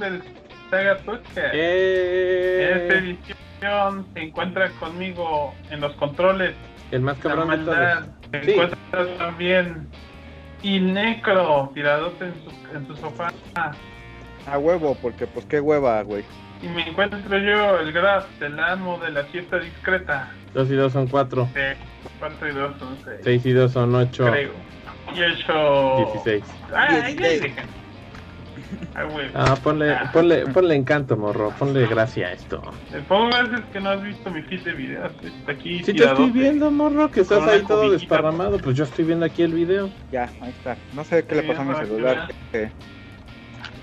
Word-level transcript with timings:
del 0.00 0.22
Saga 0.70 0.96
Podcast. 0.98 1.52
¡Eh! 1.52 2.70
En 2.72 2.78
esta 2.80 2.94
edición 2.98 4.06
se 4.14 4.20
encuentra 4.22 4.70
conmigo 4.80 5.54
en 5.70 5.80
los 5.80 5.92
controles 5.96 6.54
El 6.90 7.02
más 7.02 7.16
la 7.18 7.22
cabrón 7.22 7.50
de 7.50 7.56
maldad. 7.58 7.94
todos. 8.04 8.06
Se 8.32 8.44
Sí. 8.44 8.50
encuentra 8.52 9.06
también 9.18 9.88
Il 10.62 10.92
Necro, 10.92 11.70
tiradote 11.74 12.24
en 12.26 12.34
su, 12.44 12.76
en 12.76 12.86
su 12.86 12.96
sofá. 12.96 13.32
A 14.46 14.58
huevo, 14.58 14.96
porque 15.00 15.26
pues 15.26 15.46
qué 15.46 15.60
hueva, 15.60 16.02
güey. 16.02 16.24
Y 16.62 16.68
me 16.68 16.86
encuentro 16.88 17.38
yo, 17.38 17.78
el 17.80 17.92
Graf, 17.92 18.26
el 18.42 18.58
amo 18.60 18.98
de 18.98 19.10
la 19.10 19.24
siesta 19.28 19.58
discreta. 19.58 20.30
Dos 20.52 20.70
y 20.70 20.74
dos 20.74 20.92
son 20.92 21.06
cuatro. 21.06 21.48
4 22.18 22.48
y 22.48 22.52
2 22.52 22.78
son 22.78 22.98
6. 23.04 23.20
Seis 23.22 23.46
y 23.46 23.52
dos 23.52 23.72
son 23.72 23.94
ocho. 23.94 24.26
Creo. 24.30 24.52
Y 25.14 25.22
8. 25.22 25.96
Dieciséis. 26.12 26.44
Ah, 26.74 26.88
ahí. 27.04 27.16
Ah. 28.94 29.06
Ah, 29.34 29.56
ponle, 29.62 29.92
Ah. 29.92 30.10
ponle, 30.12 30.46
ponle 30.46 30.74
encanto, 30.74 31.16
morro. 31.16 31.52
Ponle 31.58 31.86
gracia 31.86 32.28
a 32.28 32.32
esto. 32.32 32.60
Pongo 33.08 33.30
que 33.72 33.80
no 33.80 33.90
has 33.90 34.02
visto 34.02 34.30
mi 34.30 34.42
feed 34.42 34.62
de 34.62 34.72
videos. 34.72 35.12
Está 35.22 35.52
aquí 35.52 35.82
Si 35.84 35.94
te 35.94 36.04
estoy 36.04 36.30
viendo, 36.30 36.70
morro, 36.70 37.10
que 37.10 37.20
estás 37.20 37.46
ahí 37.48 37.62
todo 37.62 37.90
desparramado, 37.90 38.58
pues 38.58 38.76
yo 38.76 38.84
estoy 38.84 39.04
viendo 39.04 39.24
aquí 39.26 39.42
el 39.42 39.54
video. 39.54 39.90
Ya, 40.12 40.30
ahí 40.40 40.50
está. 40.50 40.76
No 40.94 41.04
sé 41.04 41.24
qué 41.24 41.36
le 41.36 41.42
pasó 41.44 41.62
a 41.62 41.64
mi 41.64 41.74
celular, 41.74 42.28
que 42.52 42.70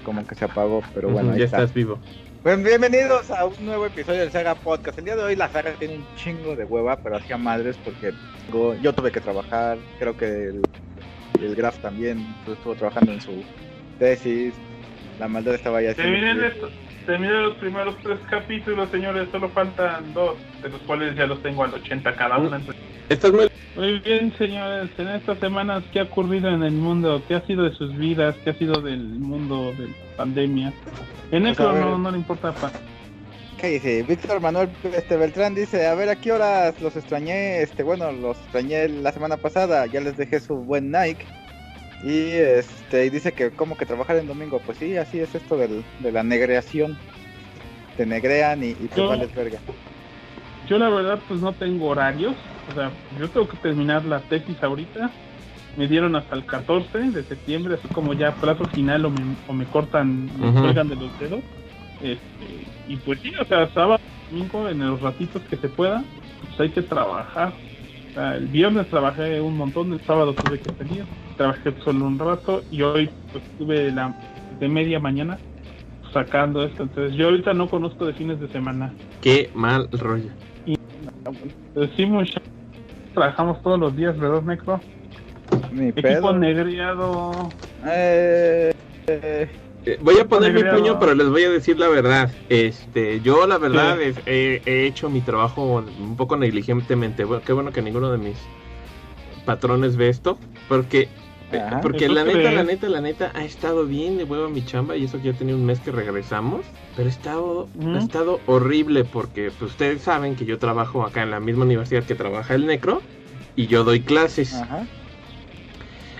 como 0.03 0.25
que 0.25 0.35
se 0.35 0.45
apagó, 0.45 0.81
pero 0.93 1.09
bueno, 1.09 1.31
ahí 1.33 1.39
ya 1.39 1.45
está. 1.45 1.57
estás 1.57 1.73
vivo. 1.73 1.99
Pues 2.43 2.63
bienvenidos 2.63 3.29
a 3.31 3.45
un 3.45 3.53
nuevo 3.65 3.87
episodio 3.87 4.21
del 4.21 4.31
Saga 4.31 4.55
Podcast. 4.55 4.97
El 4.99 5.05
día 5.05 5.15
de 5.17 5.23
hoy 5.23 5.35
la 5.35 5.49
saga 5.49 5.71
tiene 5.71 5.95
un 5.95 6.05
chingo 6.15 6.55
de 6.55 6.63
hueva, 6.63 6.95
pero 6.97 7.17
hacía 7.17 7.37
madres 7.37 7.75
porque 7.83 8.13
tengo- 8.45 8.73
yo 8.75 8.93
tuve 8.93 9.11
que 9.11 9.19
trabajar, 9.19 9.77
creo 9.99 10.15
que 10.15 10.25
el, 10.25 10.61
el 11.41 11.55
Graf 11.55 11.79
también 11.79 12.25
estuvo 12.47 12.73
trabajando 12.75 13.11
en 13.11 13.19
su 13.21 13.31
tesis. 13.97 14.53
La 15.19 15.27
maldad 15.27 15.55
estaba 15.55 15.81
ya 15.81 15.93
Terminen 15.93 16.43
esto. 16.43 16.69
Terminen 17.05 17.43
los 17.43 17.55
primeros 17.55 17.95
tres 18.03 18.19
capítulos, 18.29 18.89
señores. 18.91 19.27
Solo 19.31 19.49
faltan 19.49 20.13
dos, 20.13 20.35
de 20.61 20.69
los 20.69 20.81
cuales 20.81 21.15
ya 21.15 21.25
los 21.25 21.41
tengo 21.41 21.63
al 21.63 21.73
80 21.73 22.15
cada 22.15 22.37
uno. 22.37 22.55
entonces- 22.55 22.81
Estás 23.09 23.31
muy... 23.31 23.47
Muy 23.75 23.99
bien, 23.99 24.33
señores. 24.37 24.89
En 24.97 25.07
estas 25.09 25.37
semanas, 25.39 25.83
¿qué 25.93 25.99
ha 25.99 26.03
ocurrido 26.03 26.49
en 26.49 26.63
el 26.63 26.73
mundo? 26.73 27.21
¿Qué 27.27 27.35
ha 27.35 27.41
sido 27.45 27.63
de 27.63 27.75
sus 27.75 27.95
vidas? 27.95 28.35
¿Qué 28.43 28.49
ha 28.49 28.53
sido 28.55 28.81
del 28.81 28.99
mundo 29.03 29.71
de 29.77 29.87
la 29.87 29.93
pandemia? 30.17 30.73
En 31.31 31.43
Pues, 31.43 31.53
eso 31.59 31.71
no, 31.73 31.97
no 31.97 32.11
le 32.11 32.17
importa. 32.17 32.51
pa- 32.53 32.71
¿Qué 33.59 33.67
dice? 33.69 34.03
Víctor 34.03 34.39
Manuel 34.41 34.69
este 34.95 35.15
Beltrán 35.15 35.55
dice, 35.55 35.87
a 35.87 35.95
ver 35.95 36.09
a 36.09 36.15
qué 36.15 36.31
horas 36.31 36.79
los 36.81 36.95
extrañé, 36.95 37.61
este 37.61 37.81
bueno, 37.83 38.11
los 38.11 38.37
extrañé 38.39 38.87
la 38.89 39.11
semana 39.11 39.37
pasada, 39.37 39.85
ya 39.87 39.99
les 40.01 40.17
dejé 40.17 40.39
su 40.39 40.55
buen 40.57 40.91
Nike. 40.91 41.25
Y 42.03 42.31
este 42.31 43.05
y 43.05 43.09
dice 43.09 43.33
que 43.33 43.49
como 43.51 43.75
que 43.77 43.85
trabajar 43.85 44.17
en 44.17 44.27
domingo, 44.27 44.61
pues 44.65 44.77
sí, 44.77 44.97
así 44.97 45.19
es 45.19 45.33
esto 45.33 45.57
del, 45.57 45.83
de 45.99 46.11
la 46.11 46.23
negreación. 46.23 46.97
Te 47.95 48.05
negrean 48.05 48.63
y, 48.63 48.67
y 48.69 48.73
pues 48.75 48.95
Yo- 48.95 49.09
vales 49.09 49.33
verga. 49.33 49.59
Yo 50.67 50.77
la 50.77 50.89
verdad 50.89 51.19
pues 51.27 51.39
no 51.39 51.53
tengo 51.53 51.87
horarios, 51.87 52.35
o 52.69 52.73
sea, 52.75 52.91
yo 53.17 53.29
tengo 53.29 53.47
que 53.47 53.57
terminar 53.57 54.03
la 54.05 54.19
tesis 54.19 54.61
ahorita. 54.61 55.09
Me 55.77 55.87
dieron 55.87 56.15
hasta 56.15 56.35
el 56.35 56.45
14 56.45 56.97
de 57.11 57.23
septiembre, 57.23 57.75
así 57.75 57.87
como 57.89 58.13
ya 58.13 58.33
plazo 58.35 58.65
final 58.67 59.05
o 59.05 59.09
me, 59.11 59.35
o 59.47 59.53
me 59.53 59.65
cortan, 59.65 60.25
me 60.39 60.49
Ujú. 60.49 60.61
cuelgan 60.61 60.89
de 60.89 60.95
los 60.95 61.19
dedos. 61.19 61.41
Este, 62.01 62.19
y 62.87 62.95
pues 62.97 63.19
sí, 63.21 63.31
o 63.39 63.45
sea, 63.45 63.69
sábado, 63.73 63.99
domingo, 64.29 64.67
en 64.69 64.79
los 64.79 64.99
ratitos 65.01 65.41
que 65.43 65.55
se 65.55 65.69
pueda, 65.69 66.03
pues 66.47 66.59
hay 66.59 66.69
que 66.71 66.81
trabajar. 66.81 67.53
Sea, 68.17 68.35
el 68.35 68.47
viernes 68.47 68.87
trabajé 68.87 69.39
un 69.39 69.55
montón, 69.57 69.93
el 69.93 70.01
sábado 70.01 70.33
tuve 70.33 70.57
que 70.57 70.73
salir, 70.73 71.05
trabajé 71.37 71.71
solo 71.83 72.07
un 72.07 72.17
rato 72.17 72.63
y 72.71 72.81
hoy 72.81 73.11
pues 73.31 73.43
tuve 73.59 73.91
la 73.91 74.11
de 74.59 74.67
media 74.67 74.99
mañana 74.99 75.37
sacando 76.11 76.63
esto. 76.63 76.81
Entonces 76.81 77.15
yo 77.15 77.25
ahorita 77.25 77.53
no 77.53 77.69
conozco 77.69 78.07
de 78.07 78.13
fines 78.13 78.39
de 78.39 78.47
semana. 78.47 78.91
Qué 79.21 79.51
mal 79.53 79.87
rollo. 79.91 80.31
Decimos, 81.75 82.27
trabajamos 83.13 83.61
todos 83.61 83.79
los 83.79 83.95
días, 83.95 84.17
¿verdad, 84.17 84.41
Necro? 84.41 84.79
Mi 85.71 85.89
Equipo 85.89 86.01
pedo. 86.01 86.33
negreado. 86.33 87.49
Eh, 87.85 88.73
eh, 89.05 89.21
Eh, 89.43 89.49
Voy 90.01 90.17
a 90.19 90.25
poner 90.25 90.53
mi 90.53 90.63
puño, 90.63 90.99
pero 90.99 91.15
les 91.15 91.29
voy 91.29 91.43
a 91.43 91.49
decir 91.49 91.79
la 91.79 91.87
verdad. 91.87 92.31
Este, 92.49 93.21
yo 93.21 93.47
la 93.47 93.57
verdad 93.57 93.97
Sí. 93.99 94.13
he, 94.25 94.61
he 94.65 94.85
hecho 94.85 95.09
mi 95.09 95.21
trabajo 95.21 95.83
un 95.99 96.15
poco 96.17 96.35
negligentemente. 96.37 97.23
Bueno, 97.23 97.43
qué 97.45 97.53
bueno 97.53 97.71
que 97.71 97.81
ninguno 97.81 98.11
de 98.11 98.17
mis 98.17 98.37
patrones 99.45 99.95
ve 99.95 100.09
esto, 100.09 100.37
porque 100.67 101.07
eh, 101.51 101.59
Ajá. 101.65 101.79
porque 101.81 102.05
¿Eso 102.05 102.13
la 102.13 102.25
neta, 102.25 102.51
la 102.51 102.63
neta, 102.63 102.89
la 102.89 102.99
neta 102.99 103.31
ha 103.33 103.45
estado 103.45 103.85
bien 103.85 104.17
de 104.17 104.25
huevo 104.25 104.49
mi 104.49 104.65
chamba 104.65 104.97
y 104.97 105.05
eso 105.05 105.17
que 105.21 105.31
ya 105.31 105.33
tenía 105.33 105.55
un 105.55 105.65
mes 105.65 105.79
que 105.79 105.91
regresamos, 105.91 106.65
pero 106.97 107.07
ha 107.07 107.11
estado, 107.11 107.69
ha 107.93 107.97
estado 107.99 108.41
horrible 108.47 109.05
porque 109.05 109.51
pues, 109.57 109.71
ustedes 109.71 110.01
saben 110.01 110.35
que 110.35 110.43
yo 110.45 110.59
trabajo 110.59 111.03
acá 111.05 111.23
en 111.23 111.31
la 111.31 111.39
misma 111.39 111.63
universidad 111.63 112.03
que 112.03 112.15
trabaja 112.15 112.53
el 112.55 112.65
Necro 112.65 113.01
y 113.55 113.67
yo 113.67 113.85
doy 113.85 114.01
clases. 114.01 114.53
ajá. 114.55 114.85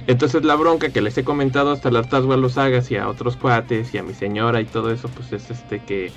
Entonces 0.08 0.44
la 0.46 0.56
bronca 0.56 0.90
que 0.90 1.02
les 1.02 1.18
he 1.18 1.24
comentado 1.24 1.72
hasta 1.72 1.90
el 1.90 1.98
hartazgo 1.98 2.34
a 2.34 2.38
los 2.38 2.54
sagas 2.54 2.90
y 2.92 2.96
a 2.96 3.10
otros 3.10 3.36
cuates 3.36 3.94
y 3.94 3.98
a 3.98 4.04
mi 4.04 4.14
señora 4.14 4.62
y 4.62 4.66
todo 4.66 4.92
eso, 4.92 5.10
pues 5.10 5.34
es 5.34 5.52
este 5.52 5.84
que 5.84 6.12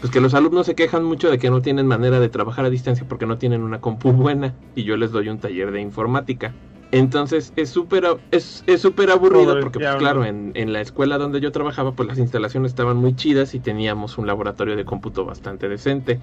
pues 0.00 0.10
que 0.12 0.20
los 0.20 0.34
alumnos 0.34 0.66
se 0.66 0.74
quejan 0.74 1.04
mucho 1.04 1.30
de 1.30 1.38
que 1.38 1.50
no 1.50 1.62
tienen 1.62 1.86
manera 1.86 2.20
de 2.20 2.28
trabajar 2.28 2.64
a 2.64 2.70
distancia 2.70 3.06
porque 3.08 3.26
no 3.26 3.38
tienen 3.38 3.62
una 3.62 3.80
compu 3.80 4.12
buena 4.12 4.54
y 4.74 4.84
yo 4.84 4.96
les 4.96 5.12
doy 5.12 5.28
un 5.28 5.38
taller 5.38 5.72
de 5.72 5.80
informática. 5.80 6.54
Entonces 6.90 7.52
es 7.56 7.70
súper 7.70 8.04
es, 8.30 8.64
es 8.66 8.80
súper 8.80 9.10
aburrido 9.10 9.58
porque 9.60 9.78
pues 9.78 9.96
claro, 9.96 10.24
en, 10.24 10.52
en 10.54 10.72
la 10.72 10.80
escuela 10.80 11.18
donde 11.18 11.40
yo 11.40 11.52
trabajaba 11.52 11.92
pues 11.92 12.08
las 12.08 12.18
instalaciones 12.18 12.72
estaban 12.72 12.96
muy 12.96 13.14
chidas 13.14 13.54
y 13.54 13.60
teníamos 13.60 14.16
un 14.16 14.26
laboratorio 14.26 14.76
de 14.76 14.84
cómputo 14.84 15.24
bastante 15.24 15.68
decente. 15.68 16.20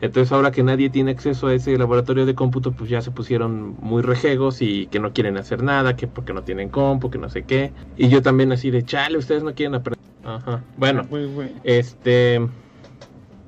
Entonces 0.00 0.32
ahora 0.32 0.50
que 0.50 0.62
nadie 0.62 0.90
tiene 0.90 1.12
acceso 1.12 1.46
a 1.46 1.54
ese 1.54 1.76
laboratorio 1.78 2.26
de 2.26 2.34
cómputo, 2.34 2.72
pues 2.72 2.90
ya 2.90 3.00
se 3.00 3.10
pusieron 3.10 3.76
muy 3.80 4.02
rejegos 4.02 4.60
y 4.60 4.86
que 4.88 5.00
no 5.00 5.12
quieren 5.12 5.36
hacer 5.38 5.62
nada, 5.62 5.96
que 5.96 6.06
porque 6.06 6.32
no 6.34 6.42
tienen 6.42 6.68
compu, 6.68 7.10
que 7.10 7.18
no 7.18 7.28
sé 7.30 7.44
qué. 7.44 7.72
Y 7.96 8.08
yo 8.08 8.20
también 8.20 8.52
así 8.52 8.70
de, 8.70 8.84
chale, 8.84 9.16
ustedes 9.18 9.42
no 9.42 9.54
quieren 9.54 9.74
aprender. 9.76 9.98
Ajá. 10.24 10.62
Bueno, 10.76 11.06
este... 11.62 12.40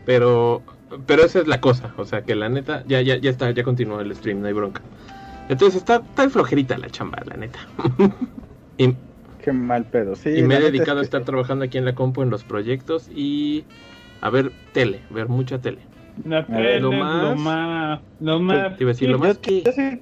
Pero... 0.05 0.63
Pero 1.05 1.25
esa 1.25 1.41
es 1.41 1.49
la 1.49 1.61
cosa, 1.61 1.93
o 1.97 2.05
sea 2.05 2.23
que 2.23 2.37
la 2.37 2.49
neta, 2.49 2.85
ya, 2.87 3.03
ya, 3.03 3.17
ya 3.17 3.29
está, 3.29 3.51
ya 3.51 3.65
continuó 3.65 4.01
el 4.01 4.15
stream, 4.15 4.41
no 4.41 4.47
hay 4.47 4.53
bronca. 4.53 4.83
Entonces 5.49 5.79
está 5.79 6.01
tan 6.01 6.31
flojerita 6.31 6.79
la 6.79 6.89
chamba, 6.89 7.19
la 7.27 7.37
neta. 7.37 7.59
y, 8.79 8.95
Qué 9.43 9.53
mal 9.53 9.85
pedo, 9.85 10.15
sí. 10.15 10.31
y 10.31 10.43
me 10.43 10.57
he 10.57 10.61
dedicado 10.61 11.01
a 11.01 11.03
es 11.03 11.09
que- 11.11 11.17
estar 11.17 11.25
trabajando 11.25 11.65
aquí 11.65 11.77
en 11.77 11.85
la 11.85 11.97
compu 11.97 12.23
en 12.23 12.31
los 12.31 12.45
proyectos 12.45 13.09
y 13.15 13.65
a 14.21 14.31
ver 14.31 14.53
tele, 14.73 15.01
ver 15.11 15.29
mucha 15.29 15.59
tele. 15.59 15.81
Ver, 16.25 16.83
lo 16.83 16.93
lo 16.93 17.37
más-. 17.37 18.01
Lo 18.21 18.41
más. 18.41 18.77
Te 18.77 18.85
iba 18.85 18.91
a 18.91 18.95
decir, 18.95 19.09
lo 19.09 19.19
más 19.19 19.37
yo, 19.37 19.41
que... 19.41 19.63
yo 19.63 19.73
sí, 19.73 20.01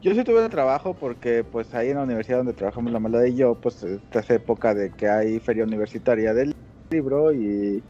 yo 0.00 0.14
sí 0.14 0.24
tuve 0.24 0.48
trabajo 0.48 0.94
porque 0.94 1.44
pues 1.44 1.74
ahí 1.74 1.90
en 1.90 1.96
la 1.96 2.02
universidad 2.02 2.38
donde 2.38 2.54
trabajamos 2.54 2.92
la 2.92 2.98
maldad 2.98 3.24
y 3.24 3.36
yo, 3.36 3.54
pues 3.54 3.82
esta 3.82 4.20
es 4.20 4.30
época 4.30 4.74
de 4.74 4.90
que 4.90 5.08
hay 5.08 5.38
feria 5.40 5.64
universitaria 5.64 6.34
del 6.34 6.54
libro 6.90 7.32
y 7.32 7.82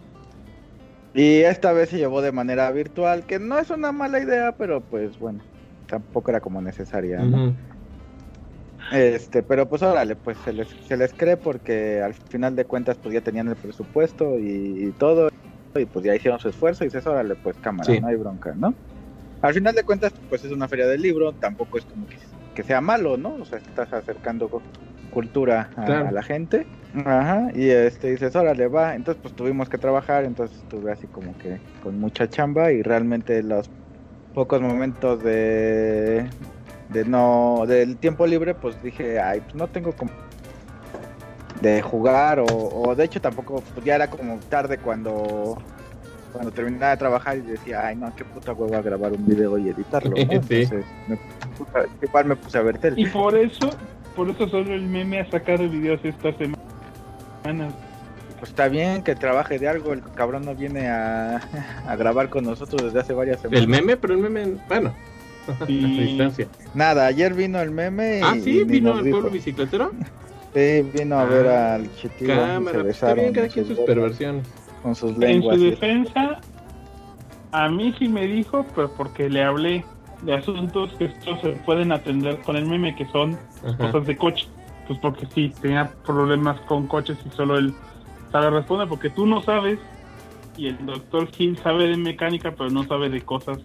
y 1.14 1.40
esta 1.40 1.72
vez 1.72 1.90
se 1.90 1.98
llevó 1.98 2.22
de 2.22 2.32
manera 2.32 2.70
virtual, 2.70 3.24
que 3.26 3.38
no 3.38 3.58
es 3.58 3.68
una 3.70 3.92
mala 3.92 4.18
idea, 4.20 4.52
pero 4.56 4.80
pues 4.80 5.18
bueno, 5.18 5.40
tampoco 5.86 6.30
era 6.30 6.40
como 6.40 6.62
necesaria, 6.62 7.18
¿no? 7.18 7.54
Este, 8.90 9.42
pero 9.42 9.68
pues 9.68 9.82
órale, 9.82 10.16
pues 10.16 10.38
se 10.38 10.52
les, 10.52 10.68
se 10.68 10.96
les 10.96 11.12
cree 11.12 11.36
porque 11.36 12.00
al 12.02 12.14
final 12.14 12.56
de 12.56 12.64
cuentas 12.64 12.96
pues 12.96 13.14
ya 13.14 13.20
tenían 13.20 13.48
el 13.48 13.56
presupuesto 13.56 14.38
y, 14.38 14.88
y 14.88 14.90
todo, 14.92 15.28
y 15.80 15.86
pues 15.86 16.04
ya 16.04 16.14
hicieron 16.14 16.38
su 16.38 16.48
esfuerzo 16.48 16.84
y 16.84 16.88
dices, 16.88 17.06
órale, 17.06 17.34
pues 17.36 17.56
cámara, 17.58 17.92
Sí. 17.92 18.00
no 18.00 18.08
hay 18.08 18.16
bronca, 18.16 18.54
¿no? 18.56 18.74
Al 19.40 19.54
final 19.54 19.74
de 19.74 19.82
cuentas 19.84 20.12
pues 20.28 20.44
es 20.44 20.52
una 20.52 20.68
feria 20.68 20.86
del 20.86 21.02
libro, 21.02 21.32
tampoco 21.32 21.78
es 21.78 21.84
como 21.84 22.06
que, 22.06 22.16
que 22.54 22.62
sea 22.62 22.80
malo, 22.80 23.16
¿no? 23.16 23.34
O 23.34 23.44
sea, 23.44 23.58
estás 23.58 23.92
acercando 23.92 24.48
cu- 24.48 24.62
cultura 25.10 25.70
a, 25.76 25.84
Claro. 25.84 26.08
a 26.08 26.12
la 26.12 26.22
gente. 26.22 26.66
Ajá, 26.94 27.48
y 27.54 27.70
este 27.70 28.10
dices, 28.10 28.36
órale, 28.36 28.68
va, 28.68 28.94
entonces 28.94 29.20
pues 29.22 29.34
tuvimos 29.34 29.68
que 29.68 29.78
trabajar, 29.78 30.24
entonces 30.24 30.58
estuve 30.58 30.92
así 30.92 31.06
como 31.06 31.36
que 31.38 31.58
con 31.82 31.98
mucha 31.98 32.28
chamba 32.28 32.70
y 32.72 32.82
realmente 32.82 33.42
los 33.42 33.70
pocos 34.34 34.60
momentos 34.60 35.22
de 35.22 36.24
de 36.88 37.04
no 37.06 37.64
del 37.66 37.96
tiempo 37.96 38.26
libre 38.26 38.54
pues 38.54 38.82
dije 38.82 39.18
ay 39.18 39.40
pues 39.40 39.54
no 39.54 39.66
tengo 39.68 39.92
como 39.92 40.10
de 41.62 41.80
jugar 41.80 42.40
o, 42.40 42.44
o 42.46 42.94
de 42.94 43.04
hecho 43.04 43.20
tampoco 43.20 43.62
pues, 43.74 43.84
ya 43.86 43.94
era 43.94 44.08
como 44.10 44.38
tarde 44.48 44.78
cuando 44.78 45.56
cuando 46.32 46.50
terminaba 46.50 46.90
de 46.92 46.96
trabajar 46.96 47.36
y 47.36 47.42
decía 47.42 47.86
ay 47.86 47.96
no 47.96 48.14
qué 48.16 48.24
puta 48.24 48.52
hueva 48.52 48.80
grabar 48.82 49.12
un 49.12 49.26
video 49.26 49.56
y 49.58 49.68
editarlo 49.68 50.10
¿no? 50.10 50.16
Sí. 50.48 50.62
entonces 50.62 50.84
me 51.08 51.16
puse- 51.16 51.88
igual 52.02 52.24
me 52.26 52.36
puse 52.36 52.58
a 52.58 52.62
ver 52.62 52.78
tele 52.78 53.00
Y 53.00 53.06
por 53.06 53.36
eso, 53.36 53.70
por 54.16 54.28
eso 54.30 54.48
solo 54.48 54.74
el 54.74 54.82
meme 54.82 55.20
ha 55.20 55.30
sacado 55.30 55.68
videos 55.68 56.00
esta 56.04 56.32
semana. 56.36 57.68
pues 58.38 58.50
está 58.50 58.68
bien 58.68 59.02
que 59.02 59.14
trabaje 59.14 59.58
de 59.58 59.68
algo 59.68 59.92
el 59.92 60.02
cabrón 60.14 60.44
no 60.44 60.54
viene 60.54 60.88
a, 60.88 61.40
a 61.86 61.96
grabar 61.96 62.28
con 62.30 62.44
nosotros 62.44 62.82
desde 62.82 63.00
hace 63.00 63.12
varias 63.12 63.40
semanas 63.40 63.62
El 63.62 63.68
meme, 63.68 63.96
pero 63.96 64.14
el 64.14 64.20
meme, 64.20 64.56
bueno, 64.68 64.92
Sí. 65.44 65.52
a 65.52 65.66
su 65.66 66.00
distancia. 66.02 66.46
nada 66.72 67.04
ayer 67.06 67.34
vino 67.34 67.60
el 67.60 67.72
meme 67.72 68.18
y, 68.20 68.22
Ah, 68.22 68.34
sí, 68.42 68.60
y 68.60 68.64
vino 68.64 68.98
el 68.98 69.10
pueblo 69.10 69.28
bicicletero. 69.30 69.90
Sí, 70.54 70.82
vino 70.92 71.18
a 71.18 71.24
ver 71.24 71.46
Ah, 71.46 71.74
al 71.76 71.94
chitivo. 71.96 72.34
Cámara, 72.34 72.78
se 72.78 72.84
pues 72.84 72.94
está 72.96 73.14
bien 73.14 73.32
besaron 73.32 73.34
cada 73.34 73.46
en 73.46 73.52
quien 73.52 73.64
sus 73.66 73.68
sus 73.68 73.76
bocas, 73.78 73.94
perversiones. 73.94 74.46
con 74.82 74.94
sus 74.94 75.12
En 75.12 75.20
lenguas. 75.20 75.56
su 75.56 75.64
y- 75.64 75.70
defensa, 75.70 76.40
a 77.52 77.68
mí 77.68 77.94
sí 77.98 78.08
me 78.08 78.26
dijo, 78.26 78.66
pero 78.74 78.92
porque 78.94 79.30
le 79.30 79.42
hablé 79.44 79.84
de 80.22 80.34
asuntos 80.34 80.90
que 80.98 81.06
estos 81.06 81.40
se 81.40 81.50
pueden 81.64 81.90
atender 81.92 82.38
con 82.42 82.56
el 82.56 82.66
meme, 82.66 82.94
que 82.94 83.06
son 83.06 83.38
Ajá. 83.64 83.76
cosas 83.90 84.06
de 84.06 84.16
coche. 84.16 84.46
Pues 84.86 84.98
porque 85.00 85.26
sí, 85.34 85.52
tenía 85.62 85.90
problemas 86.04 86.60
con 86.62 86.86
coches 86.86 87.16
y 87.24 87.30
solo 87.36 87.56
él 87.56 87.72
sabe 88.30 88.50
responder, 88.50 88.88
porque 88.88 89.10
tú 89.10 89.26
no 89.26 89.40
sabes 89.42 89.78
y 90.56 90.66
el 90.68 90.84
doctor 90.84 91.28
Hill 91.38 91.58
sabe 91.62 91.86
de 91.88 91.96
mecánica, 91.96 92.50
pero 92.52 92.68
no 92.70 92.84
sabe 92.84 93.08
de 93.08 93.20
cosas 93.22 93.58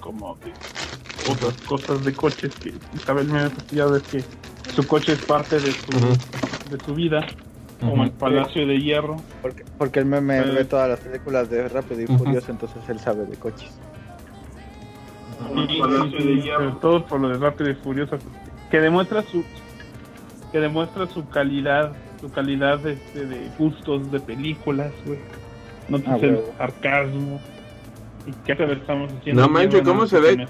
como 0.00 0.36
de 0.44 0.52
otras 1.30 1.54
cosas 1.66 2.04
de 2.04 2.12
coches 2.14 2.54
que 2.56 2.72
sabe 3.06 3.22
el 3.22 3.28
meme, 3.28 3.50
pues 3.50 3.66
ya 3.70 3.86
ves 3.86 4.02
que 4.04 4.24
su 4.74 4.86
coche 4.86 5.12
es 5.12 5.24
parte 5.24 5.60
de 5.60 5.72
su, 5.72 5.90
de 6.70 6.84
su 6.84 6.94
vida, 6.94 7.26
como 7.80 8.04
el 8.04 8.10
Palacio 8.10 8.66
de 8.66 8.78
Hierro. 8.80 9.16
Porque, 9.42 9.64
porque 9.76 9.98
el 10.00 10.06
meme 10.06 10.38
Eh. 10.38 10.42
ve 10.54 10.64
todas 10.64 10.88
las 10.88 11.00
películas 11.00 11.50
de 11.50 11.68
Rápido 11.68 12.02
y. 12.02 12.06
Furioso, 12.06 12.50
entonces 12.50 12.78
él 12.88 12.98
sabe 13.00 13.24
de 13.26 13.36
coches. 13.36 13.70
Y 15.54 15.78
sobre 15.78 16.72
todo 16.80 17.04
por 17.06 17.20
lo 17.20 17.28
de 17.28 17.38
Rápido 17.38 17.70
y 17.70 17.74
Furioso, 17.74 18.18
que 18.70 18.80
demuestra 18.80 19.22
su 19.22 19.44
que 20.52 20.60
demuestra 20.60 21.06
su 21.06 21.28
calidad, 21.28 21.92
su 22.20 22.30
calidad 22.30 22.78
de, 22.78 22.96
de, 23.14 23.26
de 23.26 23.50
gustos 23.58 24.10
de 24.10 24.18
películas, 24.18 24.92
güey. 25.04 25.18
No 25.88 25.98
Ah, 26.06 26.16
el 26.20 26.40
sarcasmo. 26.56 27.40
¿Y 28.26 28.32
qué 28.46 28.54
te 28.54 28.70
estamos 28.72 29.10
haciendo? 29.12 29.42
No 29.42 29.48
manches, 29.48 29.82
¿cómo 29.82 30.06
se 30.06 30.20
ve? 30.20 30.46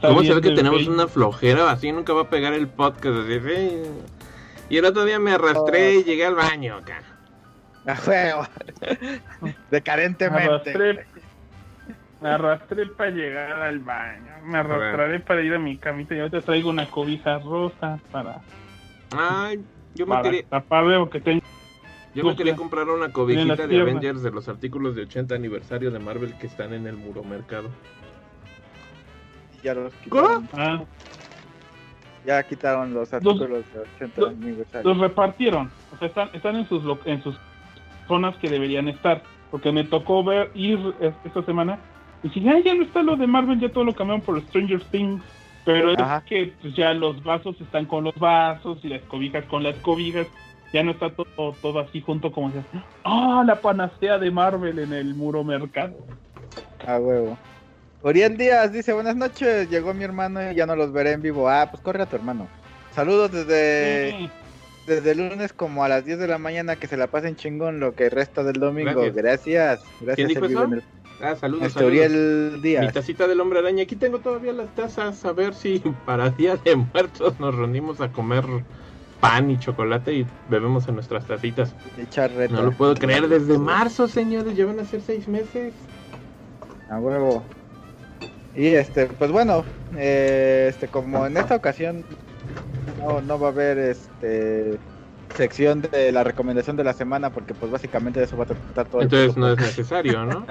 ¿Cómo 0.00 0.22
se 0.22 0.34
ve 0.34 0.40
que 0.40 0.50
tenemos 0.50 0.86
una 0.86 1.06
flojera? 1.06 1.70
Así 1.70 1.90
nunca 1.92 2.12
va 2.12 2.22
a 2.22 2.30
pegar 2.30 2.52
el 2.52 2.68
podcast. 2.68 3.16
Así, 3.18 3.40
sí. 3.40 3.82
Y 4.68 4.78
el 4.78 4.84
otro 4.84 5.04
día 5.04 5.18
me 5.18 5.32
arrastré 5.32 5.96
y 5.96 6.04
llegué 6.04 6.26
al 6.26 6.34
baño 6.34 6.76
acá. 6.76 7.02
¡A 7.86 7.98
huevo! 8.06 8.46
Decadentemente. 9.70 10.70
Arrastré, 10.70 11.06
me 12.20 12.28
arrastré 12.30 12.86
para 12.86 13.10
llegar 13.10 13.62
al 13.62 13.78
baño. 13.80 14.32
Me 14.44 14.58
arrastraré 14.58 15.20
para 15.20 15.42
ir 15.42 15.54
a 15.54 15.58
mi 15.58 15.76
camita 15.76 16.14
y 16.14 16.20
ahorita 16.20 16.40
traigo 16.40 16.70
una 16.70 16.86
cobija 16.90 17.38
rosa 17.38 18.00
para, 18.10 18.40
Ay, 19.16 19.62
yo 19.94 20.06
me 20.06 20.14
para 20.14 20.22
quería, 20.22 20.46
taparle 20.48 20.98
porque 20.98 21.20
tengo 21.20 21.42
yo 22.14 22.24
me 22.24 22.36
quería 22.36 22.54
comprar 22.54 22.88
una 22.88 23.12
cobijita 23.12 23.66
de. 23.66 23.80
Avengers 23.80 24.22
de 24.22 24.30
los 24.30 24.48
artículos 24.48 24.94
de 24.94 25.02
80 25.02 25.34
aniversario 25.34 25.90
de 25.90 25.98
Marvel 25.98 26.38
que 26.38 26.46
están 26.46 26.72
en 26.72 26.86
el 26.86 26.96
muro 26.96 27.24
mercado. 27.24 27.68
Ya 29.64 29.74
los 29.74 29.92
quitaron. 29.94 30.48
ah, 30.52 30.80
Ya 32.26 32.42
quitaron 32.42 32.94
los 32.94 33.12
artículos 33.12 33.64
de 33.72 33.80
80 33.96 34.20
los- 34.20 34.30
aniversario. 34.30 34.88
los 34.90 34.98
repartieron. 34.98 35.70
O 35.94 35.98
sea, 35.98 36.08
están, 36.08 36.28
están 36.32 36.56
en 36.56 36.68
sus 36.68 36.84
lo- 36.84 36.98
en 37.06 37.22
sus 37.22 37.34
zonas 38.06 38.36
que 38.36 38.48
deberían 38.48 38.88
estar. 38.88 39.22
Porque 39.50 39.72
me 39.72 39.84
tocó 39.84 40.22
ver 40.22 40.50
ir 40.54 40.78
es- 41.00 41.14
esta 41.24 41.42
semana 41.44 41.78
y 42.22 42.28
dije, 42.28 42.48
"Ay, 42.50 42.62
ya 42.62 42.74
no 42.74 42.82
está 42.82 43.02
lo 43.02 43.16
de 43.16 43.26
Marvel, 43.26 43.58
ya 43.60 43.68
todo 43.70 43.84
lo 43.84 43.94
cambiaron 43.94 44.22
por 44.22 44.40
Stranger 44.42 44.80
Things. 44.90 45.22
Pero 45.64 45.92
es 45.92 46.22
que 46.26 46.52
pues, 46.60 46.74
ya 46.74 46.92
los 46.92 47.22
vasos 47.24 47.58
están 47.60 47.86
con 47.86 48.04
los 48.04 48.14
vasos 48.16 48.78
y 48.84 48.88
las 48.88 49.00
cobijas 49.02 49.44
con 49.46 49.62
las 49.62 49.74
cobijas. 49.76 50.26
Ya 50.74 50.82
no 50.82 50.90
está 50.90 51.08
todo, 51.10 51.54
todo 51.62 51.78
así 51.78 52.00
junto 52.02 52.32
como 52.32 52.50
si 52.50 52.58
¡Ah, 53.04 53.42
la 53.46 53.60
panacea 53.60 54.18
de 54.18 54.30
Marvel 54.30 54.78
en 54.78 54.92
el 54.92 55.14
muro 55.14 55.42
mercado! 55.44 55.94
A 56.86 56.98
huevo. 56.98 57.38
Uriel 58.04 58.36
Díaz 58.36 58.70
dice, 58.70 58.92
buenas 58.92 59.16
noches, 59.16 59.68
llegó 59.70 59.94
mi 59.94 60.04
hermano 60.04 60.50
y 60.50 60.54
ya 60.54 60.66
no 60.66 60.76
los 60.76 60.92
veré 60.92 61.12
en 61.12 61.22
vivo. 61.22 61.48
Ah, 61.48 61.68
pues 61.70 61.82
corre 61.82 62.02
a 62.02 62.06
tu 62.06 62.16
hermano. 62.16 62.46
Saludos 62.94 63.32
desde, 63.32 64.10
Sí. 64.10 64.30
desde 64.86 65.12
el 65.12 65.28
lunes 65.30 65.52
como 65.54 65.82
a 65.84 65.88
las 65.88 66.04
10 66.04 66.18
de 66.18 66.28
la 66.28 66.36
mañana, 66.38 66.76
que 66.76 66.86
se 66.86 66.98
la 66.98 67.06
pasen 67.06 67.34
chingón 67.36 67.80
lo 67.80 67.94
que 67.94 68.10
resta 68.10 68.42
del 68.44 68.60
domingo. 68.60 68.92
Gracias. 69.00 69.14
Gracias. 69.14 69.80
Gracias. 70.02 70.16
¿Quién 70.16 70.28
dijo 70.28 70.44
eso? 70.44 70.64
el- 70.74 70.82
Ah, 71.22 71.36
saludos, 71.36 71.68
Este, 71.68 71.78
saludos. 71.80 71.92
Uriel 71.92 72.52
Mi 72.56 72.60
Díaz. 72.60 72.92
tacita 72.92 73.26
del 73.26 73.40
hombre 73.40 73.60
araña. 73.60 73.84
Aquí 73.84 73.96
tengo 73.96 74.18
todavía 74.18 74.52
las 74.52 74.68
tazas. 74.74 75.24
A 75.24 75.32
ver 75.32 75.54
si 75.54 75.78
para 76.04 76.28
Día 76.30 76.56
de 76.56 76.76
Muertos 76.76 77.40
nos 77.40 77.54
reunimos 77.54 78.00
a 78.02 78.08
comer 78.12 78.44
pan 79.20 79.50
y 79.50 79.58
chocolate 79.58 80.12
y 80.12 80.26
bebemos 80.50 80.86
en 80.88 80.96
nuestras 80.96 81.24
tacitas. 81.26 81.72
No 82.50 82.62
lo 82.64 82.72
puedo 82.72 82.94
creer. 82.96 83.28
Desde 83.28 83.56
marzo, 83.56 84.08
señores. 84.08 84.54
Ya 84.56 84.66
van 84.66 84.80
a 84.80 84.84
ser 84.84 85.00
seis 85.00 85.26
meses. 85.26 85.72
A 86.90 86.98
huevo. 86.98 87.42
Y 88.54 88.68
este, 88.68 89.06
pues 89.06 89.30
bueno, 89.30 89.64
eh, 89.96 90.66
este, 90.70 90.88
como 90.88 91.26
en 91.26 91.36
esta 91.36 91.56
ocasión 91.56 92.04
no, 92.98 93.20
no 93.20 93.38
va 93.38 93.48
a 93.48 93.50
haber 93.50 93.78
este 93.78 94.78
sección 95.36 95.82
de 95.82 96.12
la 96.12 96.22
recomendación 96.22 96.76
de 96.76 96.84
la 96.84 96.92
semana, 96.92 97.30
porque 97.30 97.54
pues 97.54 97.70
básicamente 97.70 98.20
de 98.20 98.26
eso 98.26 98.36
va 98.36 98.44
a 98.44 98.46
tratar 98.46 98.88
todo 98.88 99.00
el 99.00 99.06
Entonces 99.06 99.28
puto 99.34 99.40
no 99.40 99.52
es 99.52 99.58
necesario, 99.58 100.24
¿no? 100.24 100.46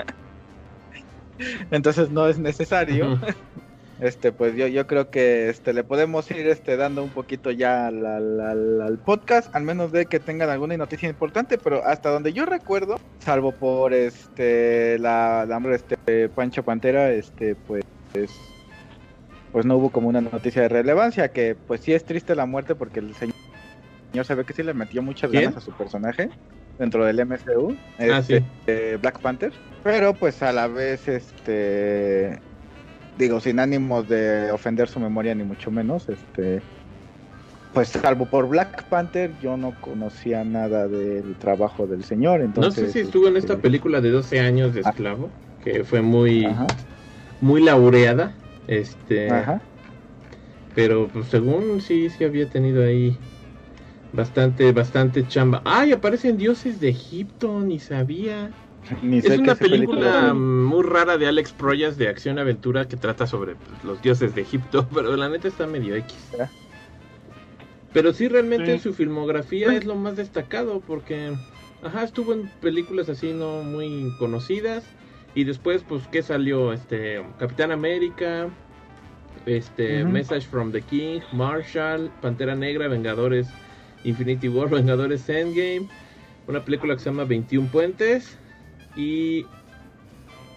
Entonces 1.71 2.11
no 2.11 2.27
es 2.27 2.37
necesario. 2.39 3.17
Este, 3.99 4.31
pues 4.31 4.55
yo, 4.55 4.67
yo 4.67 4.87
creo 4.87 5.11
que 5.11 5.49
este 5.49 5.71
le 5.71 5.83
podemos 5.83 6.29
ir 6.31 6.47
este 6.47 6.75
dando 6.77 7.03
un 7.03 7.11
poquito 7.11 7.51
ya 7.51 7.87
al, 7.87 8.03
al- 8.05 8.81
al- 8.81 8.97
podcast, 8.97 9.55
al 9.55 9.63
menos 9.63 9.91
de 9.91 10.07
que 10.07 10.19
tengan 10.19 10.49
alguna 10.49 10.75
noticia 10.75 11.07
importante, 11.07 11.57
pero 11.59 11.85
hasta 11.85 12.09
donde 12.09 12.33
yo 12.33 12.45
recuerdo, 12.45 12.95
salvo 13.19 13.51
por 13.53 13.93
este 13.93 14.97
la, 14.99 15.45
la 15.47 15.57
hombre 15.57 15.75
este 15.75 16.27
Pancho 16.29 16.63
Pantera, 16.63 17.11
este 17.11 17.55
pues 17.55 17.83
pues 19.51 19.65
no 19.65 19.77
hubo 19.77 19.89
como 19.89 20.07
una 20.09 20.21
noticia 20.21 20.61
de 20.63 20.69
relevancia, 20.69 21.29
que 21.29 21.55
pues 21.55 21.81
sí 21.81 21.93
es 21.93 22.05
triste 22.05 22.35
la 22.35 22.45
muerte 22.45 22.75
porque 22.75 22.99
el 22.99 23.13
señor 23.15 23.33
se 24.25 24.35
ve 24.35 24.45
que 24.45 24.53
sí 24.53 24.63
le 24.63 24.73
metió 24.73 25.01
muchas 25.01 25.31
¿Quién? 25.31 25.43
ganas 25.45 25.57
a 25.57 25.61
su 25.61 25.71
personaje 25.71 26.29
dentro 26.77 27.05
del 27.05 27.19
MCU, 27.19 27.75
Ah, 27.99 28.19
este, 28.19 28.39
sí. 28.39 28.45
eh, 28.67 28.97
Black 29.01 29.19
Panther, 29.19 29.51
pero 29.83 30.13
pues 30.13 30.41
a 30.43 30.51
la 30.51 30.67
vez 30.67 31.07
este 31.07 32.39
digo 33.17 33.39
sin 33.39 33.59
ánimos 33.59 34.09
de 34.09 34.51
ofender 34.51 34.87
su 34.87 34.99
memoria 34.99 35.35
ni 35.35 35.43
mucho 35.43 35.69
menos, 35.71 36.07
este 36.09 36.61
pues 37.73 37.89
salvo 37.89 38.25
por 38.25 38.47
Black 38.47 38.83
Panther 38.85 39.31
yo 39.41 39.57
no 39.57 39.73
conocía 39.81 40.43
nada 40.43 40.87
del 40.87 41.35
trabajo 41.35 41.85
del 41.87 42.03
señor, 42.03 42.39
No 42.39 42.45
entonces 42.45 42.87
sé 42.87 42.91
si 42.91 42.99
estuvo 42.99 43.27
en 43.27 43.37
esta 43.37 43.53
este, 43.53 43.63
película 43.63 44.01
de 44.01 44.09
12 44.11 44.39
años 44.39 44.73
de 44.75 44.81
Ah. 44.83 44.89
esclavo, 44.89 45.29
que 45.63 45.83
fue 45.83 46.01
muy, 46.01 46.45
Ajá, 46.45 46.67
muy 47.43 47.61
laureada. 47.61 48.33
Este, 48.67 49.29
ajá. 49.29 49.61
pero 50.73 51.09
pues 51.09 51.27
según 51.27 51.81
sí, 51.81 52.09
sí 52.09 52.23
había 52.23 52.49
tenido 52.49 52.83
ahí 52.83 53.17
bastante, 54.13 54.71
bastante 54.71 55.27
chamba. 55.27 55.61
¡Ay! 55.65 55.91
Aparecen 55.91 56.37
dioses 56.37 56.79
de 56.79 56.89
Egipto, 56.89 57.59
ni 57.59 57.79
sabía. 57.79 58.51
Ni 59.01 59.17
Es 59.17 59.37
una 59.37 59.55
película 59.55 60.33
muy 60.33 60.83
rara 60.83 61.17
de 61.17 61.27
Alex 61.27 61.51
Proyas 61.51 61.97
de 61.97 62.07
acción 62.07 62.39
aventura 62.39 62.87
que 62.87 62.97
trata 62.97 63.27
sobre 63.27 63.55
pues, 63.55 63.83
los 63.83 64.01
dioses 64.01 64.33
de 64.35 64.41
Egipto, 64.41 64.87
pero 64.93 65.15
la 65.15 65.29
neta 65.29 65.47
está 65.47 65.67
medio 65.67 65.95
X. 65.95 66.31
Pero 67.93 68.13
sí, 68.13 68.27
realmente 68.27 68.65
Sí. 68.67 68.71
en 68.71 68.79
su 68.79 68.93
filmografía 68.93 69.73
es 69.73 69.85
lo 69.85 69.95
más 69.95 70.15
destacado 70.15 70.81
porque, 70.81 71.33
ajá, 71.83 72.03
estuvo 72.03 72.33
en 72.33 72.47
películas 72.61 73.07
así 73.09 73.33
no 73.33 73.61
muy 73.63 74.11
conocidas 74.17 74.83
y 75.35 75.43
después, 75.43 75.83
pues, 75.87 76.07
¿qué 76.07 76.21
salió? 76.21 76.73
Este, 76.73 77.23
Capitán 77.39 77.71
América, 77.71 78.49
este. 79.45 80.03
Message 80.05 80.47
from 80.47 80.71
the 80.71 80.81
King, 80.81 81.21
Marshall, 81.31 82.11
Pantera 82.21 82.55
Negra, 82.55 82.87
Vengadores, 82.87 83.47
Infinity 84.03 84.47
War, 84.47 84.69
Vengadores 84.71 85.27
Endgame, 85.29 85.87
una 86.47 86.63
película 86.63 86.95
que 86.95 86.99
se 86.99 87.09
llama 87.09 87.23
21 87.23 87.67
Puentes 87.69 88.37
y 88.95 89.45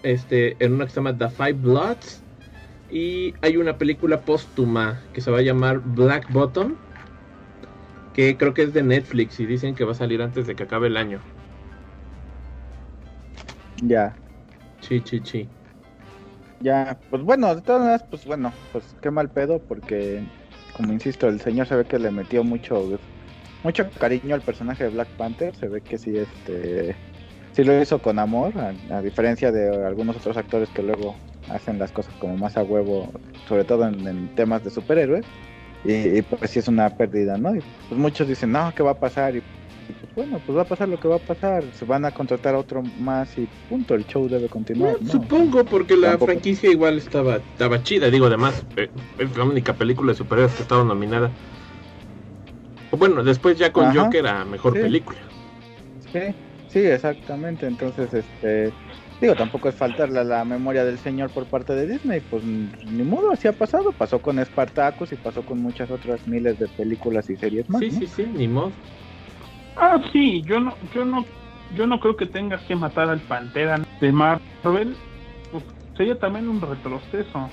este 0.02 0.62
en 0.64 0.74
una 0.74 0.84
que 0.84 0.90
se 0.90 0.96
llama 0.96 1.16
The 1.16 1.28
Five 1.30 1.54
Bloods 1.54 2.22
y 2.90 3.34
hay 3.40 3.56
una 3.56 3.78
película 3.78 4.20
póstuma 4.20 5.02
que 5.12 5.20
se 5.20 5.30
va 5.30 5.38
a 5.38 5.42
llamar 5.42 5.80
Black 5.80 6.30
Bottom 6.30 6.76
que 8.16 8.36
creo 8.36 8.54
que 8.54 8.62
es 8.62 8.72
de 8.72 8.82
Netflix 8.82 9.38
y 9.40 9.46
dicen 9.46 9.74
que 9.74 9.84
va 9.84 9.92
a 9.92 9.94
salir 9.94 10.22
antes 10.22 10.46
de 10.46 10.54
que 10.54 10.62
acabe 10.62 10.86
el 10.86 10.96
año. 10.96 11.20
Ya. 13.82 14.16
Chi 14.80 15.00
chi 15.02 15.20
chi. 15.20 15.48
Ya, 16.60 16.98
pues 17.10 17.22
bueno, 17.22 17.54
de 17.54 17.62
todas 17.62 17.82
maneras, 17.82 18.04
pues 18.08 18.24
bueno, 18.24 18.52
pues 18.72 18.84
qué 19.02 19.10
mal 19.10 19.28
pedo, 19.28 19.58
porque 19.58 20.22
como 20.76 20.92
insisto, 20.92 21.28
el 21.28 21.40
señor 21.40 21.66
se 21.66 21.76
ve 21.76 21.84
que 21.84 21.98
le 21.98 22.10
metió 22.10 22.44
mucho, 22.44 22.98
mucho 23.62 23.88
cariño 23.98 24.34
al 24.34 24.42
personaje 24.42 24.84
de 24.84 24.90
Black 24.90 25.08
Panther, 25.16 25.54
se 25.54 25.68
ve 25.68 25.80
que 25.80 25.96
sí, 25.96 26.16
este, 26.18 26.94
sí 27.52 27.64
lo 27.64 27.80
hizo 27.80 27.98
con 27.98 28.18
amor, 28.18 28.52
a, 28.90 29.00
diferencia 29.00 29.50
de 29.50 29.86
algunos 29.86 30.16
otros 30.16 30.36
actores 30.36 30.68
que 30.70 30.82
luego 30.82 31.16
hacen 31.48 31.78
las 31.78 31.92
cosas 31.92 32.14
como 32.16 32.36
más 32.36 32.56
a 32.58 32.62
huevo, 32.62 33.10
sobre 33.48 33.64
todo 33.64 33.88
en, 33.88 34.34
temas 34.34 34.64
de 34.64 34.70
superhéroes, 34.70 35.24
y, 35.84 36.20
pues 36.22 36.50
sí 36.50 36.58
es 36.58 36.68
una 36.68 36.90
pérdida, 36.90 37.38
¿no? 37.38 37.52
Pues 37.88 37.98
muchos 38.00 38.28
dicen, 38.28 38.52
no, 38.52 38.72
¿qué 38.74 38.82
va 38.82 38.92
a 38.92 39.00
pasar? 39.00 39.36
Y, 39.36 39.42
bueno, 40.16 40.40
pues 40.44 40.56
va 40.56 40.62
a 40.62 40.64
pasar 40.64 40.88
lo 40.88 40.98
que 40.98 41.08
va 41.08 41.16
a 41.16 41.20
pasar, 41.20 41.62
se 41.74 41.84
van 41.84 42.06
a 42.06 42.10
contratar 42.10 42.54
a 42.54 42.58
otro 42.58 42.82
más 42.82 43.36
y 43.36 43.46
punto, 43.68 43.94
el 43.94 44.06
show 44.06 44.26
debe 44.28 44.48
continuar. 44.48 44.94
Eh, 44.94 44.98
¿no? 45.02 45.12
Supongo 45.12 45.62
porque 45.66 45.94
la 45.94 46.08
Tampoco. 46.12 46.32
franquicia 46.32 46.70
igual 46.70 46.96
estaba 46.96 47.36
estaba 47.36 47.82
chida, 47.82 48.08
digo 48.10 48.26
además 48.26 48.64
eh, 48.76 48.88
es 49.18 49.36
la 49.36 49.44
única 49.44 49.74
película 49.74 50.12
de 50.12 50.16
superhéroes 50.18 50.54
que 50.54 50.62
estaba 50.62 50.84
nominada. 50.84 51.30
Bueno, 52.92 53.22
después 53.22 53.58
ya 53.58 53.72
con 53.72 53.84
Ajá. 53.86 54.04
Joker 54.04 54.26
a 54.26 54.44
mejor 54.46 54.72
Sí. 54.72 54.80
película. 54.80 55.18
Sí, 56.12 56.20
sí, 56.68 56.78
exactamente. 56.78 57.66
Entonces, 57.66 58.14
este, 58.14 58.72
digo, 59.20 59.34
tampoco 59.34 59.68
es 59.68 59.74
faltarle 59.74 60.20
a 60.20 60.24
la 60.24 60.44
memoria 60.46 60.82
del 60.86 60.98
señor 60.98 61.28
por 61.30 61.44
parte 61.44 61.74
de 61.74 61.86
Disney, 61.86 62.22
pues 62.30 62.42
ni 62.42 63.02
modo, 63.02 63.32
así 63.32 63.48
ha 63.48 63.52
pasado. 63.52 63.92
Pasó 63.92 64.18
con 64.20 64.42
Spartacus 64.42 65.12
y 65.12 65.16
pasó 65.16 65.42
con 65.44 65.60
muchas 65.60 65.90
otras 65.90 66.26
miles 66.26 66.58
de 66.58 66.68
películas 66.68 67.28
y 67.28 67.36
series 67.36 67.68
más. 67.68 67.80
Sí, 67.80 67.90
¿no? 67.90 67.98
sí, 67.98 68.06
sí, 68.06 68.26
ni 68.32 68.48
modo. 68.48 68.72
Ah, 69.76 70.00
sí, 70.12 70.42
yo 70.42 70.60
no, 70.60 70.74
yo 70.94 71.04
no, 71.04 71.24
yo 71.74 71.86
no 71.86 72.00
creo 72.00 72.16
que 72.16 72.26
tengas 72.26 72.62
que 72.62 72.76
matar 72.76 73.08
al 73.10 73.20
Pantera 73.20 73.80
de 74.00 74.12
Marvel. 74.12 74.96
Pues, 75.52 75.64
sería 75.96 76.18
también 76.18 76.48
un 76.48 76.60
retroceso. 76.60 77.50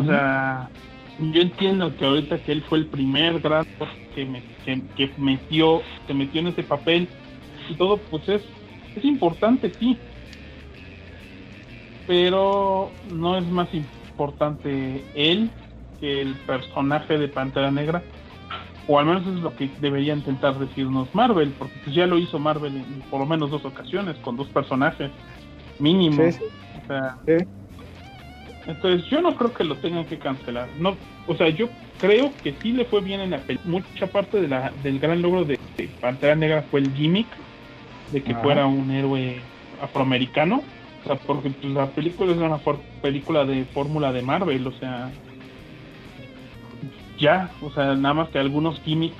O 0.00 0.04
sea, 0.04 0.70
yo 1.18 1.40
entiendo 1.40 1.96
que 1.96 2.04
ahorita 2.04 2.38
que 2.38 2.52
él 2.52 2.62
fue 2.68 2.78
el 2.78 2.86
primer 2.86 3.40
gran 3.40 3.64
que, 4.14 4.24
me, 4.24 4.42
que, 4.64 4.82
que 4.96 5.12
metió, 5.16 5.82
que 6.06 6.14
metió 6.14 6.40
en 6.40 6.48
ese 6.48 6.62
papel 6.62 7.08
y 7.68 7.74
todo, 7.74 7.98
pues 7.98 8.28
es, 8.28 8.42
es 8.94 9.04
importante, 9.04 9.72
sí. 9.78 9.98
Pero 12.06 12.92
no 13.08 13.36
es 13.36 13.46
más 13.46 13.72
importante 13.72 15.04
él 15.14 15.50
que 16.00 16.20
el 16.20 16.34
personaje 16.46 17.18
de 17.18 17.28
Pantera 17.28 17.70
Negra. 17.70 18.02
O 18.86 18.98
al 18.98 19.06
menos 19.06 19.26
es 19.26 19.40
lo 19.40 19.54
que 19.56 19.70
debería 19.80 20.14
intentar 20.14 20.58
decirnos 20.58 21.08
Marvel, 21.14 21.54
porque 21.58 21.74
pues 21.82 21.96
ya 21.96 22.06
lo 22.06 22.18
hizo 22.18 22.38
Marvel 22.38 22.76
en 22.76 23.00
por 23.10 23.20
lo 23.20 23.26
menos 23.26 23.50
dos 23.50 23.64
ocasiones, 23.64 24.16
con 24.18 24.36
dos 24.36 24.48
personajes 24.48 25.10
mínimo. 25.78 26.22
Sí, 26.22 26.32
sí. 26.32 26.44
O 26.82 26.86
sea, 26.86 27.16
Sí. 27.26 27.46
entonces 28.66 29.08
yo 29.08 29.22
no 29.22 29.34
creo 29.36 29.54
que 29.54 29.64
lo 29.64 29.76
tengan 29.76 30.04
que 30.04 30.18
cancelar. 30.18 30.68
No, 30.78 30.96
o 31.26 31.34
sea, 31.34 31.48
yo 31.48 31.68
creo 32.00 32.32
que 32.42 32.54
sí 32.60 32.72
le 32.72 32.84
fue 32.84 33.00
bien 33.00 33.20
en 33.20 33.30
la 33.30 33.38
película. 33.38 33.70
Mucha 33.70 34.06
parte 34.06 34.40
de 34.40 34.48
la, 34.48 34.72
del 34.82 34.98
gran 34.98 35.22
logro 35.22 35.44
de, 35.44 35.58
de 35.76 35.88
Pantera 36.00 36.34
Negra 36.34 36.62
fue 36.70 36.80
el 36.80 36.92
gimmick 36.92 37.28
de 38.12 38.22
que 38.22 38.32
Ajá. 38.32 38.42
fuera 38.42 38.66
un 38.66 38.90
héroe 38.90 39.40
afroamericano. 39.80 40.62
O 41.02 41.06
sea, 41.06 41.16
porque 41.16 41.50
pues, 41.50 41.72
la 41.72 41.90
película 41.90 42.32
es 42.32 42.38
una 42.38 42.58
película 43.02 43.44
de 43.44 43.64
fórmula 43.66 44.12
de 44.12 44.22
Marvel, 44.22 44.66
o 44.66 44.72
sea, 44.72 45.10
ya, 47.18 47.50
o 47.60 47.70
sea, 47.70 47.94
nada 47.94 48.14
más 48.14 48.28
que 48.30 48.38
algunos 48.38 48.80
gimmicks, 48.82 49.16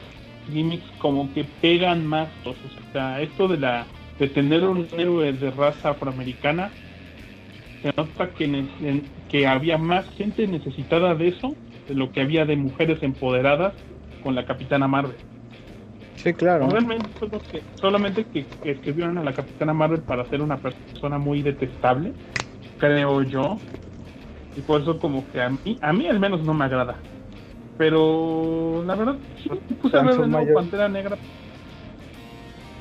gimmicks 0.47 0.87
como 0.99 1.33
que 1.33 1.45
pegan 1.61 2.07
más. 2.07 2.29
O 2.45 2.55
sea, 2.93 3.21
esto 3.21 3.49
de 3.49 3.59
la 3.59 3.87
de 4.19 4.29
tener 4.29 4.63
un 4.65 4.87
héroe 4.97 5.33
de 5.33 5.51
raza 5.51 5.91
afroamericana 5.91 6.71
se 7.83 7.91
nota 7.97 8.31
que, 8.31 8.45
en- 8.45 9.11
que 9.29 9.47
había 9.47 9.77
más 9.77 10.09
gente 10.17 10.47
necesitada 10.47 11.15
de 11.15 11.29
eso 11.29 11.57
de 11.89 11.95
lo 11.95 12.13
que 12.13 12.21
había 12.23 12.47
de 12.47 12.57
mujeres 12.57 13.03
empoderadas 13.03 13.75
con 14.23 14.35
la 14.35 14.47
Capitana 14.47 14.89
Marvel. 14.89 15.17
Sí, 16.17 16.33
claro. 16.33 16.71
Realmente 16.71 17.09
solo 17.19 17.43
que, 17.51 17.63
solamente 17.81 18.25
que, 18.25 18.47
que 18.63 18.71
escribieron 18.71 19.19
a 19.19 19.23
la 19.25 19.35
Capitana 19.35 19.75
Marvel 19.75 20.01
para 20.01 20.25
ser 20.31 20.41
una 20.41 20.57
persona 20.57 21.19
muy 21.19 21.43
detestable, 21.43 22.13
creo 22.79 23.23
yo. 23.23 23.59
Y 24.57 24.63
por 24.63 24.81
eso 24.81 24.99
como 24.99 25.29
que 25.31 25.43
a 25.43 25.51
mí, 25.51 25.79
a 25.81 25.93
mí 25.93 26.07
al 26.07 26.21
menos 26.21 26.43
no 26.43 26.55
me 26.55 26.65
agrada. 26.65 27.01
Pero 27.77 28.83
la 28.87 28.95
verdad, 28.95 29.17
sí, 29.43 29.49
puse 29.81 29.97
a 29.97 30.03
ver 30.03 30.17
de 30.17 30.29
nuevo 30.29 30.47
Pantera 30.55 30.89
Negra. 30.89 31.17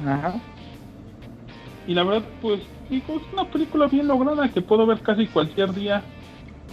Ajá. 0.06 0.34
y 1.88 1.94
la 1.94 2.04
verdad 2.04 2.24
pues 2.42 2.62
digo 2.90 3.18
es 3.18 3.34
una 3.34 3.46
película 3.46 3.88
bien 3.88 4.08
lograda 4.08 4.50
que 4.50 4.62
puedo 4.62 4.86
ver 4.86 5.00
casi 5.02 5.28
cualquier 5.28 5.74
día 5.74 6.04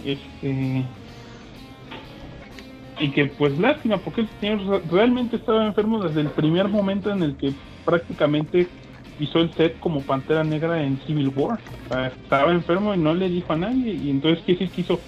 este 0.03 0.83
y 2.99 3.11
que 3.11 3.25
pues 3.27 3.57
lástima 3.59 3.97
porque 3.97 4.21
el 4.21 4.29
señor 4.39 4.65
re- 4.65 4.81
realmente 4.89 5.35
estaba 5.37 5.65
enfermo 5.65 6.03
desde 6.03 6.21
el 6.21 6.29
primer 6.29 6.67
momento 6.67 7.09
en 7.11 7.23
el 7.23 7.35
que 7.37 7.53
prácticamente 7.85 8.67
pisó 9.17 9.39
el 9.39 9.53
set 9.55 9.79
como 9.79 10.01
Pantera 10.03 10.43
Negra 10.43 10.83
en 10.83 10.99
Civil 11.01 11.29
War. 11.35 11.59
O 11.85 11.87
sea, 11.93 12.07
estaba 12.07 12.51
enfermo 12.51 12.93
y 12.93 12.97
no 12.97 13.13
le 13.13 13.29
dijo 13.29 13.53
a 13.53 13.57
nadie 13.57 13.93
y 13.93 14.09
entonces 14.09 14.45
decir 14.45 14.71
que 14.71 14.81
hizo 14.81 14.99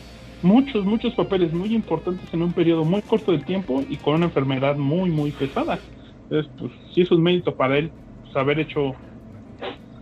muchos 0.44 0.86
muchos 0.86 1.16
papeles 1.16 1.54
muy 1.54 1.74
importantes 1.76 2.34
en 2.34 2.44
un 2.44 2.54
periodo 2.54 2.86
muy 2.86 3.02
corto 3.04 3.32
de 3.32 3.40
tiempo 3.44 3.82
y 3.88 3.98
con 4.00 4.16
una 4.16 4.28
enfermedad 4.28 4.76
muy 4.78 5.10
muy 5.12 5.32
pesada 5.34 5.80
entonces 6.30 6.54
pues 6.58 6.72
sí 6.94 7.02
es 7.02 7.12
un 7.12 7.24
mérito 7.24 7.56
para 7.56 7.78
él 7.80 7.96
pues, 8.22 8.36
haber 8.36 8.60
hecho 8.60 9.02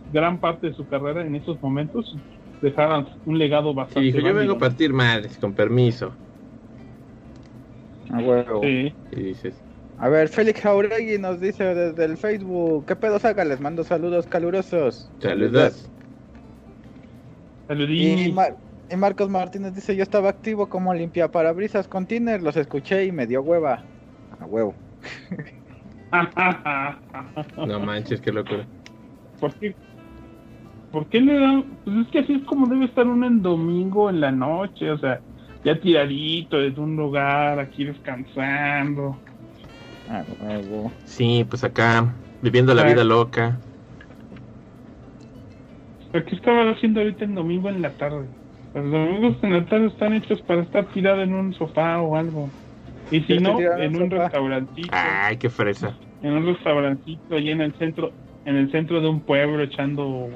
gran 0.08 0.40
parte 0.40 0.68
de 0.68 0.74
su 0.74 0.88
carrera 0.88 1.26
en 1.26 1.36
estos 1.36 1.62
momentos 1.62 2.18
dejaron 2.62 3.08
un 3.26 3.38
legado 3.40 3.72
Y 3.72 3.74
bastante 3.76 4.02
dijo, 4.12 4.20
yo 4.20 4.34
vengo 4.34 4.54
a 4.54 4.58
partir 4.60 4.94
madres, 4.94 5.38
con 5.38 5.54
permiso. 5.56 6.18
A 8.10 8.20
huevo. 8.20 8.62
¿no? 8.64 8.68
Sí. 8.68 8.96
Y 9.12 9.24
dices, 9.24 9.64
A 9.98 10.10
ver, 10.10 10.30
Félix 10.30 10.62
Jauregui 10.62 11.18
nos 11.20 11.40
dice 11.40 11.64
desde 11.76 12.06
el 12.06 12.18
Facebook, 12.18 12.86
¿qué 12.88 12.96
pedo 12.96 13.20
saga? 13.20 13.46
Les 13.46 13.60
mando 13.60 13.84
saludos 13.84 14.28
calurosos. 14.28 15.14
saludos. 15.20 15.92
Saludín. 17.68 18.20
Y, 18.20 18.32
Mar- 18.34 18.58
Marcos 18.98 19.30
Martínez 19.30 19.74
dice, 19.74 19.96
yo 19.96 20.04
estaba 20.04 20.30
activo 20.30 20.68
como 20.68 20.94
limpia 20.94 21.32
parabrisas 21.32 21.88
con 21.88 22.06
Tiner, 22.06 22.42
los 22.42 22.58
escuché 22.58 23.06
y 23.06 23.12
me 23.12 23.28
dio 23.28 23.42
hueva. 23.42 23.84
A 24.40 24.46
huevo. 24.46 24.74
No 27.66 27.80
manches, 27.80 28.20
qué 28.20 28.34
locura. 28.34 28.66
¿Por 29.40 29.54
qué? 29.56 29.74
¿Por 30.92 31.08
qué 31.08 31.22
le 31.22 31.40
dan? 31.40 31.64
Pues 31.86 31.96
es 31.98 32.08
que 32.08 32.20
así 32.20 32.34
es 32.34 32.44
como 32.44 32.68
debe 32.68 32.84
estar 32.84 33.08
uno 33.08 33.26
en 33.26 33.42
domingo 33.42 34.10
en 34.10 34.20
la 34.20 34.30
noche, 34.30 34.92
o 34.92 34.98
sea, 34.98 35.22
ya 35.64 35.80
tiradito 35.80 36.58
desde 36.58 36.82
un 36.82 36.98
lugar, 36.98 37.60
aquí 37.60 37.86
descansando. 37.86 39.16
A 40.10 40.26
huevo. 40.44 40.92
Sí, 41.06 41.46
pues 41.50 41.64
acá, 41.64 42.14
viviendo 42.42 42.74
la 42.74 42.84
vida 42.84 43.06
loca. 43.06 43.58
¿Pero 46.12 46.26
qué 46.26 46.36
estaba 46.36 46.72
haciendo 46.72 47.00
ahorita 47.00 47.24
en 47.24 47.36
domingo 47.36 47.70
en 47.70 47.82
la 47.82 47.92
tarde? 47.92 48.26
Los 48.74 48.92
domingos 48.92 49.38
en 49.44 49.54
la 49.54 49.66
tarde 49.66 49.88
están 49.88 50.14
hechos 50.14 50.42
para 50.44 50.62
estar 50.64 50.88
tirado 50.94 51.22
en 51.22 51.34
un 51.34 51.54
sofá 51.54 52.02
o 52.02 52.16
algo. 52.16 52.52
Y 53.10 53.22
si 53.22 53.38
no, 53.40 53.60
en 53.60 53.96
un 53.96 54.04
un 54.04 54.10
sofá. 54.10 54.24
restaurantito, 54.24 54.90
Ay, 54.94 55.38
qué 55.38 55.50
fresa. 55.50 56.00
en 56.22 56.34
un 56.34 56.46
restaurantito 56.46 57.36
ahí 57.36 57.50
en 57.50 57.62
el 57.62 57.76
centro, 57.78 58.14
en 58.46 58.56
el 58.56 58.72
centro 58.72 59.02
de 59.02 59.10
un 59.10 59.22
pueblo 59.26 59.62
echando 59.64 60.30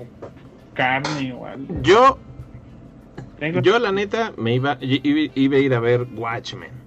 carne 0.73 1.31
o 1.33 1.45
algo. 1.45 1.75
Yo, 1.81 2.19
Tengo- 3.37 3.61
yo 3.61 3.79
la 3.79 3.91
neta, 3.91 4.33
me 4.37 4.55
iba, 4.55 4.77
iba, 4.81 5.31
iba 5.35 5.55
a 5.57 5.59
ir 5.59 5.73
a 5.73 5.79
ver 5.79 6.07
Watchmen. 6.13 6.84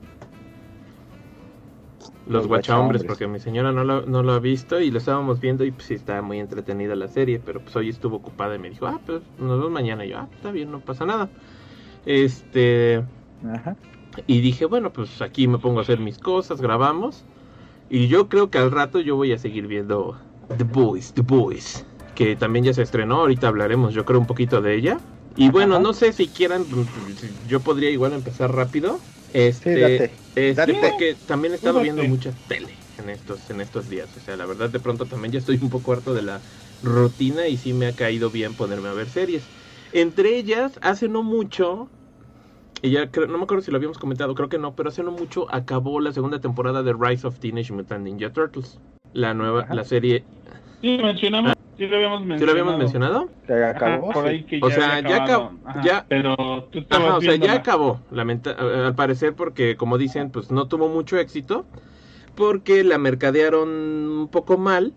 Los 2.28 2.42
Los 2.42 2.46
guachahombres, 2.48 3.04
porque 3.04 3.26
mi 3.26 3.40
señora 3.40 3.72
no 3.72 3.84
lo, 3.84 4.02
no 4.02 4.22
lo 4.22 4.32
ha 4.32 4.38
visto 4.38 4.78
y 4.80 4.90
lo 4.90 4.98
estábamos 4.98 5.40
viendo 5.40 5.64
y 5.64 5.70
pues 5.70 5.86
sí 5.86 5.94
estaba 5.94 6.20
muy 6.20 6.38
entretenida 6.38 6.94
la 6.94 7.08
serie, 7.08 7.40
pero 7.42 7.60
pues 7.60 7.74
hoy 7.74 7.88
estuvo 7.88 8.16
ocupada 8.16 8.54
y 8.54 8.58
me 8.58 8.68
dijo, 8.68 8.86
ah, 8.86 9.00
pues 9.06 9.22
nos 9.38 9.58
vemos 9.58 9.70
mañana. 9.70 10.04
Y 10.04 10.10
yo, 10.10 10.18
ah, 10.18 10.28
está 10.34 10.50
bien, 10.50 10.70
no 10.70 10.80
pasa 10.80 11.06
nada. 11.06 11.30
Este, 12.04 13.02
Ajá. 13.50 13.76
y 14.26 14.40
dije, 14.42 14.66
bueno, 14.66 14.92
pues 14.92 15.22
aquí 15.22 15.48
me 15.48 15.58
pongo 15.58 15.78
a 15.78 15.82
hacer 15.82 16.00
mis 16.00 16.18
cosas, 16.18 16.60
grabamos. 16.60 17.24
Y 17.88 18.08
yo 18.08 18.28
creo 18.28 18.50
que 18.50 18.58
al 18.58 18.70
rato 18.70 19.00
yo 19.00 19.16
voy 19.16 19.32
a 19.32 19.38
seguir 19.38 19.66
viendo 19.66 20.18
The 20.56 20.64
Boys, 20.64 21.14
The 21.14 21.22
Boys. 21.22 21.86
Que 22.14 22.36
también 22.36 22.66
ya 22.66 22.74
se 22.74 22.82
estrenó, 22.82 23.20
ahorita 23.20 23.48
hablaremos 23.48 23.94
yo 23.94 24.04
creo 24.04 24.20
un 24.20 24.26
poquito 24.26 24.60
de 24.60 24.74
ella. 24.74 24.98
Y 25.38 25.50
bueno, 25.50 25.74
Ajá. 25.74 25.82
no 25.82 25.92
sé 25.94 26.12
si 26.12 26.28
quieran, 26.32 26.66
yo 27.46 27.62
podría 27.62 27.90
igual 27.90 28.12
empezar 28.12 28.52
rápido. 28.52 29.00
Este, 29.28 29.74
Sí, 29.74 29.80
date. 29.80 30.22
este, 30.34 30.74
Date. 30.74 30.80
porque 30.80 31.14
también 31.14 31.52
he 31.52 31.56
estado 31.56 31.74
Date. 31.74 31.84
viendo 31.84 32.04
mucha 32.04 32.34
tele 32.46 32.74
en 32.96 33.08
estos, 33.08 33.48
en 33.50 33.60
estos 33.60 33.88
días. 33.88 34.16
O 34.16 34.20
sea, 34.20 34.36
la 34.36 34.46
verdad 34.46 34.70
de 34.70 34.80
pronto 34.80 35.06
también 35.06 35.32
ya 35.32 35.38
estoy 35.38 35.58
un 35.62 35.70
poco 35.70 35.92
harto 35.92 36.14
de 36.14 36.22
la 36.22 36.42
rutina 36.82 37.46
y 37.48 37.56
sí 37.56 37.72
me 37.74 37.86
ha 37.86 37.94
caído 37.94 38.30
bien 38.30 38.56
ponerme 38.56 38.88
a 38.88 38.92
ver 38.94 39.10
series. 39.10 39.52
Entre 39.92 40.36
ellas, 40.36 40.78
hace 40.82 41.08
no 41.08 41.22
mucho, 41.22 41.92
y 42.82 42.90
ya 42.92 43.10
creo- 43.10 43.26
no 43.26 43.38
me 43.38 43.44
acuerdo 43.44 43.62
si 43.62 43.70
lo 43.70 43.76
habíamos 43.78 43.98
comentado, 43.98 44.34
creo 44.34 44.48
que 44.48 44.58
no, 44.58 44.74
pero 44.74 44.88
hace 44.90 45.02
no 45.02 45.12
mucho 45.12 45.52
acabó 45.54 46.00
la 46.00 46.12
segunda 46.12 46.40
temporada 46.40 46.82
de 46.82 46.94
Rise 46.94 47.26
of 47.26 47.38
Teenage 47.40 47.72
Mutant 47.72 48.04
Ninja 48.04 48.32
Turtles. 48.32 48.80
La 49.12 49.34
nueva, 49.34 49.62
Ajá. 49.62 49.74
la 49.74 49.84
serie. 49.84 50.26
Sí, 50.80 50.98
mencionamos, 50.98 51.52
sí 51.78 51.86
lo 51.86 51.96
habíamos 51.96 52.20
mencionado. 52.26 52.38
¿Sí 52.38 52.44
lo 52.44 52.50
habíamos 52.52 52.78
mencionado? 52.78 53.28
Se 53.46 53.54
Ajá, 53.64 53.70
acabó. 53.70 54.10
por 54.12 54.24
sí. 54.24 54.30
ahí 54.30 54.44
que 54.44 54.60
O 54.62 54.68
ya 54.68 54.74
sea, 54.74 55.00
ya 55.00 55.22
acabó, 55.24 55.52
ya- 55.82 56.06
Pero 56.08 56.36
tú 56.70 56.80
estabas 56.80 57.06
Ajá, 57.08 57.16
o 57.16 57.20
sea, 57.22 57.36
ya 57.36 57.52
acabó, 57.54 58.00
lamenta 58.10 58.50
al 58.50 58.94
parecer 58.94 59.34
porque 59.34 59.76
como 59.76 59.96
dicen, 59.96 60.30
pues 60.30 60.50
no 60.50 60.68
tuvo 60.68 60.88
mucho 60.88 61.16
éxito 61.18 61.64
porque 62.34 62.84
la 62.84 62.98
mercadearon 62.98 63.68
un 63.68 64.28
poco 64.30 64.58
mal 64.58 64.92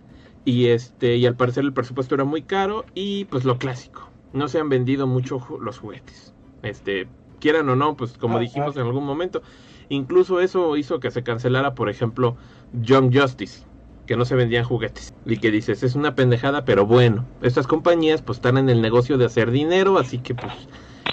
y 0.46 0.68
este 0.68 1.16
y 1.18 1.26
al 1.26 1.36
parecer 1.36 1.64
el 1.64 1.74
presupuesto 1.74 2.16
era 2.16 2.24
muy 2.24 2.42
caro 2.42 2.86
y 2.94 3.26
pues 3.26 3.46
lo 3.46 3.58
clásico, 3.58 4.10
no 4.34 4.48
se 4.48 4.60
han 4.60 4.70
vendido 4.70 5.08
mucho 5.08 5.40
los 5.62 5.80
juguetes. 5.80 6.34
Este, 6.64 7.08
quieran 7.40 7.70
o 7.70 7.76
no, 7.76 7.96
pues 7.96 8.18
como 8.18 8.38
Ah, 8.38 8.42
dijimos 8.42 8.76
ah. 8.78 8.82
en 8.82 8.88
algún 8.88 9.06
momento, 9.06 9.42
incluso 9.90 10.40
eso 10.42 10.78
hizo 10.78 11.00
que 11.00 11.10
se 11.12 11.24
cancelara, 11.24 11.74
por 11.74 11.90
ejemplo, 11.90 12.36
Young 12.74 13.12
Justice, 13.16 13.66
que 14.06 14.16
no 14.16 14.26
se 14.26 14.36
vendían 14.36 14.64
juguetes. 14.64 15.14
Y 15.26 15.38
que 15.38 15.52
dices, 15.52 15.84
es 15.84 15.96
una 15.96 16.16
pendejada, 16.16 16.66
pero 16.66 16.86
bueno, 16.86 17.26
estas 17.42 17.68
compañías 17.68 18.22
pues 18.22 18.38
están 18.38 18.58
en 18.58 18.70
el 18.70 18.82
negocio 18.82 19.18
de 19.18 19.26
hacer 19.26 19.52
dinero, 19.52 19.98
así 19.98 20.20
que 20.20 20.36
pues 20.36 20.54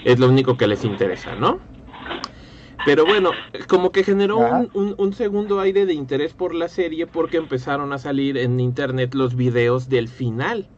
es 0.04 0.18
lo 0.18 0.28
único 0.28 0.56
que 0.56 0.66
les 0.66 0.84
interesa, 0.84 1.34
¿no? 1.34 1.60
Pero 2.84 3.04
bueno, 3.04 3.32
como 3.66 3.90
que 3.92 4.04
generó 4.04 4.38
un, 4.38 4.70
un, 4.72 4.94
un, 4.96 5.12
segundo 5.12 5.60
aire 5.60 5.84
de 5.84 5.92
interés 5.92 6.32
por 6.32 6.54
la 6.54 6.68
serie 6.68 7.06
porque 7.06 7.36
empezaron 7.36 7.92
a 7.92 7.98
salir 7.98 8.38
en 8.38 8.60
internet 8.60 9.14
los 9.14 9.34
videos 9.34 9.88
del 9.88 10.08
final. 10.08 10.68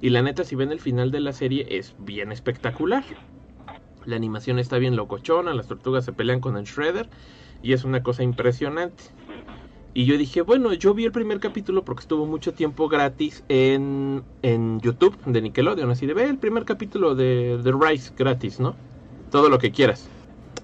Y 0.00 0.10
la 0.10 0.22
neta, 0.22 0.44
si 0.44 0.56
ven 0.56 0.72
el 0.72 0.80
final 0.80 1.10
de 1.10 1.20
la 1.20 1.32
serie, 1.32 1.66
es 1.70 1.94
bien 1.98 2.32
espectacular. 2.32 3.04
La 4.04 4.16
animación 4.16 4.58
está 4.58 4.78
bien 4.78 4.96
locochona, 4.96 5.54
las 5.54 5.66
tortugas 5.66 6.04
se 6.04 6.12
pelean 6.12 6.40
con 6.40 6.56
el 6.56 6.64
Shredder 6.64 7.08
y 7.62 7.72
es 7.72 7.84
una 7.84 8.02
cosa 8.02 8.22
impresionante. 8.22 9.04
Y 9.96 10.04
yo 10.04 10.18
dije, 10.18 10.42
bueno, 10.42 10.74
yo 10.74 10.92
vi 10.92 11.06
el 11.06 11.10
primer 11.10 11.40
capítulo 11.40 11.82
porque 11.82 12.02
estuvo 12.02 12.26
mucho 12.26 12.52
tiempo 12.52 12.86
gratis 12.86 13.42
en, 13.48 14.22
en 14.42 14.78
YouTube 14.82 15.16
de 15.24 15.40
Nickelodeon. 15.40 15.90
Así 15.90 16.04
de, 16.04 16.12
ve 16.12 16.24
el 16.24 16.36
primer 16.36 16.66
capítulo 16.66 17.14
de, 17.14 17.56
de 17.56 17.72
Rise 17.72 18.12
gratis, 18.14 18.60
¿no? 18.60 18.76
Todo 19.30 19.48
lo 19.48 19.56
que 19.58 19.70
quieras. 19.70 20.06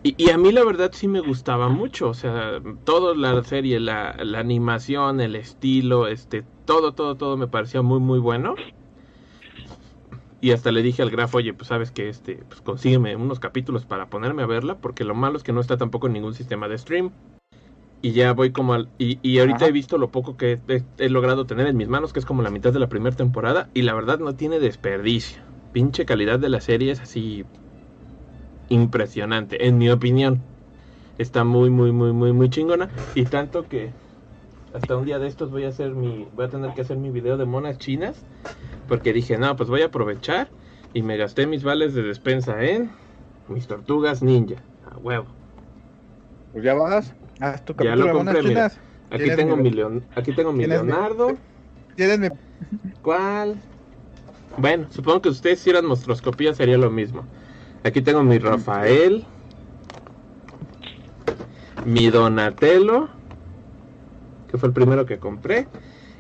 Y, 0.03 0.15
y, 0.23 0.29
a 0.29 0.37
mí 0.37 0.53
la 0.53 0.63
verdad 0.65 0.91
sí 0.93 1.09
me 1.09 1.21
gustaba 1.21 1.71
mucho, 1.71 2.11
o 2.11 2.15
sea, 2.15 2.61
toda 2.85 3.17
la 3.17 3.43
serie, 3.43 3.81
la, 3.81 4.15
la, 4.23 4.39
animación, 4.39 5.23
el 5.23 5.35
estilo, 5.35 6.09
este, 6.09 6.45
todo, 6.67 6.93
todo, 6.93 7.15
todo 7.15 7.39
me 7.39 7.47
parecía 7.47 7.81
muy, 7.81 8.01
muy 8.01 8.19
bueno. 8.19 8.55
Y 10.43 10.51
hasta 10.51 10.73
le 10.73 10.83
dije 10.83 11.01
al 11.01 11.11
grafo, 11.11 11.39
oye, 11.39 11.55
pues 11.55 11.69
sabes 11.69 11.91
que 11.91 12.11
este, 12.11 12.35
pues 12.51 12.61
consígueme 12.61 13.17
unos 13.17 13.41
capítulos 13.41 13.87
para 13.87 14.11
ponerme 14.11 14.43
a 14.43 14.47
verla, 14.47 14.77
porque 14.77 15.05
lo 15.05 15.15
malo 15.15 15.39
es 15.39 15.43
que 15.43 15.55
no 15.55 15.63
está 15.63 15.79
tampoco 15.79 16.07
en 16.07 16.13
ningún 16.13 16.35
sistema 16.35 16.69
de 16.69 16.77
stream. 16.77 17.13
Y 18.03 18.13
ya 18.13 18.33
voy 18.33 18.51
como 18.51 18.75
al... 18.75 18.89
Y, 18.99 19.19
y 19.23 19.39
ahorita 19.39 19.59
Ajá. 19.59 19.67
he 19.69 19.73
visto 19.73 19.97
lo 19.97 20.11
poco 20.11 20.37
que 20.37 20.61
he, 20.67 20.83
he, 20.99 21.09
logrado 21.09 21.47
tener 21.47 21.69
en 21.69 21.77
mis 21.77 21.89
manos, 21.89 22.13
que 22.13 22.19
es 22.19 22.27
como 22.27 22.43
la 22.43 22.51
mitad 22.51 22.73
de 22.73 22.81
la 22.81 22.89
primera 22.89 23.15
temporada, 23.15 23.71
y 23.75 23.83
la 23.83 23.95
verdad 23.95 24.19
no 24.19 24.35
tiene 24.35 24.59
desperdicio. 24.59 25.41
Pinche 25.73 26.05
calidad 26.05 26.41
de 26.41 26.49
la 26.49 26.61
serie 26.61 26.91
es 26.91 27.01
así 27.01 27.45
impresionante, 28.69 29.69
en 29.69 29.79
mi 29.79 29.89
opinión. 29.89 30.41
Está 31.17 31.45
muy, 31.45 31.71
muy, 31.71 31.93
muy, 31.93 32.13
muy, 32.13 32.33
muy 32.33 32.51
chingona. 32.51 32.91
Y 33.15 33.25
tanto 33.27 33.69
que 33.69 33.93
hasta 34.75 34.97
un 34.97 35.05
día 35.05 35.19
de 35.19 35.29
estos 35.29 35.51
voy 35.51 35.65
a 35.65 35.69
hacer 35.69 35.93
mi, 35.93 36.27
voy 36.35 36.47
a 36.47 36.49
tener 36.49 36.75
que 36.75 36.81
hacer 36.81 36.97
mi 36.97 37.11
video 37.11 37.37
de 37.37 37.45
monas 37.45 37.79
chinas. 37.79 38.25
Porque 38.89 39.13
dije, 39.13 39.39
no, 39.39 39.55
pues 39.57 39.69
voy 39.69 39.83
a 39.83 39.87
aprovechar. 39.87 40.49
Y 40.93 41.03
me 41.03 41.17
gasté 41.17 41.47
mis 41.47 41.63
vales 41.63 41.95
de 41.95 42.03
despensa 42.03 42.63
en 42.65 42.91
mis 43.49 43.67
tortugas 43.67 44.23
ninja. 44.23 44.57
A 44.91 44.99
huevo. 44.99 45.27
Pues 46.53 46.65
ya 46.65 46.75
vas. 46.75 47.15
Haz 47.43 47.65
tu 47.65 47.75
ya 47.83 47.97
lo 47.97 48.13
compré, 48.13 48.41
mira. 48.41 48.71
Aquí 49.11 49.29
tengo, 49.35 49.57
mi 49.57 49.71
Leon, 49.71 50.05
aquí 50.15 50.33
tengo 50.33 50.53
mi 50.53 50.65
Leonardo. 50.65 51.37
¿Tienes 51.97 52.19
mi... 52.21 52.29
¿Cuál? 53.03 53.61
Bueno, 54.57 54.87
supongo 54.91 55.23
que 55.23 55.31
si 55.31 55.35
ustedes 55.35 55.59
hicieran 55.61 55.85
monstruoscopía 55.87 56.55
sería 56.55 56.79
lo 56.79 56.89
mismo. 56.89 57.25
Aquí 57.83 58.01
tengo 58.01 58.23
mi 58.23 58.39
Rafael, 58.39 59.25
mi 61.85 62.11
Donatello, 62.11 63.09
que 64.49 64.57
fue 64.57 64.69
el 64.69 64.73
primero 64.73 65.05
que 65.05 65.19
compré, 65.19 65.67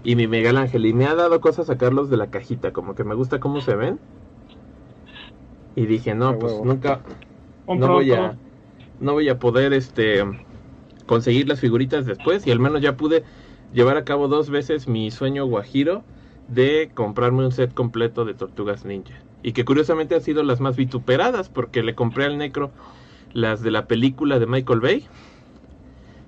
y 0.02 0.16
mi 0.16 0.26
Miguel 0.26 0.56
Ángel. 0.56 0.84
Y 0.86 0.92
me 0.92 1.06
ha 1.06 1.14
dado 1.14 1.40
cosas 1.40 1.68
sacarlos 1.68 2.10
de 2.10 2.16
la 2.16 2.30
cajita, 2.30 2.72
como 2.72 2.96
que 2.96 3.04
me 3.04 3.14
gusta 3.14 3.38
cómo 3.38 3.60
se 3.60 3.76
ven. 3.76 4.00
Y 5.76 5.86
dije, 5.86 6.16
no, 6.16 6.36
pues 6.36 6.52
nunca, 6.64 7.00
no 7.68 7.92
voy 7.92 8.12
a, 8.12 8.36
no 8.98 9.12
voy 9.12 9.28
a 9.28 9.38
poder, 9.38 9.72
este, 9.72 10.24
conseguir 11.12 11.46
las 11.46 11.60
figuritas 11.60 12.06
después. 12.06 12.46
Y 12.46 12.52
al 12.52 12.58
menos 12.58 12.80
ya 12.80 12.96
pude 12.96 13.22
llevar 13.74 13.98
a 13.98 14.04
cabo 14.04 14.28
dos 14.28 14.48
veces 14.48 14.88
mi 14.88 15.10
sueño 15.10 15.44
guajiro 15.44 16.04
de 16.48 16.90
comprarme 16.94 17.44
un 17.44 17.52
set 17.52 17.74
completo 17.74 18.24
de 18.24 18.32
Tortugas 18.32 18.86
Ninja 18.86 19.20
y 19.42 19.52
que 19.52 19.66
curiosamente 19.66 20.14
han 20.14 20.22
sido 20.22 20.42
las 20.42 20.60
más 20.60 20.74
vituperadas 20.74 21.50
porque 21.50 21.82
le 21.82 21.94
compré 21.94 22.24
al 22.24 22.38
Necro 22.38 22.70
las 23.34 23.60
de 23.62 23.70
la 23.70 23.86
película 23.88 24.38
de 24.38 24.46
Michael 24.46 24.80
Bay 24.80 25.06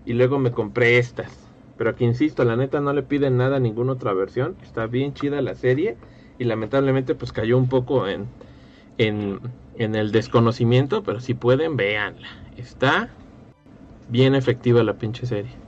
y 0.04 0.12
luego 0.12 0.38
me 0.38 0.50
compré 0.50 0.98
estas. 0.98 1.32
Pero 1.78 1.88
aquí 1.88 2.04
insisto, 2.04 2.44
la 2.44 2.56
neta 2.56 2.82
no 2.82 2.92
le 2.92 3.02
piden 3.02 3.38
nada 3.38 3.56
a 3.56 3.60
ninguna 3.60 3.92
otra 3.92 4.12
versión. 4.12 4.54
Está 4.62 4.86
bien 4.86 5.14
chida 5.14 5.40
la 5.40 5.54
serie 5.54 5.96
y 6.38 6.44
lamentablemente 6.44 7.14
pues 7.14 7.32
cayó 7.32 7.56
un 7.56 7.70
poco 7.70 8.06
en, 8.06 8.26
en, 8.98 9.40
en 9.78 9.94
el 9.94 10.12
desconocimiento, 10.12 11.02
pero 11.02 11.20
si 11.20 11.32
pueden, 11.32 11.78
véanla. 11.78 12.28
Está 12.58 13.08
bien 14.08 14.34
efectiva 14.34 14.82
la 14.82 14.96
pinche 14.96 15.26
serie. 15.26 15.60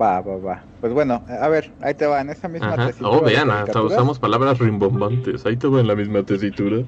Va, 0.00 0.20
va, 0.20 0.36
va. 0.36 0.68
Pues 0.80 0.92
bueno, 0.92 1.24
a 1.26 1.48
ver, 1.48 1.74
ahí 1.80 1.94
te 1.94 2.06
va, 2.06 2.20
en 2.20 2.30
esa 2.30 2.48
misma 2.48 2.74
Ajá. 2.74 2.86
tesitura. 2.86 3.18
Oh, 3.18 3.22
vean, 3.22 3.50
hasta 3.50 3.82
usamos 3.82 4.18
palabras 4.18 4.58
rimbombantes. 4.58 5.44
Ahí 5.46 5.56
te 5.56 5.66
va 5.66 5.80
en 5.80 5.88
la 5.88 5.96
misma 5.96 6.22
tesitura. 6.22 6.84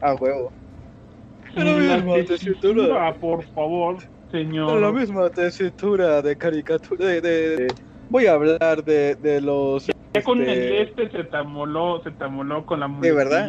Ah, 0.00 0.14
huevo. 0.14 0.52
La 1.54 2.24
tesitura, 2.24 3.18
por 3.18 3.44
favor, 3.44 3.98
señor. 4.30 4.80
la 4.80 4.92
misma 4.92 5.30
tesitura 5.30 6.22
de 6.22 6.36
caricatura. 6.36 7.06
De, 7.06 7.20
de- 7.20 7.56
de- 7.56 7.74
Voy 8.08 8.26
a 8.26 8.34
hablar 8.34 8.84
de, 8.84 9.16
de 9.16 9.40
los. 9.40 9.86
Ya 10.14 10.22
con 10.22 10.40
el 10.40 10.48
este, 10.48 10.82
este 11.04 11.10
se 11.18 11.24
te 11.24 11.36
amoló, 11.36 12.00
se 12.02 12.12
te 12.12 12.24
amoló 12.24 12.64
con 12.64 12.80
la 12.80 12.86
Sí, 13.02 13.10
¿verdad? 13.10 13.48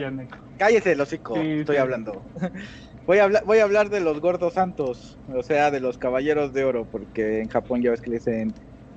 Cállese 0.58 0.94
el 0.94 1.02
hocico, 1.02 1.36
Sí, 1.36 1.60
estoy 1.60 1.76
sí. 1.76 1.82
hablando. 1.82 2.26
Voy 3.06 3.20
a, 3.20 3.26
hablar, 3.26 3.44
voy 3.46 3.60
a 3.60 3.64
hablar 3.64 3.90
de 3.90 4.00
los 4.00 4.20
gordos 4.20 4.54
santos, 4.54 5.18
o 5.28 5.44
sea, 5.44 5.70
de 5.70 5.80
los 5.80 5.98
caballeros 6.00 6.54
de 6.54 6.64
oro, 6.64 6.88
porque 6.92 7.40
en 7.40 7.50
Japón 7.50 7.84
ya 7.84 7.92
ves 7.92 8.02
que 8.02 8.10
le 8.10 8.16
dicen 8.18 8.54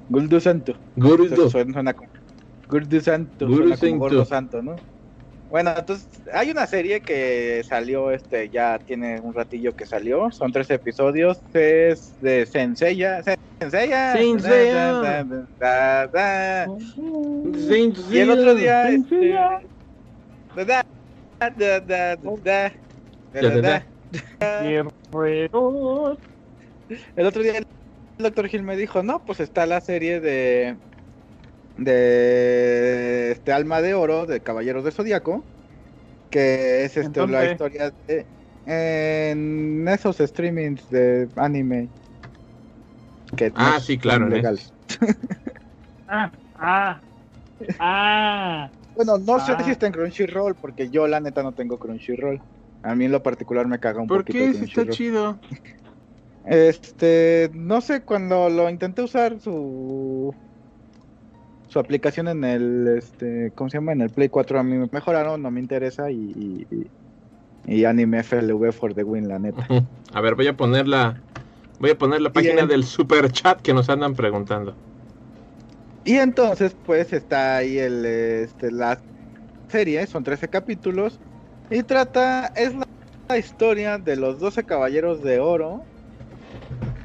Guldu 0.09 0.41
Santo. 0.41 0.79
Gordo. 0.97 1.51
suena, 1.51 1.73
suena 1.75 1.93
como 1.93 2.11
Gurdu 2.69 3.01
Santo, 3.01 3.47
Gurdu 3.47 3.77
Santo. 3.77 3.99
Gordo 3.99 4.25
Santo, 4.25 4.63
¿no? 4.63 4.77
Bueno, 5.51 5.73
entonces 5.77 6.09
hay 6.33 6.51
una 6.51 6.67
serie 6.67 7.01
que 7.01 7.63
salió, 7.67 8.11
este, 8.11 8.51
ya 8.51 8.79
tiene 8.79 9.21
un 9.21 9.33
ratillo 9.35 9.75
que 9.75 9.87
salió, 9.87 10.31
son 10.31 10.53
tres 10.53 10.71
episodios, 10.71 11.41
es 11.55 12.15
de 12.21 12.45
Senseiya, 12.47 13.23
Senseiya, 13.59 14.13
Saint 14.13 14.41
Seiya. 14.41 15.25
Da, 15.59 16.67
y 18.11 18.19
el 18.19 18.31
otro 18.31 18.55
día, 18.55 18.91
este, 18.91 19.09
Senseiya. 19.09 19.61
da, 20.55 20.85
da, 21.41 21.81
da, 21.81 22.17
da, 22.17 22.73
Da, 23.33 23.43
da, 23.43 23.61
da. 23.61 23.88
Guerrero. 24.41 26.19
El 27.17 27.27
otro 27.27 27.43
día 27.43 27.59
el 27.59 27.65
doctor 28.19 28.49
Gil 28.49 28.63
me 28.63 28.77
dijo, 28.77 29.03
no, 29.03 29.25
pues 29.25 29.41
está 29.41 29.67
la 29.67 29.81
serie 29.81 30.21
de 30.21 30.77
de 31.77 33.31
este 33.33 33.53
Alma 33.53 33.81
de 33.81 33.95
Oro 33.95 34.27
de 34.27 34.41
Caballeros 34.41 34.85
de 34.85 34.91
Zodíaco, 34.91 35.45
que 36.31 36.85
es 36.85 36.97
este, 36.97 37.27
la 37.27 37.51
historia 37.51 37.93
de 38.07 38.27
en 38.67 39.87
esos 39.89 40.19
streamings 40.19 40.91
de 40.91 41.29
anime 41.37 41.89
que 43.37 43.53
Ah, 43.55 43.75
no 43.75 43.81
sí, 43.81 43.97
claro, 43.99 44.25
en 44.27 44.33
legales. 44.33 44.73
Ah, 46.11 46.33
ah, 46.55 47.01
ah. 47.79 48.71
Bueno, 48.97 49.19
no 49.19 49.39
sé 49.41 49.53
Ah. 49.53 49.63
si 49.63 49.71
está 49.71 49.87
en 49.87 49.93
Crunchyroll 49.93 50.55
porque 50.55 50.89
yo 50.91 51.07
la 51.07 51.21
neta 51.21 51.43
no 51.43 51.53
tengo 51.53 51.79
Crunchyroll. 51.79 52.41
A 52.83 52.95
mí 52.95 53.05
en 53.07 53.13
lo 53.13 53.23
particular 53.23 53.67
me 53.67 53.79
caga 53.79 54.01
un 54.01 54.07
¿Por 54.07 54.25
poquito 54.25 54.39
qué? 54.39 54.55
Si 54.55 54.65
está 54.65 54.87
chido. 54.89 55.39
Este, 56.47 57.51
no 57.53 57.81
sé, 57.81 58.03
cuando 58.03 58.49
lo 58.49 58.71
intenté 58.71 59.03
usar 59.03 59.39
su 59.41 60.35
su 61.69 61.79
aplicación 61.79 62.29
en 62.29 62.45
el 62.45 62.89
este, 62.97 63.53
¿cómo 63.55 63.69
se 63.69 63.77
llama? 63.77 63.93
En 63.93 64.01
el 64.01 64.09
Play 64.09 64.31
4 64.31 64.59
a 64.59 64.63
mí 64.63 64.79
me 64.79 64.89
mejoraron, 64.91 65.43
no 65.43 65.51
me 65.51 65.61
interesa 65.61 66.11
y 66.11 66.67
y, 66.71 66.87
y 67.67 67.85
anime 67.85 68.23
FLV 68.23 68.73
for 68.73 68.95
the 68.95 69.05
win, 69.05 69.29
la 69.29 69.39
neta. 69.39 69.67
A 70.15 70.21
ver, 70.23 70.35
voy 70.35 70.47
a 70.47 70.57
poner 70.57 70.89
la 70.89 71.21
voy 71.79 71.91
a 71.91 71.99
poner 71.99 72.23
la 72.23 72.33
página 72.33 72.65
del 72.65 72.85
super 72.85 73.31
chat 73.31 73.61
que 73.61 73.75
nos 73.75 73.91
andan 73.91 74.15
preguntando. 74.15 74.75
Y 76.07 76.15
entonces, 76.15 76.75
pues 76.87 77.13
está 77.13 77.59
ahí 77.59 77.79
el 77.79 78.07
este 78.07 78.73
la 78.73 78.99
serie, 79.69 80.07
son 80.07 80.25
13 80.25 80.49
capítulos 80.49 81.21
y 81.71 81.83
trata 81.85 82.53
es 82.55 82.75
la, 82.75 82.85
la 83.29 83.39
historia 83.39 83.99
de 83.99 84.17
los 84.17 84.39
12 84.39 84.65
caballeros 84.65 85.23
de 85.23 85.41
oro 85.41 85.89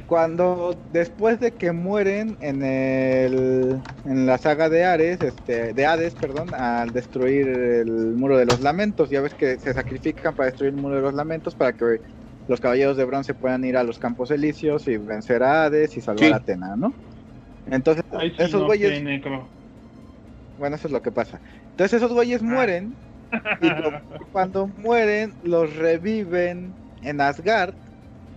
cuando 0.06 0.84
después 0.89 1.39
de 1.39 1.56
que 1.58 1.71
mueren 1.71 2.38
en 2.41 2.62
el 2.63 3.84
en 4.06 4.26
la 4.26 4.38
saga 4.38 4.67
de 4.69 4.84
Ares, 4.84 5.21
este 5.21 5.73
de 5.73 5.86
Hades, 5.86 6.15
perdón, 6.17 6.54
al 6.54 6.91
destruir 6.91 7.47
el 7.47 7.88
muro 8.15 8.38
de 8.38 8.45
los 8.45 8.60
lamentos, 8.60 9.10
ya 9.10 9.21
ves 9.21 9.34
que 9.36 9.58
se 9.60 9.73
sacrifican 9.73 10.36
para 10.36 10.47
destruir 10.47 10.71
el 10.73 10.78
muro 10.80 10.95
de 10.97 11.02
los 11.02 11.13
lamentos 11.13 11.56
para 11.56 11.73
que 11.73 11.99
los 12.47 12.60
caballeros 12.60 12.97
de 12.97 13.06
bronce 13.06 13.34
puedan 13.36 13.63
ir 13.63 13.78
a 13.78 13.84
los 13.84 13.99
campos 13.99 14.30
elíseos 14.32 14.88
y 14.88 14.97
vencer 14.97 15.41
a 15.43 15.63
Hades 15.65 15.95
y 15.97 16.02
salvar 16.02 16.32
Sí. 16.32 16.34
a 16.34 16.38
Atena, 16.38 16.76
¿no? 16.78 16.97
Entonces, 17.65 18.04
Ay, 18.12 18.32
sí, 18.38 18.47
esos 18.47 18.54
no 18.54 18.65
güeyes 18.65 19.04
bueno, 20.56 20.76
eso 20.76 20.88
es 20.88 20.91
lo 20.93 21.02
que 21.02 21.12
pasa. 21.12 21.41
Entonces 21.71 21.97
esos 21.97 22.13
güeyes 22.13 22.41
Ah. 22.41 22.43
mueren 22.43 22.97
y 23.60 23.72
lo- 23.72 24.00
cuando 24.32 24.67
mueren 24.67 25.36
los 25.41 25.76
reviven 25.76 26.78
en 27.02 27.22
Asgard 27.22 27.76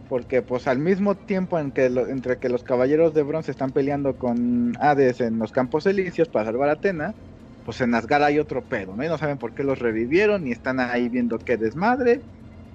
porque 0.06 0.42
pues 0.42 0.66
al 0.68 0.78
mismo 0.78 1.16
tiempo 1.16 1.58
en 1.58 1.72
que 1.72 1.86
entre 1.86 2.38
que 2.38 2.48
los 2.48 2.64
caballeros 2.64 3.14
de 3.14 3.22
bronce 3.24 3.50
están 3.50 3.72
peleando 3.72 4.18
con 4.18 4.72
Hades 4.80 5.20
en 5.20 5.38
los 5.38 5.52
campos 5.52 5.86
elíseos 5.86 6.28
para 6.28 6.46
salvar 6.46 6.68
a 6.70 6.72
Atena, 6.74 7.16
pues 7.64 7.80
en 7.80 7.94
Asgard 7.94 8.24
hay 8.24 8.38
otro 8.38 8.66
pedo, 8.66 8.96
¿no? 8.96 9.04
Y 9.04 9.08
no 9.08 9.18
saben 9.18 9.38
por 9.38 9.54
qué 9.54 9.64
los 9.64 9.78
revivieron 9.80 10.46
y 10.46 10.52
están 10.52 10.80
ahí 10.80 11.08
viendo 11.08 11.42
qué 11.44 11.56
desmadre. 11.56 12.24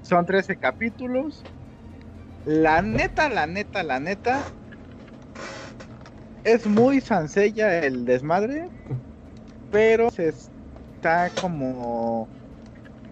Son 0.01 0.25
13 0.25 0.57
capítulos 0.60 1.47
La 2.55 2.73
neta, 2.84 3.27
la 3.29 3.47
neta, 3.47 3.84
la 3.84 3.99
neta. 3.99 4.38
Es 6.43 6.67
muy 6.67 7.01
sansella 7.01 7.79
el 7.79 8.05
desmadre. 8.05 8.69
Pero 9.69 10.10
se 10.12 10.34
está 11.01 11.31
como 11.41 12.29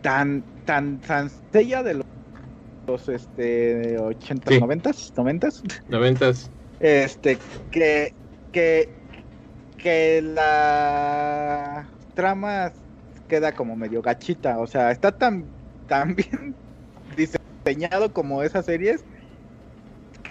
tan, 0.02 0.44
tan 0.64 1.02
sansella 1.02 1.82
de 1.82 1.96
los, 1.96 2.04
los 2.88 3.10
este 3.10 3.98
80, 3.98 4.52
Sí. 4.52 4.60
90, 4.60 4.92
90 5.18 5.50
Noventas. 5.88 6.52
este 6.80 7.40
que 7.72 8.14
que 8.52 8.96
que 9.78 10.22
la 10.22 11.90
trama 12.14 12.72
queda 13.28 13.54
como 13.54 13.76
medio 13.76 14.02
gachita, 14.04 14.60
o 14.60 14.68
sea, 14.68 14.92
está 14.92 15.12
tan 15.12 15.52
tan 15.88 16.16
bien 16.16 16.56
diseñado 17.66 18.14
como 18.14 18.44
esas 18.44 18.66
series 18.66 19.04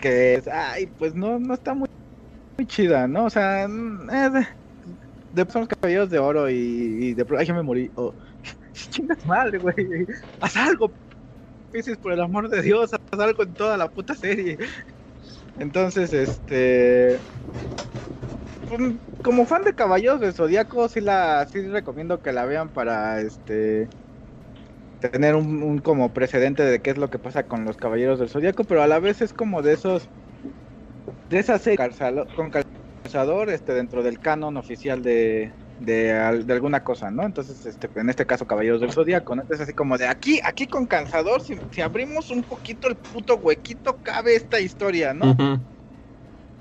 que 0.00 0.34
es, 0.34 0.46
ay, 0.46 0.86
pues 0.96 1.16
no 1.16 1.40
no 1.40 1.54
está 1.54 1.74
muy, 1.74 1.88
muy 2.56 2.66
chida, 2.68 3.08
¿no? 3.08 3.24
O 3.24 3.30
sea, 3.30 3.66
mm, 3.66 4.10
eh, 4.10 4.46
de, 5.32 5.46
son 5.50 5.66
caballeros 5.66 6.10
de 6.10 6.18
oro 6.18 6.48
y, 6.50 6.54
y 6.54 7.14
de 7.14 7.26
ay, 7.38 7.46
ya 7.46 7.54
me 7.54 7.62
morí. 7.62 7.90
Oh, 7.94 8.14
chingas 8.72 9.24
madre, 9.26 9.58
güey. 9.58 9.74
Haz 10.40 10.56
algo, 10.56 10.92
Pisces, 11.70 11.98
por 11.98 12.12
el 12.12 12.20
amor 12.20 12.48
de 12.48 12.62
Dios, 12.62 12.92
haz 12.92 13.20
algo 13.20 13.42
en 13.42 13.54
toda 13.54 13.76
la 13.76 13.88
puta 13.88 14.14
serie. 14.14 14.58
Entonces, 15.58 16.12
este. 16.12 17.18
pues, 18.68 18.80
Como 19.22 19.46
fan 19.46 19.64
de 19.64 19.74
Caballeros 19.74 20.20
del 20.20 20.32
Zodíaco, 20.32 20.88
sí 20.88 21.00
la 21.00 21.46
sí 21.50 21.66
recomiendo 21.68 22.20
que 22.20 22.32
la 22.32 22.44
vean 22.44 22.70
para 22.70 23.20
este 23.20 23.88
tener 25.00 25.34
un, 25.36 25.78
como 25.78 26.12
precedente 26.12 26.62
de 26.62 26.80
qué 26.80 26.90
es 26.90 26.98
lo 26.98 27.08
que 27.08 27.18
pasa 27.18 27.44
con 27.44 27.64
los 27.64 27.76
Caballeros 27.76 28.18
del 28.18 28.28
Zodíaco, 28.30 28.64
pero 28.64 28.82
a 28.82 28.86
la 28.86 28.98
vez 28.98 29.20
es 29.20 29.32
como 29.32 29.62
de 29.62 29.74
esos 29.74 30.08
de 31.30 31.38
esa 31.38 31.58
serie 31.58 31.78
con 32.34 32.50
calzador 33.02 33.50
este 33.50 33.72
dentro 33.74 34.02
del 34.02 34.18
canon 34.20 34.56
oficial 34.56 35.02
de 35.02 35.54
de, 35.80 36.42
de 36.44 36.52
alguna 36.52 36.80
cosa, 36.82 37.10
¿no? 37.12 37.24
Entonces, 37.24 37.64
este, 37.64 37.88
en 37.94 38.10
este 38.10 38.26
caso, 38.26 38.46
Caballeros 38.46 38.80
del 38.80 38.90
Zodíaco, 38.92 39.36
¿no? 39.36 39.42
Entonces, 39.42 39.62
así 39.64 39.74
como 39.74 39.96
de 39.96 40.08
aquí, 40.08 40.40
aquí 40.44 40.66
con 40.66 40.88
calzador, 40.88 41.40
si, 41.40 41.54
si 41.70 41.80
abrimos 41.80 42.30
un 42.30 42.42
poquito 42.44 42.88
el 42.88 42.98
puto 42.98 43.36
huequito, 43.36 44.00
cabe 44.02 44.34
esta 44.34 44.58
historia, 44.58 45.14
¿no? 45.14 45.40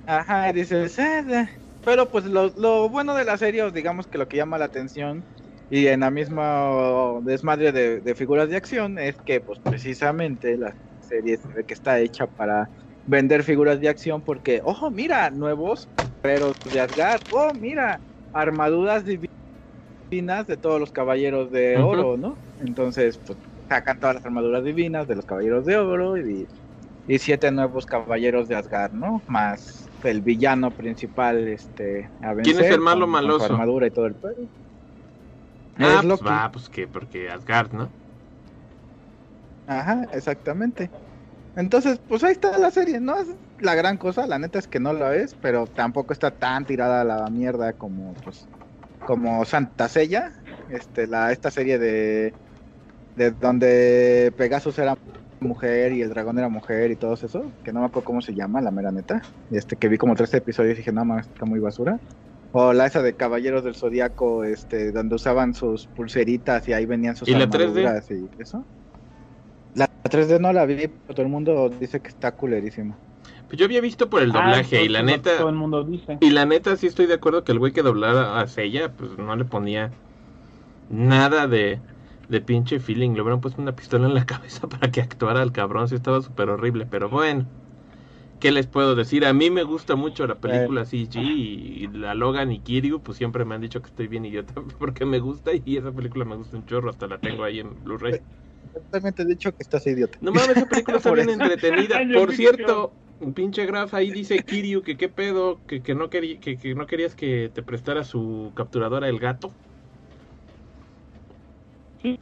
Ajá, 0.06 0.50
y 0.50 0.54
dices, 0.54 0.98
"Eh, 1.00 1.20
eh". 1.30 1.48
pero 1.84 2.10
pues 2.10 2.26
lo, 2.26 2.52
lo 2.56 2.90
bueno 2.90 3.16
de 3.16 3.26
la 3.26 3.38
serie, 3.38 3.64
o 3.64 3.72
digamos 3.72 4.08
que 4.08 4.18
lo 4.18 4.28
que 4.28 4.38
llama 4.38 4.58
la 4.58 4.66
atención, 4.66 5.26
y 5.70 5.88
en 5.88 6.00
la 6.02 6.12
misma 6.12 7.20
desmadre 7.24 7.72
de, 7.74 8.02
de 8.02 8.16
figuras 8.16 8.50
de 8.50 8.56
acción, 8.56 8.98
es 9.00 9.18
que 9.26 9.42
pues 9.42 9.60
precisamente 9.60 10.58
la 10.58 10.78
serie 11.00 11.38
se 11.38 11.48
ve 11.54 11.66
que 11.66 11.74
está 11.74 12.00
hecha 12.00 12.28
para 12.28 12.70
vender 13.08 13.44
figuras 13.44 13.82
de 13.82 13.90
acción, 13.90 14.24
porque, 14.24 14.62
ojo, 14.66 14.92
mira, 14.92 15.32
nuevos 15.32 15.92
guerreros 16.24 16.56
de 16.66 16.82
Asgard, 16.82 17.24
oh, 17.30 17.54
mira, 17.56 18.04
armaduras 18.34 19.06
divinas 20.12 20.48
de 20.48 20.58
todos 20.58 20.80
los 20.80 20.92
caballeros 20.92 21.52
de 21.52 21.80
oro, 21.80 22.18
¿no? 22.18 22.40
Entonces, 22.58 23.20
pues 23.26 23.40
sacan 23.68 24.00
todas 24.00 24.16
las 24.16 24.26
armaduras 24.26 24.64
divinas 24.64 25.08
de 25.08 25.16
los 25.16 25.26
caballeros 25.26 25.66
de 25.66 25.78
oro 25.78 26.18
y 26.18 26.48
y 27.08 27.20
siete 27.20 27.52
nuevos 27.52 27.86
caballeros 27.88 28.48
de 28.50 28.56
Asgard, 28.56 28.94
¿no? 28.94 29.24
Más 29.28 29.92
el 30.04 30.22
villano 30.22 30.76
principal, 30.76 31.48
este, 31.50 32.10
a 32.22 32.36
¿Quién 32.42 32.60
es 32.60 32.72
el 32.72 32.82
malo 32.82 33.06
con- 33.06 33.18
con 33.18 33.34
su 33.34 33.44
maloso? 33.44 33.44
armadura 33.44 33.88
y 33.88 33.92
todo 33.92 34.08
el 34.08 34.16
pedo. 34.18 34.50
Ah, 35.76 36.04
Es 36.04 36.06
pues 36.08 36.22
va, 36.26 36.52
pues 36.52 36.70
que, 36.70 36.88
porque 36.90 37.30
Asgard, 37.32 37.72
¿no? 37.74 37.96
Ajá, 39.66 40.08
exactamente. 40.12 40.92
Entonces, 41.58 42.00
pues 42.08 42.24
ahí 42.24 42.34
está 42.34 42.56
la 42.60 42.70
serie, 42.70 43.00
no 43.00 43.20
es 43.20 43.28
la 43.60 43.74
gran 43.74 43.98
cosa, 43.98 44.28
la 44.28 44.38
neta 44.38 44.60
es 44.60 44.68
que 44.68 44.80
no 44.80 44.94
la 44.94 45.16
es, 45.16 45.34
pero 45.42 45.66
tampoco 45.66 46.14
está 46.14 46.30
tan 46.30 46.66
tirada 46.66 47.02
a 47.02 47.04
la 47.04 47.28
mierda 47.32 47.74
como, 47.74 48.14
pues, 48.24 48.48
como 49.08 49.44
Santa 49.44 49.90
Sella, 49.90 50.32
este, 50.70 51.08
la, 51.08 51.32
esta 51.32 51.50
serie 51.50 51.80
de, 51.80 52.36
de 53.16 53.32
donde 53.32 54.32
Pegasus 54.38 54.78
era 54.78 54.96
mujer 55.40 55.94
y 55.94 56.04
el 56.04 56.10
dragón 56.10 56.38
era 56.38 56.48
mujer 56.48 56.92
y 56.92 56.96
todo 56.96 57.16
eso, 57.16 57.52
que 57.64 57.74
no 57.74 57.80
me 57.80 57.88
acuerdo 57.88 58.06
cómo 58.06 58.22
se 58.22 58.36
llama, 58.36 58.62
la 58.62 58.70
mera 58.70 58.92
neta, 58.92 59.24
este, 59.50 59.78
que 59.78 59.88
vi 59.88 59.98
como 59.98 60.14
tres 60.16 60.32
episodios 60.36 60.76
y 60.76 60.78
dije, 60.78 60.92
no 60.92 61.06
más, 61.06 61.28
está 61.28 61.46
muy 61.46 61.60
basura. 61.60 62.00
O 62.52 62.72
la 62.72 62.86
esa 62.86 63.02
de 63.02 63.16
Caballeros 63.16 63.64
del 63.64 63.74
Zodíaco, 63.74 64.44
este, 64.44 64.92
donde 64.92 65.16
usaban 65.16 65.56
sus 65.56 65.88
pulseritas 65.88 66.68
y 66.68 66.74
ahí 66.74 66.86
venían 66.86 67.16
sus 67.16 67.28
¿Y 67.28 67.34
la 67.34 67.48
3D? 67.48 67.62
armaduras 67.62 68.12
y 68.12 68.30
eso. 68.40 68.64
La 70.08 70.10
3D 70.10 70.40
no 70.40 70.54
la 70.54 70.66
vi, 70.66 70.88
pero 70.88 71.14
todo 71.16 71.22
el 71.26 71.32
mundo 71.32 71.70
dice 71.70 72.02
que 72.02 72.10
está 72.10 72.36
culerísima. 72.36 72.98
Pues 73.48 73.58
yo 73.58 73.66
había 73.66 73.82
visto 73.82 74.10
por 74.10 74.22
el 74.22 74.32
Ah, 74.32 74.42
doblaje 74.44 74.84
y 74.84 74.90
la 74.90 75.04
neta... 75.04 75.38
Todo 75.38 75.50
el 75.50 75.56
mundo 75.56 75.84
dice. 75.84 76.18
Y 76.22 76.30
la 76.32 76.46
neta 76.46 76.76
sí 76.76 76.88
estoy 76.88 77.06
de 77.06 77.14
acuerdo 77.16 77.44
que 77.44 77.52
el 77.52 77.60
güey 77.60 77.72
que 77.72 77.82
doblara 77.82 78.40
a 78.40 78.48
Sella, 78.48 78.94
pues 78.94 79.18
no 79.18 79.36
le 79.36 79.46
ponía 79.46 79.92
nada 80.90 81.48
de, 81.48 81.82
de 82.30 82.42
pinche 82.42 82.80
feeling. 82.80 83.12
Le 83.14 83.22
hubieran 83.22 83.42
puesto 83.42 83.62
una 83.62 83.76
pistola 83.76 84.08
en 84.08 84.14
la 84.16 84.26
cabeza 84.34 84.68
para 84.68 84.92
que 84.92 85.02
actuara 85.02 85.44
el 85.44 85.52
cabrón. 85.52 85.88
Sí 85.90 85.96
estaba 85.96 86.22
súper 86.22 86.50
horrible, 86.50 86.86
pero 86.86 87.10
bueno. 87.10 87.48
¿Qué 88.40 88.52
les 88.52 88.68
puedo 88.68 88.96
decir? 88.96 89.26
A 89.26 89.34
mí 89.34 89.50
me 89.50 89.64
gusta 89.64 89.96
mucho 89.96 90.28
la 90.28 90.40
película 90.40 90.86
CG 90.86 91.20
y, 91.22 91.84
y 91.86 91.88
la 91.88 92.14
Logan 92.16 92.52
y 92.52 92.62
Kiryu, 92.62 93.02
pues 93.02 93.18
siempre 93.18 93.46
me 93.46 93.56
han 93.56 93.62
dicho 93.62 93.82
que 93.82 93.88
estoy 93.90 94.08
bien 94.08 94.26
idiota 94.26 94.54
porque 94.80 95.06
me 95.06 95.20
gusta 95.20 95.52
y 95.56 95.78
esa 95.78 95.92
película 95.92 96.26
me 96.26 96.36
gusta 96.36 96.58
un 96.58 96.66
chorro, 96.66 96.90
hasta 96.92 97.08
la 97.08 97.20
tengo 97.20 97.44
ahí 97.44 97.60
en 97.60 97.84
Blu-ray. 97.84 98.22
Totalmente 98.74 99.24
he 99.24 99.26
dicho 99.26 99.52
que 99.52 99.64
estás 99.64 99.86
idiota. 99.88 100.18
No 100.22 100.32
mames, 100.32 100.58
esa 100.58 100.68
película 100.68 100.98
está 100.98 101.12
bien 101.14 101.30
entretenida. 101.30 102.08
Por 102.12 102.34
cierto, 102.34 102.98
un 103.20 103.34
pinche 103.34 103.66
graf 103.66 103.94
ahí 103.94 104.12
dice 104.12 104.44
Kiryu 104.46 104.82
que 104.84 104.98
qué 104.98 105.10
pedo, 105.10 105.64
que, 105.66 105.82
que 105.82 105.96
no 105.96 106.10
querí- 106.10 106.40
que, 106.40 106.58
que 106.58 106.76
no 106.76 106.88
querías 106.88 107.16
que 107.16 107.50
te 107.54 107.64
prestara 107.64 108.04
su 108.04 108.54
capturadora 108.56 109.10
el 109.10 109.20
gato. 109.20 109.56
Sí. 112.02 112.18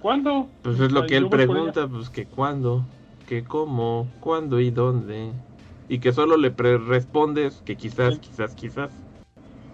¿Cuándo? 0.00 0.50
Pues 0.62 0.80
es 0.80 0.90
lo 0.92 1.02
Ay, 1.02 1.06
que 1.08 1.16
él 1.16 1.28
pregunta, 1.28 1.88
pues 1.88 2.10
que 2.10 2.28
cuándo, 2.28 2.88
que 3.26 3.44
cómo, 3.44 4.16
cuándo 4.20 4.60
y 4.60 4.70
dónde. 4.70 5.34
Y 5.88 6.00
que 6.00 6.12
solo 6.12 6.36
le 6.36 6.50
pre- 6.50 6.78
respondes 6.78 7.62
que 7.62 7.76
quizás, 7.76 8.18
quizás, 8.18 8.54
quizás. 8.54 9.04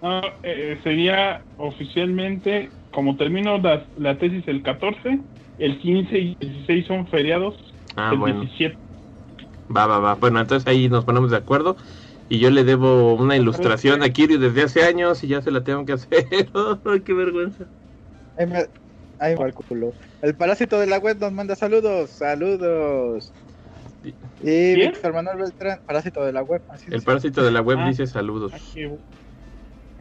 No, 0.01 0.21
eh, 0.43 0.79
sería 0.83 1.45
oficialmente, 1.57 2.69
como 2.91 3.17
termino 3.17 3.57
la, 3.59 3.87
la 3.95 4.17
tesis 4.17 4.47
el 4.47 4.63
14, 4.63 5.19
el 5.65 5.79
15 5.79 6.17
y 6.17 6.35
16 6.35 6.87
son 6.87 7.07
feriados, 7.07 7.55
Ah, 7.95 8.09
el 8.13 8.19
bueno, 8.19 8.41
17. 8.41 8.77
va, 9.75 9.85
va, 9.87 9.99
va. 9.99 10.15
Bueno, 10.15 10.39
entonces 10.39 10.67
ahí 10.67 10.89
nos 10.89 11.05
ponemos 11.05 11.31
de 11.31 11.37
acuerdo. 11.37 11.75
Y 12.29 12.39
yo 12.39 12.49
le 12.49 12.63
debo 12.63 13.13
una 13.15 13.35
ilustración 13.35 14.03
a 14.03 14.09
Kiryu 14.09 14.39
desde 14.39 14.63
hace 14.63 14.83
años 14.83 15.21
y 15.23 15.27
ya 15.27 15.41
se 15.41 15.51
la 15.51 15.63
tengo 15.65 15.85
que 15.85 15.93
hacer. 15.93 16.25
Qué 17.05 17.13
vergüenza. 17.13 17.65
Ahí 18.37 18.45
me, 18.47 18.57
ahí 19.19 19.33
me 19.33 19.35
va 19.35 19.45
el 19.47 19.53
culo. 19.53 19.91
El 20.21 20.33
parásito 20.35 20.79
de 20.79 20.87
la 20.87 20.97
web 20.99 21.17
nos 21.19 21.33
manda 21.33 21.55
saludos, 21.57 22.09
saludos. 22.09 23.33
Y 24.03 24.13
¿Quién? 24.41 24.91
Víctor 24.91 25.13
Manuel 25.13 25.37
Beltrán, 25.39 25.79
parásito 25.85 26.23
de 26.23 26.31
la 26.31 26.41
web. 26.41 26.61
así 26.69 26.85
El 26.87 26.93
dice. 26.93 27.05
parásito 27.05 27.43
de 27.43 27.51
la 27.51 27.61
web 27.61 27.77
Ah. 27.81 27.89
dice 27.89 28.07
saludos. 28.07 28.53
Ay, 28.53 28.61
qué- 28.73 28.97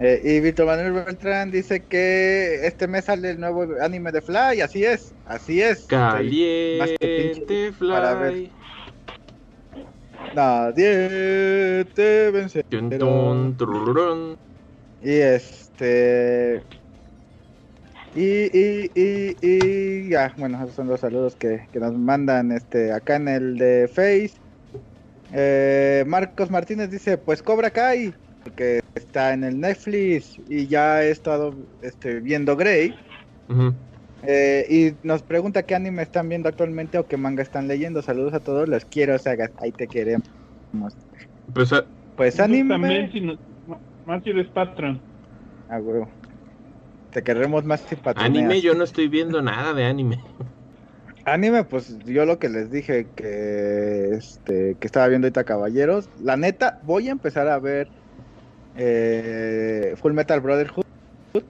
Eh, 0.03 0.23
y 0.25 0.41
Víctor 0.41 0.65
Manuel 0.65 0.93
Beltrán 0.93 1.51
dice 1.51 1.81
que 1.81 2.67
este 2.67 2.89
mes 2.89 3.05
sale 3.05 3.33
el 3.33 3.41
nuevo 3.41 3.67
anime 3.83 4.11
de 4.11 4.23
Fly, 4.23 4.63
así 4.63 4.83
es, 4.83 5.13
así 5.27 5.61
es. 5.61 5.85
Caliente 5.85 6.97
pinche 6.99 7.73
para 7.79 8.15
ver. 8.15 8.33
fly. 8.33 8.53
Nadie 10.35 11.85
te 11.95 12.31
vence. 12.31 12.65
Y 15.03 15.11
este. 15.13 16.63
Y, 18.15 18.59
y, 18.59 18.91
y, 18.95 19.37
y 19.43 20.09
ya, 20.09 20.33
bueno, 20.39 20.63
esos 20.63 20.75
son 20.75 20.89
los 20.89 21.01
saludos 21.01 21.37
que, 21.37 21.67
que 21.73 21.79
nos 21.79 21.93
mandan 21.93 22.53
este 22.53 22.91
acá 22.91 23.17
en 23.17 23.29
el 23.29 23.59
de 23.59 23.87
Face. 23.87 24.33
Eh, 25.33 26.05
Marcos 26.07 26.51
Martínez 26.51 26.91
dice, 26.91 27.19
pues 27.19 27.43
Cobra 27.43 27.71
Kai, 27.71 28.15
que 28.57 28.80
está 28.95 29.33
en 29.33 29.45
el 29.45 29.61
Netflix 29.61 30.39
y 30.49 30.67
ya 30.67 31.03
he 31.03 31.11
estado 31.11 31.55
este, 31.83 32.21
viendo 32.21 32.57
Grey. 32.57 32.95
Eh, 34.23 34.67
y 34.69 35.07
nos 35.07 35.23
pregunta 35.23 35.63
qué 35.63 35.75
anime 35.75 36.03
están 36.03 36.29
viendo 36.29 36.49
actualmente 36.49 36.99
o 36.99 37.07
qué 37.07 37.17
manga 37.17 37.43
están 37.43 37.69
leyendo. 37.69 38.03
Saludos 38.03 38.35
a 38.35 38.41
todos, 38.41 38.69
los 38.69 38.85
quiero, 38.85 39.19
Sagas, 39.19 39.51
ahí 39.59 39.73
te 39.73 39.87
queremos. 39.87 40.29
Pues 41.53 41.73
ah, 41.73 41.85
Pues 42.17 42.37
Tú 42.37 42.43
anime. 42.43 42.75
También, 42.75 43.13
si 43.13 43.21
no, 43.21 43.39
más 44.07 44.23
si 44.23 44.31
eres 44.31 44.49
patrón. 44.49 45.01
Ah, 45.69 45.79
huevo. 45.79 46.09
Te 47.13 47.23
queremos 47.23 47.65
más 47.65 47.81
si 47.81 47.97
patroneas. 47.97 48.37
anime, 48.37 48.61
yo 48.61 48.75
no 48.75 48.85
estoy 48.85 49.09
viendo 49.09 49.43
nada 49.43 49.73
de 49.73 49.85
anime. 49.85 50.21
Anime, 51.25 51.65
pues 51.65 51.99
yo 52.05 52.25
lo 52.25 52.39
que 52.39 52.49
les 52.49 52.71
dije 52.71 53.07
que 53.15 54.11
este 54.13 54.77
que 54.79 54.87
estaba 54.87 55.07
viendo 55.09 55.27
ahorita 55.27 55.45
Caballeros, 55.45 56.09
la 56.23 56.37
neta 56.37 56.81
voy 56.85 57.09
a 57.09 57.13
empezar 57.13 57.49
a 57.49 57.59
ver 57.59 57.89
eh, 58.75 59.95
Full 59.97 60.13
Metal 60.13 60.41
Brotherhood 60.41 60.85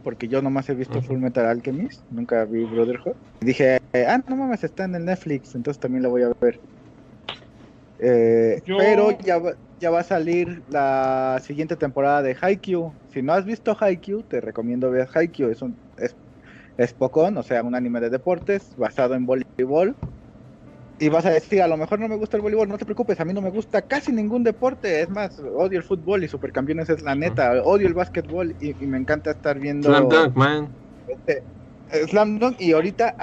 porque 0.02 0.28
yo 0.28 0.42
nomás 0.42 0.68
he 0.68 0.74
visto. 0.74 1.00
Full 1.02 1.18
Metal 1.18 1.46
Alchemist, 1.46 2.04
nunca 2.10 2.44
vi 2.44 2.64
Brotherhood. 2.64 3.14
Y 3.40 3.46
dije, 3.46 3.78
ah, 4.06 4.22
no 4.28 4.36
mames, 4.36 4.62
está 4.64 4.84
en 4.84 4.94
el 4.94 5.04
Netflix, 5.04 5.54
entonces 5.54 5.80
también 5.80 6.02
la 6.02 6.08
voy 6.10 6.22
a 6.22 6.32
ver. 6.40 6.60
Eh, 7.98 8.62
Yo- 8.64 8.78
Pero 8.78 9.18
ya 9.18 9.38
va, 9.38 9.52
ya 9.78 9.90
va 9.90 10.00
a 10.00 10.04
salir 10.04 10.62
la 10.68 11.40
siguiente 11.44 11.76
temporada 11.76 12.22
de 12.22 12.36
Haikyuu. 12.40 12.94
Si 13.12 13.22
no 13.22 13.32
has 13.32 13.44
visto 13.44 13.76
Haikyuu, 13.78 14.22
te 14.24 14.40
recomiendo 14.40 14.90
ver 14.90 15.08
Haikyuu. 15.12 15.50
Es 15.50 15.62
un 15.62 15.78
es, 15.96 16.16
es 16.76 16.92
Pokon, 16.94 17.36
o 17.38 17.42
sea, 17.42 17.62
un 17.62 17.74
anime 17.74 18.00
de 18.00 18.10
deportes 18.10 18.74
basado 18.76 19.14
en 19.14 19.26
voleibol. 19.26 19.96
Y 21.00 21.08
vas 21.08 21.24
a 21.24 21.30
decir, 21.30 21.62
a 21.62 21.66
lo 21.66 21.78
mejor 21.78 21.98
no 21.98 22.08
me 22.08 22.16
gusta 22.16 22.36
el 22.36 22.42
voleibol, 22.42 22.68
no 22.68 22.76
te 22.76 22.84
preocupes, 22.84 23.18
a 23.18 23.24
mí 23.24 23.32
no 23.32 23.40
me 23.40 23.48
gusta 23.48 23.80
casi 23.80 24.12
ningún 24.12 24.44
deporte. 24.44 25.00
Es 25.00 25.08
más, 25.08 25.38
odio 25.38 25.78
el 25.78 25.82
fútbol 25.82 26.22
y 26.22 26.28
Supercampeones 26.28 26.90
es 26.90 27.00
la 27.00 27.14
neta. 27.14 27.62
Odio 27.64 27.86
el 27.86 27.94
básquetbol 27.94 28.54
y, 28.60 28.84
y 28.84 28.86
me 28.86 28.98
encanta 28.98 29.30
estar 29.30 29.58
viendo 29.58 29.88
Slam 29.88 30.08
Dunk, 30.10 30.36
man. 30.36 30.76
este, 31.06 31.44
Slam 32.06 32.38
Dunk 32.38 32.60
y 32.60 32.72
ahorita 32.72 33.16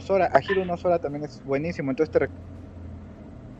Sora. 0.00 0.30
Ahiru 0.32 0.64
no 0.64 0.76
Sora 0.76 1.00
también 1.00 1.24
es 1.24 1.42
buenísimo. 1.42 1.90
Entonces 1.90 2.12
te 2.12 2.20
rec- 2.20 2.30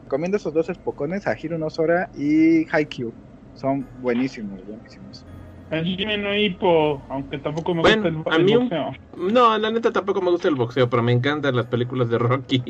recomiendo 0.05 0.37
esos 0.37 0.55
dos 0.55 0.68
espocones, 0.68 1.24
no 1.59 1.68
Sora 1.68 2.09
y 2.14 2.68
Haikyuu. 2.70 3.12
Son 3.52 3.88
buenísimos, 4.00 4.64
buenísimos. 4.64 5.26
El 5.70 5.85
Jimmy 5.85 6.18
no 6.18 6.37
Hippo, 6.37 7.05
aunque 7.11 7.38
tampoco 7.38 7.74
me 7.74 7.83
Bueno, 7.83 8.09
gusta 8.09 8.31
el, 8.31 8.35
a 8.35 8.38
el 8.38 8.44
mí 8.44 8.55
un- 8.55 8.68
boxeo. 8.68 8.92
No, 9.16 9.59
la 9.59 9.70
neta 9.70 9.90
tampoco 9.92 10.20
me 10.20 10.31
gusta 10.31 10.46
el 10.46 10.55
boxeo, 10.55 10.88
pero 10.88 11.02
me 11.02 11.11
encantan 11.12 11.57
las 11.57 11.66
películas 11.66 12.09
de 12.09 12.18
Rocky. 12.18 12.62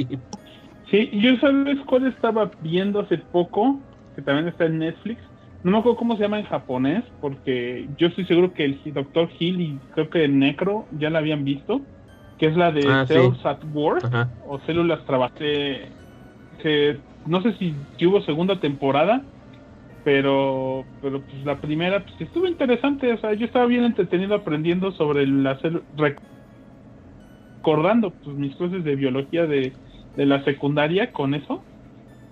Sí, 0.90 1.10
yo 1.20 1.36
sabes 1.38 1.78
cuál 1.86 2.06
estaba 2.06 2.54
viendo 2.60 3.00
hace 3.00 3.18
poco, 3.18 3.84
que 4.14 4.22
también 4.22 4.48
está 4.48 4.66
en 4.66 4.78
Netflix. 4.78 5.22
No 5.62 5.72
me 5.72 5.78
acuerdo 5.78 5.96
cómo 5.98 6.16
se 6.16 6.22
llama 6.22 6.38
en 6.38 6.46
japonés, 6.46 7.04
porque 7.18 7.88
yo 7.96 8.06
estoy 8.08 8.24
seguro 8.26 8.52
que 8.52 8.64
el 8.64 8.80
Dr. 8.94 9.30
Hill 9.38 9.60
y 9.60 9.80
creo 9.90 10.08
que 10.10 10.24
el 10.24 10.38
Necro 10.38 10.86
ya 10.92 11.10
la 11.10 11.18
habían 11.18 11.44
visto, 11.44 11.88
que 12.38 12.46
es 12.46 12.56
la 12.56 12.70
de 12.70 12.82
Ah, 12.88 13.04
sí. 13.08 13.14
Cells 13.14 13.44
at 13.44 13.60
War 13.64 13.98
Ajá. 14.04 14.30
o 14.38 14.60
Células 14.60 15.04
Trabajadas. 15.04 15.92
Que 16.58 17.04
no 17.24 17.42
sé 17.42 17.54
si, 17.58 17.86
hubo 18.06 18.22
segunda 18.22 18.60
temporada, 18.60 19.26
pero 20.02 20.90
pero 21.00 21.24
pues 21.26 21.44
la 21.44 21.60
primera 21.60 22.04
pues 22.04 22.20
estuvo 22.20 22.46
interesante, 22.46 23.12
o 23.12 23.18
sea, 23.18 23.34
yo 23.34 23.46
estaba 23.46 23.66
bien 23.66 23.84
entretenido 23.84 24.34
aprendiendo 24.34 24.92
sobre 24.92 25.26
rec- 25.26 26.20
recordando 27.60 28.16
pues 28.22 28.36
mis 28.36 28.56
clases 28.56 28.84
de 28.84 28.96
biología 28.96 29.46
de, 29.46 29.78
de 30.16 30.26
la 30.26 30.44
secundaria 30.44 31.12
con 31.12 31.34
eso 31.34 31.68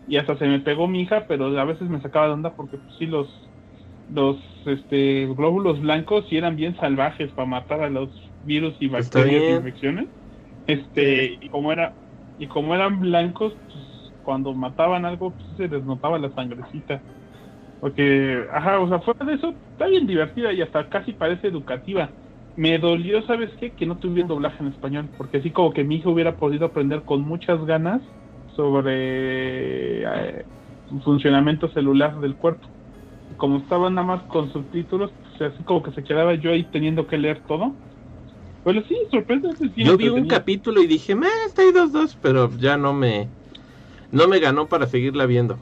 y 0.07 0.17
hasta 0.19 0.39
se 0.39 0.47
me 0.47 0.61
pegó 0.61 0.89
mi 0.89 1.03
hija, 1.03 1.27
pero 1.29 1.47
a 1.59 1.65
veces 1.65 1.89
me 1.89 2.01
sacaba 2.03 2.27
de 2.29 2.33
onda 2.35 2.55
porque 2.57 2.79
pues 2.79 2.97
sí 2.97 3.07
los 3.07 3.51
los 4.09 4.39
este 4.67 5.27
glóbulos 5.27 5.81
blancos 5.81 6.27
sí 6.29 6.37
eran 6.37 6.57
bien 6.57 6.77
salvajes 6.77 7.33
para 7.35 7.47
matar 7.49 7.83
a 7.83 7.91
los 7.91 8.35
virus 8.43 8.77
y 8.81 8.89
bacterias 8.89 9.49
y 9.49 9.53
infecciones. 9.53 10.11
Este, 10.67 11.39
y 11.41 11.49
como 11.51 11.73
era 11.73 11.99
y 12.39 12.49
como 12.49 12.75
eran 12.75 13.01
blancos, 13.01 13.55
pues, 13.73 14.15
cuando 14.23 14.55
mataban 14.55 15.05
algo 15.07 15.37
pues, 15.37 15.49
se 15.57 15.69
les 15.69 15.85
notaba 15.85 16.19
la 16.19 16.33
sangrecita. 16.33 17.05
Porque, 17.79 18.45
ajá, 18.53 18.81
o 18.81 18.89
sea, 18.89 19.01
fuera 19.01 19.27
de 19.27 19.35
eso, 19.35 19.61
está 19.73 19.87
bien 19.89 20.07
divertida 20.07 20.53
y 20.53 20.63
hasta 20.63 20.89
casi 20.89 21.13
parece 21.13 21.49
educativa. 21.49 22.15
Me 22.57 22.79
dolió, 22.79 23.23
¿sabes 23.27 23.51
qué? 23.59 23.75
Que 23.75 23.85
no 23.87 23.99
tuviera 23.99 24.29
doblaje 24.29 24.63
en 24.63 24.69
español, 24.71 25.13
porque 25.17 25.39
así 25.39 25.53
como 25.53 25.73
que 25.73 25.83
mi 25.85 25.97
hijo 25.97 26.11
hubiera 26.11 26.37
podido 26.37 26.67
aprender 26.67 27.05
con 27.05 27.23
muchas 27.23 27.65
ganas 27.67 28.03
sobre 28.47 30.03
eh, 30.41 30.47
funcionamiento 31.03 31.69
celular 31.71 32.21
del 32.21 32.37
cuerpo. 32.37 32.69
Como 33.37 33.59
estaba 33.59 33.91
nada 33.91 34.07
más 34.07 34.27
con 34.27 34.53
subtítulos, 34.53 35.13
pues 35.39 35.53
así 35.55 35.65
como 35.65 35.83
que 35.83 35.93
se 35.93 36.05
quedaba 36.05 36.35
yo 36.37 36.51
ahí 36.53 36.71
teniendo 36.71 37.07
que 37.07 37.19
leer 37.19 37.43
todo. 37.47 37.79
Pero 38.65 38.83
sí, 38.85 38.97
sorprendente. 39.11 39.69
sí, 39.75 39.83
Yo 39.85 39.97
vi 39.97 40.09
un 40.09 40.27
capítulo 40.27 40.81
y 40.83 40.87
dije, 40.87 41.15
"Meh, 41.15 41.29
está 41.47 41.63
ahí 41.63 41.73
dos 41.73 41.93
dos, 41.93 42.17
pero 42.21 42.51
ya 42.59 42.77
no 42.77 42.93
me 42.93 43.31
no 44.11 44.29
me 44.29 44.41
ganó 44.41 44.69
para 44.69 44.87
seguirla 44.89 45.27
viendo. 45.27 45.61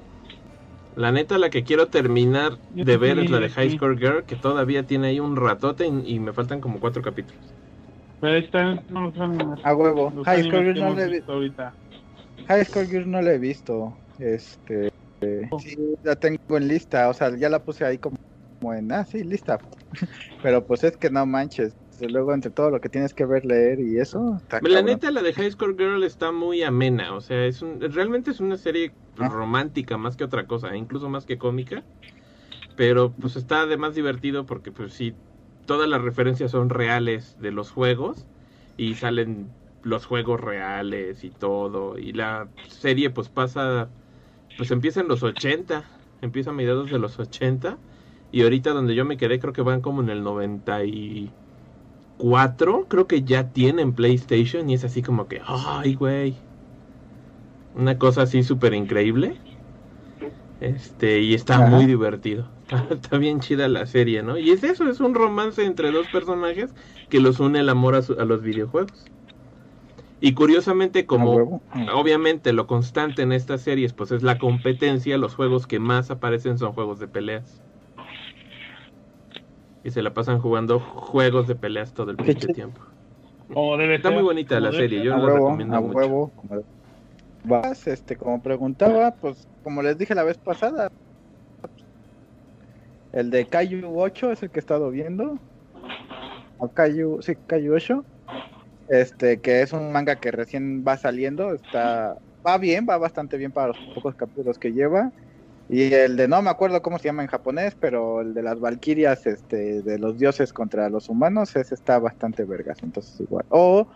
La 0.94 1.12
neta, 1.12 1.36
la 1.38 1.50
que 1.50 1.64
quiero 1.64 1.90
terminar 1.90 2.60
Yo 2.68 2.84
de 2.84 2.96
ver 2.96 3.18
sí, 3.18 3.20
es 3.20 3.30
la 3.30 3.40
de 3.40 3.50
sí. 3.50 3.50
High 3.50 3.70
Score 3.70 3.98
Girl, 3.98 4.24
que 4.24 4.36
todavía 4.36 4.86
tiene 4.86 5.08
ahí 5.08 5.20
un 5.20 5.36
ratote 5.36 5.86
y, 5.86 6.14
y 6.14 6.18
me 6.20 6.32
faltan 6.32 6.60
como 6.62 6.80
cuatro 6.80 7.02
capítulos. 7.02 7.54
Pero 8.20 8.34
ahí 8.34 8.44
están 8.44 8.84
no, 8.88 9.02
los 9.02 9.14
animes- 9.16 9.60
A 9.62 9.74
huevo. 9.74 10.12
los 10.12 10.26
High 10.26 10.44
Score 10.44 10.64
Girl 10.64 10.78
no 10.78 10.90
le 10.90 11.08
vi- 11.08 11.22
visto 11.22 11.32
ahorita. 11.32 11.78
High 12.48 12.64
Score 12.64 12.86
Girl 12.86 13.06
no 13.10 13.22
la 13.22 13.32
he 13.34 13.38
visto. 13.38 14.00
Este. 14.18 14.88
eh, 15.20 15.54
sí, 15.56 15.76
la 16.02 16.16
tengo 16.16 16.38
en 16.50 16.68
lista. 16.68 17.08
O 17.08 17.14
sea, 17.14 17.36
ya 17.36 17.48
la 17.48 17.64
puse 17.64 17.84
ahí 17.84 17.98
como, 17.98 18.16
como 18.60 18.74
en. 18.74 18.92
Ah, 18.92 19.04
sí, 19.04 19.24
lista. 19.24 19.58
Pero 20.40 20.66
pues 20.66 20.84
es 20.84 20.96
que 20.98 21.10
no 21.10 21.26
manches. 21.26 21.76
Luego, 22.08 22.32
entre 22.34 22.50
todo 22.50 22.70
lo 22.70 22.80
que 22.80 22.88
tienes 22.88 23.14
que 23.14 23.24
ver, 23.26 23.44
leer 23.44 23.80
y 23.80 23.98
eso. 23.98 24.36
Está 24.42 24.56
La 24.56 24.62
cabrón. 24.62 24.84
neta, 24.86 25.10
la 25.10 25.22
de 25.22 25.32
High 25.32 25.52
Score 25.52 25.76
Girl 25.76 26.02
está 26.04 26.32
muy 26.32 26.62
amena, 26.62 27.14
o 27.14 27.20
sea, 27.20 27.44
es 27.46 27.62
un, 27.62 27.80
realmente 27.80 28.30
es 28.30 28.40
una 28.40 28.56
serie 28.56 28.92
Ah. 29.18 29.28
romántica 29.28 29.98
más 29.98 30.16
que 30.16 30.24
otra 30.24 30.46
cosa, 30.46 30.74
incluso 30.76 31.08
más 31.10 31.26
que 31.26 31.36
cómica, 31.38 31.82
pero 32.76 33.12
pues 33.12 33.36
está 33.36 33.62
además 33.62 33.94
divertido 33.94 34.46
porque 34.46 34.72
pues 34.72 34.94
sí, 34.94 35.14
todas 35.66 35.88
las 35.88 36.00
referencias 36.02 36.50
son 36.50 36.70
reales 36.70 37.36
de 37.40 37.52
los 37.52 37.70
juegos 37.70 38.26
y 38.76 38.94
salen 38.94 39.48
los 39.82 40.06
juegos 40.06 40.40
reales 40.40 41.24
y 41.24 41.30
todo, 41.30 41.98
y 41.98 42.12
la 42.12 42.48
serie 42.68 43.10
pues 43.10 43.28
pasa, 43.28 43.90
pues 44.56 44.70
empieza 44.70 45.00
en 45.00 45.08
los 45.08 45.22
80, 45.22 45.84
empieza 46.22 46.50
a 46.50 46.52
mediados 46.54 46.90
de 46.90 46.98
los 46.98 47.18
80, 47.18 47.78
y 48.30 48.42
ahorita 48.42 48.70
donde 48.70 48.94
yo 48.94 49.04
me 49.04 49.16
quedé 49.18 49.38
creo 49.40 49.52
que 49.52 49.62
van 49.62 49.80
como 49.82 50.00
en 50.02 50.08
el 50.08 50.22
90 50.22 50.84
y... 50.84 51.30
4 52.16 52.86
creo 52.88 53.06
que 53.06 53.24
ya 53.24 53.52
tienen 53.52 53.94
PlayStation 53.94 54.68
y 54.70 54.74
es 54.74 54.84
así 54.84 55.02
como 55.02 55.28
que, 55.28 55.40
ay, 55.46 55.94
güey. 55.94 56.38
Una 57.74 57.98
cosa 57.98 58.22
así 58.22 58.42
súper 58.42 58.72
increíble. 58.72 59.42
Este, 60.60 61.20
y 61.20 61.34
está 61.34 61.54
Ajá. 61.54 61.66
muy 61.70 61.86
divertido. 61.86 62.50
Está, 62.90 63.18
bien 63.18 63.40
chida 63.40 63.68
la 63.68 63.84
serie, 63.86 64.22
¿no? 64.22 64.38
Y 64.38 64.50
es 64.50 64.62
eso, 64.64 64.88
es 64.88 65.00
un 65.00 65.14
romance 65.14 65.64
entre 65.64 65.90
dos 65.90 66.08
personajes 66.08 66.74
que 67.08 67.20
los 67.20 67.40
une 67.40 67.60
el 67.60 67.68
amor 67.68 67.94
a, 67.96 68.02
su- 68.02 68.14
a 68.18 68.24
los 68.24 68.42
videojuegos. 68.42 69.10
Y 70.20 70.34
curiosamente, 70.34 71.06
A 71.06 71.06
como 71.06 71.62
obviamente 71.92 72.52
lo 72.54 72.66
constante 72.66 73.22
en 73.22 73.32
estas 73.32 73.62
series, 73.62 73.92
pues 73.92 74.10
es 74.12 74.22
la 74.22 74.38
competencia, 74.38 75.18
los 75.18 75.34
juegos 75.34 75.66
que 75.66 75.80
más 75.80 76.10
aparecen 76.10 76.58
son 76.58 76.72
juegos 76.72 76.98
de 76.98 77.08
peleas. 77.08 77.62
Y 79.84 79.90
se 79.90 80.02
la 80.02 80.14
pasan 80.14 80.40
jugando 80.40 80.78
juegos 80.80 81.48
de 81.48 81.54
peleas 81.54 81.92
todo 81.92 82.10
el 82.10 82.16
pinche 82.16 82.48
tiempo. 82.48 82.80
Como 83.52 83.76
debe 83.76 83.96
Está 83.96 84.08
ser, 84.08 84.16
muy 84.16 84.24
bonita 84.24 84.56
como 84.56 84.66
la 84.66 84.72
serie, 84.72 84.98
ser. 84.98 85.06
yo 85.06 85.14
a 85.14 85.18
la 85.18 85.24
huevo, 85.24 85.36
recomiendo 85.48 85.76
a 85.76 85.80
mucho. 85.80 85.98
huevo. 85.98 86.30
Como, 86.36 86.62
vas, 87.44 87.86
este, 87.86 88.16
como 88.16 88.42
preguntaba, 88.42 89.12
pues 89.14 89.48
como 89.64 89.82
les 89.82 89.98
dije 89.98 90.14
la 90.14 90.22
vez 90.22 90.38
pasada, 90.38 90.90
el 93.12 93.30
de 93.30 93.46
Kaiju 93.46 94.00
8 94.00 94.32
es 94.32 94.42
el 94.42 94.50
que 94.50 94.58
he 94.58 94.60
estado 94.60 94.90
viendo. 94.90 95.38
O 96.58 96.68
Kaiju, 96.68 97.20
sí, 97.22 97.34
Kaiju 97.46 97.74
8. 97.74 98.04
Este, 98.88 99.40
que 99.40 99.62
es 99.62 99.72
un 99.72 99.92
manga 99.92 100.16
que 100.16 100.30
recién 100.30 100.84
va 100.86 100.96
saliendo, 100.96 101.52
está 101.52 102.16
va 102.46 102.58
bien, 102.58 102.86
va 102.88 102.98
bastante 102.98 103.36
bien 103.36 103.52
para 103.52 103.68
los 103.68 103.78
pocos 103.94 104.14
capítulos 104.14 104.58
que 104.58 104.72
lleva. 104.72 105.12
Y 105.72 105.94
el 105.94 106.16
de 106.16 106.28
no 106.28 106.42
me 106.42 106.50
acuerdo 106.50 106.82
cómo 106.82 106.98
se 106.98 107.06
llama 107.06 107.22
en 107.22 107.28
japonés, 107.28 107.74
pero 107.80 108.20
el 108.20 108.34
de 108.34 108.42
las 108.42 108.60
valquirias, 108.60 109.26
este, 109.26 109.80
de 109.80 109.98
los 109.98 110.18
dioses 110.18 110.52
contra 110.52 110.90
los 110.90 111.08
humanos, 111.08 111.56
ese 111.56 111.74
está 111.74 111.98
bastante 111.98 112.44
vergas, 112.44 112.82
entonces 112.82 113.18
igual. 113.18 113.46
O 113.48 113.86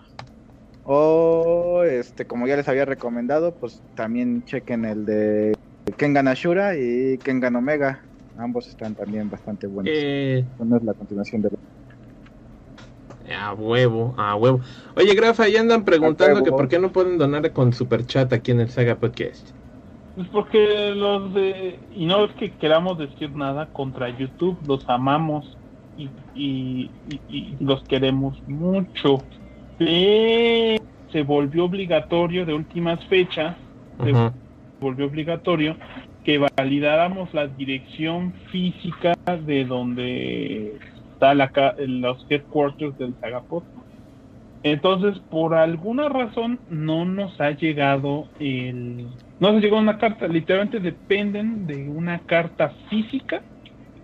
o 0.85 1.83
este, 1.85 2.25
como 2.25 2.47
ya 2.47 2.57
les 2.57 2.67
había 2.67 2.87
recomendado, 2.87 3.53
pues 3.53 3.83
también 3.95 4.43
chequen 4.47 4.87
el 4.87 5.05
de 5.05 5.55
Kengan 5.99 6.29
Ashura 6.29 6.77
y 6.79 7.19
Kengan 7.19 7.57
Omega. 7.57 8.01
Ambos 8.39 8.69
están 8.69 8.95
también 8.95 9.29
bastante 9.29 9.67
buenos. 9.67 9.93
Eh, 9.95 10.47
Bueno, 10.57 10.79
es 10.79 10.83
la 10.83 10.95
continuación 10.95 11.43
de 11.43 11.51
a 13.35 13.53
huevo, 13.53 14.15
a 14.17 14.35
huevo. 14.35 14.61
Oye, 14.95 15.15
Grafa, 15.15 15.47
ya 15.49 15.61
andan 15.61 15.85
preguntando 15.85 16.43
que 16.43 16.53
por 16.53 16.69
qué 16.69 16.79
no 16.79 16.91
pueden 16.91 17.19
donar 17.19 17.53
con 17.53 17.75
super 17.75 18.07
chat 18.07 18.33
aquí 18.33 18.53
en 18.53 18.61
el 18.61 18.71
Saga 18.71 18.97
Podcast. 18.97 19.49
Pues 20.17 20.29
porque 20.29 20.93
los 20.95 21.35
de... 21.35 21.79
Y 21.95 22.07
no 22.07 22.25
es 22.25 22.33
que 22.33 22.51
queramos 22.53 22.97
decir 22.97 23.31
nada 23.37 23.67
contra 23.67 24.09
YouTube, 24.09 24.59
los 24.67 24.89
amamos 24.89 25.59
y, 25.95 26.09
y, 26.35 26.91
y- 27.11 27.21
y 27.29 27.57
los 27.63 27.85
queremos 27.85 28.43
mucho. 28.49 29.19
Pero 29.77 30.83
se 31.13 31.23
volvió 31.23 31.67
obligatorio 31.67 32.47
de 32.47 32.55
últimas 32.55 33.05
fechas, 33.07 33.57
se 34.03 34.13
volvió 34.81 35.05
obligatorio 35.07 35.77
que 36.25 36.39
validáramos 36.57 37.33
la 37.35 37.47
dirección 37.47 38.33
física 38.51 39.13
de 39.45 39.65
donde 39.67 40.79
está 41.13 41.35
la, 41.35 41.53
los 41.87 42.25
headquarters 42.31 42.97
del 42.97 43.15
Sagapod. 43.21 43.65
Entonces, 44.63 45.19
por 45.31 45.55
alguna 45.55 46.09
razón, 46.09 46.59
no 46.71 47.05
nos 47.05 47.41
ha 47.41 47.53
llegado 47.53 48.29
el... 48.41 49.07
No 49.39 49.53
nos 49.53 49.63
llegado 49.63 49.83
una 49.83 49.99
carta, 49.99 50.27
literalmente 50.29 50.81
dependen 50.81 51.67
de 51.67 51.89
una 51.89 52.21
carta 52.21 52.73
física 52.89 53.43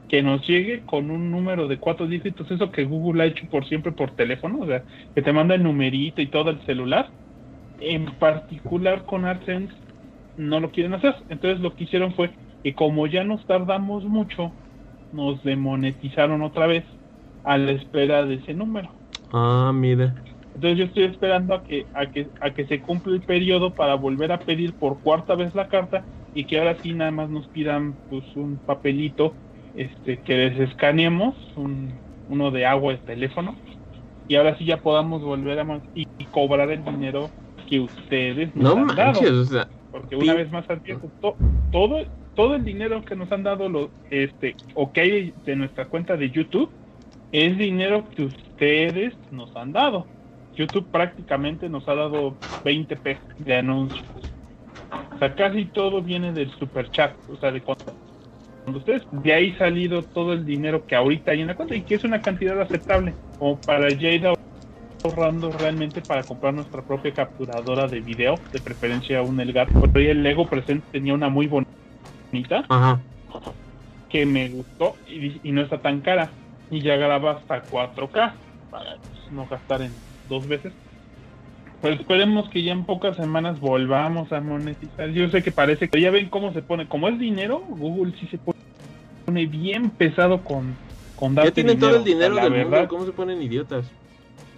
que 0.08 0.22
nos 0.22 0.46
llegue 0.46 0.82
con 0.82 1.10
un 1.10 1.30
número 1.30 1.68
de 1.68 1.78
cuatro 1.78 2.06
dígitos, 2.06 2.50
eso 2.50 2.70
que 2.70 2.84
Google 2.84 3.22
ha 3.22 3.26
hecho 3.26 3.46
por 3.50 3.66
siempre 3.66 3.92
por 3.92 4.10
teléfono, 4.10 4.58
o 4.60 4.66
sea, 4.66 4.82
que 5.14 5.22
te 5.22 5.32
manda 5.32 5.54
el 5.54 5.62
numerito 5.62 6.20
y 6.20 6.26
todo 6.26 6.50
el 6.50 6.60
celular. 6.66 7.08
En 7.80 8.04
particular 8.18 9.06
con 9.06 9.24
AdSense, 9.24 9.72
no 10.36 10.60
lo 10.60 10.70
quieren 10.70 10.94
hacer. 10.94 11.14
Entonces 11.30 11.60
lo 11.60 11.74
que 11.74 11.84
hicieron 11.84 12.12
fue 12.12 12.30
que 12.62 12.74
como 12.74 13.06
ya 13.06 13.24
nos 13.24 13.44
tardamos 13.46 14.04
mucho, 14.04 14.52
nos 15.12 15.42
demonetizaron 15.44 16.42
otra 16.42 16.66
vez 16.66 16.84
a 17.44 17.58
la 17.58 17.72
espera 17.72 18.24
de 18.24 18.34
ese 18.34 18.54
número. 18.54 18.90
Ah, 19.32 19.72
mira. 19.74 20.14
Entonces 20.54 20.78
yo 20.78 20.84
estoy 20.84 21.04
esperando 21.04 21.54
a 21.54 21.62
que, 21.62 21.86
a 21.94 22.06
que, 22.06 22.28
a 22.40 22.50
que 22.50 22.66
se 22.66 22.80
cumpla 22.80 23.14
el 23.14 23.22
periodo 23.22 23.72
para 23.74 23.94
volver 23.94 24.32
a 24.32 24.38
pedir 24.38 24.74
por 24.74 25.00
cuarta 25.00 25.34
vez 25.34 25.54
la 25.54 25.68
carta 25.68 26.04
y 26.34 26.44
que 26.44 26.58
ahora 26.58 26.76
sí 26.82 26.92
nada 26.92 27.10
más 27.10 27.30
nos 27.30 27.46
pidan 27.48 27.94
pues 28.10 28.24
un 28.36 28.56
papelito 28.56 29.34
este 29.76 30.18
que 30.18 30.36
les 30.36 30.70
escaneemos, 30.70 31.34
un, 31.56 31.92
uno 32.28 32.50
de 32.50 32.66
agua 32.66 32.92
de 32.92 32.98
teléfono 32.98 33.56
y 34.28 34.36
ahora 34.36 34.56
sí 34.58 34.64
ya 34.64 34.78
podamos 34.78 35.22
volver 35.22 35.58
a 35.58 35.80
y, 35.94 36.06
cobrar 36.30 36.70
el 36.70 36.84
dinero 36.84 37.30
que 37.68 37.80
ustedes 37.80 38.54
nos 38.54 38.74
no 38.74 38.90
han 38.90 38.96
dado. 38.96 39.20
o 39.20 39.44
sea, 39.44 39.68
porque 39.90 40.16
una 40.16 40.34
vez 40.34 40.50
más 40.50 40.68
advierto, 40.68 41.10
todo 41.70 42.04
todo 42.34 42.54
el 42.54 42.64
dinero 42.64 43.04
que 43.04 43.14
nos 43.14 43.30
han 43.30 43.42
dado 43.42 43.68
los 43.68 43.88
este 44.10 44.56
o 44.74 44.92
que 44.92 45.00
hay 45.00 45.34
de 45.44 45.56
nuestra 45.56 45.86
cuenta 45.86 46.16
de 46.16 46.30
YouTube 46.30 46.70
es 47.30 47.56
dinero 47.58 48.04
que 48.14 48.24
ustedes 48.24 49.14
nos 49.30 49.54
han 49.56 49.72
dado. 49.72 50.06
YouTube 50.54 50.86
prácticamente 50.90 51.68
nos 51.68 51.88
ha 51.88 51.94
dado 51.94 52.36
20 52.64 52.96
pesos 52.96 53.24
de 53.38 53.56
anuncios. 53.56 54.04
O 55.14 55.18
sea, 55.18 55.34
casi 55.34 55.66
todo 55.66 56.02
viene 56.02 56.32
del 56.32 56.50
super 56.58 56.90
chat, 56.90 57.14
o 57.28 57.36
sea, 57.36 57.50
de 57.50 57.62
cuando, 57.62 58.78
ustedes 58.78 59.02
de 59.10 59.32
ahí 59.32 59.52
salido 59.54 60.02
todo 60.02 60.32
el 60.32 60.44
dinero 60.44 60.86
que 60.86 60.94
ahorita 60.94 61.32
hay 61.32 61.40
en 61.40 61.48
la 61.48 61.56
cuenta 61.56 61.74
y 61.74 61.82
que 61.82 61.94
es 61.94 62.04
una 62.04 62.22
cantidad 62.22 62.60
aceptable 62.60 63.14
como 63.38 63.56
para 63.58 63.90
ir 63.90 64.26
ahorrando 65.04 65.50
realmente 65.52 66.00
para 66.00 66.24
comprar 66.24 66.54
nuestra 66.54 66.82
propia 66.82 67.12
capturadora 67.12 67.88
de 67.88 68.00
video, 68.00 68.38
de 68.52 68.60
preferencia 68.60 69.22
un 69.22 69.40
Elgato. 69.40 69.72
Pero 69.80 69.98
ahí 69.98 70.06
el 70.08 70.22
Lego 70.22 70.46
presente 70.46 70.86
tenía 70.92 71.14
una 71.14 71.28
muy 71.28 71.46
bonita 71.46 72.66
que 74.08 74.26
me 74.26 74.48
gustó 74.50 74.96
y, 75.08 75.48
y 75.48 75.52
no 75.52 75.62
está 75.62 75.80
tan 75.80 76.00
cara 76.00 76.30
y 76.70 76.80
ya 76.82 76.96
graba 76.96 77.32
hasta 77.32 77.68
4K 77.68 78.32
para 78.70 78.96
pues, 78.96 79.32
no 79.32 79.46
gastar 79.46 79.82
en 79.82 79.92
dos 80.28 80.46
veces. 80.46 80.72
Pues 81.80 81.98
esperemos 81.98 82.48
que 82.48 82.62
ya 82.62 82.72
en 82.72 82.84
pocas 82.84 83.16
semanas 83.16 83.58
volvamos 83.58 84.32
a 84.32 84.40
monetizar. 84.40 85.10
Yo 85.10 85.28
sé 85.30 85.42
que 85.42 85.50
parece 85.50 85.88
que 85.88 86.00
ya 86.00 86.10
ven 86.10 86.28
cómo 86.28 86.52
se 86.52 86.62
pone, 86.62 86.86
como 86.86 87.08
es 87.08 87.18
dinero, 87.18 87.62
Google 87.68 88.12
sí 88.20 88.28
se 88.28 88.38
pone 88.38 89.46
bien 89.46 89.90
pesado 89.90 90.42
con, 90.44 90.76
con 91.16 91.34
Ya 91.34 91.50
tienen 91.50 91.78
todo 91.78 91.96
el 91.96 92.04
dinero 92.04 92.36
del 92.36 92.66
mundo, 92.66 92.86
¿cómo 92.88 93.04
se 93.04 93.12
ponen 93.12 93.42
idiotas? 93.42 93.90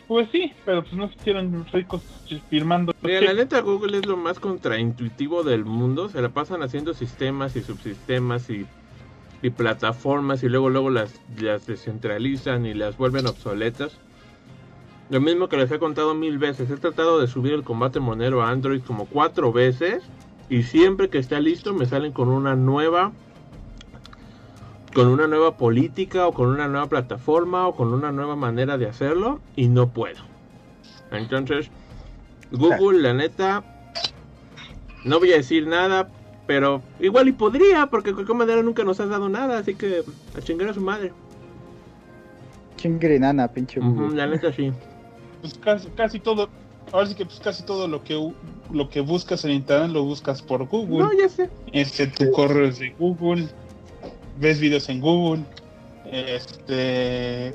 Pues 0.06 0.28
sí, 0.32 0.52
pero 0.66 0.82
pues 0.82 0.92
no 0.94 1.08
se 1.08 1.14
hicieron 1.14 1.64
ricos 1.72 2.02
firmando. 2.50 2.92
Mira, 3.00 3.22
la 3.22 3.32
neta 3.32 3.60
Google 3.60 3.96
es 3.96 4.06
lo 4.06 4.18
más 4.18 4.38
contraintuitivo 4.38 5.44
del 5.44 5.64
mundo, 5.64 6.10
se 6.10 6.20
la 6.20 6.28
pasan 6.28 6.62
haciendo 6.62 6.92
sistemas 6.92 7.56
y 7.56 7.62
subsistemas 7.62 8.50
y 8.50 8.66
y 9.44 9.50
plataformas 9.50 10.42
y 10.42 10.48
luego 10.48 10.70
luego 10.70 10.88
las, 10.88 11.20
las 11.38 11.66
descentralizan 11.66 12.64
y 12.64 12.72
las 12.72 12.96
vuelven 12.96 13.26
obsoletas. 13.26 13.92
Lo 15.14 15.20
mismo 15.20 15.48
que 15.48 15.56
les 15.56 15.70
he 15.70 15.78
contado 15.78 16.12
mil 16.16 16.38
veces, 16.38 16.68
he 16.68 16.76
tratado 16.76 17.20
de 17.20 17.28
subir 17.28 17.52
el 17.52 17.62
combate 17.62 18.00
monero 18.00 18.42
a 18.42 18.50
Android 18.50 18.82
como 18.82 19.06
cuatro 19.06 19.52
veces 19.52 20.02
y 20.48 20.64
siempre 20.64 21.08
que 21.08 21.18
está 21.18 21.38
listo 21.38 21.72
me 21.72 21.86
salen 21.86 22.10
con 22.10 22.28
una 22.28 22.56
nueva 22.56 23.12
con 24.92 25.06
una 25.06 25.28
nueva 25.28 25.56
política 25.56 26.26
o 26.26 26.32
con 26.32 26.48
una 26.48 26.66
nueva 26.66 26.88
plataforma 26.88 27.68
o 27.68 27.76
con 27.76 27.94
una 27.94 28.10
nueva 28.10 28.34
manera 28.34 28.76
de 28.76 28.88
hacerlo 28.88 29.38
y 29.54 29.68
no 29.68 29.90
puedo. 29.90 30.18
Entonces, 31.12 31.70
Google, 32.50 33.00
la 33.00 33.14
neta, 33.14 33.62
no 35.04 35.20
voy 35.20 35.32
a 35.32 35.36
decir 35.36 35.68
nada, 35.68 36.08
pero 36.48 36.82
igual 36.98 37.28
y 37.28 37.32
podría, 37.32 37.86
porque 37.86 38.10
de 38.10 38.14
cualquier 38.14 38.36
manera 38.36 38.62
nunca 38.64 38.82
nos 38.82 38.98
ha 38.98 39.06
dado 39.06 39.28
nada, 39.28 39.58
así 39.58 39.76
que 39.76 40.02
a 40.36 40.40
chingar 40.40 40.70
a 40.70 40.74
su 40.74 40.80
madre. 40.80 41.12
Chingrinana, 42.78 43.46
pinche. 43.46 43.78
la 43.80 44.26
neta 44.26 44.52
sí. 44.52 44.72
Pues 45.44 45.58
casi, 45.58 45.88
casi 45.90 46.20
todo, 46.20 46.48
ahora 46.90 47.06
sí 47.06 47.14
que 47.14 47.26
pues 47.26 47.38
casi 47.38 47.64
todo 47.64 47.86
lo 47.86 48.02
que 48.02 48.32
lo 48.72 48.88
que 48.88 49.02
buscas 49.02 49.44
en 49.44 49.50
internet 49.50 49.90
lo 49.90 50.02
buscas 50.02 50.40
por 50.40 50.66
Google. 50.66 51.04
No, 51.04 51.12
ya 51.12 51.28
sé. 51.28 51.50
Este, 51.70 52.06
tu 52.06 52.30
correo 52.30 52.66
es 52.66 52.78
de 52.78 52.94
Google, 52.98 53.48
ves 54.38 54.58
videos 54.58 54.88
en 54.88 55.00
Google, 55.00 55.42
este 56.10 57.52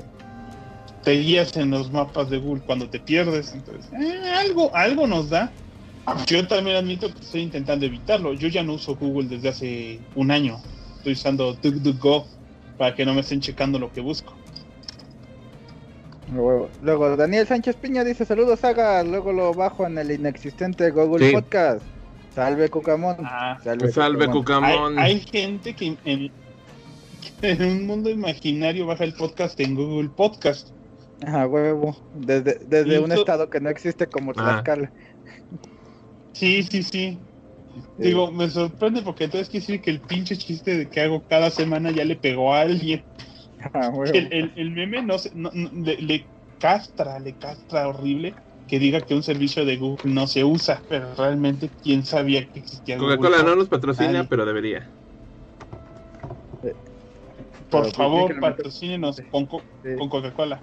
te 1.02 1.12
guías 1.18 1.56
en 1.56 1.70
los 1.70 1.90
mapas 1.90 2.30
de 2.30 2.38
Google 2.38 2.62
cuando 2.64 2.88
te 2.88 3.00
pierdes, 3.00 3.54
entonces 3.54 3.90
eh, 3.92 4.34
algo, 4.36 4.70
algo 4.72 5.08
nos 5.08 5.30
da 5.30 5.50
yo 6.26 6.46
también 6.46 6.76
admito 6.76 7.12
que 7.12 7.20
estoy 7.20 7.40
intentando 7.40 7.86
evitarlo. 7.86 8.34
Yo 8.34 8.46
ya 8.46 8.62
no 8.62 8.74
uso 8.74 8.94
Google 8.94 9.28
desde 9.28 9.48
hace 9.48 10.00
un 10.14 10.30
año. 10.30 10.60
Estoy 10.98 11.14
usando 11.14 11.54
DuckDuckGo 11.54 12.26
para 12.78 12.94
que 12.94 13.04
no 13.04 13.14
me 13.14 13.20
estén 13.20 13.40
checando 13.40 13.80
lo 13.80 13.92
que 13.92 14.00
busco. 14.00 14.34
Luego, 16.32 17.16
Daniel 17.16 17.46
Sánchez 17.46 17.76
Piña 17.76 18.04
dice 18.04 18.24
saludos 18.24 18.60
Saga, 18.60 19.02
luego 19.02 19.32
lo 19.32 19.52
bajo 19.52 19.86
en 19.86 19.98
el 19.98 20.10
inexistente 20.12 20.90
Google 20.90 21.32
Podcast. 21.32 21.82
Salve 22.34 22.68
Cucamón. 22.68 23.16
Ah, 23.24 23.58
salve, 23.62 24.28
Cucamón. 24.28 24.98
Hay, 24.98 25.20
gente 25.20 25.74
que 25.74 25.96
en, 26.04 27.62
un 27.62 27.86
mundo 27.86 28.08
imaginario 28.08 28.86
baja 28.86 29.04
el 29.04 29.14
podcast 29.14 29.58
en 29.58 29.74
Google 29.74 30.10
Podcast. 30.10 30.68
Ah, 31.26 31.46
huevo. 31.46 31.96
Desde, 32.14 32.60
desde 32.66 33.00
un 33.00 33.10
estado 33.10 33.50
que 33.50 33.60
no 33.60 33.68
existe 33.68 34.06
como 34.06 34.30
ah. 34.32 34.34
Tlaxcala. 34.34 34.92
Sí, 36.32 36.62
sí, 36.62 36.82
sí. 36.82 37.18
Digo, 37.98 38.30
me 38.30 38.48
sorprende 38.48 39.02
porque 39.02 39.24
entonces 39.24 39.48
quiere 39.48 39.66
decir 39.66 39.80
que 39.80 39.90
el 39.90 40.00
pinche 40.00 40.36
chiste 40.36 40.76
de 40.76 40.88
que 40.88 41.00
hago 41.00 41.22
cada 41.28 41.50
semana 41.50 41.90
ya 41.90 42.04
le 42.04 42.16
pegó 42.16 42.54
a 42.54 42.62
alguien. 42.62 43.02
Ah, 43.74 43.92
el, 44.14 44.70
meme 44.70 45.02
no, 45.02 45.18
se, 45.18 45.30
le, 45.34 46.26
castra, 46.58 47.18
le 47.18 47.32
castra 47.34 47.88
horrible 47.88 48.34
que 48.68 48.78
diga 48.78 49.00
que 49.00 49.14
un 49.14 49.22
servicio 49.22 49.64
de 49.64 49.76
Google 49.76 50.12
no 50.12 50.26
se 50.26 50.44
usa, 50.44 50.80
pero 50.88 51.14
realmente 51.16 51.68
quién 51.82 52.04
sabía 52.04 52.46
que 52.46 52.60
existía 52.60 52.98
Coca-Cola 52.98 53.42
no 53.42 53.56
nos 53.56 53.68
patrocina, 53.68 54.26
pero 54.28 54.46
debería. 54.46 54.88
Por 57.68 57.92
favor, 57.92 58.38
patrocínenos 58.40 59.20
con, 59.30 59.46
con 59.46 60.08
Coca-Cola. 60.08 60.60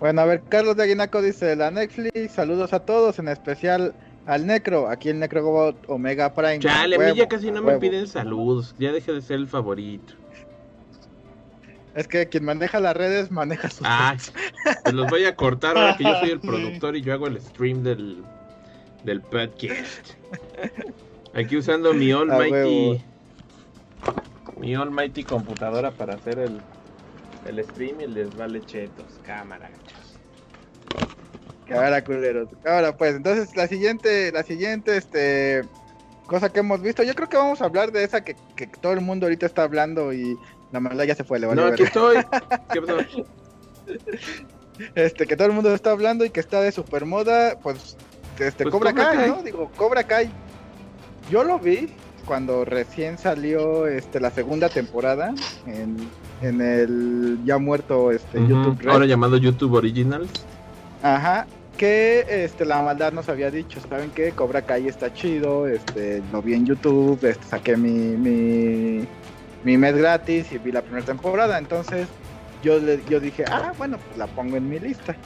Bueno, 0.00 0.20
a 0.20 0.24
ver, 0.24 0.42
Carlos 0.48 0.76
de 0.76 0.82
Aguinaco 0.82 1.22
dice, 1.22 1.54
la 1.54 1.70
Netflix, 1.70 2.32
saludos 2.32 2.72
a 2.72 2.80
todos, 2.80 3.20
en 3.20 3.28
especial 3.28 3.94
al 4.26 4.46
Necro, 4.46 4.88
aquí 4.88 5.08
el 5.08 5.20
Necrobot 5.20 5.76
Omega 5.88 6.34
Prime. 6.34 6.58
Chale, 6.58 6.96
a 6.96 6.98
mí 6.98 7.16
ya 7.16 7.28
casi 7.28 7.50
no 7.50 7.62
me 7.62 7.78
piden 7.78 8.08
saludos, 8.08 8.74
ya 8.78 8.92
dejé 8.92 9.12
de 9.12 9.22
ser 9.22 9.36
el 9.36 9.48
favorito. 9.48 10.14
Es 11.94 12.08
que 12.08 12.28
quien 12.28 12.44
maneja 12.44 12.80
las 12.80 12.96
redes 12.96 13.30
maneja 13.30 13.68
sus 13.68 13.82
Ah, 13.84 14.16
pues 14.82 14.94
los 14.94 15.10
voy 15.10 15.24
a 15.24 15.36
cortar 15.36 15.76
ahora 15.76 15.96
que 15.96 16.04
yo 16.04 16.18
soy 16.20 16.30
el 16.30 16.40
productor 16.40 16.96
y 16.96 17.02
yo 17.02 17.12
hago 17.12 17.26
el 17.26 17.40
stream 17.40 17.82
del, 17.82 18.24
del 19.04 19.20
podcast. 19.20 20.10
Aquí 21.34 21.56
usando 21.56 21.92
mi 21.92 22.10
almighty 22.12 23.02
mi 24.58 24.74
almighty 24.74 25.24
computadora 25.24 25.90
para 25.90 26.14
hacer 26.14 26.38
el, 26.38 26.60
el 27.46 27.64
stream 27.64 28.00
y 28.00 28.06
les 28.06 28.34
vale 28.36 28.60
chetos, 28.64 29.18
cámara. 29.24 29.70
Ahora, 31.70 32.04
culeros. 32.04 32.48
Ahora, 32.64 32.96
pues, 32.96 33.16
entonces 33.16 33.56
la 33.56 33.66
siguiente, 33.66 34.30
la 34.30 34.42
siguiente, 34.42 34.96
este, 34.96 35.62
cosa 36.26 36.52
que 36.52 36.60
hemos 36.60 36.80
visto, 36.80 37.02
yo 37.02 37.14
creo 37.14 37.28
que 37.28 37.36
vamos 37.36 37.60
a 37.60 37.64
hablar 37.64 37.92
de 37.92 38.04
esa 38.04 38.22
que, 38.22 38.36
que 38.56 38.66
todo 38.66 38.92
el 38.92 39.00
mundo 39.00 39.26
ahorita 39.26 39.46
está 39.46 39.64
hablando 39.64 40.12
y 40.12 40.36
la 40.72 40.80
maldad 40.80 41.04
ya 41.04 41.14
se 41.14 41.24
fue, 41.24 41.38
le 41.38 41.54
No, 41.54 41.66
aquí 41.66 41.84
estoy. 41.84 42.18
Este, 44.94 45.26
que 45.26 45.36
todo 45.36 45.46
el 45.46 45.52
mundo 45.52 45.72
está 45.74 45.90
hablando 45.90 46.24
y 46.24 46.30
que 46.30 46.40
está 46.40 46.60
de 46.60 46.72
super 46.72 47.04
moda, 47.04 47.58
pues, 47.62 47.96
este, 48.38 48.64
pues 48.64 48.72
Cobra, 48.72 48.92
Kai, 48.92 49.28
¿no? 49.28 49.42
Digo, 49.42 49.70
Cobra 49.76 50.02
Kai. 50.02 50.30
Yo 51.30 51.44
lo 51.44 51.58
vi 51.58 51.90
cuando 52.24 52.64
recién 52.64 53.18
salió 53.18 53.86
este 53.86 54.18
la 54.18 54.30
segunda 54.30 54.68
temporada 54.70 55.34
en, 55.66 55.96
en 56.40 56.60
el 56.60 57.38
ya 57.44 57.58
muerto 57.58 58.10
este 58.10 58.40
YouTube 58.40 58.88
Ahora 58.88 59.06
llamado 59.06 59.36
YouTube 59.36 59.74
Originals. 59.74 60.30
Ajá, 61.02 61.46
que 61.76 62.24
este, 62.28 62.64
la 62.64 62.82
maldad 62.82 63.12
nos 63.12 63.28
había 63.28 63.50
dicho, 63.50 63.80
¿saben 63.88 64.10
qué? 64.10 64.32
Cobra 64.32 64.62
Kai 64.62 64.88
está 64.88 65.12
chido, 65.12 65.66
este, 65.66 66.22
lo 66.32 66.42
vi 66.42 66.54
en 66.54 66.66
YouTube, 66.66 67.18
este, 67.24 67.44
saqué 67.44 67.76
mi, 67.76 67.90
mi, 67.90 69.06
mi 69.64 69.76
mes 69.76 69.96
gratis 69.96 70.50
y 70.52 70.58
vi 70.58 70.72
la 70.72 70.82
primera 70.82 71.04
temporada, 71.04 71.58
entonces 71.58 72.08
yo, 72.62 72.78
le, 72.78 73.00
yo 73.08 73.20
dije, 73.20 73.44
ah, 73.48 73.72
bueno, 73.78 73.98
pues 73.98 74.18
la 74.18 74.26
pongo 74.26 74.56
en 74.56 74.68
mi 74.68 74.78
lista. 74.78 75.16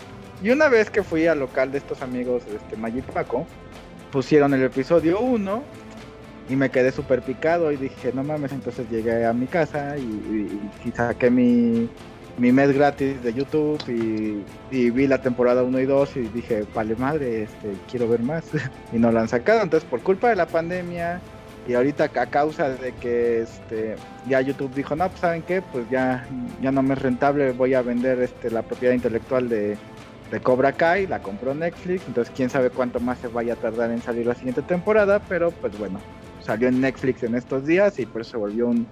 Y 0.42 0.50
una 0.50 0.68
vez 0.68 0.90
que 0.90 1.02
fui 1.02 1.26
al 1.26 1.40
local 1.40 1.72
de 1.72 1.78
estos 1.78 2.02
amigos, 2.02 2.42
este, 2.54 2.76
Magic 2.76 3.04
Paco, 3.06 3.46
pusieron 4.12 4.52
el 4.54 4.62
episodio 4.62 5.20
1 5.20 5.62
y 6.48 6.56
me 6.56 6.70
quedé 6.70 6.92
súper 6.92 7.22
picado 7.22 7.72
y 7.72 7.76
dije, 7.76 8.12
no 8.14 8.22
mames, 8.22 8.52
entonces 8.52 8.88
llegué 8.90 9.24
a 9.24 9.32
mi 9.32 9.46
casa 9.46 9.96
y 9.96 10.90
saqué 10.94 11.30
mi, 11.30 11.88
mi 12.38 12.52
mes 12.52 12.72
gratis 12.72 13.22
de 13.22 13.32
YouTube 13.32 13.80
y, 13.88 14.90
vi 14.90 15.06
la 15.06 15.20
temporada 15.22 15.62
1 15.62 15.80
y 15.80 15.86
2 15.86 16.16
y 16.16 16.20
dije, 16.20 16.64
vale 16.74 16.94
madre, 16.96 17.44
este, 17.44 17.72
quiero 17.90 18.08
ver 18.08 18.20
más. 18.20 18.44
y 18.92 18.98
no 18.98 19.10
la 19.10 19.20
han 19.20 19.28
sacado. 19.28 19.62
Entonces, 19.62 19.88
por 19.88 20.00
culpa 20.00 20.28
de 20.28 20.36
la 20.36 20.46
pandemia 20.46 21.20
Y 21.68 21.74
ahorita 21.74 22.04
a 22.04 22.26
causa 22.26 22.70
de 22.70 22.92
que 22.92 23.42
este 23.42 23.96
ya 24.28 24.40
YouTube 24.40 24.72
dijo, 24.74 24.94
no, 24.94 25.08
pues 25.08 25.20
saben 25.20 25.42
qué, 25.42 25.62
pues 25.62 25.88
ya, 25.90 26.26
ya 26.62 26.70
no 26.70 26.82
me 26.82 26.94
es 26.94 27.02
rentable, 27.02 27.50
voy 27.52 27.74
a 27.74 27.82
vender 27.82 28.20
este 28.20 28.50
la 28.50 28.62
propiedad 28.62 28.94
intelectual 28.94 29.48
de, 29.48 29.76
de 30.30 30.40
Cobra 30.40 30.72
Kai, 30.72 31.08
la 31.08 31.20
compró 31.20 31.54
Netflix, 31.54 32.02
entonces 32.06 32.32
quién 32.36 32.50
sabe 32.50 32.70
cuánto 32.70 33.00
más 33.00 33.18
se 33.18 33.28
vaya 33.28 33.54
a 33.54 33.56
tardar 33.56 33.90
en 33.90 34.00
salir 34.00 34.26
la 34.26 34.34
siguiente 34.34 34.62
temporada, 34.62 35.20
pero 35.28 35.50
pues 35.50 35.76
bueno, 35.76 35.98
salió 36.40 36.68
en 36.68 36.80
Netflix 36.80 37.24
en 37.24 37.34
estos 37.34 37.66
días 37.66 37.98
y 37.98 38.06
por 38.06 38.20
eso 38.20 38.32
se 38.32 38.36
volvió 38.36 38.68
un 38.68 38.86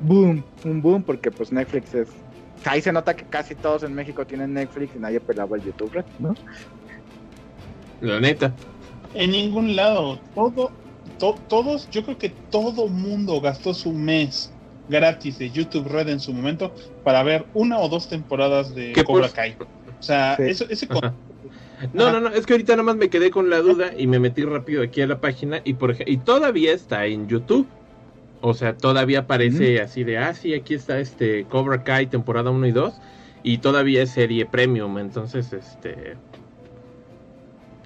boom, 0.00 0.42
un 0.64 0.82
boom, 0.82 1.02
porque 1.02 1.30
pues 1.30 1.52
Netflix 1.52 1.94
es... 1.94 2.08
Ahí 2.64 2.80
se 2.80 2.90
nota 2.90 3.14
que 3.14 3.24
casi 3.24 3.54
todos 3.54 3.84
en 3.84 3.94
México 3.94 4.26
tienen 4.26 4.54
Netflix 4.54 4.96
y 4.96 4.98
nadie 4.98 5.20
pelaba 5.20 5.56
el 5.56 5.62
YouTube, 5.62 6.02
¿no? 6.18 6.34
La 8.00 8.18
neta. 8.18 8.52
En 9.14 9.30
ningún 9.30 9.76
lado, 9.76 10.18
todo 10.34 10.72
todos, 11.18 11.88
yo 11.90 12.04
creo 12.04 12.18
que 12.18 12.30
todo 12.50 12.88
mundo 12.88 13.40
gastó 13.40 13.74
su 13.74 13.92
mes 13.92 14.52
gratis 14.88 15.38
de 15.38 15.50
YouTube 15.50 15.88
Red 15.88 16.08
en 16.08 16.20
su 16.20 16.32
momento 16.32 16.72
para 17.04 17.22
ver 17.22 17.46
una 17.54 17.78
o 17.78 17.88
dos 17.88 18.08
temporadas 18.08 18.74
de 18.74 18.92
Cobra 19.04 19.28
Kai. 19.28 19.56
O 19.98 20.02
sea, 20.02 20.34
eso, 20.34 20.66
ese 20.68 20.86
No, 21.92 22.12
no, 22.12 22.20
no, 22.20 22.28
es 22.28 22.46
que 22.46 22.54
ahorita 22.54 22.72
nada 22.74 22.84
más 22.84 22.96
me 22.96 23.10
quedé 23.10 23.30
con 23.30 23.50
la 23.50 23.58
duda 23.58 23.92
y 23.96 24.06
me 24.06 24.18
metí 24.18 24.44
rápido 24.44 24.82
aquí 24.82 25.02
a 25.02 25.06
la 25.06 25.20
página 25.20 25.60
y 25.64 25.74
por 25.74 25.96
y 26.06 26.16
todavía 26.18 26.72
está 26.72 27.06
en 27.06 27.28
YouTube. 27.28 27.66
O 28.42 28.54
sea, 28.54 28.76
todavía 28.76 29.20
aparece 29.20 29.80
así 29.80 30.04
de, 30.04 30.18
ah, 30.18 30.34
sí, 30.34 30.54
aquí 30.54 30.74
está 30.74 31.00
este 31.00 31.44
Cobra 31.44 31.82
Kai 31.82 32.06
temporada 32.06 32.50
1 32.50 32.66
y 32.66 32.72
2 32.72 32.94
y 33.42 33.58
todavía 33.58 34.02
es 34.02 34.10
serie 34.10 34.46
premium, 34.46 34.98
entonces 34.98 35.52
este 35.52 36.16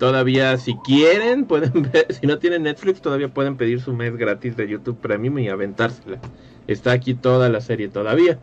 Todavía, 0.01 0.57
si 0.57 0.77
quieren, 0.77 1.45
pueden 1.47 1.83
ver. 1.93 2.07
Si 2.13 2.27
no 2.27 2.39
tienen 2.39 2.63
Netflix, 2.63 3.03
todavía 3.03 3.29
pueden 3.29 3.59
pedir 3.59 3.83
su 3.83 3.93
mes 3.93 4.17
gratis 4.17 4.57
de 4.57 4.67
YouTube 4.67 4.99
Premium 4.99 5.39
y 5.39 5.49
aventársela. 5.51 6.19
Está 6.67 6.93
aquí 6.93 7.13
toda 7.13 7.51
la 7.51 7.61
serie 7.61 7.89
todavía. 7.89 8.39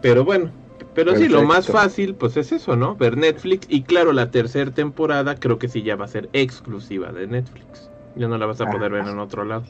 Pero 0.00 0.24
bueno, 0.24 0.52
pero 0.94 1.16
sí, 1.16 1.28
lo 1.28 1.42
más 1.42 1.66
fácil, 1.66 2.14
pues 2.14 2.36
es 2.36 2.52
eso, 2.52 2.76
¿no? 2.76 2.94
Ver 2.94 3.16
Netflix. 3.16 3.66
Y 3.68 3.82
claro, 3.82 4.12
la 4.12 4.30
tercera 4.30 4.70
temporada 4.70 5.34
creo 5.34 5.58
que 5.58 5.68
sí 5.68 5.82
ya 5.82 5.96
va 5.96 6.04
a 6.04 6.08
ser 6.08 6.28
exclusiva 6.32 7.10
de 7.10 7.26
Netflix. 7.26 7.90
Ya 8.14 8.28
no 8.28 8.38
la 8.38 8.46
vas 8.46 8.60
a 8.60 8.70
poder 8.70 8.92
ver 8.92 9.08
en 9.08 9.18
otro 9.18 9.44
lado. 9.44 9.64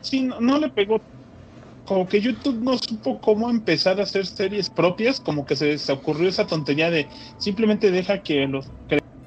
Sí, 0.00 0.28
no, 0.40 0.58
le 0.58 0.68
pegó. 0.70 1.00
Como 1.84 2.08
que 2.08 2.20
YouTube 2.20 2.60
no 2.60 2.76
supo 2.76 3.20
cómo 3.20 3.48
empezar 3.48 4.00
a 4.00 4.02
hacer 4.02 4.26
series 4.26 4.68
propias. 4.68 5.20
Como 5.20 5.46
que 5.46 5.54
se, 5.54 5.78
se 5.78 5.92
ocurrió 5.92 6.28
esa 6.28 6.48
tontería 6.48 6.90
de 6.90 7.06
simplemente 7.38 7.92
deja 7.92 8.22
que 8.22 8.46
los 8.48 8.66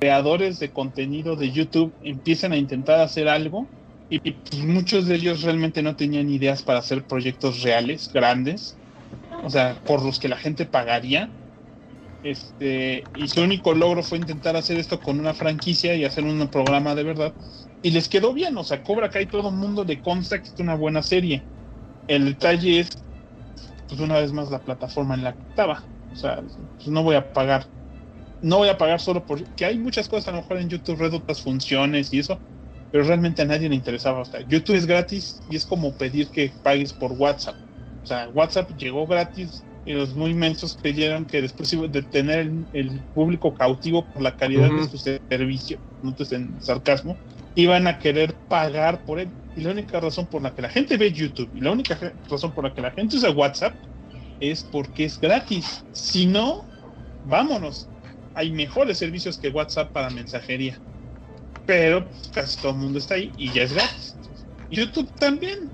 creadores 0.03 0.59
de 0.59 0.69
contenido 0.69 1.37
de 1.37 1.49
YouTube 1.51 1.93
empiezan 2.03 2.51
a 2.51 2.57
intentar 2.57 2.99
hacer 2.99 3.29
algo 3.29 3.65
y, 4.09 4.19
pues, 4.19 4.61
muchos 4.61 5.07
de 5.07 5.15
ellos 5.15 5.43
realmente 5.43 5.81
no 5.81 5.95
tenían 5.95 6.29
ideas 6.29 6.61
para 6.61 6.79
hacer 6.79 7.05
proyectos 7.05 7.63
reales, 7.63 8.11
grandes, 8.13 8.75
o 9.45 9.49
sea, 9.49 9.79
por 9.85 10.03
los 10.03 10.19
que 10.19 10.27
la 10.27 10.35
gente 10.35 10.65
pagaría. 10.65 11.29
Este, 12.21 13.05
y 13.15 13.29
su 13.29 13.43
único 13.43 13.73
logro 13.73 14.03
fue 14.03 14.17
intentar 14.17 14.57
hacer 14.57 14.77
esto 14.77 14.99
con 14.99 15.21
una 15.21 15.33
franquicia 15.33 15.95
y 15.95 16.03
hacer 16.03 16.25
un 16.25 16.49
programa 16.49 16.95
de 16.95 17.03
verdad. 17.03 17.33
Y 17.81 17.91
les 17.91 18.09
quedó 18.09 18.33
bien, 18.33 18.57
o 18.57 18.65
sea, 18.65 18.83
Cobra 18.83 19.09
Kai 19.09 19.27
todo 19.27 19.51
el 19.51 19.55
mundo 19.55 19.85
de 19.85 20.01
consta 20.01 20.41
que 20.41 20.49
es 20.49 20.59
una 20.59 20.75
buena 20.75 21.01
serie. 21.01 21.43
El 22.07 22.25
detalle 22.25 22.81
es, 22.81 22.89
pues 23.87 24.01
una 24.01 24.19
vez 24.19 24.33
más, 24.33 24.51
la 24.51 24.59
plataforma 24.59 25.15
en 25.15 25.23
la 25.23 25.31
que 25.31 25.43
estaba. 25.47 25.81
O 26.11 26.15
sea, 26.17 26.41
pues 26.75 26.87
no 26.87 27.03
voy 27.03 27.15
a 27.15 27.31
pagar 27.31 27.67
no 28.43 28.57
voy 28.57 28.69
a 28.69 28.77
pagar 28.77 28.99
solo 28.99 29.25
por 29.25 29.43
que 29.55 29.65
hay 29.65 29.79
muchas 29.79 30.07
cosas 30.07 30.27
a 30.27 30.31
lo 30.31 30.37
mejor 30.37 30.57
en 30.57 30.69
YouTube 30.69 30.99
Red 30.99 31.13
otras 31.15 31.41
funciones 31.41 32.13
y 32.13 32.19
eso 32.19 32.39
pero 32.93 33.05
realmente 33.05 33.41
a 33.41 33.45
nadie 33.45 33.67
le 33.67 33.73
interesaba. 33.73 34.19
O 34.19 34.25
sea, 34.25 34.41
YouTube 34.41 34.75
es 34.75 34.85
gratis 34.85 35.41
y 35.49 35.55
es 35.55 35.65
como 35.65 35.97
pedir 35.97 36.27
que 36.27 36.53
pagues 36.61 36.93
por 36.93 37.11
WhatsApp. 37.13 37.55
O 38.03 38.05
sea 38.05 38.29
WhatsApp 38.29 38.69
llegó 38.77 39.07
gratis 39.07 39.63
y 39.83 39.93
los 39.93 40.13
muy 40.13 40.29
inmensos 40.29 40.77
creyeron 40.79 41.25
que 41.25 41.41
después 41.41 41.71
de 41.71 42.03
tener 42.03 42.51
el, 42.71 43.01
público 43.15 43.55
cautivo 43.55 44.05
por 44.05 44.21
la 44.21 44.35
calidad 44.35 44.69
de 44.69 44.87
su 44.87 44.99
servicio 44.99 45.79
no 46.03 46.13
te 46.13 46.35
en 46.35 46.61
sarcasmo 46.61 47.17
iban 47.55 47.87
a 47.87 47.97
querer 47.97 48.35
pagar 48.47 49.03
por 49.05 49.19
él. 49.19 49.29
Y 49.55 49.61
la 49.61 49.71
única 49.71 49.99
razón 49.99 50.27
por 50.27 50.43
la 50.43 50.53
que 50.53 50.61
la 50.61 50.69
gente 50.69 50.95
ve 50.95 51.11
YouTube 51.11 51.49
y 51.55 51.61
la 51.61 51.71
única 51.71 51.97
razón 52.29 52.51
por 52.51 52.63
la 52.63 52.75
que 52.75 52.81
la 52.81 52.91
gente 52.91 53.15
usa 53.15 53.31
WhatsApp 53.31 53.73
es 54.39 54.63
porque 54.63 55.05
es 55.05 55.19
gratis. 55.19 55.83
Si 55.93 56.27
no 56.27 56.63
vámonos 57.23 57.89
hay 58.35 58.51
mejores 58.51 58.97
servicios 58.97 59.37
que 59.37 59.49
WhatsApp 59.49 59.91
para 59.91 60.09
mensajería. 60.09 60.79
Pero 61.65 62.05
casi 62.33 62.59
todo 62.61 62.71
el 62.71 62.77
mundo 62.77 62.99
está 62.99 63.15
ahí 63.15 63.31
y 63.37 63.51
ya 63.51 63.63
es 63.63 63.73
gratis. 63.73 64.15
YouTube 64.69 65.09
también. 65.15 65.71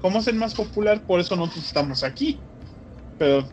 Como 0.00 0.18
es 0.18 0.26
el 0.28 0.36
más 0.36 0.54
popular, 0.54 1.02
por 1.02 1.20
eso 1.20 1.34
nosotros 1.36 1.66
estamos 1.66 2.04
aquí. 2.04 2.38
Pero 3.18 3.48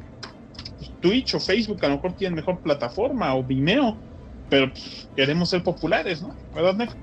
Twitch 0.99 1.35
o 1.35 1.39
Facebook 1.39 1.83
a 1.83 1.89
lo 1.89 1.95
mejor 1.95 2.13
tienen 2.13 2.35
mejor 2.35 2.61
plataforma 2.61 3.33
o 3.35 3.43
Vimeo. 3.43 3.97
Pero 4.49 4.71
pues, 4.71 5.09
queremos 5.15 5.49
ser 5.49 5.63
populares, 5.63 6.21
¿no? 6.21 6.35
¿Verdad, 6.53 6.75
Nick? 6.75 6.95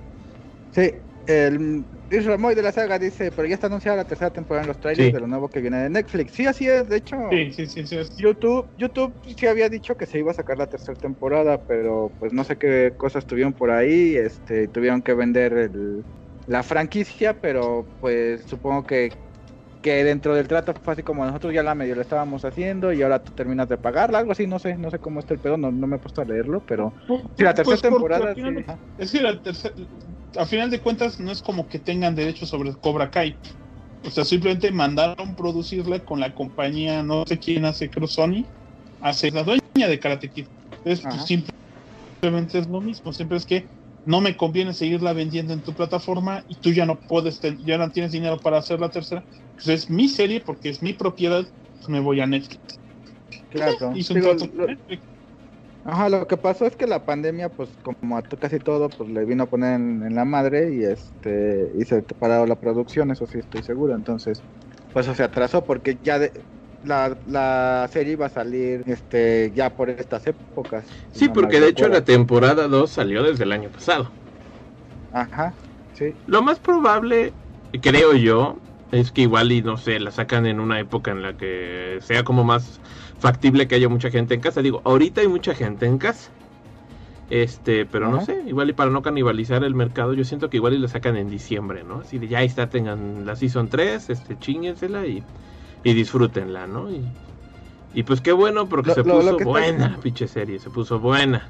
Sí, 0.72 0.92
el 1.26 1.86
Luis 2.10 2.24
Ramoy 2.24 2.54
de 2.54 2.62
la 2.62 2.72
saga 2.72 2.98
dice, 2.98 3.30
pero 3.30 3.46
ya 3.46 3.54
está 3.54 3.68
anunciada 3.68 3.98
la 3.98 4.04
tercera 4.04 4.30
temporada 4.30 4.62
en 4.62 4.68
los 4.68 4.80
trailers 4.80 5.12
de 5.12 5.20
lo 5.20 5.26
nuevo 5.26 5.48
que 5.48 5.60
viene 5.60 5.78
de 5.78 5.90
Netflix. 5.90 6.32
Sí, 6.32 6.46
así 6.46 6.68
es, 6.68 6.88
de 6.88 6.96
hecho. 6.96 7.16
Sí, 7.30 7.52
sí, 7.52 7.66
sí, 7.66 7.86
sí 7.86 7.96
YouTube, 8.16 8.66
YouTube 8.76 9.14
sí 9.36 9.46
había 9.46 9.68
dicho 9.68 9.96
que 9.96 10.06
se 10.06 10.18
iba 10.18 10.32
a 10.32 10.34
sacar 10.34 10.58
la 10.58 10.66
tercera 10.66 10.96
temporada, 10.96 11.62
pero 11.66 12.14
pues 12.18 12.32
no 12.32 12.44
sé 12.44 12.56
qué 12.58 12.94
cosas 12.96 13.26
tuvieron 13.26 13.52
por 13.52 13.70
ahí, 13.70 14.16
este, 14.16 14.68
tuvieron 14.68 15.02
que 15.02 15.14
vender 15.14 15.52
el, 15.52 16.04
la 16.46 16.62
franquicia, 16.62 17.40
pero 17.40 17.88
pues 18.00 18.44
supongo 18.46 18.84
que 18.84 19.12
que 19.82 20.04
dentro 20.04 20.34
del 20.34 20.46
trato 20.46 20.74
fue 20.74 20.92
así 20.92 21.02
como 21.02 21.24
nosotros 21.24 21.54
ya 21.54 21.62
la 21.62 21.74
medio 21.74 21.94
lo 21.94 22.02
estábamos 22.02 22.44
haciendo 22.44 22.92
y 22.92 23.02
ahora 23.02 23.22
tú 23.22 23.32
terminas 23.32 23.68
de 23.68 23.78
pagarla, 23.78 24.18
algo 24.18 24.32
así, 24.32 24.46
no 24.46 24.58
sé, 24.58 24.76
no 24.76 24.90
sé 24.90 24.98
cómo 24.98 25.20
está 25.20 25.34
el 25.34 25.40
pedo, 25.40 25.56
no, 25.56 25.70
no 25.70 25.86
me 25.86 25.96
he 25.96 25.98
puesto 25.98 26.20
a 26.20 26.24
leerlo, 26.24 26.62
pero 26.66 26.92
pues, 27.06 27.22
la 27.38 27.54
tercera 27.54 27.64
pues, 27.64 27.82
temporada 27.82 28.34
es 28.98 29.12
que 29.12 29.20
la 29.20 29.40
tercera 29.40 29.74
a 30.38 30.46
final 30.46 30.70
de 30.70 30.80
cuentas 30.80 31.18
no 31.20 31.32
es 31.32 31.42
como 31.42 31.66
que 31.68 31.78
tengan 31.78 32.14
derecho 32.14 32.46
sobre 32.46 32.72
Cobra 32.74 33.10
Kai. 33.10 33.36
O 34.04 34.10
sea, 34.10 34.24
simplemente 34.24 34.70
mandaron 34.70 35.34
producirle 35.34 36.00
con 36.00 36.20
la 36.20 36.34
compañía, 36.34 37.02
no 37.02 37.24
sé 37.26 37.38
quién 37.38 37.64
hace, 37.64 37.90
creo 37.90 38.06
Sony, 38.06 38.44
hace 39.00 39.30
la 39.30 39.42
dueña 39.42 39.60
de 39.74 39.98
Karate 39.98 40.30
Kid. 40.30 40.46
Entonces, 40.78 41.04
pues, 41.04 41.24
simplemente 41.24 42.58
es 42.58 42.66
lo 42.68 42.80
mismo. 42.80 43.12
Siempre 43.12 43.36
es 43.36 43.44
que 43.44 43.66
no 44.04 44.20
me 44.20 44.36
conviene 44.36 44.72
seguirla 44.74 45.12
vendiendo 45.12 45.52
en 45.52 45.62
tu 45.62 45.74
plataforma 45.74 46.44
y 46.48 46.60
tú 46.60 46.72
ya 46.72 46.86
no 46.86 46.98
puedes, 47.06 47.40
ya 47.64 47.78
no 47.78 47.90
tienes 47.90 48.12
dinero 48.12 48.38
para 48.38 48.58
hacer 48.58 48.80
la 48.80 48.90
tercera. 48.90 49.24
Pues 49.54 49.68
es 49.68 49.90
mi 49.90 50.08
serie 50.08 50.40
porque 50.40 50.70
es 50.70 50.82
mi 50.82 50.92
propiedad, 50.92 51.42
pues 51.42 51.88
me 51.88 52.00
voy 52.00 52.20
a 52.20 52.26
Netflix. 52.26 52.80
Claro. 53.50 53.92
Ajá, 55.82 56.08
lo 56.10 56.26
que 56.26 56.36
pasó 56.36 56.66
es 56.66 56.76
que 56.76 56.86
la 56.86 57.04
pandemia, 57.06 57.48
pues 57.48 57.70
como 57.82 58.16
a 58.18 58.22
casi 58.22 58.58
todo, 58.58 58.90
pues 58.90 59.08
le 59.08 59.24
vino 59.24 59.44
a 59.44 59.50
poner 59.50 59.74
en, 59.74 60.14
la 60.14 60.24
madre 60.24 60.74
y 60.74 60.84
este 60.84 61.72
y 61.74 61.84
se 61.84 62.02
parado 62.02 62.46
la 62.46 62.60
producción, 62.60 63.10
eso 63.10 63.26
sí 63.26 63.38
estoy 63.38 63.62
seguro. 63.62 63.94
Entonces, 63.94 64.42
pues 64.92 65.06
se 65.06 65.22
atrasó 65.22 65.64
porque 65.64 65.98
ya 66.02 66.18
de, 66.18 66.32
la, 66.84 67.16
la 67.26 67.88
serie 67.92 68.14
iba 68.14 68.26
a 68.26 68.30
salir 68.30 68.82
este 68.86 69.52
ya 69.54 69.70
por 69.70 69.90
estas 69.90 70.26
épocas. 70.26 70.84
Sí, 71.12 71.28
porque 71.28 71.60
de 71.60 71.68
hecho 71.68 71.88
la 71.88 72.04
temporada 72.04 72.68
2 72.68 72.90
salió 72.90 73.22
desde 73.22 73.44
el 73.44 73.52
año 73.52 73.68
pasado. 73.68 74.10
Ajá, 75.12 75.52
sí. 75.94 76.14
Lo 76.26 76.42
más 76.42 76.58
probable, 76.58 77.32
creo 77.82 78.14
yo, 78.14 78.56
es 78.92 79.12
que 79.12 79.22
igual 79.22 79.52
y 79.52 79.62
no 79.62 79.76
sé, 79.76 80.00
la 80.00 80.10
sacan 80.10 80.46
en 80.46 80.60
una 80.60 80.80
época 80.80 81.10
en 81.10 81.22
la 81.22 81.36
que 81.36 81.98
sea 82.00 82.24
como 82.24 82.44
más 82.44 82.80
factible 83.18 83.68
que 83.68 83.74
haya 83.74 83.88
mucha 83.88 84.10
gente 84.10 84.34
en 84.34 84.40
casa. 84.40 84.62
Digo, 84.62 84.80
ahorita 84.84 85.20
hay 85.20 85.28
mucha 85.28 85.54
gente 85.54 85.86
en 85.86 85.98
casa. 85.98 86.30
Este, 87.28 87.86
pero 87.86 88.10
no 88.10 88.24
sé, 88.24 88.42
igual 88.48 88.70
y 88.70 88.72
para 88.72 88.90
no 88.90 89.02
canibalizar 89.02 89.62
el 89.62 89.76
mercado, 89.76 90.14
yo 90.14 90.24
siento 90.24 90.50
que 90.50 90.56
igual 90.56 90.74
y 90.74 90.78
la 90.78 90.88
sacan 90.88 91.16
en 91.16 91.30
diciembre, 91.30 91.84
¿no? 91.84 92.00
Así 92.00 92.18
de 92.18 92.26
ya 92.26 92.42
está, 92.42 92.68
tengan 92.68 93.24
la 93.24 93.36
Season 93.36 93.68
3, 93.68 94.10
este, 94.10 94.36
chíñensela 94.36 95.06
y, 95.06 95.22
y 95.82 95.94
disfrútenla, 95.94 96.66
¿no? 96.66 96.88
Y, 97.92 98.02
pues 98.02 98.20
qué 98.20 98.32
bueno, 98.32 98.68
porque 98.68 98.94
se 98.94 99.02
puso 99.02 99.38
buena 99.38 99.90
la 99.90 100.00
pinche 100.00 100.28
serie, 100.28 100.58
se 100.58 100.70
puso 100.70 101.00
buena. 101.00 101.48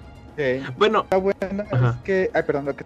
Bueno, 0.78 1.02
está 1.02 1.18
buena, 1.18 1.64
es 1.64 1.96
que, 2.02 2.30
ay, 2.32 2.42
perdón, 2.44 2.64
lo 2.66 2.74
que 2.74 2.84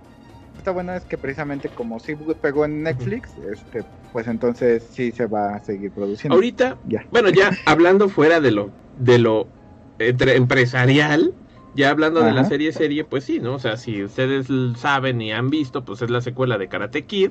está 0.58 0.72
buena 0.72 0.96
es 0.96 1.04
que 1.04 1.18
precisamente 1.18 1.68
como 1.68 2.00
si 2.00 2.16
pegó 2.16 2.64
en 2.64 2.82
Netflix, 2.82 3.30
este, 3.52 3.84
pues 4.12 4.26
entonces 4.26 4.88
sí 4.90 5.12
se 5.12 5.26
va 5.26 5.54
a 5.54 5.60
seguir 5.60 5.92
produciendo. 5.92 6.34
Ahorita, 6.34 6.78
bueno, 7.10 7.28
ya 7.28 7.50
hablando 7.66 8.08
fuera 8.08 8.40
de 8.40 8.50
lo, 8.50 8.70
de 8.98 9.18
lo 9.18 9.46
empresarial, 9.98 11.32
ya 11.74 11.90
hablando 11.90 12.22
de 12.22 12.32
la 12.32 12.44
serie 12.44 12.72
serie, 12.72 13.04
pues 13.04 13.24
sí, 13.24 13.40
¿no? 13.40 13.54
O 13.54 13.58
sea, 13.58 13.76
si 13.76 14.02
ustedes 14.02 14.46
saben 14.78 15.20
y 15.20 15.32
han 15.32 15.50
visto, 15.50 15.84
pues 15.84 16.02
es 16.02 16.10
la 16.10 16.20
secuela 16.20 16.56
de 16.58 16.68
Karate 16.68 17.04
Kid. 17.04 17.30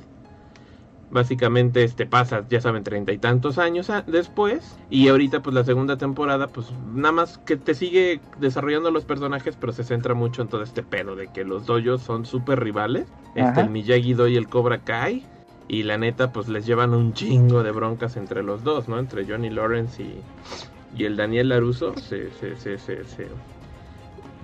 Básicamente 1.13 1.83
este 1.83 2.07
pasa, 2.07 2.43
ya 2.49 2.59
saben, 2.59 2.83
treinta 2.83 3.11
y 3.11 3.19
tantos 3.19 3.59
años 3.59 3.91
después. 4.07 4.77
Y 4.89 5.09
ahorita 5.09 5.41
pues 5.43 5.53
la 5.53 5.63
segunda 5.63 5.97
temporada 5.97 6.47
pues 6.47 6.71
nada 6.93 7.11
más 7.11 7.37
que 7.37 7.55
te 7.55 7.75
sigue 7.75 8.19
desarrollando 8.39 8.89
los 8.89 9.05
personajes, 9.05 9.55
pero 9.55 9.71
se 9.73 9.83
centra 9.83 10.15
mucho 10.15 10.41
en 10.41 10.47
todo 10.47 10.63
este 10.63 10.81
pedo 10.81 11.15
de 11.15 11.27
que 11.27 11.43
los 11.43 11.67
doyos 11.67 12.01
son 12.01 12.25
súper 12.25 12.61
rivales. 12.61 13.07
Este, 13.35 13.61
el 13.61 13.69
Miyagi-Do 13.69 14.27
y 14.27 14.37
el 14.37 14.49
Cobra 14.49 14.79
Kai. 14.79 15.23
Y 15.67 15.83
la 15.83 15.97
neta, 15.97 16.33
pues 16.33 16.49
les 16.49 16.65
llevan 16.65 16.93
un 16.93 17.13
chingo 17.13 17.63
de 17.63 17.71
broncas 17.71 18.17
entre 18.17 18.43
los 18.43 18.63
dos, 18.63 18.89
¿no? 18.89 18.99
Entre 18.99 19.25
Johnny 19.25 19.49
Lawrence 19.49 20.03
y, 20.03 20.19
y 20.97 21.05
el 21.05 21.15
Daniel 21.15 21.49
Laruso. 21.49 21.95
Se, 21.95 22.31
se, 22.31 22.57
se, 22.57 22.77
se, 22.77 23.27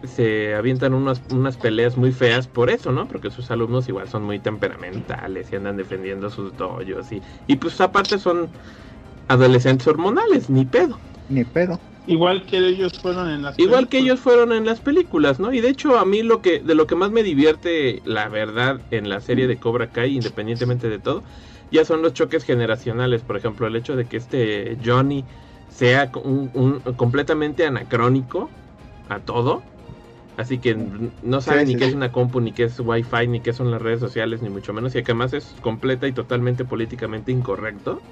se, 0.03 0.55
avientan 0.55 0.93
unas, 0.93 1.23
unas 1.29 1.57
peleas 1.57 1.97
muy 1.97 2.11
feas 2.11 2.47
por 2.47 2.69
eso, 2.69 2.91
¿no? 2.91 3.07
Porque 3.07 3.31
sus 3.31 3.51
alumnos 3.51 3.87
igual 3.89 4.07
son 4.07 4.23
muy 4.23 4.39
temperamentales 4.39 5.51
y 5.51 5.55
andan 5.55 5.77
defendiendo 5.77 6.29
sus 6.29 6.55
doyos. 6.55 7.11
Y, 7.11 7.23
y 7.47 7.57
pues 7.57 7.79
aparte 7.81 8.19
son 8.19 8.53
adolescentes 9.27 9.87
hormonales, 9.87 10.49
ni 10.49 10.65
pedo. 10.65 11.03
Ni 11.29 11.45
pedo. 11.45 11.81
Igual 12.05 12.45
que 12.45 12.57
ellos 12.57 12.91
fueron 13.01 13.29
en 13.29 13.41
las 13.41 13.57
Igual 13.57 13.89
que 13.89 13.97
películas. 13.97 13.97
ellos 13.99 14.21
fueron 14.21 14.53
en 14.53 14.65
las 14.65 14.79
películas, 14.81 15.39
¿no? 15.39 15.51
Y 15.53 15.59
de 15.59 15.69
hecho 15.69 15.97
a 15.99 16.05
mí 16.05 16.23
lo 16.23 16.41
que 16.41 16.61
de 16.61 16.75
lo 16.75 16.87
que 16.87 16.95
más 16.95 17.11
me 17.11 17.23
divierte, 17.23 18.01
la 18.05 18.29
verdad, 18.29 18.85
en 18.89 19.09
la 19.09 19.19
serie 19.19 19.47
de 19.47 19.59
Cobra 19.59 19.91
Kai, 19.91 20.15
independientemente 20.15 20.87
de 20.89 20.99
todo, 20.99 21.25
ya 21.69 21.83
son 21.83 22.01
los 22.01 22.13
choques 22.13 22.45
generacionales. 22.45 23.23
Por 23.25 23.35
ejemplo, 23.35 23.67
el 23.67 23.75
hecho 23.75 23.97
de 23.97 24.07
que 24.07 24.15
este 24.17 24.77
Johnny 24.83 25.27
sea 25.67 26.09
un, 26.23 26.49
un- 26.53 26.81
completamente 26.95 27.65
anacrónico 27.65 28.55
a 29.09 29.25
todo. 29.25 29.67
Así 30.39 30.59
que 30.61 30.75
no 31.21 31.41
sabe 31.41 31.63
Sí, 31.63 31.67
ni 31.67 31.75
sí, 31.75 31.79
qué 31.79 31.83
sí. 31.83 31.89
es 31.89 31.93
una 31.93 32.11
compu, 32.11 32.39
ni 32.41 32.53
qué 32.53 32.63
es 32.63 32.79
wifi, 32.79 33.27
ni 33.27 33.41
qué 33.41 33.53
son 33.53 33.71
las 33.71 33.81
redes 33.81 33.99
sociales, 33.99 34.41
ni 34.41 34.49
mucho 34.49 34.73
menos. 34.73 34.95
Y 34.95 35.03
que 35.03 35.11
además 35.11 35.33
es 35.33 35.55
completa 35.61 36.07
y 36.07 36.13
totalmente 36.13 36.65
políticamente 36.65 37.31
incorrecto. 37.31 38.05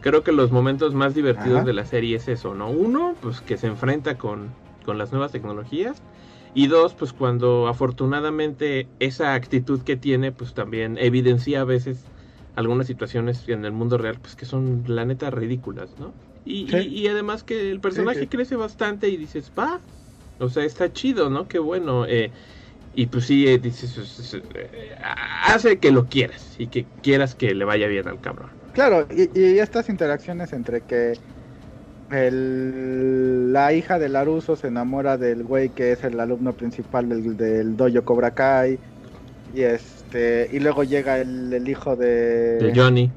Creo 0.00 0.22
que 0.22 0.32
los 0.32 0.52
momentos 0.52 0.94
más 0.94 1.14
divertidos 1.14 1.64
Ajá. 1.64 1.64
de 1.64 1.72
la 1.72 1.84
serie 1.86 2.16
es 2.16 2.28
eso, 2.28 2.54
¿no? 2.54 2.70
Uno, 2.70 3.18
pues 3.20 3.42
que 3.42 3.56
se 3.56 3.66
enfrenta 3.66 4.18
con, 4.18 4.58
con 4.84 4.98
las 4.98 5.10
nuevas 5.12 5.32
tecnologías. 5.32 6.04
Y 6.52 6.68
dos, 6.68 6.94
pues 6.94 7.12
cuando 7.12 7.66
afortunadamente 7.68 8.92
esa 8.98 9.34
actitud 9.34 9.82
que 9.82 9.96
tiene, 9.96 10.32
pues 10.32 10.54
también 10.54 10.96
evidencia 10.98 11.62
a 11.62 11.64
veces 11.64 12.12
algunas 12.54 12.86
situaciones 12.86 13.48
en 13.48 13.64
el 13.64 13.72
mundo 13.72 13.98
real, 13.98 14.20
pues 14.20 14.36
que 14.36 14.46
son 14.46 14.84
la 14.86 15.04
neta 15.04 15.30
ridículas, 15.30 15.98
¿no? 15.98 16.16
Y, 16.44 16.62
y- 16.72 17.00
y 17.02 17.08
además 17.08 17.42
que 17.44 17.70
el 17.70 17.80
personaje 17.80 18.28
crece 18.28 18.56
bastante 18.56 19.08
y 19.08 19.16
dices, 19.16 19.52
va, 19.58 19.84
o 20.38 20.48
sea, 20.48 20.64
está 20.64 20.92
chido, 20.92 21.30
¿no? 21.30 21.48
Qué 21.48 21.58
bueno. 21.58 22.06
eh, 22.06 22.32
y 22.92 23.06
pues 23.08 23.26
sí, 23.26 23.46
eh, 23.48 23.58
dices, 23.58 23.96
es- 23.98 24.18
es- 24.20 24.34
eh, 24.54 24.96
hace 25.44 25.80
que 25.80 25.92
lo 25.92 26.08
quieras 26.08 26.54
y 26.58 26.68
que 26.70 26.90
quieras 27.02 27.34
que 27.36 27.54
le 27.54 27.64
vaya 27.66 27.88
bien 27.88 28.08
al 28.08 28.20
cabrón. 28.20 28.52
Claro, 28.72 29.06
y, 29.10 29.30
y 29.38 29.58
estas 29.58 29.88
interacciones 29.88 30.52
entre 30.52 30.84
que 30.84 31.20
el, 32.10 33.52
la 33.52 33.72
hija 33.74 33.98
de 33.98 34.08
Laruso 34.10 34.56
se 34.56 34.68
enamora 34.68 35.18
del 35.18 35.44
güey 35.44 35.72
que 35.72 35.92
es 35.92 36.04
el 36.04 36.20
alumno 36.20 36.56
principal 36.56 37.08
del, 37.08 37.36
del 37.36 37.76
dojo 37.76 38.04
Cobra 38.04 38.32
Kai 38.34 38.80
y 39.48 39.62
este 39.62 40.48
y 40.52 40.60
luego 40.60 40.84
llega 40.84 41.20
el, 41.20 41.52
el 41.52 41.68
hijo 41.68 41.96
de, 41.96 42.70
De 42.70 42.70
Johnny. 42.70 43.14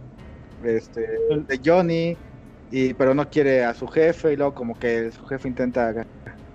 este 0.61 1.01
de 1.47 1.61
Johnny 1.63 2.20
y 2.70 2.93
pero 2.93 3.13
no 3.13 3.30
quiere 3.30 3.63
a 3.63 3.74
su 3.74 3.88
jefe 3.88 4.34
y 4.34 4.36
luego 4.38 4.53
como 4.53 4.78
que 4.78 5.11
su 5.11 5.26
jefe 5.26 5.47
intenta 5.47 5.93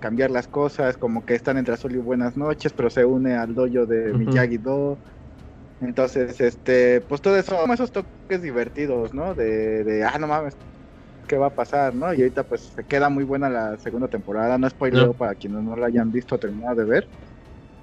cambiar 0.05 0.31
las 0.31 0.47
cosas 0.47 0.97
como 0.97 1.25
que 1.25 1.35
están 1.35 1.57
entre 1.57 1.73
azul 1.75 1.93
y 1.95 1.99
buenas 1.99 2.37
noches 2.37 2.73
pero 2.73 2.89
se 2.89 3.05
une 3.05 3.35
al 3.35 3.55
dojo 3.55 3.85
de 3.87 4.13
Ujú. 4.13 4.15
Miyagi 4.15 4.57
Do 4.59 5.01
entonces 5.79 6.39
este 6.41 7.01
pues 7.01 7.21
todo 7.21 7.37
eso 7.37 7.57
como 7.57 7.73
esos 7.73 7.91
toques 7.91 8.41
divertidos 8.41 9.13
no 9.13 9.35
de, 9.35 9.83
de 9.83 10.03
ah 10.05 10.17
no 10.19 10.27
mames 10.27 10.57
qué 11.27 11.37
va 11.37 11.47
a 11.47 11.55
pasar 11.55 11.95
no 11.95 12.13
y 12.13 12.19
ahorita 12.21 12.45
pues 12.47 12.73
se 12.75 12.85
queda 12.85 13.09
muy 13.09 13.23
buena 13.25 13.49
la 13.49 13.77
segunda 13.79 14.09
temporada 14.09 14.57
no 14.59 14.69
spoileo 14.69 15.13
No. 15.13 15.15
para 15.15 15.35
quienes 15.35 15.63
no 15.63 15.75
la 15.77 15.87
hayan 15.87 16.11
visto 16.11 16.35
o 16.35 16.39
terminado 16.39 16.75
de 16.77 16.85
ver 16.85 17.11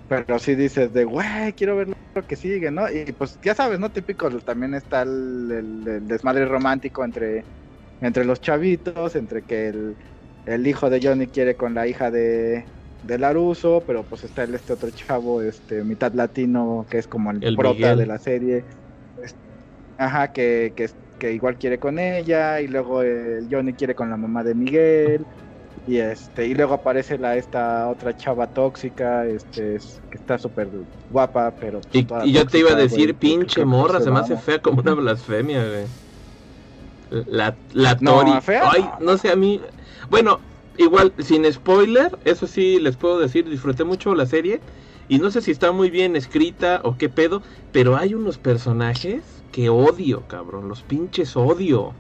pero 0.07 0.39
sí 0.39 0.55
dices 0.55 0.93
de, 0.93 1.05
güey, 1.05 1.55
quiero 1.55 1.77
ver 1.77 1.89
lo 2.14 2.27
que 2.27 2.37
sigue, 2.37 2.70
¿no? 2.70 2.91
Y 2.91 3.12
pues 3.12 3.39
ya 3.43 3.55
sabes, 3.55 3.79
¿no? 3.79 3.91
Típico, 3.93 4.31
también 4.43 4.75
está 4.75 5.03
el, 5.03 5.51
el- 5.51 5.89
el 5.89 6.07
desmadre 6.07 6.45
romántico 6.47 7.05
entre, 7.05 7.49
entre 8.01 8.25
los 8.25 8.41
chavitos, 8.41 9.16
entre 9.16 9.45
que 9.45 9.68
el, 9.68 9.99
el 10.45 10.66
hijo 10.66 10.90
de 10.90 11.01
Johnny 11.03 11.28
quiere 11.30 11.57
con 11.57 11.74
la 11.74 11.86
hija 11.88 12.11
de, 12.11 12.68
de 13.03 13.18
Laruso, 13.18 13.84
pero 13.86 14.07
pues 14.09 14.24
está 14.24 14.45
el, 14.45 14.55
este 14.55 14.72
otro 14.74 14.90
chavo, 14.90 15.43
este 15.43 15.84
mitad 15.84 16.12
latino, 16.14 16.86
que 16.90 16.99
es 16.99 17.09
como 17.09 17.30
el, 17.30 17.47
El 17.49 17.55
prota 17.55 17.74
Miguel. 17.74 17.97
de 17.97 18.07
la 18.07 18.18
serie. 18.18 18.66
Ajá, 19.97 20.32
que, 20.32 20.72
que, 20.76 20.88
que 21.18 21.32
igual 21.32 21.59
quiere 21.59 21.78
con 21.78 21.99
ella, 21.99 22.61
y 22.61 22.66
luego 22.68 23.03
el 23.03 23.47
Johnny 23.51 23.74
quiere 23.74 23.95
con 23.95 24.11
la 24.11 24.16
mamá 24.16 24.43
de 24.43 24.55
Miguel. 24.55 25.28
Y 25.86 25.99
este, 25.99 26.47
y 26.47 26.55
luego 26.55 26.74
aparece 26.74 27.18
la 27.18 27.36
esta 27.36 27.88
otra 27.90 28.14
chava 28.14 28.49
tóxica, 28.53 29.26
este, 29.26 29.76
es- 29.76 30.03
que 30.11 30.18
está 30.18 30.38
súper 30.38 30.70
guapa, 31.09 31.57
pero 31.59 31.84
pues, 31.90 32.05
Y, 32.20 32.32
yo 32.32 32.49
te 32.49 32.59
iba 32.59 32.72
a 32.72 32.74
decir, 32.74 33.18
pinche 33.18 33.64
morra, 33.64 34.01
se 34.01 34.03
se 34.03 34.11
me 34.11 34.18
hace 34.20 34.36
fea 34.36 34.61
como 34.61 34.80
una 34.80 34.95
blasfemia, 34.95 35.66
güey. 35.68 35.88
La, 37.11 37.61
la 37.72 38.01
No, 38.01 38.03
Tori. 38.03 38.40
fea 38.40 38.68
Ay, 38.72 38.95
no. 38.99 38.99
no 38.99 39.18
sé, 39.18 39.30
a 39.30 39.36
mí. 39.36 39.61
Bueno, 40.13 40.41
igual, 40.77 41.15
sin 41.21 41.51
spoiler, 41.51 42.19
eso 42.27 42.47
sí 42.47 42.79
les 42.79 42.97
puedo 42.97 43.19
decir, 43.19 43.49
disfruté 43.49 43.83
mucho 43.83 44.15
la 44.15 44.27
serie. 44.27 44.61
Y 45.09 45.19
no 45.19 45.31
sé 45.31 45.41
si 45.41 45.51
está 45.51 45.73
muy 45.73 45.89
bien 45.89 46.17
escrita 46.17 46.83
o 46.85 46.99
qué 46.99 47.09
pedo, 47.09 47.43
pero 47.73 47.97
hay 47.97 48.13
unos 48.13 48.37
personajes 48.37 49.23
que 49.53 49.71
odio, 49.71 50.23
cabrón. 50.29 50.69
Los 50.69 50.83
pinches 50.83 51.35
odio. 51.35 51.95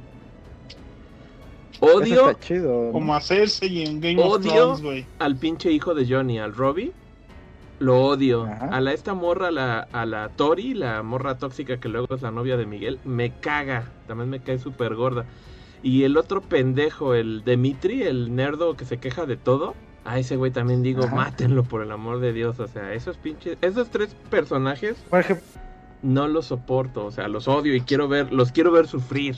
Eso 1.72 1.96
Odio 1.96 2.28
está 2.28 2.40
chido. 2.40 2.84
¿no? 2.84 2.92
Como 2.92 3.14
a 3.14 3.20
Cersei 3.22 3.82
en 3.82 3.98
Game 4.02 4.22
of 4.22 4.34
Odio. 4.34 4.52
Thrones, 4.52 4.82
güey. 4.82 5.06
al 5.18 5.36
pinche 5.36 5.72
hijo 5.72 5.94
de 5.94 6.06
Johnny, 6.06 6.38
al 6.38 6.54
Robbie. 6.54 6.92
Lo 7.78 7.98
odio. 8.04 8.44
Ajá. 8.44 8.66
A 8.76 8.80
la 8.82 8.92
esta 8.92 9.14
morra, 9.14 9.48
a 9.48 9.50
la, 9.50 9.88
a 9.90 10.04
la 10.04 10.28
Tori, 10.28 10.74
la 10.74 11.02
morra 11.02 11.38
tóxica 11.38 11.80
que 11.80 11.88
luego 11.88 12.14
es 12.14 12.20
la 12.20 12.30
novia 12.30 12.58
de 12.58 12.66
Miguel, 12.66 12.98
me 13.06 13.32
caga. 13.40 13.90
También 14.06 14.28
me 14.28 14.40
cae 14.40 14.58
súper 14.58 14.96
gorda. 14.96 15.24
Y 15.82 16.04
el 16.04 16.16
otro 16.16 16.40
pendejo, 16.40 17.14
el 17.14 17.42
Dimitri, 17.44 18.02
el 18.04 18.34
nerdo 18.34 18.76
que 18.76 18.84
se 18.84 18.98
queja 18.98 19.26
de 19.26 19.36
todo. 19.36 19.74
A 20.04 20.18
ese 20.18 20.36
güey 20.36 20.50
también 20.50 20.82
digo, 20.82 21.04
Ajá. 21.04 21.14
mátenlo 21.14 21.64
por 21.64 21.82
el 21.82 21.90
amor 21.92 22.20
de 22.20 22.32
Dios. 22.32 22.58
O 22.60 22.66
sea, 22.68 22.92
esos 22.92 23.16
pinches, 23.16 23.56
esos 23.60 23.88
tres 23.90 24.14
personajes 24.30 24.96
Por 25.10 25.20
ejemplo, 25.20 25.44
no 26.02 26.28
los 26.28 26.46
soporto. 26.46 27.04
O 27.06 27.10
sea, 27.10 27.28
los 27.28 27.48
odio 27.48 27.74
y 27.74 27.80
quiero 27.80 28.08
ver, 28.08 28.32
los 28.32 28.52
quiero 28.52 28.70
ver 28.72 28.86
sufrir. 28.86 29.36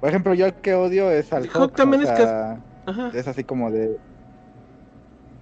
por 0.00 0.08
ejemplo, 0.08 0.34
yo 0.34 0.46
el 0.46 0.54
que 0.54 0.74
odio 0.74 1.10
es 1.10 1.32
al 1.32 1.44
Hulk 1.44 1.56
Hulk, 1.56 1.74
también 1.76 2.02
o 2.02 2.04
es 2.10 2.16
sea, 2.16 2.60
Ajá. 2.86 3.10
es 3.14 3.26
así 3.28 3.42
como 3.44 3.70
de... 3.70 3.96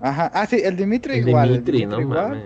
Ajá, 0.01 0.31
ah, 0.35 0.47
sí, 0.47 0.61
el 0.63 0.77
Dimitri 0.77 1.19
El 1.19 1.29
igual. 1.29 1.49
el 1.51 1.65
Dimitri, 1.65 1.87
no 1.87 2.01
igual. 2.01 2.29
mames. 2.29 2.45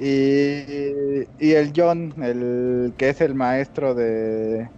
Y, 0.00 1.26
y 1.44 1.52
el 1.52 1.72
John, 1.74 2.14
el 2.22 2.92
que 2.96 3.08
es 3.08 3.20
el 3.20 3.34
maestro 3.34 3.94
de 3.94 4.68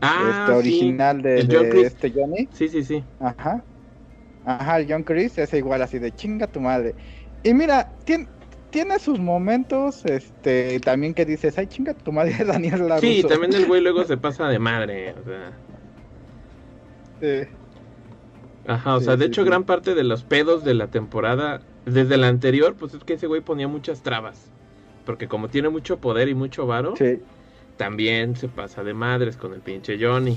Ah, 0.00 0.28
este, 0.28 0.56
sí. 0.56 0.58
original 0.58 1.22
de, 1.22 1.40
el 1.40 1.48
John 1.50 1.68
de 1.68 1.68
Chris. 1.68 1.94
este 1.94 2.12
Johnny. 2.14 2.50
Sí, 2.50 2.68
sí, 2.68 2.84
sí. 2.84 3.04
Ajá. 3.18 3.66
Ajá, 4.44 4.78
el 4.80 4.86
John 4.90 5.04
Chris 5.04 5.38
es 5.38 5.52
igual 5.54 5.82
así 5.82 5.98
de 5.98 6.14
chinga 6.14 6.48
tu 6.48 6.60
madre. 6.60 6.96
Y 7.42 7.54
mira, 7.54 7.96
tiene, 8.04 8.28
tiene 8.70 8.98
sus 9.00 9.20
momentos, 9.20 10.04
este, 10.06 10.80
también 10.80 11.14
que 11.14 11.26
dices, 11.26 11.58
ay 11.58 11.68
chinga 11.68 11.94
tu 11.94 12.12
madre 12.12 12.44
Daniel 12.46 12.88
Laruso. 12.88 13.00
Sí, 13.00 13.24
también 13.24 13.54
el 13.54 13.64
güey 13.66 13.80
luego 13.80 14.04
se 14.04 14.18
pasa 14.18 14.48
de 14.48 14.58
madre, 14.58 15.14
o 15.14 15.22
sea. 15.22 15.62
Sí. 17.20 17.58
Ajá, 18.64 18.96
o 18.96 19.00
Sí, 19.00 19.04
sea, 19.04 19.16
de 19.16 19.24
sí, 19.24 19.26
hecho 19.26 19.44
gran 19.44 19.64
parte 19.64 19.94
de 19.94 20.04
los 20.04 20.24
pedos 20.24 20.62
de 20.64 20.74
la 20.74 20.90
temporada, 20.90 21.66
desde 21.84 22.16
la 22.18 22.28
anterior, 22.28 22.76
pues 22.76 22.92
es 22.94 23.04
que 23.04 23.14
ese 23.14 23.26
güey 23.26 23.40
ponía 23.40 23.66
muchas 23.68 24.02
trabas. 24.02 24.52
Porque 25.04 25.26
como 25.28 25.48
tiene 25.50 25.70
mucho 25.70 26.00
poder 26.00 26.28
y 26.28 26.34
mucho 26.34 26.66
varo, 26.66 26.98
Sí. 26.98 27.28
También 27.78 28.36
se 28.36 28.48
pasa 28.48 28.84
de 28.84 28.92
madres 28.92 29.38
con 29.38 29.54
el 29.54 29.60
pinche 29.60 29.96
Johnny. 29.98 30.36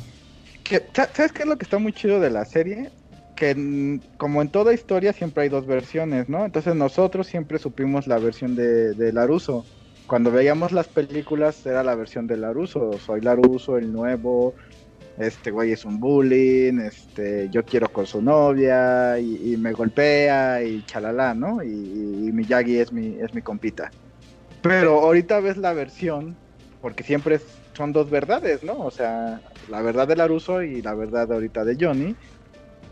¿Sabes 0.94 1.34
qué 1.34 1.42
es 1.44 1.48
lo 1.48 1.58
que 1.58 1.66
está 1.66 1.78
muy 1.80 1.92
chido 1.92 2.22
de 2.22 2.30
la 2.30 2.46
serie? 2.46 2.90
Que 3.36 4.00
como 4.18 4.42
en 4.42 4.50
toda 4.50 4.74
historia 4.74 5.12
siempre 5.12 5.44
hay 5.44 5.50
dos 5.50 5.66
versiones, 5.66 6.30
¿no? 6.30 6.46
Entonces 6.46 6.76
nosotros 6.76 7.28
siempre 7.28 7.60
supimos 7.60 8.08
la 8.08 8.20
versión 8.20 8.56
de, 8.56 8.94
de 8.94 9.12
Laruso. 9.12 9.66
Cuando 10.08 10.32
veíamos 10.32 10.72
las 10.72 10.88
películas 10.88 11.66
era 11.66 11.84
la 11.84 11.96
versión 11.96 12.28
de 12.28 12.38
Laruso. 12.38 12.94
Soy 13.00 13.20
Laruso, 13.22 13.78
el 13.78 13.92
nuevo. 13.92 14.54
Este 15.18 15.52
güey 15.52 15.72
es 15.72 15.84
un 15.84 16.00
bullying. 16.00 16.80
Este, 16.80 17.50
yo 17.50 17.66
quiero 17.66 17.92
con 17.92 18.06
su 18.06 18.22
novia 18.22 19.20
y, 19.20 19.54
y 19.54 19.58
me 19.58 19.74
golpea 19.74 20.64
y 20.64 20.84
chalala, 20.86 21.34
¿no? 21.34 21.64
Y, 21.64 21.68
y 21.68 22.32
Miyagi 22.32 22.78
es 22.78 22.94
mi, 22.94 23.18
es 23.20 23.34
mi 23.34 23.42
compita. 23.42 23.92
Pero 24.62 25.00
ahorita 25.00 25.40
ves 25.40 25.58
la 25.58 25.74
versión, 25.74 26.36
porque 26.82 27.04
siempre 27.04 27.36
es- 27.36 27.46
son 27.74 27.94
dos 27.94 28.10
verdades, 28.10 28.64
¿no? 28.64 28.74
O 28.80 28.92
sea, 28.92 29.42
la 29.70 29.82
verdad 29.82 30.08
de 30.08 30.16
Laruso 30.16 30.62
y 30.64 30.82
la 30.82 30.94
verdad 30.94 31.32
ahorita 31.32 31.64
de 31.64 31.78
Johnny. 31.80 32.16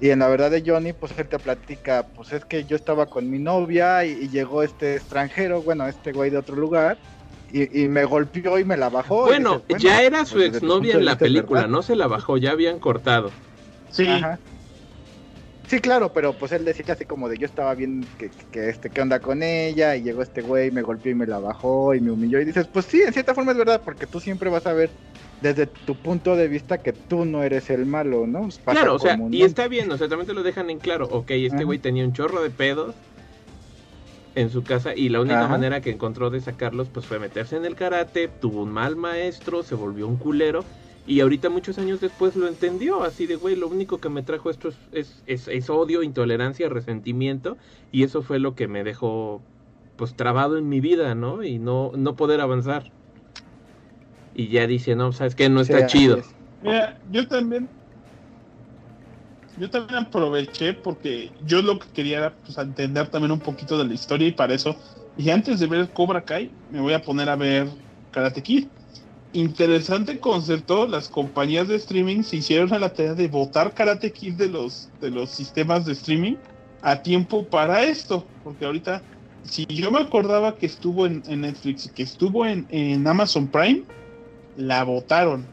Y 0.01 0.11
en 0.11 0.19
la 0.19 0.29
verdad 0.29 0.49
de 0.49 0.63
Johnny, 0.65 0.93
pues 0.93 1.11
él 1.17 1.27
te 1.27 1.37
platica, 1.39 2.05
pues 2.15 2.31
es 2.31 2.45
que 2.45 2.63
yo 2.63 2.77
estaba 2.77 3.07
con 3.07 3.29
mi 3.29 3.37
novia 3.39 4.05
y, 4.05 4.11
y 4.11 4.29
llegó 4.29 4.63
este 4.63 4.95
extranjero, 4.95 5.61
bueno, 5.61 5.87
este 5.87 6.13
güey 6.13 6.29
de 6.29 6.37
otro 6.37 6.55
lugar, 6.55 6.97
y, 7.51 7.83
y 7.83 7.89
me 7.89 8.05
golpeó 8.05 8.57
y 8.59 8.63
me 8.63 8.77
la 8.77 8.87
bajó. 8.89 9.25
Bueno, 9.25 9.61
dices, 9.67 9.83
ya 9.83 10.01
era 10.01 10.25
su 10.25 10.35
pues, 10.35 10.55
exnovia 10.55 10.93
en 10.95 11.05
la 11.05 11.17
película, 11.17 11.61
verdad. 11.61 11.71
no 11.73 11.81
se 11.81 11.97
la 11.97 12.07
bajó, 12.07 12.37
ya 12.37 12.51
habían 12.51 12.79
cortado. 12.79 13.31
Sí, 13.89 14.07
Ajá. 14.07 14.39
Sí, 15.70 15.80
claro, 15.82 16.11
pero 16.11 16.34
pues 16.34 16.51
él 16.51 16.65
decía 16.65 16.84
así 16.89 17.05
como 17.05 17.30
de 17.30 17.38
yo 17.38 17.45
estaba 17.45 17.76
bien 17.76 18.03
que, 18.17 18.32
que 18.51 18.70
este, 18.70 18.89
qué 18.89 19.01
onda 19.03 19.20
con 19.20 19.43
ella, 19.43 19.95
y 19.95 20.01
llegó 20.01 20.24
este 20.24 20.41
güey, 20.41 20.72
me 20.72 20.82
golpeó 20.82 21.11
y 21.11 21.15
me 21.15 21.28
la 21.28 21.38
bajó 21.38 21.93
y 21.93 22.01
me 22.01 22.09
humilló. 22.09 22.41
Y 22.41 22.45
dices, 22.45 22.67
pues 22.74 22.86
sí, 22.86 23.03
en 23.03 23.13
cierta 23.13 23.36
forma 23.36 23.51
es 23.51 23.57
verdad, 23.59 23.80
porque 23.86 24.07
tú 24.07 24.20
siempre 24.20 24.49
vas 24.49 24.65
a 24.65 24.74
ver 24.74 24.89
desde 25.43 25.67
tu 25.67 25.93
punto 25.95 26.36
de 26.36 26.47
vista 26.47 26.80
que 26.80 26.91
tú 26.91 27.24
no 27.24 27.43
eres 27.43 27.70
el 27.70 27.86
malo, 27.86 28.26
¿no? 28.26 28.49
Pasa 28.65 28.82
Claro, 28.82 28.95
o 28.95 28.99
sea, 28.99 29.15
y 29.30 29.43
está 29.43 29.67
bien, 29.67 29.91
o 29.91 29.97
sea, 29.99 30.09
también 30.09 30.26
te 30.26 30.34
lo 30.34 30.41
dejan 30.41 30.72
en 30.72 30.80
claro. 30.80 31.05
Ok, 31.05 31.30
este 31.30 31.57
Ajá. 31.57 31.63
güey 31.65 31.78
tenía 31.78 32.03
un 32.03 32.13
chorro 32.13 32.41
de 32.41 32.49
pedos 32.49 32.95
en 34.34 34.49
su 34.49 34.63
casa 34.63 34.95
y 34.95 35.09
la 35.09 35.22
única 35.22 35.41
Ajá. 35.41 35.49
manera 35.49 35.82
que 35.82 35.91
encontró 35.91 36.32
de 36.32 36.41
sacarlos 36.41 36.89
pues 36.89 37.05
fue 37.05 37.20
meterse 37.20 37.57
en 37.57 37.65
el 37.65 37.76
karate, 37.76 38.28
tuvo 38.28 38.63
un 38.63 38.72
mal 38.72 38.95
maestro, 38.95 39.61
se 39.61 39.76
volvió 39.76 40.07
un 40.07 40.17
culero 40.17 40.65
y 41.10 41.22
ahorita 41.22 41.49
muchos 41.49 41.78
años 41.80 41.99
después 41.99 42.36
lo 42.36 42.47
entendió, 42.47 43.03
así 43.03 43.28
de 43.28 43.36
güey, 43.36 43.55
lo 43.55 43.68
único 43.70 43.99
que 43.99 44.10
me 44.10 44.24
trajo 44.24 44.49
esto 44.49 44.70
es, 44.70 44.80
es, 44.91 45.24
es- 45.26 45.47
es 45.47 45.70
odio, 45.70 46.03
intolerancia, 46.03 46.70
resentimiento 46.70 47.57
y 47.91 48.03
eso 48.03 48.22
fue 48.24 48.39
lo 48.39 48.55
que 48.55 48.68
me 48.68 48.84
dejó 48.84 49.45
pues 49.95 50.16
trabado 50.16 50.57
en 50.57 50.70
mi 50.70 50.80
vida, 50.82 51.16
¿no? 51.16 51.43
Y 51.43 51.60
no, 51.60 51.91
no 51.95 52.16
poder 52.16 52.41
avanzar. 52.41 52.93
Y 54.34 54.49
ya 54.49 54.66
dice, 54.68 54.95
no, 54.95 55.12
sabes 55.12 55.36
que 55.36 55.49
no 55.49 55.62
está 55.62 55.86
chido. 55.86 56.18
es. 56.18 56.36
Mira, 56.62 56.99
yo 57.03 57.28
también. 57.28 57.72
Yo 59.55 59.70
también 59.70 60.03
aproveché 60.05 60.74
porque 60.74 61.34
yo 61.41 61.62
lo 61.62 61.80
que 61.80 61.88
quería 61.91 62.18
era 62.20 62.36
pues, 62.38 62.57
entender 62.57 63.10
también 63.10 63.32
un 63.32 63.41
poquito 63.41 63.78
de 63.78 63.86
la 63.86 63.93
historia 63.93 64.28
y 64.28 64.32
para 64.32 64.53
eso 64.53 64.80
dije 65.16 65.32
antes 65.32 65.60
de 65.60 65.68
ver 65.68 65.91
Cobra 65.93 66.24
Kai 66.24 66.57
me 66.70 66.80
voy 66.82 66.93
a 66.93 67.01
poner 67.01 67.30
a 67.30 67.36
ver 67.36 67.68
Karate 68.12 68.41
Kid. 68.43 68.70
Interesante 69.34 70.19
concepto, 70.19 70.88
las 70.88 71.07
compañías 71.07 71.67
de 71.67 71.75
streaming 71.75 72.23
se 72.23 72.38
hicieron 72.38 72.73
a 72.73 72.80
la 72.80 72.93
tarea 72.93 73.13
de 73.13 73.27
votar 73.27 73.73
Karate 73.73 74.11
Kid 74.11 74.34
de 74.34 74.49
los 74.49 74.89
de 75.01 75.11
los 75.11 75.30
sistemas 75.30 75.86
de 75.86 75.93
streaming 75.93 76.36
a 76.82 77.01
tiempo 77.03 77.45
para 77.45 77.84
esto, 77.84 78.25
porque 78.43 78.65
ahorita 78.65 79.03
si 79.43 79.65
yo 79.67 79.91
me 79.91 79.99
acordaba 79.99 80.55
que 80.55 80.65
estuvo 80.65 81.05
en, 81.05 81.23
en 81.27 81.41
Netflix 81.41 81.86
y 81.86 81.89
que 81.89 82.03
estuvo 82.03 82.45
en, 82.45 82.65
en 82.69 83.05
Amazon 83.07 83.47
Prime, 83.47 83.84
la 84.57 84.84
votaron. 84.84 85.45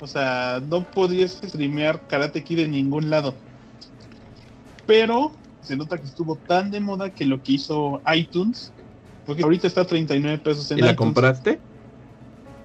O 0.00 0.06
sea, 0.06 0.60
no 0.68 0.82
podías 0.82 1.40
streamear 1.44 2.06
Karate 2.08 2.42
Kid 2.42 2.60
en 2.60 2.72
ningún 2.72 3.08
lado. 3.08 3.34
Pero 4.86 5.32
se 5.62 5.76
nota 5.76 5.96
que 5.96 6.06
estuvo 6.06 6.36
tan 6.36 6.70
de 6.70 6.80
moda 6.80 7.10
que 7.10 7.24
lo 7.24 7.40
que 7.42 7.52
hizo 7.52 8.02
iTunes, 8.12 8.72
porque 9.24 9.44
ahorita 9.44 9.68
está 9.68 9.82
a 9.82 9.86
39 9.86 10.38
pesos 10.38 10.70
en 10.72 10.78
¿Y 10.78 10.82
la 10.82 10.96
compraste? 10.96 11.60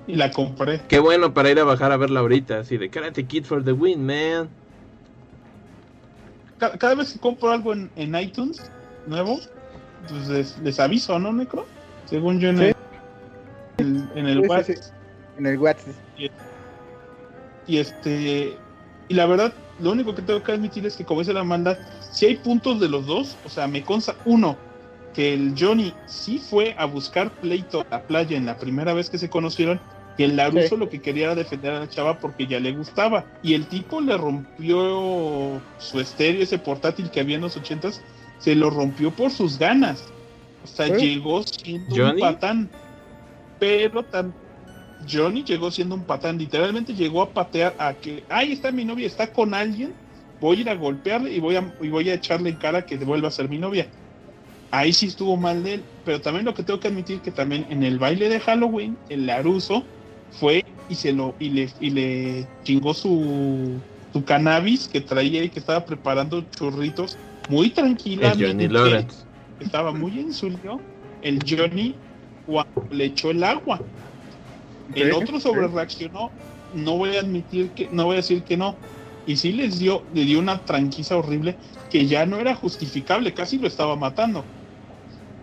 Y 0.12 0.16
la 0.16 0.32
compré. 0.32 0.82
Qué 0.88 1.00
bueno 1.00 1.34
para 1.34 1.52
ir 1.52 1.60
a 1.60 1.66
bajar 1.66 1.92
a 1.92 1.98
verla 1.98 2.22
ahorita, 2.22 2.60
así 2.60 2.78
de 2.78 2.90
Karate 2.90 3.28
Kid 3.28 3.44
for 3.44 3.64
the 3.64 3.74
win, 3.74 4.06
man. 4.06 4.50
Ca- 6.58 6.78
Cada, 6.78 6.96
vez 6.96 7.12
que 7.14 7.20
compro 7.20 7.52
algo 7.52 7.74
en, 7.74 7.92
en 7.96 8.16
iTunes 8.16 8.72
nuevo, 9.06 9.40
pues 10.08 10.28
les, 10.30 10.58
les 10.60 10.80
aviso, 10.80 11.20
¿no, 11.20 11.34
Necro? 11.34 11.68
Según 12.06 12.40
yo 12.40 12.50
en 12.50 12.58
Sí. 12.58 12.72
el, 13.80 14.10
en 14.16 14.28
el 14.28 14.42
Sí, 14.42 14.48
WhatsApp. 14.48 14.76
sí. 14.78 14.82
En 15.38 15.46
el 15.46 15.60
WhatsApp. 15.60 15.96
Y 17.68 17.78
este. 17.78 18.58
Y 19.10 19.14
la 19.14 19.26
verdad, 19.26 19.54
lo 19.80 19.92
único 19.92 20.16
que 20.16 20.22
tengo 20.22 20.42
que 20.42 20.54
admitir 20.54 20.86
es 20.86 20.96
que, 20.96 21.06
como 21.06 21.20
dice 21.22 21.34
la 21.34 21.42
Amanda, 21.42 21.78
si 22.12 22.26
hay 22.26 22.38
puntos 22.38 22.80
de 22.80 22.90
los 22.90 23.06
dos, 23.06 23.38
o 23.44 23.50
sea, 23.50 23.68
me 23.68 23.84
consta, 23.84 24.16
uno, 24.26 24.58
que 25.14 25.34
el 25.34 25.54
Johnny 25.58 25.94
sí 26.08 26.40
fue 26.40 26.76
a 26.78 26.86
buscar 26.86 27.32
pleito 27.40 27.82
a 27.82 27.86
la 27.90 28.04
playa 28.04 28.36
en 28.38 28.46
la 28.46 28.58
primera 28.58 28.94
vez 28.94 29.10
que 29.10 29.18
se 29.18 29.30
conocieron, 29.30 29.80
que 30.18 30.26
el 30.26 30.36
Laruso 30.36 30.70
Sí. 30.70 30.78
lo 30.78 30.90
que 30.90 31.00
quería 31.00 31.26
era 31.26 31.36
defender 31.36 31.74
a 31.74 31.80
la 31.82 31.90
chava 31.90 32.20
porque 32.20 32.48
ya 32.48 32.60
le 32.60 32.72
gustaba. 32.74 33.26
Y 33.44 33.54
el 33.54 33.68
tipo 33.68 34.02
le 34.02 34.18
rompió 34.18 35.62
su 35.78 36.00
estéreo, 36.00 36.42
ese 36.44 36.58
portátil 36.58 37.12
que 37.12 37.20
había 37.20 37.36
en 37.36 37.44
los 37.44 37.56
ochentas, 37.56 38.02
se 38.40 38.56
lo 38.56 38.70
rompió 38.70 39.12
por 39.12 39.32
sus 39.32 39.58
ganas. 39.58 40.04
O 40.64 40.68
sea, 40.68 40.88
¿Eh? 40.88 40.98
llegó 40.98 41.44
siendo 41.44 41.96
¿Johnny? 41.96 42.14
un 42.14 42.20
patán. 42.20 42.70
Pero 43.60 44.04
tan, 44.04 44.34
Johnny 45.10 45.44
llegó 45.44 45.72
siendo 45.72 45.96
un 45.96 46.04
patán, 46.04 46.38
literalmente 46.38 46.94
llegó 46.94 47.22
a 47.22 47.30
patear 47.30 47.76
a 47.80 47.94
que, 47.94 48.24
ahí 48.30 48.52
está 48.52 48.72
mi 48.72 48.86
novia, 48.86 49.08
está 49.08 49.32
con 49.32 49.54
alguien, 49.54 49.94
voy 50.40 50.58
a 50.58 50.62
ir 50.62 50.70
a 50.70 50.76
golpearle 50.76 51.34
y 51.34 51.40
voy 51.40 51.56
a, 51.56 51.74
y 51.82 51.90
voy 51.90 52.10
a 52.10 52.16
echarle 52.16 52.50
en 52.50 52.56
cara 52.58 52.86
que 52.86 52.98
vuelva 52.98 53.28
a 53.28 53.32
ser 53.32 53.50
mi 53.50 53.58
novia. 53.58 53.88
Ahí 54.70 54.94
sí 54.94 55.08
estuvo 55.08 55.38
mal 55.38 55.64
de 55.64 55.76
él, 55.76 55.84
pero 56.04 56.22
también 56.22 56.46
lo 56.46 56.54
que 56.54 56.64
tengo 56.64 56.80
que 56.80 56.90
admitir 56.90 57.22
que 57.22 57.32
también 57.32 57.66
en 57.70 57.84
el 57.84 58.00
baile 58.00 58.30
de 58.30 58.40
Halloween, 58.40 58.98
el 59.10 59.26
Laruso 59.26 59.86
fue 60.32 60.64
y 60.90 60.96
se 60.96 61.14
lo 61.14 61.36
y 61.40 61.50
le, 61.50 61.70
y 61.80 61.90
le 61.90 62.48
chingó 62.64 62.94
su, 62.94 63.80
su 64.14 64.24
cannabis 64.24 64.88
que 64.88 65.02
traía 65.02 65.44
y 65.44 65.50
que 65.50 65.60
estaba 65.60 65.86
preparando 65.86 66.42
churritos 66.42 67.18
muy 67.50 67.68
El 67.68 67.74
tranquilamente. 67.74 68.46
Johnny 68.46 68.68
Lawrence. 68.68 69.26
Estaba 69.60 69.92
muy 69.92 70.20
en 70.20 70.34
suyo 70.34 70.80
el 71.22 71.40
Johnny 71.48 71.96
cuando 72.46 72.88
le 72.92 73.06
echó 73.06 73.32
el 73.32 73.44
agua. 73.44 73.80
El 74.94 75.12
otro 75.12 75.40
sobre 75.40 75.68
reaccionó, 75.68 76.32
no 76.74 76.98
voy 76.98 77.16
a 77.16 77.20
admitir 77.20 77.72
que, 77.72 77.90
no 77.92 78.06
voy 78.06 78.14
a 78.14 78.18
decir 78.18 78.44
que 78.44 78.56
no. 78.56 78.76
Y 79.26 79.36
sí 79.36 79.52
les 79.52 79.80
dio, 79.80 80.04
le 80.14 80.24
dio 80.24 80.40
una 80.40 80.60
tranquiza 80.60 81.18
horrible 81.18 81.58
que 81.90 82.06
ya 82.06 82.26
no 82.26 82.38
era 82.38 82.56
justificable, 82.56 83.34
casi 83.34 83.58
lo 83.58 83.68
estaba 83.68 83.96
matando. 83.96 84.46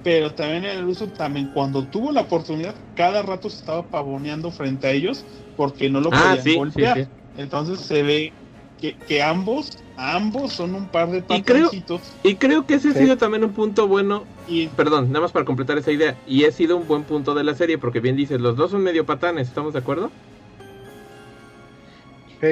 Pero 0.05 0.35
también 0.35 0.65
el 0.67 0.85
uso, 0.85 1.09
también 1.09 1.51
cuando 1.55 1.83
tuvo 1.89 2.13
la 2.13 2.21
oportunidad, 2.21 2.77
cada 2.95 3.23
rato 3.23 3.49
se 3.49 3.57
estaba 3.57 3.89
pavoneando 3.89 4.51
frente 4.53 4.87
a 4.87 4.93
ellos 4.93 5.25
porque 5.57 5.89
no 5.89 6.01
lo 6.01 6.11
Ah, 6.11 6.33
podían 6.37 6.45
sí, 6.45 6.55
golpear. 6.57 6.99
sí. 6.99 7.09
Entonces 7.39 7.81
se 7.81 8.03
ve 8.03 8.33
que, 8.79 8.97
que 9.09 9.23
ambos, 9.23 9.71
ambos 9.97 10.53
son 10.53 10.75
un 10.75 10.89
par 10.89 11.11
de 11.11 11.23
creo- 11.23 11.71
patancitos 11.71 12.03
Y 12.23 12.35
creo 12.37 12.67
que 12.67 12.75
ese 12.75 12.91
ha 12.91 12.93
sido 12.93 13.17
también 13.17 13.45
un 13.45 13.55
punto 13.55 13.89
bueno 13.89 14.27
y 14.47 14.69
Perdón, 14.69 15.09
nada 15.09 15.23
más 15.23 15.33
para 15.33 15.47
completar 15.47 15.79
esa 15.79 15.91
idea. 15.91 16.21
Y 16.27 16.45
ha 16.45 16.53
sido 16.53 16.77
un 16.77 16.87
buen 16.87 17.05
punto 17.05 17.35
de 17.35 17.45
la 17.45 17.55
serie, 17.55 17.79
porque 17.79 18.01
bien 18.01 18.15
dices, 18.15 18.41
los 18.43 18.57
dos 18.57 18.73
son 18.73 18.83
medio 18.83 19.07
patanes, 19.07 19.49
¿estamos 19.49 19.73
de 19.73 19.79
acuerdo? 19.79 20.13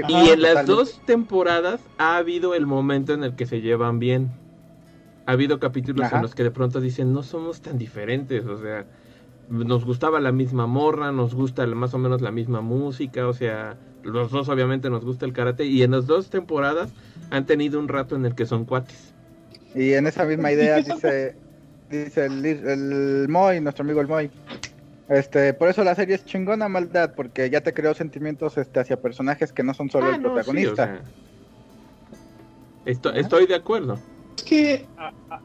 Ajá, 0.02 0.08
y 0.08 0.30
en 0.30 0.40
las 0.40 0.64
totalmente. 0.64 0.72
dos 0.72 1.00
temporadas 1.06 1.80
ha 1.98 2.16
habido 2.16 2.54
el 2.54 2.66
momento 2.66 3.12
en 3.12 3.24
el 3.24 3.36
que 3.36 3.44
se 3.46 3.60
llevan 3.60 3.98
bien. 3.98 4.30
Ha 5.26 5.32
habido 5.32 5.60
capítulos 5.60 6.06
Ajá. 6.06 6.16
en 6.16 6.22
los 6.22 6.34
que 6.34 6.42
de 6.42 6.50
pronto 6.50 6.80
dicen, 6.80 7.12
no 7.12 7.22
somos 7.22 7.60
tan 7.60 7.78
diferentes, 7.78 8.44
o 8.46 8.58
sea, 8.58 8.86
nos 9.48 9.84
gustaba 9.84 10.20
la 10.20 10.32
misma 10.32 10.66
morra, 10.66 11.12
nos 11.12 11.34
gusta 11.34 11.66
más 11.66 11.94
o 11.94 11.98
menos 11.98 12.20
la 12.22 12.30
misma 12.32 12.60
música, 12.60 13.28
o 13.28 13.32
sea, 13.32 13.76
los 14.02 14.30
dos 14.32 14.48
obviamente 14.48 14.90
nos 14.90 15.04
gusta 15.04 15.24
el 15.26 15.32
karate, 15.32 15.64
y 15.64 15.82
en 15.82 15.92
las 15.92 16.06
dos 16.06 16.28
temporadas 16.30 16.92
han 17.30 17.46
tenido 17.46 17.78
un 17.78 17.88
rato 17.88 18.16
en 18.16 18.24
el 18.26 18.34
que 18.34 18.46
son 18.46 18.64
cuates. 18.64 19.14
Y 19.74 19.92
en 19.92 20.06
esa 20.06 20.24
misma 20.24 20.50
idea 20.52 20.76
dice, 20.82 21.36
dice 21.90 22.26
el, 22.26 22.44
el 22.44 23.26
Moy, 23.28 23.60
nuestro 23.60 23.84
amigo 23.84 24.00
el 24.00 24.08
Moy. 24.08 24.30
Este, 25.08 25.52
por 25.52 25.68
eso 25.68 25.84
la 25.84 25.94
serie 25.94 26.14
es 26.14 26.24
chingona 26.24 26.68
maldad, 26.68 27.12
porque 27.14 27.50
ya 27.50 27.60
te 27.60 27.74
creó 27.74 27.92
sentimientos 27.94 28.56
este, 28.56 28.80
hacia 28.80 29.00
personajes 29.00 29.52
que 29.52 29.62
no 29.62 29.74
son 29.74 29.90
solo 29.90 30.06
Ah, 30.06 30.16
el 30.16 30.22
no, 30.22 30.28
sí, 30.28 30.32
o 30.32 30.34
protagonista. 30.34 31.02
sea, 32.84 33.12
estoy 33.14 33.46
de 33.46 33.54
acuerdo. 33.54 33.98
Que 34.42 34.88
a- 34.96 35.12
a- 35.30 35.42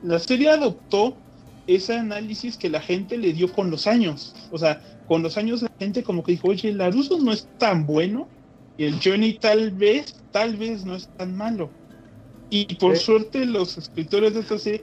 la 0.00 0.18
serie 0.18 0.50
adoptó 0.50 1.22
ese 1.66 1.94
análisis 1.96 2.56
que 2.58 2.68
la 2.70 2.80
gente 2.80 3.16
le 3.18 3.32
dio 3.32 3.52
con 3.52 3.70
los 3.70 3.86
años. 3.86 4.34
O 4.50 4.58
sea, 4.58 4.82
con 5.06 5.22
los 5.22 5.36
años 5.36 5.62
la 5.62 5.68
gente 5.78 6.02
como 6.02 6.22
que 6.22 6.32
dijo, 6.32 6.48
oye, 6.48 6.68
el 6.70 6.78
Laruso 6.78 7.18
no 7.20 7.32
es 7.32 7.48
tan 7.56 7.86
bueno 7.86 8.30
y 8.76 8.84
el 8.84 9.00
Johnny 9.02 9.34
tal 9.38 9.70
vez, 9.70 10.24
tal 10.30 10.56
vez 10.56 10.84
no 10.84 10.96
es 10.96 11.08
tan 11.16 11.36
malo. 11.36 11.72
Y 12.50 12.74
por 12.76 12.96
Sí. 12.96 13.04
suerte 13.04 13.46
los 13.46 13.78
escritores 13.78 14.34
de 14.34 14.40
esta 14.40 14.58
serie 14.58 14.82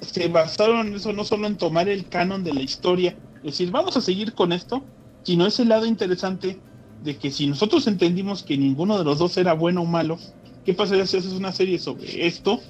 se 0.00 0.28
basaron 0.28 0.88
en 0.88 0.94
eso, 0.94 1.12
no 1.12 1.24
solo 1.24 1.46
en 1.46 1.56
tomar 1.56 1.88
el 1.88 2.08
canon 2.08 2.44
de 2.44 2.52
la 2.54 2.62
historia, 2.62 3.18
es 3.42 3.52
decir, 3.52 3.70
vamos 3.70 3.96
a 3.96 4.00
seguir 4.00 4.34
con 4.34 4.52
esto, 4.52 4.86
sino 5.22 5.46
ese 5.46 5.64
lado 5.64 5.86
interesante 5.86 6.62
de 7.00 7.18
que 7.18 7.30
si 7.30 7.46
nosotros 7.46 7.86
entendimos 7.86 8.42
que 8.42 8.56
ninguno 8.56 8.98
de 8.98 9.04
los 9.04 9.18
dos 9.18 9.36
era 9.36 9.52
bueno 9.54 9.82
o 9.82 9.86
malo, 9.86 10.18
¿qué 10.64 10.74
pasaría 10.74 11.06
si 11.06 11.16
haces 11.18 11.32
una 11.32 11.52
serie 11.52 11.78
sobre 11.78 12.26
esto 12.26 12.60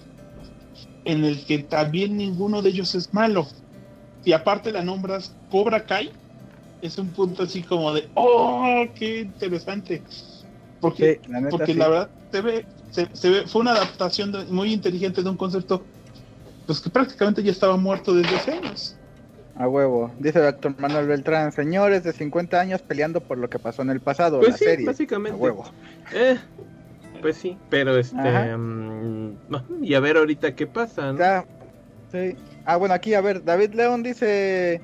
en 1.04 1.24
el 1.24 1.44
que 1.46 1.58
también 1.60 2.16
ninguno 2.16 2.62
de 2.62 2.70
ellos 2.70 2.94
es 2.94 3.12
malo? 3.12 3.48
Y 4.24 4.32
aparte 4.32 4.72
la 4.72 4.84
nombras 4.84 5.38
Cobra 5.48 5.86
Kai, 5.86 6.18
es 6.80 6.98
un 6.98 7.12
punto 7.12 7.44
así 7.44 7.64
como 7.64 7.92
de, 7.94 8.10
oh, 8.14 8.86
qué 8.94 9.20
interesante. 9.22 10.04
Porque 10.80 11.16
Sí, 11.16 11.20
la 11.26 11.40
neta 11.40 11.66
porque 11.66 11.74
sí. 11.74 11.80
la 11.80 11.88
verdad 11.88 12.12
se 12.32 12.42
ve, 12.42 12.68
se, 12.90 13.10
se 13.14 13.30
ve- 13.30 13.48
fue 13.48 13.62
una 13.62 13.72
adaptación 13.72 14.32
de- 14.32 14.46
muy 14.46 14.72
inteligente 14.72 15.22
de 15.22 15.30
un 15.30 15.36
concepto 15.38 15.90
pues 16.66 16.80
que 16.80 16.90
prácticamente 16.90 17.42
ya 17.42 17.52
estaba 17.52 17.76
muerto 17.78 18.14
desde 18.14 18.36
hace 18.36 18.52
años. 18.52 19.00
A 19.54 19.68
huevo. 19.68 20.14
Dice 20.18 20.38
el 20.40 20.44
doctor 20.46 20.74
Manuel 20.78 21.06
Beltrán, 21.06 21.52
señores 21.52 22.02
de 22.04 22.12
50 22.12 22.60
años 22.60 22.82
peleando 22.82 23.24
por 23.24 23.38
lo 23.38 23.48
que 23.48 23.58
pasó 23.60 23.82
en 23.82 23.90
el 23.90 24.00
pasado, 24.02 24.42
Pues 24.42 24.44
la 24.44 24.58
sí, 24.58 24.64
serie. 24.64 25.00
A 25.28 25.34
básicamente. 25.34 25.36
huevo. 25.36 25.64
Eh, 26.10 26.38
pues 27.24 27.38
sí, 27.38 27.56
pero 27.70 27.96
este. 27.96 28.54
Mm, 28.54 29.36
y 29.80 29.94
a 29.94 30.00
ver 30.00 30.18
ahorita 30.18 30.54
qué 30.54 30.66
pasa, 30.66 31.10
¿no? 31.10 31.18
Ya, 31.18 31.46
sí. 32.12 32.36
Ah, 32.66 32.76
bueno, 32.76 32.92
aquí, 32.92 33.14
a 33.14 33.22
ver, 33.22 33.42
David 33.42 33.72
León 33.72 34.02
dice... 34.02 34.82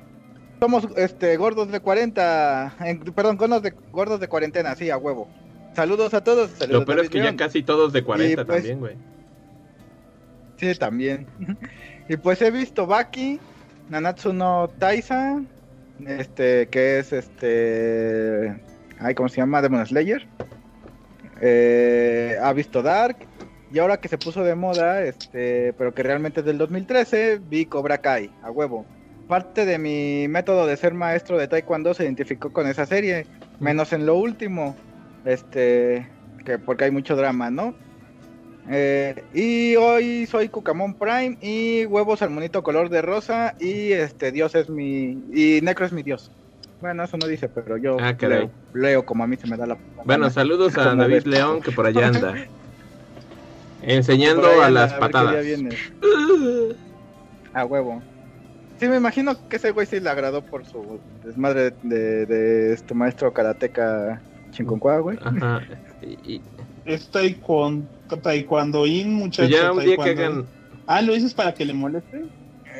Somos 0.59 0.87
este 0.95 1.37
gordos 1.37 1.71
de 1.71 1.79
40, 1.81 2.77
en- 2.79 2.99
perdón, 2.99 3.37
gordos 3.37 3.61
de, 3.61 3.75
gordos 3.91 4.19
de 4.19 4.27
cuarentena, 4.27 4.73
sí, 4.73 4.89
a 4.89 4.97
huevo. 4.97 5.27
Saludos 5.75 6.15
a 6.15 6.23
todos. 6.23 6.49
Saludos, 6.49 6.79
Lo 6.79 6.85
peor 6.87 7.01
es 7.01 7.11
que 7.11 7.19
ya 7.19 7.35
casi 7.35 7.61
todos 7.61 7.93
de 7.93 8.03
40 8.03 8.41
Y, 8.41 8.43
pues, 8.43 8.47
también, 8.47 8.79
güey. 8.79 8.95
Sí, 10.57 10.73
también. 10.79 11.27
y 12.09 12.17
pues 12.17 12.41
he 12.41 12.49
visto 12.49 12.87
Baki, 12.87 13.39
Nanatsu 13.89 14.33
no 14.33 14.67
Taisa, 14.79 15.43
este, 16.07 16.69
que 16.69 16.97
es 16.97 17.13
este, 17.13 18.59
ay, 18.97 19.13
¿cómo 19.13 19.29
se 19.29 19.37
llama? 19.37 19.61
Demon 19.61 19.85
Slayer. 19.85 20.27
Eh, 21.41 22.37
ha 22.41 22.53
visto 22.53 22.81
Dark 22.83 23.17
y 23.73 23.79
ahora 23.79 23.97
que 23.97 24.07
se 24.07 24.17
puso 24.17 24.43
de 24.43 24.55
moda, 24.55 25.03
este, 25.03 25.73
pero 25.73 25.93
que 25.93 26.03
realmente 26.03 26.41
es 26.41 26.45
del 26.45 26.57
2013, 26.57 27.39
vi 27.49 27.65
Cobra 27.65 27.99
Kai, 27.99 28.29
a 28.43 28.51
huevo. 28.51 28.85
Parte 29.27 29.65
de 29.65 29.77
mi 29.77 30.27
método 30.27 30.67
de 30.67 30.77
ser 30.77 30.93
maestro 30.93 31.37
de 31.37 31.47
taekwondo 31.47 31.93
se 31.93 32.03
identificó 32.03 32.51
con 32.51 32.67
esa 32.67 32.85
serie, 32.85 33.25
menos 33.59 33.93
en 33.93 34.05
lo 34.05 34.15
último, 34.15 34.75
este, 35.25 36.07
que 36.45 36.59
porque 36.59 36.85
hay 36.85 36.91
mucho 36.91 37.15
drama, 37.15 37.49
¿no? 37.49 37.73
Eh, 38.69 39.23
y 39.33 39.75
hoy 39.77 40.27
soy 40.27 40.49
Cucamón 40.49 40.93
Prime 40.93 41.37
y 41.41 41.85
huevos 41.85 42.21
al 42.21 42.29
monito 42.29 42.61
color 42.61 42.89
de 42.89 43.01
rosa 43.01 43.55
y 43.59 43.91
este 43.91 44.31
Dios 44.31 44.53
es 44.53 44.69
mi 44.69 45.23
y 45.33 45.61
Necro 45.63 45.85
es 45.85 45.91
mi 45.93 46.03
Dios. 46.03 46.31
Bueno, 46.81 47.03
eso 47.03 47.17
no 47.17 47.27
dice, 47.27 47.47
pero 47.47 47.77
yo 47.77 47.97
Ah, 47.99 48.15
leo, 48.19 48.51
leo 48.73 49.05
como 49.05 49.23
a 49.23 49.27
mí 49.27 49.37
se 49.37 49.47
me 49.47 49.55
da 49.55 49.67
la 49.67 49.75
Bueno, 50.03 50.23
gana. 50.23 50.29
saludos 50.31 50.75
a 50.77 50.95
David 50.95 51.13
ves. 51.13 51.27
León 51.27 51.61
que 51.61 51.71
por 51.71 51.85
allá 51.85 52.07
anda. 52.07 52.35
Enseñando 53.83 54.61
a 54.61 54.69
las 54.69 54.93
qué 54.93 54.99
patadas. 54.99 55.45
A 57.53 57.65
huevo. 57.65 58.01
Sí, 58.79 58.87
me 58.87 58.97
imagino 58.97 59.35
que 59.49 59.57
ese 59.57 59.71
güey 59.71 59.85
sí 59.85 59.99
le 59.99 60.09
agradó 60.09 60.41
por 60.43 60.65
su 60.65 60.99
desmadre 61.23 61.73
de, 61.83 62.25
de 62.25 62.73
este 62.73 62.93
maestro 62.93 63.33
karateca 63.33 64.21
Chinconcua, 64.51 64.99
güey. 64.99 65.17
Ajá. 65.23 65.61
Y, 66.01 66.35
y- 66.35 66.41
Es 66.85 67.09
taekwondo, 67.09 67.87
taekwondoín, 68.23 69.19
pues 69.19 69.25
muchachos. 69.25 69.51
ya 69.51 69.71
un 69.71 69.79
día 69.83 69.97
que 69.97 70.09
hagan, 70.11 70.45
Ah, 70.87 71.01
¿lo 71.01 71.13
dices 71.13 71.33
para 71.33 71.53
que 71.53 71.65
le 71.65 71.73
moleste? 71.73 72.23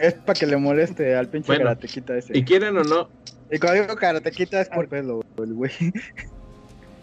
Es 0.02 0.14
para 0.16 0.40
que 0.40 0.48
le 0.48 0.58
moleste 0.58 1.16
al 1.16 1.28
pinche 1.28 1.48
Bueno. 1.48 1.66
karatequita 1.66 2.18
ese. 2.18 2.36
y 2.38 2.44
quieren 2.44 2.78
o 2.78 2.84
no, 2.84 3.10
Y 3.52 3.60
cuando 3.60 3.82
digo 3.82 3.96
karatequita 3.96 4.62
es 4.62 4.70
por 4.70 4.88
pelo, 4.88 5.22
el 5.38 5.54
güey. 5.54 5.72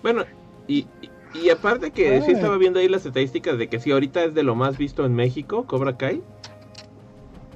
bueno, 0.03 0.25
y, 0.67 0.87
y, 1.03 1.11
y 1.35 1.51
aparte 1.51 1.91
que 1.91 2.23
sí 2.23 2.33
estaba 2.33 2.57
viendo 2.57 2.79
ahí 2.81 2.89
las 2.89 3.05
estadísticas 3.05 3.59
de 3.59 3.69
que 3.69 3.79
sí, 3.81 3.91
ahorita 3.91 4.25
es 4.25 4.35
de 4.35 4.43
lo 4.43 4.55
más 4.55 4.79
visto 4.79 5.05
en 5.05 5.15
México, 5.15 5.67
Cobra 5.67 5.97
Kai. 5.97 6.23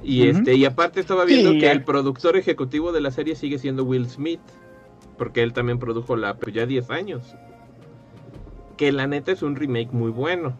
Y 0.03 0.27
este, 0.27 0.55
y 0.55 0.65
aparte 0.65 0.99
estaba 0.99 1.23
viendo 1.25 1.51
Sí, 1.51 1.59
que 1.59 1.65
ya. 1.65 1.71
el 1.71 1.83
productor 1.83 2.35
ejecutivo 2.37 2.91
de 2.91 3.01
la 3.01 3.09
serie 3.09 3.35
sigue 3.35 3.57
siendo 3.57 3.83
Will 3.85 4.09
Smith, 4.09 4.41
porque 5.17 5.41
él 5.41 5.53
también 5.53 5.79
produjo 5.79 6.15
la 6.15 6.35
pues 6.35 6.53
ya 6.53 6.65
10 6.65 6.89
años. 6.89 7.35
Que 8.77 8.91
la 8.91 9.07
neta 9.07 9.31
es 9.31 9.41
un 9.43 9.55
remake 9.55 9.91
muy 9.93 10.11
bueno. 10.11 10.57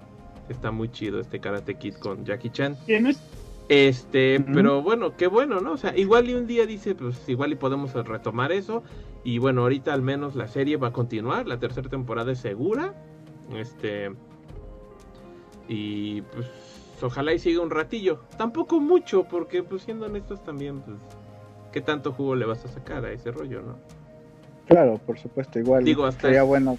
Está 0.49 0.71
muy 0.71 0.89
chido 0.89 1.19
este 1.19 1.39
Karate 1.39 1.75
Kid 1.75 1.95
con 1.95 2.23
Jackie 2.25 2.49
Chan. 2.51 2.77
¿Quién 2.85 3.07
es? 3.69 3.97
Este, 3.99 4.39
pero 4.53 4.81
bueno, 4.81 5.15
qué 5.15 5.27
bueno, 5.27 5.59
¿no? 5.61 5.73
O 5.73 5.77
sea, 5.77 5.95
igual 5.97 6.29
y 6.29 6.33
un 6.33 6.47
día 6.47 6.65
dice, 6.65 6.95
pues 6.95 7.27
igual 7.27 7.51
y 7.51 7.55
podemos 7.55 7.93
retomar 7.93 8.51
eso. 8.51 8.83
Y 9.23 9.37
bueno, 9.37 9.61
ahorita 9.61 9.93
al 9.93 10.01
menos 10.01 10.35
la 10.35 10.47
serie 10.47 10.77
va 10.77 10.89
a 10.89 10.91
continuar, 10.93 11.47
la 11.47 11.59
tercera 11.59 11.89
temporada 11.89 12.31
es 12.31 12.39
segura. 12.39 12.93
Este. 13.55 14.11
Y 15.67 16.21
pues 16.21 16.47
ojalá 17.01 17.33
y 17.33 17.39
siga 17.39 17.61
un 17.61 17.69
ratillo. 17.69 18.19
Tampoco 18.37 18.79
mucho, 18.79 19.23
porque 19.23 19.63
pues 19.63 19.83
siendo 19.83 20.05
honestos 20.05 20.43
también, 20.43 20.81
pues, 20.81 20.97
¿qué 21.71 21.81
tanto 21.81 22.11
jugo 22.11 22.35
le 22.35 22.45
vas 22.45 22.63
a 22.65 22.67
sacar 22.67 23.05
a 23.05 23.11
ese 23.11 23.31
rollo, 23.31 23.61
no? 23.61 23.77
Claro, 24.67 24.97
por 25.05 25.17
supuesto, 25.19 25.59
igual. 25.59 25.83
Digo, 25.83 26.05
hasta- 26.05 26.27
Sería 26.27 26.43
bueno. 26.43 26.77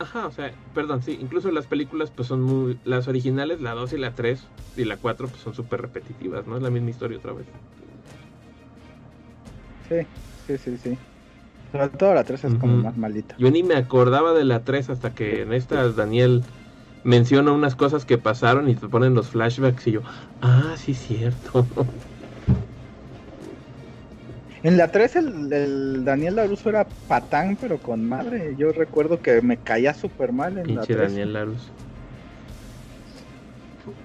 Ajá, 0.00 0.26
o 0.26 0.30
sea, 0.30 0.52
perdón, 0.74 1.02
sí, 1.02 1.18
incluso 1.20 1.50
las 1.50 1.66
películas 1.66 2.10
pues 2.10 2.28
son 2.28 2.42
muy... 2.42 2.78
Las 2.84 3.08
originales, 3.08 3.60
la 3.60 3.74
2 3.74 3.92
y 3.92 3.98
la 3.98 4.14
3 4.14 4.46
y 4.76 4.84
la 4.84 4.96
4 4.96 5.26
pues 5.26 5.42
son 5.42 5.54
súper 5.54 5.80
repetitivas, 5.80 6.46
¿no? 6.46 6.56
Es 6.56 6.62
la 6.62 6.70
misma 6.70 6.90
historia 6.90 7.18
otra 7.18 7.32
vez. 7.32 7.46
Sí, 9.88 9.96
sí, 10.46 10.58
sí, 10.58 10.76
sí. 10.78 10.98
Sobre 11.72 11.88
todo 11.88 12.14
la 12.14 12.24
3 12.24 12.44
es 12.44 12.54
como 12.54 12.76
más 12.76 12.96
malita. 12.96 13.34
Yo 13.38 13.50
ni 13.50 13.62
me 13.62 13.74
acordaba 13.74 14.34
de 14.34 14.44
la 14.44 14.62
3 14.62 14.88
hasta 14.88 15.14
que 15.14 15.42
en 15.42 15.52
esta 15.52 15.90
Daniel 15.92 16.44
menciona 17.02 17.52
unas 17.52 17.74
cosas 17.74 18.04
que 18.04 18.18
pasaron 18.18 18.68
y 18.68 18.74
te 18.74 18.88
ponen 18.88 19.14
los 19.14 19.28
flashbacks 19.28 19.86
y 19.88 19.92
yo, 19.92 20.02
ah, 20.40 20.74
sí, 20.76 20.94
cierto. 20.94 21.66
En 24.62 24.76
la 24.76 24.90
3 24.90 25.16
el, 25.16 25.52
el 25.52 26.04
Daniel 26.04 26.36
Laruso 26.36 26.68
era 26.68 26.86
patán, 27.06 27.56
pero 27.60 27.78
con 27.78 28.08
madre. 28.08 28.54
Yo 28.58 28.72
recuerdo 28.72 29.20
que 29.20 29.40
me 29.40 29.56
caía 29.56 29.94
súper 29.94 30.32
mal 30.32 30.58
en 30.58 30.74
la 30.74 30.82
Pinche 30.82 30.94
3. 30.94 31.10
Daniel 31.10 31.32
Larus. 31.32 31.70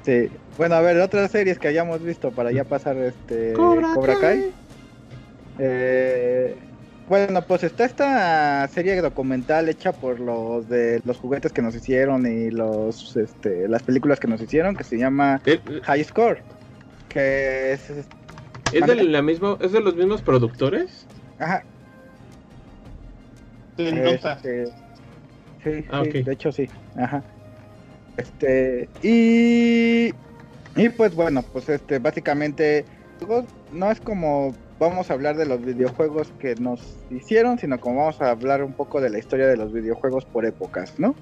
Sí. 0.03 0.29
Bueno, 0.57 0.75
a 0.75 0.81
ver, 0.81 0.99
otras 0.99 1.31
series 1.31 1.57
que 1.57 1.67
hayamos 1.67 2.03
visto 2.03 2.31
para 2.31 2.51
ya 2.51 2.63
pasar 2.63 2.97
este 2.97 3.53
Cobra 3.53 3.93
Cobra, 3.93 4.13
Kai. 4.13 4.21
Kai. 4.21 4.51
Eh, 5.59 6.55
bueno, 7.09 7.41
pues 7.41 7.63
está 7.63 7.85
esta 7.85 8.67
serie 8.69 9.01
documental 9.01 9.67
hecha 9.67 9.91
por 9.91 10.19
los 10.19 10.69
de 10.69 11.01
los 11.05 11.17
juguetes 11.17 11.51
que 11.51 11.61
nos 11.61 11.75
hicieron 11.75 12.25
y 12.25 12.49
los 12.49 13.17
este 13.17 13.67
las 13.67 13.83
películas 13.83 14.19
que 14.19 14.27
nos 14.27 14.41
hicieron 14.41 14.75
que 14.75 14.83
se 14.83 14.97
llama 14.97 15.41
¿Es, 15.45 15.59
High 15.83 16.03
Score. 16.03 16.39
Que 17.09 17.73
es 17.73 17.91
es 18.73 18.87
de 18.87 19.03
la 19.03 19.21
misma, 19.21 19.57
¿Es 19.61 19.71
de 19.71 19.81
los 19.81 19.95
mismos 19.95 20.21
productores? 20.21 21.05
ajá. 21.39 21.63
Este, 23.77 24.65
sí, 25.63 25.85
Ah, 25.89 26.03
sí, 26.03 26.21
de 26.23 26.33
hecho 26.33 26.51
sí. 26.51 26.69
Ajá. 26.95 27.23
Este, 28.17 28.87
y, 29.01 30.13
y 30.75 30.89
pues 30.89 31.15
bueno, 31.15 31.41
pues 31.41 31.69
este, 31.69 31.99
básicamente, 31.99 32.85
juegos 33.19 33.45
no 33.71 33.89
es 33.89 33.99
como 33.99 34.53
vamos 34.79 35.09
a 35.09 35.13
hablar 35.13 35.37
de 35.37 35.45
los 35.45 35.63
videojuegos 35.63 36.31
que 36.39 36.55
nos 36.55 36.97
hicieron, 37.09 37.57
sino 37.57 37.79
como 37.79 37.99
vamos 38.01 38.21
a 38.21 38.31
hablar 38.31 38.63
un 38.63 38.73
poco 38.73 39.01
de 39.01 39.09
la 39.09 39.17
historia 39.19 39.47
de 39.47 39.57
los 39.57 39.71
videojuegos 39.71 40.25
por 40.25 40.45
épocas, 40.45 40.99
¿no? 40.99 41.15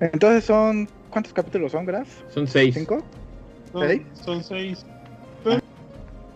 Entonces 0.00 0.44
son, 0.44 0.88
¿cuántos 1.10 1.32
capítulos 1.32 1.72
son, 1.72 1.84
Graf? 1.84 2.08
Son 2.32 2.46
seis. 2.46 2.74
¿Cinco? 2.74 3.02
Son, 3.72 3.86
¿Seis? 3.86 4.02
son 4.24 4.42
seis. 4.42 4.86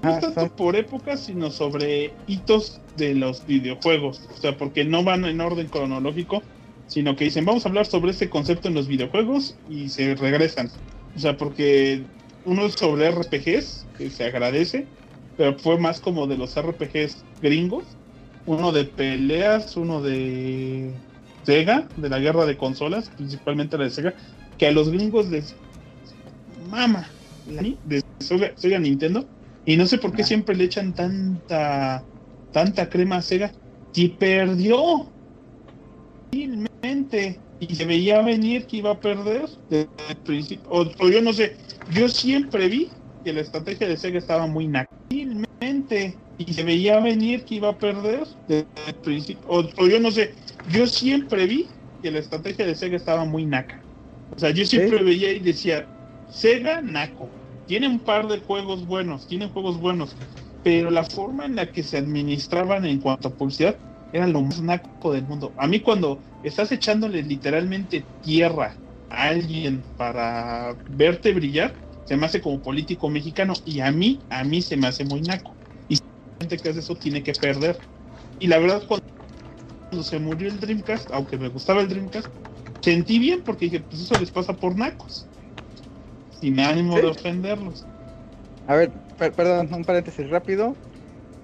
No 0.04 0.18
tanto 0.18 0.48
por 0.54 0.76
épocas, 0.76 1.20
sino 1.20 1.50
sobre 1.50 2.12
hitos 2.26 2.80
de 2.96 3.14
los 3.14 3.46
videojuegos. 3.46 4.28
O 4.32 4.40
sea, 4.40 4.56
porque 4.56 4.84
no 4.84 5.02
van 5.02 5.24
en 5.24 5.40
orden 5.40 5.68
cronológico, 5.68 6.42
sino 6.86 7.16
que 7.16 7.24
dicen, 7.24 7.44
vamos 7.44 7.64
a 7.64 7.68
hablar 7.68 7.86
sobre 7.86 8.10
este 8.10 8.28
concepto 8.28 8.68
en 8.68 8.74
los 8.74 8.86
videojuegos 8.86 9.56
y 9.68 9.88
se 9.88 10.14
regresan. 10.14 10.70
O 11.16 11.18
sea, 11.18 11.36
porque 11.36 12.02
uno 12.44 12.66
es 12.66 12.74
sobre 12.74 13.10
RPGs, 13.10 13.86
que 13.96 14.10
se 14.10 14.24
agradece, 14.24 14.86
pero 15.36 15.58
fue 15.58 15.78
más 15.78 16.00
como 16.00 16.26
de 16.26 16.36
los 16.36 16.54
RPGs 16.60 17.24
gringos. 17.40 17.84
Uno 18.46 18.72
de 18.72 18.84
peleas, 18.84 19.74
uno 19.76 20.02
de 20.02 20.92
Sega, 21.44 21.88
de 21.96 22.10
la 22.10 22.18
guerra 22.18 22.44
de 22.44 22.58
consolas, 22.58 23.08
principalmente 23.08 23.78
la 23.78 23.84
de 23.84 23.90
Sega, 23.90 24.14
que 24.58 24.66
a 24.66 24.72
los 24.72 24.90
gringos 24.90 25.30
les 25.30 25.54
mama 26.70 27.08
la 27.48 27.62
de 27.84 28.02
Sega, 28.20 28.52
Sega 28.56 28.78
Nintendo 28.78 29.26
y 29.66 29.76
no 29.76 29.86
sé 29.86 29.98
por 29.98 30.12
qué 30.12 30.22
Ah. 30.22 30.26
siempre 30.26 30.54
le 30.56 30.64
echan 30.64 30.92
tanta 30.94 32.04
tanta 32.52 32.88
crema 32.88 33.16
a 33.16 33.22
Sega. 33.22 33.52
Y 33.94 34.08
perdió. 34.08 35.10
Y 37.60 37.74
se 37.74 37.84
veía 37.84 38.20
venir 38.22 38.66
que 38.66 38.78
iba 38.78 38.90
a 38.90 38.98
perder 39.00 39.46
desde 39.70 39.88
el 40.08 40.16
principio. 40.16 40.68
O, 40.68 40.80
o 40.98 41.08
yo 41.08 41.22
no 41.22 41.32
sé. 41.32 41.56
Yo 41.92 42.08
siempre 42.08 42.68
vi 42.68 42.88
que 43.24 43.32
la 43.32 43.40
estrategia 43.40 43.88
de 43.88 43.96
Sega 43.96 44.18
estaba 44.18 44.46
muy 44.46 44.68
nácilmente 44.68 46.16
y 46.38 46.52
se 46.52 46.62
veía 46.64 47.00
venir 47.00 47.44
que 47.44 47.56
iba 47.56 47.68
a 47.70 47.78
perder 47.78 48.24
desde 48.48 48.66
el 48.88 48.94
principio. 48.96 49.44
O, 49.48 49.64
o 49.78 49.86
yo 49.88 50.00
no 50.00 50.10
sé. 50.10 50.34
Yo 50.70 50.86
siempre 50.86 51.46
vi 51.46 51.66
que 52.02 52.10
la 52.10 52.18
estrategia 52.18 52.66
de 52.66 52.74
Sega 52.74 52.96
estaba 52.96 53.24
muy 53.24 53.46
naca. 53.46 53.80
O 54.36 54.38
sea 54.38 54.50
yo 54.50 54.64
siempre 54.64 54.98
Sí. 54.98 55.04
veía 55.04 55.32
y 55.32 55.38
decía 55.38 55.86
Sega 56.30 56.82
naco 56.82 57.28
tiene 57.66 57.88
un 57.88 58.04
par 58.04 58.28
de 58.28 58.40
juegos 58.40 58.86
buenos 58.86 59.26
tiene 59.26 59.48
juegos 59.48 59.78
buenos 59.78 60.18
pero 60.62 60.90
la 60.90 61.04
forma 61.04 61.44
en 61.44 61.56
la 61.56 61.70
que 61.70 61.82
se 61.82 61.98
administraban 61.98 62.86
en 62.86 63.00
cuanto 63.00 63.28
a 63.28 63.36
publicidad 63.36 63.80
era 64.10 64.26
lo 64.26 64.40
más 64.42 64.62
naco 64.62 65.12
del 65.12 65.26
mundo. 65.26 65.54
A 65.58 65.66
mí 65.66 65.80
cuando 65.80 66.22
estás 66.40 66.72
echándole 66.72 67.22
literalmente 67.22 68.08
tierra 68.20 68.80
a 69.10 69.24
alguien 69.28 69.84
para 69.96 70.80
verte 70.86 71.34
brillar, 71.34 71.76
se 72.04 72.16
me 72.16 72.24
hace 72.26 72.40
como 72.40 72.62
político 72.62 73.10
mexicano 73.10 73.52
y 73.66 73.80
a 73.80 73.92
mí, 73.92 74.24
a 74.30 74.42
mí 74.44 74.62
se 74.62 74.76
me 74.78 74.86
hace 74.86 75.04
muy 75.04 75.20
naco. 75.20 75.58
Y 75.86 75.98
gente 76.40 76.56
que 76.58 76.70
hace 76.70 76.80
eso 76.80 76.96
tiene 76.96 77.22
que 77.22 77.34
perder. 77.34 77.84
Y 78.38 78.46
la 78.46 78.58
verdad 78.58 78.84
cuando 78.88 80.04
se 80.04 80.18
murió 80.18 80.48
el 80.48 80.60
Dreamcast, 80.60 81.10
aunque 81.10 81.36
me 81.38 81.48
gustaba 81.48 81.82
el 81.82 81.88
Dreamcast, 81.88 82.32
sentí 82.82 83.18
bien 83.18 83.42
porque 83.44 83.66
dije, 83.66 83.80
pues 83.80 84.02
eso 84.02 84.16
les 84.18 84.30
pasa 84.30 84.54
por 84.54 84.76
nacos. 84.78 85.30
Sin 86.44 86.60
ánimo 86.60 86.94
Sí. 86.96 87.00
de 87.02 87.06
ofenderlos. 87.08 87.86
A 88.66 88.74
ver, 88.76 88.90
per- 89.18 89.32
perdón, 89.32 89.72
un 89.72 89.84
paréntesis 89.84 90.28
rápido. 90.28 90.76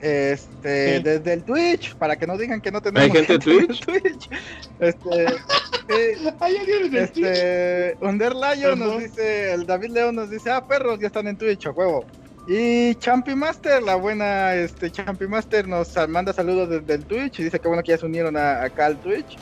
Este, 0.02 0.96
Sí. 0.98 1.02
desde 1.02 1.32
el 1.34 1.42
Twitch, 1.42 1.94
para 1.96 2.16
que 2.16 2.26
no 2.26 2.36
digan 2.36 2.60
que 2.60 2.70
no 2.70 2.80
tenemos 2.82 3.14
¿Hay 3.16 3.24
gente 3.24 3.34
en 3.50 3.50
en 3.58 3.60
el 3.70 3.78
Twitch. 3.78 4.28
Este, 4.78 5.26
Hay 6.40 6.56
alguien 6.56 6.86
en 6.86 6.96
el 6.96 7.10
Twitch. 7.10 7.24
Este, 7.26 7.96
Underlayo 8.00 8.76
nos 8.76 8.98
dice, 8.98 9.52
el 9.52 9.66
David 9.66 9.90
León 9.90 10.14
nos 10.16 10.30
dice, 10.30 10.50
ah, 10.50 10.66
perros, 10.66 10.98
ya 11.00 11.06
están 11.08 11.26
en 11.28 11.36
Twitch, 11.36 11.66
a 11.66 11.70
huevo. 11.70 12.04
Y 12.48 12.94
Champi 12.96 13.34
Master, 13.34 13.82
la 13.82 13.94
buena 13.96 14.54
este 14.54 14.90
Champi 14.90 15.26
Master 15.26 15.68
nos 15.68 15.94
manda 16.08 16.32
saludos 16.32 16.68
desde 16.70 16.94
el 16.94 17.04
Twitch 17.04 17.40
y 17.40 17.44
dice 17.44 17.58
que 17.60 17.68
bueno 17.68 17.82
que 17.82 17.90
ya 17.92 17.98
se 17.98 18.06
unieron 18.06 18.36
a- 18.36 18.62
acá 18.62 18.86
al 18.86 18.96
Twitch. 19.00 19.36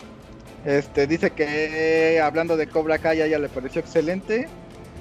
Este 0.64 1.06
dice 1.06 1.30
que 1.30 2.20
hablando 2.22 2.56
de 2.56 2.66
Cobra 2.66 2.98
Kai 2.98 3.20
a 3.22 3.26
ella 3.26 3.38
le 3.38 3.48
pareció 3.48 3.80
excelente. 3.80 4.48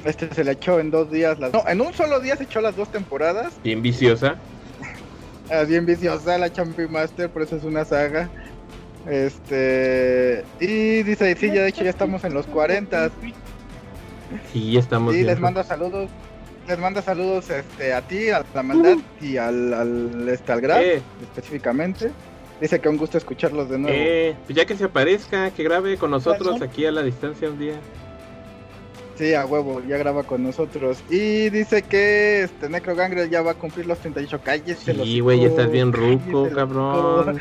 Este 0.05 0.33
se 0.33 0.43
le 0.43 0.51
echó 0.53 0.79
en 0.79 0.91
dos 0.91 1.11
días 1.11 1.39
las 1.39 1.51
no, 1.53 1.63
en 1.67 1.81
un 1.81 1.93
solo 1.93 2.19
día 2.19 2.35
se 2.37 2.43
echó 2.43 2.61
las 2.61 2.75
dos 2.75 2.91
temporadas. 2.91 3.53
Bien 3.63 3.81
viciosa. 3.81 4.35
Es 5.49 5.67
bien 5.67 5.85
viciosa 5.85 6.37
la 6.37 6.51
Champion 6.51 6.91
Master, 6.91 7.29
por 7.29 7.41
eso 7.41 7.55
es 7.55 7.63
una 7.63 7.85
saga. 7.85 8.29
Este. 9.09 10.43
Y 10.59 11.03
dice, 11.03 11.35
sí, 11.35 11.47
ya 11.47 11.61
de 11.63 11.69
hecho 11.69 11.83
ya 11.83 11.89
estamos 11.89 12.23
en 12.23 12.33
los 12.33 12.45
40. 12.47 13.09
Sí, 14.51 14.73
ya 14.73 14.79
estamos 14.79 15.15
Y 15.15 15.23
les 15.23 15.39
manda 15.39 15.63
saludos. 15.63 16.09
Les 16.67 16.77
manda 16.77 17.01
saludos 17.01 17.49
este, 17.49 17.93
a 17.93 18.01
ti, 18.01 18.29
a 18.29 18.43
la 18.53 18.61
maldad 18.61 18.97
y 19.21 19.37
al, 19.37 19.73
al, 19.73 20.27
este, 20.27 20.51
al 20.51 20.65
Eh, 20.65 21.01
específicamente. 21.21 22.11
Dice 22.59 22.81
que 22.81 22.89
un 22.89 22.97
gusto 22.97 23.17
escucharlos 23.17 23.69
de 23.69 23.77
nuevo. 23.77 23.95
eh, 23.97 24.35
pues 24.45 24.57
ya 24.57 24.65
que 24.65 24.75
se 24.75 24.83
aparezca, 24.83 25.51
que 25.51 25.63
grabe 25.63 25.95
con 25.97 26.11
nosotros 26.11 26.61
aquí 26.61 26.85
a 26.85 26.91
la 26.91 27.03
distancia 27.03 27.49
un 27.49 27.59
día. 27.59 27.75
Sí, 29.18 29.34
a 29.34 29.45
huevo, 29.45 29.82
ya 29.88 29.97
graba 29.97 30.24
con 30.24 30.43
nosotros. 30.43 30.99
Y 31.09 31.49
dice 31.49 31.82
que 31.82 32.43
este 32.43 32.70
Necro 32.70 32.95
Gangrel 32.95 33.30
ya 33.30 33.41
va 33.41 33.51
a 33.51 33.55
cumplir 33.55 33.88
los 33.88 33.97
38. 33.99 34.39
Cállese 34.43 34.93
los 34.93 35.07
Sí, 35.07 35.20
güey, 35.22 35.43
estás 35.43 35.72
bien 35.72 35.91
ruco, 35.91 36.47
cabrón. 36.53 37.39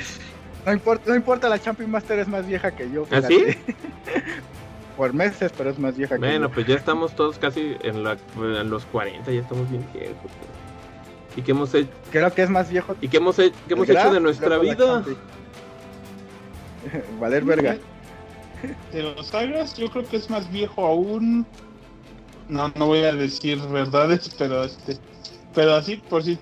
No 0.64 0.72
importa, 0.72 1.04
no 1.10 1.14
importa, 1.14 1.48
la 1.48 1.60
Champion 1.60 1.90
Master 1.90 2.18
es 2.18 2.28
más 2.28 2.46
vieja 2.46 2.74
que 2.74 2.90
yo. 2.90 3.06
¿Ah, 3.10 3.20
fíjate. 3.22 3.58
Por 4.96 5.12
meses, 5.12 5.52
pero 5.56 5.68
es 5.68 5.78
más 5.78 5.94
vieja 5.96 6.14
que 6.14 6.20
Bueno, 6.20 6.48
yo. 6.48 6.54
pues 6.54 6.66
ya 6.66 6.74
estamos 6.76 7.14
todos 7.14 7.38
casi 7.38 7.76
en, 7.82 8.02
la- 8.02 8.16
en 8.36 8.70
los 8.70 8.86
40, 8.86 9.30
ya 9.30 9.40
estamos 9.42 9.70
bien 9.70 9.84
viejos. 9.92 10.16
güey. 10.16 10.56
¿Y 11.36 11.42
qué 11.42 11.50
hemos 11.50 11.74
hecho, 11.74 11.90
Creo 12.10 12.32
que 12.32 12.42
es 12.42 12.48
más 12.48 12.70
viejo. 12.70 12.96
y 13.02 13.08
qué 13.08 13.18
hemos, 13.18 13.38
he- 13.38 13.52
qué 13.68 13.74
hemos 13.74 13.88
hecho 13.90 14.10
de 14.14 14.20
nuestra 14.20 14.56
vida? 14.56 15.04
Valer 17.20 17.44
verga. 17.44 17.76
De 18.92 19.02
los 19.02 19.26
sagas, 19.26 19.76
yo 19.76 19.90
creo 19.90 20.08
que 20.08 20.16
es 20.16 20.30
más 20.30 20.50
viejo 20.50 20.86
aún. 20.86 21.44
No, 22.48 22.72
no 22.76 22.86
voy 22.86 23.00
a 23.00 23.12
decir 23.12 23.58
verdades, 23.68 24.34
pero 24.38 24.64
este, 24.64 24.96
pero 25.54 25.74
así, 25.74 25.96
por 26.08 26.22
si 26.22 26.38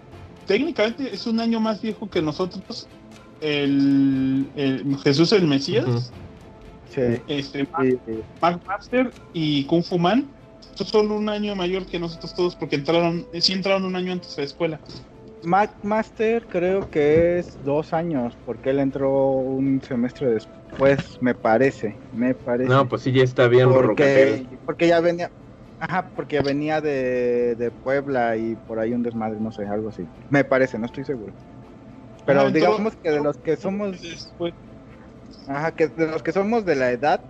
técnicamente 0.46 1.12
es 1.12 1.26
un 1.26 1.40
año 1.40 1.61
más 1.61 1.80
viejo 1.80 2.09
que 2.09 2.20
nosotros. 2.20 2.88
El, 3.40 4.50
el 4.55 4.96
Jesús 4.98 5.32
el 5.32 5.46
Mesías, 5.46 5.84
Ujú. 5.86 5.98
Sí. 6.88 7.00
este 7.26 7.68
sí, 7.80 7.98
sí. 8.07 8.22
Mark 8.40 8.62
Master 8.66 9.12
y 9.32 9.64
Kung 9.66 9.82
Fu 9.82 9.98
Man. 9.98 10.30
Son 10.76 11.11
un 11.11 11.28
año 11.28 11.55
mayor 11.55 11.86
que 11.86 11.98
nosotros 11.98 12.34
todos 12.34 12.57
porque 12.57 12.76
entraron, 12.76 13.26
sí 13.40 13.52
entraron 13.52 13.84
un 13.84 13.96
año 13.96 14.12
antes 14.12 14.36
a 14.36 14.40
la 14.40 14.46
escuela. 14.46 14.80
Mac 15.44 15.76
Master 15.82 16.46
creo 16.48 16.88
que 16.90 17.38
es 17.38 17.62
dos 17.62 17.92
años, 17.92 18.36
porque 18.44 18.70
él 18.70 18.80
entró 18.80 19.30
un 19.30 19.82
semestre 19.82 20.30
después, 20.30 21.18
me 21.20 21.34
parece, 21.34 21.98
me 22.12 22.34
parece. 22.34 22.70
No, 22.70 22.88
pues 22.88 23.02
sí, 23.02 23.12
ya 23.12 23.22
está 23.22 23.46
bien 23.46 23.70
porque, 23.72 24.48
porque 24.64 24.88
ya 24.88 25.00
venía, 25.00 25.30
ajá, 25.89 26.07
porque 26.16 26.41
venía 26.41 26.80
de, 26.80 27.55
de 27.57 27.70
Puebla 27.70 28.37
y 28.37 28.57
por 28.66 28.78
ahí 28.78 28.93
un 28.93 29.03
desmadre, 29.03 29.39
no 29.41 29.53
sé, 29.53 29.66
algo 29.66 29.91
así. 29.91 30.07
Me 30.30 30.45
parece, 30.45 30.78
no 30.78 30.87
estoy 30.87 31.05
seguro. 31.05 31.32
Pero 32.26 32.51
digamos 32.51 32.97
que 32.97 33.11
de 33.11 33.20
los 33.20 33.37
que 33.37 33.57
somos, 33.57 34.01
Después, 34.01 34.55
ajá, 35.47 35.72
que 35.72 35.89
de 35.89 36.07
los 36.07 36.22
que 36.22 36.32
somos 36.32 36.64
de 36.64 36.74
la 36.74 36.91
edad, 36.91 37.20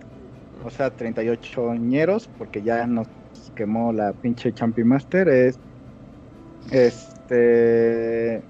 o 0.65 0.71
sea, 0.71 0.91
38 0.91 1.75
ñeros, 1.75 2.29
porque 2.39 2.63
ya 2.63 2.87
nos 2.87 3.09
quemó 3.57 3.93
la 3.93 4.13
pinche 4.13 4.53
Champi 4.53 4.85
Master, 4.85 5.29
es 5.29 5.59
este 6.71 8.41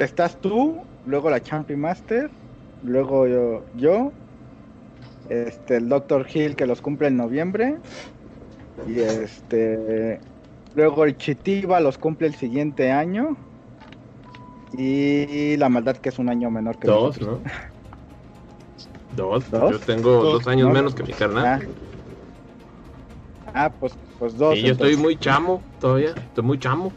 estás 0.00 0.36
tú, 0.40 0.78
luego 1.06 1.30
la 1.30 1.40
Champi 1.40 1.76
Master, 1.76 2.30
luego 2.82 3.28
yo, 3.28 3.62
yo, 3.76 4.12
este 5.28 5.76
el 5.76 5.88
Dr. 5.88 6.26
Hill 6.32 6.56
que 6.56 6.66
los 6.66 6.80
cumple 6.80 7.08
en 7.08 7.16
noviembre, 7.16 7.76
y 8.86 9.00
este 9.00 10.20
luego 10.74 11.04
el 11.04 11.16
Chitiba 11.16 11.80
los 11.80 11.98
cumple 11.98 12.26
el 12.28 12.34
siguiente 12.34 12.92
año. 12.92 13.36
Y 14.76 15.56
la 15.56 15.68
maldad 15.70 15.96
que 15.96 16.10
es 16.10 16.18
un 16.18 16.28
año 16.28 16.50
menor 16.50 16.78
que 16.78 16.86
Dos, 16.88 17.18
nosotros. 17.20 17.40
¿no? 17.42 17.50
Dos. 19.16 19.50
¿Dos? 19.50 19.70
Yo 19.72 19.78
tengo 19.80 20.10
Dos. 20.22 20.32
dos, 20.44 20.46
años 20.46 20.68
¿No? 20.68 20.74
menos 20.74 20.94
que 20.94 21.02
mi 21.02 21.12
carnal. 21.12 21.46
Ah. 21.46 21.60
Ah, 23.54 23.72
pues, 23.80 23.94
pues 24.18 24.36
dos. 24.36 24.56
y 24.56 24.62
yo 24.62 24.72
estoy 24.72 24.96
muy 24.96 25.16
chamo 25.16 25.62
todavía. 25.80 26.10
Estoy 26.10 26.44
muy 26.44 26.58
chamo. 26.58 26.92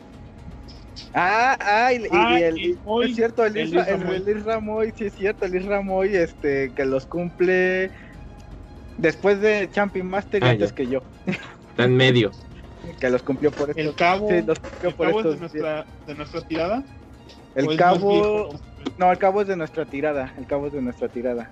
Ah, 1.13 1.57
ah, 1.59 1.93
y, 1.93 2.03
Ah, 2.11 2.39
el, 2.39 2.57
y 2.57 2.77
hoy 2.85 3.09
es 3.11 3.15
cierto, 3.15 3.45
el 3.45 3.55
el 3.57 3.67
Isra, 3.67 3.81
Isra 3.81 3.93
el, 3.95 4.05
Moy. 4.05 4.15
el 4.17 4.37
Isra 4.37 4.59
Moy, 4.59 4.93
sí 4.95 5.05
es 5.05 5.13
cierto, 5.15 5.45
el 5.45 5.55
Isra 5.55 5.81
Moy, 5.81 6.15
este, 6.15 6.71
que 6.73 6.85
los 6.85 7.05
cumple 7.05 7.89
después 8.97 9.41
de 9.41 9.69
Champion 9.71 10.07
Master 10.07 10.43
y 10.43 10.45
Ah, 10.45 10.49
antes 10.51 10.69
ya. 10.69 10.75
que 10.75 10.87
yo, 10.87 11.01
Está 11.71 11.85
en 11.85 11.95
medio. 11.95 12.31
que 12.99 13.09
los 13.09 13.23
cumplió 13.23 13.51
por 13.51 13.69
estos, 13.69 13.85
el 13.85 13.95
cabo, 13.95 14.27
sí, 14.29 14.41
los 14.45 14.59
cumplió 14.59 14.89
el 14.89 14.95
por 14.95 15.07
cabo 15.07 15.19
es 15.19 15.25
de 15.25 15.31
estos 15.31 15.39
nuestra, 15.39 15.85
de 16.05 16.15
nuestra 16.15 16.41
tirada. 16.41 16.83
¿O 17.55 17.59
El 17.59 17.77
cabo, 17.77 18.49
no, 18.97 19.11
el 19.11 19.17
cabo 19.17 19.41
es 19.41 19.47
de 19.47 19.55
nuestra 19.55 19.85
tirada, 19.85 20.33
el 20.37 20.47
cabo 20.47 20.67
es 20.67 20.73
de 20.73 20.81
nuestra 20.81 21.07
tirada, 21.09 21.51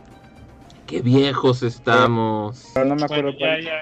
Qué 0.86 1.02
viejos 1.02 1.62
estamos. 1.64 2.72
pero 2.74 2.86
no 2.88 2.96
me 2.96 3.04
acuerdo 3.04 3.24
Bueno, 3.24 3.38
ya, 3.40 3.48
cuál- 3.48 3.64
ya. 3.64 3.82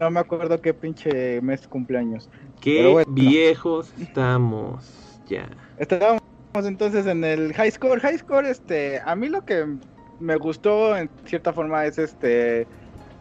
no 0.00 0.10
me 0.10 0.20
acuerdo 0.20 0.60
qué 0.60 0.74
pinche 0.74 1.40
mes 1.40 1.66
cumpleaños. 1.68 2.28
Qué 2.60 2.86
bueno. 2.86 3.12
viejos 3.12 3.92
estamos. 3.98 4.84
Ya. 5.28 5.48
Estábamos 5.78 6.20
entonces 6.54 7.06
en 7.06 7.22
el 7.24 7.52
high 7.54 7.70
score. 7.70 8.00
High 8.00 8.18
score, 8.18 8.46
este, 8.46 9.00
a 9.04 9.14
mí 9.14 9.28
lo 9.28 9.44
que 9.44 9.66
me 10.18 10.36
gustó 10.36 10.96
en 10.96 11.08
cierta 11.26 11.52
forma 11.52 11.84
es 11.86 11.98
este. 11.98 12.66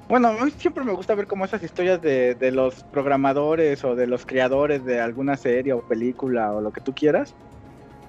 Bueno, 0.07 0.27
a 0.27 0.45
mí 0.45 0.51
siempre 0.51 0.83
me 0.83 0.93
gusta 0.93 1.15
ver 1.15 1.25
como 1.25 1.45
esas 1.45 1.63
historias 1.63 2.01
de, 2.01 2.35
de 2.35 2.51
los 2.51 2.83
programadores 2.91 3.83
o 3.83 3.95
de 3.95 4.05
los 4.05 4.25
creadores 4.25 4.85
de 4.85 4.99
alguna 4.99 5.35
serie 5.35 5.73
o 5.73 5.81
película 5.81 6.53
o 6.53 6.61
lo 6.61 6.71
que 6.71 6.81
tú 6.81 6.93
quieras. 6.93 7.33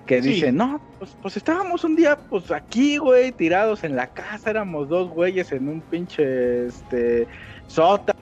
Que 0.07 0.23
Sí. 0.23 0.35
dicen, 0.35 0.57
no, 0.57 0.81
pues, 0.99 1.17
pues 1.21 1.37
estábamos 1.37 1.83
un 1.83 1.97
día, 1.97 2.17
pues 2.31 2.51
aquí, 2.53 2.99
güey, 2.99 3.33
tirados 3.33 3.83
en 3.83 3.97
la 3.97 4.07
casa, 4.07 4.51
éramos 4.51 4.89
dos 4.89 5.09
güeyes 5.11 5.51
en 5.53 5.69
un 5.69 5.81
pinche, 5.81 6.67
este, 6.67 7.27
sótano 7.67 8.15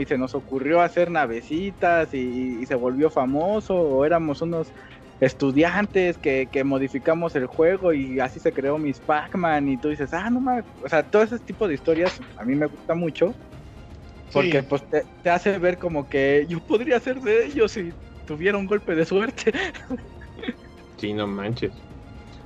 y 0.00 0.04
se 0.06 0.18
nos 0.18 0.34
ocurrió 0.34 0.80
hacer 0.80 1.12
navecitas 1.12 2.12
y, 2.12 2.58
y 2.60 2.66
se 2.66 2.74
volvió 2.74 3.08
famoso, 3.08 3.76
o 3.76 4.04
éramos 4.04 4.42
unos 4.42 4.72
estudiantes 5.20 6.16
que, 6.18 6.48
que 6.50 6.64
modificamos 6.64 7.36
el 7.36 7.46
juego 7.46 7.92
y 7.92 8.18
así 8.20 8.40
se 8.40 8.52
creó 8.52 8.78
Miss 8.78 9.00
Pac-Man 9.00 9.68
y 9.68 9.76
tú 9.76 9.88
dices, 9.90 10.12
ah, 10.14 10.30
no 10.30 10.40
mames, 10.40 10.64
o 10.82 10.88
sea, 10.88 11.02
todo 11.02 11.22
ese 11.22 11.38
tipo 11.38 11.68
de 11.68 11.74
historias 11.74 12.20
a 12.36 12.44
mí 12.44 12.54
me 12.54 12.66
gusta 12.66 12.94
mucho 12.94 13.34
porque 14.32 14.60
Sí. 14.62 14.66
pues 14.68 14.88
te, 14.90 15.02
te 15.22 15.30
hace 15.30 15.58
ver 15.58 15.78
como 15.78 16.08
que 16.08 16.46
yo 16.48 16.58
podría 16.60 16.98
ser 17.00 17.20
de 17.20 17.46
ellos 17.46 17.72
si 17.72 17.92
tuviera 18.26 18.56
un 18.56 18.66
golpe 18.66 18.94
de 18.94 19.04
suerte 19.04 19.52
Sí, 20.96 21.12
no 21.12 21.26
manches. 21.26 21.72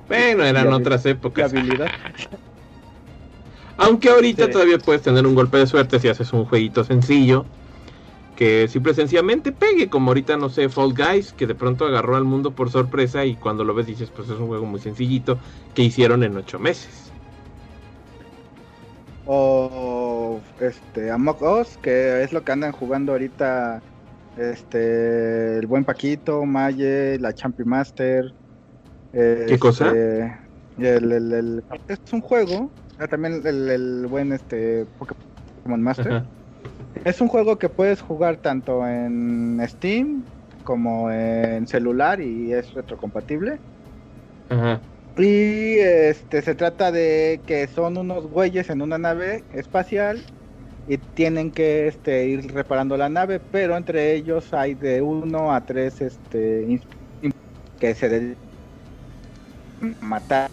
Bueno, 0.07 0.43
eran 0.43 0.71
otras 0.71 1.05
épocas. 1.05 1.51
habilidad. 1.51 1.91
Aunque 3.77 4.09
ahorita 4.09 4.45
Sí. 4.45 4.51
todavía 4.51 4.77
puedes 4.77 5.01
tener 5.01 5.25
un 5.25 5.35
golpe 5.35 5.57
de 5.57 5.67
suerte 5.67 5.99
si 5.99 6.07
haces 6.07 6.31
un 6.31 6.45
jueguito 6.45 6.83
sencillo. 6.83 7.45
Que 8.35 8.67
simple 8.67 8.91
y 8.91 8.95
sencillamente 8.95 9.51
pegue, 9.53 9.89
como 9.89 10.09
ahorita, 10.11 10.35
no 10.35 10.49
sé, 10.49 10.67
Fall 10.67 10.93
Guys, 10.93 11.31
que 11.33 11.47
de 11.47 11.55
pronto 11.55 11.85
agarró 11.85 12.17
al 12.17 12.25
mundo 12.25 12.51
por 12.53 12.69
sorpresa 12.69 13.25
y 13.25 13.35
cuando 13.37 13.63
lo 13.63 13.73
ves 13.73 13.85
dices, 13.85 14.11
pues 14.11 14.29
es 14.29 14.37
un 14.37 14.47
juego 14.47 14.65
muy 14.65 14.79
sencillito 14.81 15.39
que 15.73 15.83
hicieron 15.83 16.21
en 16.23 16.35
ocho 16.35 16.59
meses. 16.59 17.11
O 19.25 20.39
este 20.59 21.09
Amok 21.11 21.41
Us, 21.41 21.77
que 21.81 22.23
es 22.23 22.31
lo 22.33 22.43
que 22.43 22.51
andan 22.51 22.71
jugando 22.71 23.13
ahorita 23.13 23.81
este 24.35 25.57
el 25.57 25.67
buen 25.67 25.85
Paquito, 25.85 26.43
Maye, 26.45 27.17
la 27.19 27.33
Champi 27.33 27.63
Master. 27.63 28.25
¿Qué 29.11 29.57
cosa? 29.57 29.87
este, 29.87 30.39
el- 30.77 31.11
el- 31.11 31.33
el- 31.33 31.63
es 31.87 31.97
un 32.11 32.21
juego, 32.21 32.71
ah, 32.97 33.07
también 33.07 33.41
el, 33.45 33.69
el 33.69 34.07
buen 34.07 34.33
este 34.33 34.85
Pokémon 34.97 35.81
Master. 35.81 36.11
Ajá. 36.11 36.34
Es 37.03 37.21
un 37.21 37.27
juego 37.27 37.57
que 37.57 37.69
puedes 37.69 38.01
jugar 38.01 38.37
tanto 38.37 38.87
en 38.87 39.61
Steam 39.67 40.23
como 40.63 41.11
en 41.11 41.67
celular 41.67 42.21
y 42.21 42.53
es 42.53 42.73
retrocompatible. 42.73 43.59
Ajá. 44.49 44.79
Y 45.17 45.77
este 45.79 46.41
se 46.41 46.55
trata 46.55 46.91
de 46.91 47.39
que 47.45 47.67
son 47.67 47.97
unos 47.97 48.27
güeyes 48.27 48.69
en 48.69 48.81
una 48.81 48.97
nave 48.97 49.43
espacial 49.53 50.21
y 50.87 50.97
tienen 50.97 51.51
que 51.51 51.87
este, 51.87 52.27
ir 52.27 52.53
reparando 52.53 52.97
la 52.97 53.07
nave, 53.07 53.39
pero 53.39 53.77
entre 53.77 54.13
ellos 54.13 54.53
hay 54.53 54.73
de 54.73 55.01
uno 55.01 55.53
a 55.53 55.61
tres 55.65 56.01
este 56.01 56.81
que 57.79 57.95
se 57.95 58.09
dedican 58.09 58.37
a 60.01 60.05
matar 60.05 60.49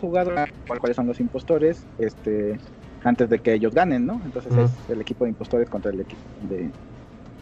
jugado, 0.00 0.32
cuáles 0.66 0.96
son 0.96 1.06
los 1.06 1.20
impostores, 1.20 1.86
este, 1.98 2.58
antes 3.04 3.28
de 3.28 3.40
que 3.40 3.54
ellos 3.54 3.74
ganen, 3.74 4.06
¿no? 4.06 4.22
Entonces 4.24 4.56
es 4.56 4.88
el 4.88 5.00
equipo 5.00 5.24
de 5.24 5.30
impostores 5.30 5.68
contra 5.70 5.90
el 5.92 6.00
equipo 6.00 6.24
de, 6.40 6.74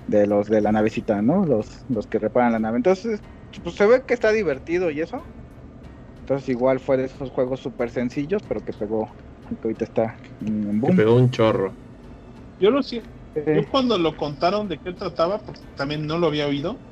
de 0.06 0.26
los 0.26 0.48
de 0.48 0.60
la 0.62 0.72
navecita, 0.72 1.22
¿no? 1.22 1.46
Los, 1.46 1.84
los 1.88 2.06
que 2.08 2.18
reparan 2.20 2.52
la 2.52 2.60
nave. 2.60 2.78
Entonces, 2.78 3.22
pues 3.62 3.76
se 3.76 3.86
ve 3.86 4.04
que 4.06 4.14
está 4.14 4.32
divertido 4.32 4.90
y 4.90 5.00
eso. 5.00 5.30
Entonces 6.20 6.48
igual 6.50 6.80
fue 6.80 6.96
de 6.98 7.06
esos 7.06 7.30
juegos 7.30 7.60
súper 7.60 7.90
sencillos, 7.90 8.42
pero 8.44 8.62
que 8.62 8.74
pegó, 8.74 9.16
que 9.48 9.56
ahorita 9.64 9.84
está 9.84 10.20
en 10.40 10.80
Que 10.84 10.92
boom. 10.92 10.92
pegó 10.92 11.14
un 11.16 11.30
chorro. 11.30 11.78
Yo 12.58 12.70
lo 12.70 12.82
siento. 12.82 13.08
Yo 13.52 13.68
cuando 13.68 13.98
lo 13.98 14.16
contaron 14.16 14.68
de 14.68 14.80
qué 14.80 14.92
trataba, 14.92 15.38
porque 15.44 15.62
también 15.74 16.06
no 16.06 16.18
lo 16.18 16.26
había 16.28 16.46
oído, 16.48 16.84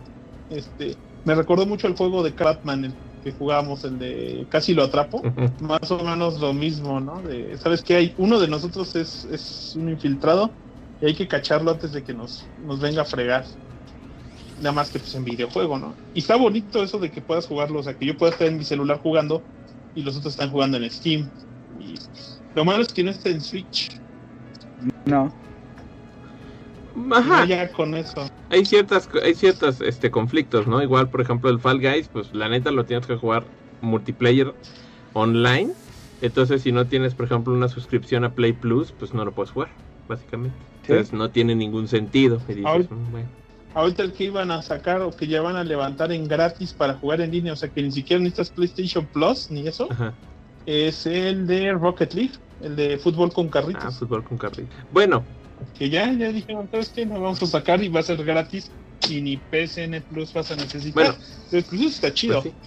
este, 0.48 1.02
me 1.24 1.34
recordó 1.34 1.66
mucho 1.66 1.88
el 1.88 1.96
juego 1.96 2.22
de 2.22 2.34
Crapman, 2.34 2.84
el 2.84 2.98
que 3.26 3.32
jugábamos, 3.32 3.82
el 3.82 3.98
de 3.98 4.46
Casi 4.48 4.72
lo 4.72 4.84
atrapo. 4.84 5.20
Más 5.60 5.90
o 5.90 5.98
menos 5.98 6.38
lo 6.38 6.52
mismo, 6.52 7.00
¿no? 7.00 7.20
De, 7.22 7.58
¿Sabes 7.58 7.82
qué? 7.82 7.96
Hay, 7.96 8.14
uno 8.18 8.38
de 8.38 8.46
nosotros 8.46 8.94
es, 8.94 9.24
es 9.32 9.74
un 9.74 9.88
infiltrado 9.88 10.48
y 11.00 11.06
hay 11.06 11.14
que 11.14 11.26
cacharlo 11.26 11.72
antes 11.72 11.90
de 11.90 12.04
que 12.04 12.14
nos, 12.14 12.46
nos 12.64 12.78
venga 12.78 13.02
a 13.02 13.04
fregar. 13.04 13.44
Nada 14.58 14.70
más 14.70 14.90
que 14.90 15.00
pues 15.00 15.12
en 15.16 15.24
videojuego, 15.24 15.76
¿no? 15.76 15.92
Y 16.14 16.20
está 16.20 16.36
bonito 16.36 16.84
eso 16.84 17.00
de 17.00 17.10
que 17.10 17.20
puedas 17.20 17.48
jugarlo, 17.48 17.80
o 17.80 17.82
sea, 17.82 17.94
que 17.94 18.06
yo 18.06 18.16
pueda 18.16 18.30
estar 18.30 18.46
en 18.46 18.58
mi 18.58 18.64
celular 18.64 19.00
jugando 19.02 19.42
y 19.96 20.02
los 20.02 20.16
otros 20.16 20.34
están 20.34 20.52
jugando 20.52 20.76
en 20.76 20.88
Steam. 20.88 21.28
Y 21.80 21.94
lo 22.54 22.64
malo 22.64 22.82
es 22.82 22.92
que 22.92 23.02
no 23.02 23.10
está 23.10 23.28
en 23.30 23.40
Switch. 23.40 23.90
no. 25.04 25.34
Ajá. 27.12 27.40
No 27.40 27.44
ya 27.46 27.70
con 27.72 27.94
eso. 27.94 28.26
hay 28.50 28.64
ciertas 28.64 29.08
hay 29.22 29.34
ciertos 29.34 29.80
este 29.80 30.10
conflictos 30.10 30.66
no 30.66 30.82
igual 30.82 31.08
por 31.10 31.20
ejemplo 31.20 31.50
el 31.50 31.58
Fall 31.60 31.80
Guys 31.80 32.08
pues 32.08 32.32
la 32.34 32.48
neta 32.48 32.70
lo 32.70 32.84
tienes 32.84 33.06
que 33.06 33.16
jugar 33.16 33.44
multiplayer 33.82 34.54
online 35.12 35.72
entonces 36.22 36.62
si 36.62 36.72
no 36.72 36.86
tienes 36.86 37.14
por 37.14 37.26
ejemplo 37.26 37.52
una 37.52 37.68
suscripción 37.68 38.24
a 38.24 38.34
Play 38.34 38.52
Plus 38.52 38.92
pues 38.92 39.12
no 39.14 39.24
lo 39.24 39.32
puedes 39.32 39.50
jugar 39.50 39.68
básicamente 40.08 40.56
Sí. 40.86 40.92
entonces 40.92 41.12
no 41.14 41.30
tiene 41.30 41.54
ningún 41.56 41.88
sentido 41.88 42.36
y 42.48 42.54
dices, 42.54 42.64
Ahorita- 42.66 42.94
"Mm, 42.94 43.10
bueno". 43.10 43.28
Ahorita 43.74 44.02
el 44.04 44.12
que 44.12 44.24
iban 44.24 44.50
a 44.52 44.62
sacar 44.62 45.02
o 45.02 45.10
que 45.10 45.26
ya 45.26 45.42
van 45.42 45.56
a 45.56 45.64
levantar 45.64 46.10
en 46.12 46.26
gratis 46.28 46.72
para 46.72 46.94
jugar 46.94 47.20
en 47.20 47.30
línea, 47.32 47.52
o 47.52 47.56
sea 47.56 47.68
que 47.68 47.82
ni 47.82 47.90
siquiera 47.92 48.22
necesitas 48.22 48.50
PlayStation 48.50 49.04
Plus 49.04 49.50
ni 49.50 49.66
eso, 49.68 49.88
Ajá. 49.90 50.14
es 50.64 51.04
el 51.06 51.46
de 51.46 51.72
Rocket 51.72 52.14
League, 52.14 52.32
el 52.62 52.74
de 52.76 52.96
fútbol 52.98 53.32
con 53.32 53.48
ah, 53.48 53.50
carritos. 53.50 53.98
fútbol 53.98 54.22
con 54.24 54.38
carril 54.38 54.66
bueno 54.92 55.24
que 55.78 55.90
ya, 55.90 56.12
ya 56.12 56.32
dijeron, 56.32 56.68
¿sabes 56.70 56.90
qué? 56.90 57.06
Nos 57.06 57.20
vamos 57.20 57.42
a 57.42 57.46
sacar 57.46 57.82
y 57.82 57.88
va 57.88 58.00
a 58.00 58.02
ser 58.04 58.22
gratis 58.24 58.70
y 59.08 59.20
ni 59.20 59.36
PSN 59.36 60.00
Plus 60.08 60.32
vas 60.32 60.50
a 60.50 60.56
necesitar. 60.56 61.04
Bueno. 61.04 61.18
Entonces, 61.44 61.64
pues 61.68 61.80
eso 61.80 61.90
está 61.90 62.12
chido. 62.14 62.42
Pues 62.42 62.54
sí. 62.54 62.60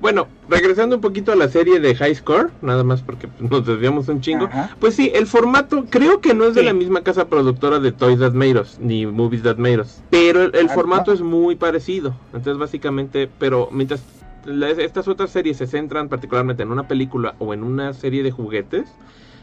Bueno, 0.00 0.28
regresando 0.48 0.96
un 0.96 1.00
poquito 1.00 1.30
a 1.32 1.36
la 1.36 1.48
serie 1.48 1.78
de 1.78 1.94
High 1.94 2.16
Score, 2.16 2.52
nada 2.60 2.82
más 2.82 3.02
porque 3.02 3.28
pues, 3.28 3.48
nos 3.48 3.64
desviamos 3.64 4.08
un 4.08 4.20
chingo. 4.20 4.46
Ajá. 4.46 4.76
Pues 4.80 4.94
sí, 4.96 5.12
el 5.14 5.26
formato 5.26 5.86
creo 5.88 6.20
que 6.20 6.34
no 6.34 6.44
es 6.46 6.54
de 6.54 6.62
la 6.64 6.72
misma 6.72 7.02
casa 7.02 7.28
productora 7.28 7.78
de 7.78 7.92
Toys 7.92 8.18
That 8.18 8.32
Made 8.32 8.60
Us, 8.60 8.78
ni 8.80 9.06
Movies 9.06 9.42
That 9.44 9.56
Made 9.58 9.80
Us, 9.80 10.02
pero 10.10 10.42
el, 10.42 10.50
el 10.56 10.66
Ah, 10.68 10.74
formato 10.74 11.12
es 11.12 11.20
muy 11.20 11.54
parecido. 11.54 12.16
Entonces 12.32 12.58
básicamente, 12.58 13.28
pero 13.38 13.68
mientras 13.70 14.02
la- 14.44 14.70
estas 14.70 15.06
otras 15.08 15.30
series 15.30 15.56
se 15.58 15.66
centran 15.68 16.08
particularmente 16.08 16.64
en 16.64 16.72
una 16.72 16.88
película 16.88 17.36
o 17.38 17.54
en 17.54 17.62
una 17.62 17.92
serie 17.94 18.22
de 18.24 18.32
juguetes, 18.32 18.88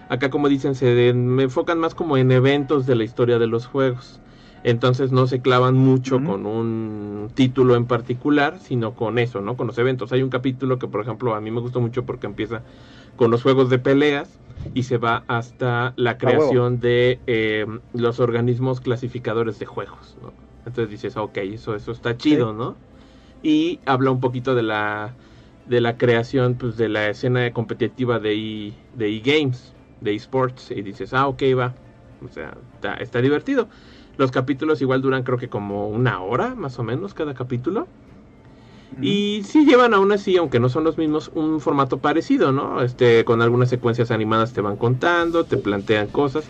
acá 0.09 0.29
como 0.29 0.49
dicen 0.49 0.75
se 0.75 0.87
de- 0.87 1.13
me 1.13 1.43
enfocan 1.43 1.79
más 1.79 1.95
como 1.95 2.17
en 2.17 2.31
eventos 2.31 2.85
de 2.85 2.95
la 2.95 3.03
historia 3.03 3.39
de 3.39 3.47
los 3.47 3.65
juegos. 3.67 4.21
Entonces 4.63 5.11
no 5.11 5.27
se 5.27 5.41
clavan 5.41 5.75
mucho 5.75 6.23
con 6.23 6.45
un 6.45 7.31
título 7.35 7.75
en 7.75 7.85
particular, 7.87 8.59
sino 8.61 8.95
con 8.95 9.19
eso, 9.19 9.41
¿no? 9.41 9.57
Con 9.57 9.67
los 9.67 9.77
eventos. 9.77 10.11
Hay 10.13 10.23
un 10.23 10.29
capítulo 10.29 10.79
que, 10.79 10.87
por 10.87 11.01
ejemplo, 11.01 11.35
a 11.35 11.41
mí 11.41 11.51
me 11.51 11.59
gustó 11.59 11.81
mucho 11.81 12.05
porque 12.05 12.27
empieza 12.27 12.63
con 13.15 13.29
los 13.31 13.43
juegos 13.43 13.69
de 13.69 13.79
peleas 13.79 14.41
y 14.73 14.83
se 14.83 14.97
va 14.97 15.25
hasta 15.27 15.93
la 15.97 16.17
huevo. 16.21 16.63
creación 16.63 16.79
de 16.79 17.23
eh, 17.27 17.65
los 17.93 18.19
organismos 18.19 18.81
clasificadores 18.81 19.59
de 19.59 19.65
juegos, 19.65 20.15
¿no? 20.21 20.35
Entonces 20.65 20.89
dices, 20.91 21.17
ok, 21.17 21.37
eso, 21.39 21.75
eso 21.75 21.91
está 21.91 22.17
chido, 22.17 22.53
¿no? 22.53 22.81
Y 23.41 23.81
habla 23.85 24.11
un 24.11 24.19
poquito 24.19 24.55
de 24.55 24.63
la 24.63 25.17
de 25.65 25.81
la 25.81 25.97
creación 25.97 26.57
pues 26.57 26.77
de 26.77 26.89
la 26.89 27.09
escena 27.09 27.53
competitiva 27.53 28.19
de 28.19 28.33
e, 28.35 28.79
de 28.91 29.07
eGames, 29.17 29.72
de 30.03 30.15
esports 30.15 30.71
y 30.71 30.81
dices, 30.81 31.13
ah, 31.13 31.27
ok, 31.27 31.41
va. 31.57 31.73
O 32.23 32.31
sea, 32.31 32.55
está, 32.75 32.95
está 32.95 33.21
divertido. 33.21 33.67
Los 34.17 34.31
capítulos 34.31 34.81
igual 34.81 35.01
duran 35.01 35.23
creo 35.23 35.37
que 35.37 35.49
como 35.49 35.87
una 35.89 36.21
hora 36.21 36.55
más 36.55 36.77
o 36.79 36.83
menos 36.83 37.13
cada 37.13 37.33
capítulo. 37.33 37.87
Y 39.01 39.41
sí 39.43 39.65
llevan 39.65 39.95
aún 39.95 40.11
así, 40.11 40.37
aunque 40.37 40.59
no 40.59 40.69
son 40.69 40.83
los 40.83 40.99
mismos, 40.99 41.31
un 41.33 41.59
formato 41.59 41.97
parecido, 41.97 42.51
¿no? 42.51 42.83
Este, 42.83 43.25
con 43.25 43.41
algunas 43.41 43.69
secuencias 43.69 44.11
animadas 44.11 44.53
te 44.53 44.61
van 44.61 44.77
contando, 44.77 45.45
te 45.45 45.57
plantean 45.57 46.07
cosas. 46.07 46.45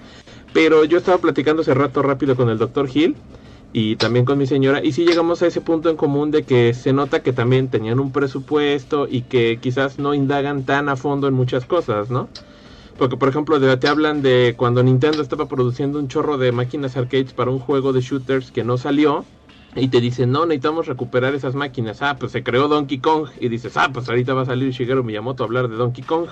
Pero 0.52 0.84
yo 0.84 0.98
estaba 0.98 1.20
platicando 1.20 1.62
hace 1.62 1.74
rato 1.74 2.02
rápido 2.02 2.36
con 2.36 2.50
el 2.50 2.58
Dr. 2.58 2.90
Hill 2.94 3.16
y 3.72 3.96
también 3.96 4.24
con 4.24 4.38
mi 4.38 4.46
señora 4.46 4.84
y 4.84 4.92
sí 4.92 5.04
llegamos 5.04 5.42
a 5.42 5.48
ese 5.48 5.60
punto 5.60 5.90
en 5.90 5.98
común 5.98 6.30
de 6.30 6.44
que 6.44 6.76
se 6.76 6.94
nota 6.94 7.24
que 7.24 7.34
también 7.34 7.70
tenían 7.70 8.00
un 8.00 8.12
presupuesto 8.12 9.08
y 9.10 9.24
que 9.24 9.58
quizás 9.60 9.98
no 9.98 10.14
indagan 10.14 10.64
tan 10.64 10.90
a 10.90 10.96
fondo 10.96 11.28
en 11.28 11.34
muchas 11.34 11.66
cosas, 11.66 12.12
¿no? 12.12 12.30
Porque 13.04 13.18
por 13.18 13.28
ejemplo 13.28 13.60
te 13.78 13.88
hablan 13.90 14.22
de 14.22 14.54
cuando 14.56 14.82
Nintendo 14.82 15.22
estaba 15.22 15.50
produciendo 15.50 16.00
un 16.00 16.08
chorro 16.08 16.38
de 16.38 16.54
máquinas 16.54 16.96
arcades 16.96 17.34
para 17.34 17.52
un 17.52 17.60
juego 17.60 17.92
de 17.92 18.00
shooters 18.00 18.50
que 18.50 18.64
no 18.64 18.78
salió 18.78 19.26
y 19.76 19.90
te 19.90 20.00
dicen, 20.00 20.32
no, 20.32 20.46
necesitamos 20.46 20.86
recuperar 20.86 21.36
esas 21.36 21.54
máquinas. 21.54 22.02
Ah, 22.02 22.16
pues 22.18 22.32
se 22.32 22.44
creó 22.44 22.70
Donkey 22.70 23.00
Kong. 23.00 23.28
Y 23.42 23.50
dices, 23.50 23.76
ah, 23.76 23.90
pues 23.92 24.08
ahorita 24.08 24.34
va 24.34 24.44
a 24.44 24.46
salir 24.46 24.72
Shigeru 24.72 25.04
Miyamoto 25.04 25.44
a 25.44 25.48
hablar 25.48 25.68
de 25.68 25.76
Donkey 25.76 26.02
Kong. 26.02 26.28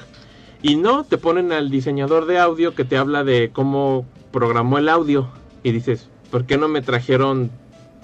Y 0.61 0.78
no, 0.78 1.03
te 1.03 1.17
ponen 1.17 1.51
al 1.51 1.69
diseñador 1.69 2.26
de 2.26 2.39
audio 2.39 2.74
que 2.74 2.86
te 2.86 2.95
habla 2.95 3.26
de 3.26 3.49
cómo 3.51 4.05
programó 4.32 4.78
el 4.78 4.88
audio. 4.88 5.28
Y 5.63 5.74
dices, 5.74 6.07
¿por 6.30 6.45
qué 6.45 6.57
no 6.57 6.69
me 6.69 6.82
trajeron, 6.82 7.51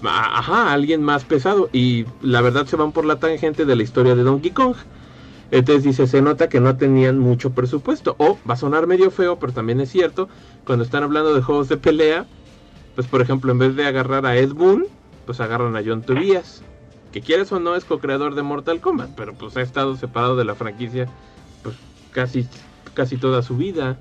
ajá, 0.03 0.73
alguien 0.73 1.01
más 1.03 1.23
pesado? 1.23 1.69
Y 1.71 2.03
la 2.21 2.41
verdad 2.41 2.65
se 2.65 2.75
van 2.75 2.91
por 2.91 3.05
la 3.05 3.17
tangente 3.17 3.63
de 3.63 3.77
la 3.77 3.83
historia 3.83 4.13
de 4.13 4.23
Donkey 4.23 4.51
Kong. 4.51 4.75
Entonces 5.51 5.83
dice, 5.83 6.07
se 6.07 6.21
nota 6.21 6.49
que 6.49 6.59
no 6.59 6.75
tenían 6.77 7.19
mucho 7.19 7.51
presupuesto. 7.51 8.15
O 8.19 8.37
va 8.49 8.55
a 8.55 8.57
sonar 8.57 8.87
medio 8.87 9.11
feo, 9.11 9.39
pero 9.39 9.53
también 9.53 9.79
es 9.79 9.89
cierto, 9.89 10.27
cuando 10.65 10.83
están 10.83 11.03
hablando 11.03 11.33
de 11.33 11.41
juegos 11.41 11.69
de 11.69 11.77
pelea, 11.77 12.25
pues 12.95 13.07
por 13.07 13.21
ejemplo, 13.21 13.51
en 13.51 13.59
vez 13.59 13.75
de 13.75 13.85
agarrar 13.85 14.25
a 14.25 14.35
Ed 14.37 14.53
Boon, 14.53 14.85
pues 15.25 15.39
agarran 15.39 15.75
a 15.75 15.83
John 15.85 16.01
Tobias, 16.01 16.63
que 17.11 17.21
quieres 17.21 17.51
o 17.51 17.59
no 17.59 17.75
es 17.75 17.85
co-creador 17.85 18.35
de 18.35 18.41
Mortal 18.41 18.81
Kombat, 18.81 19.11
pero 19.15 19.33
pues 19.33 19.55
ha 19.57 19.61
estado 19.61 19.95
separado 19.95 20.35
de 20.35 20.45
la 20.45 20.55
franquicia 20.55 21.07
pues 21.63 21.75
casi, 22.11 22.47
casi 22.93 23.17
toda 23.17 23.41
su 23.41 23.55
vida. 23.55 23.97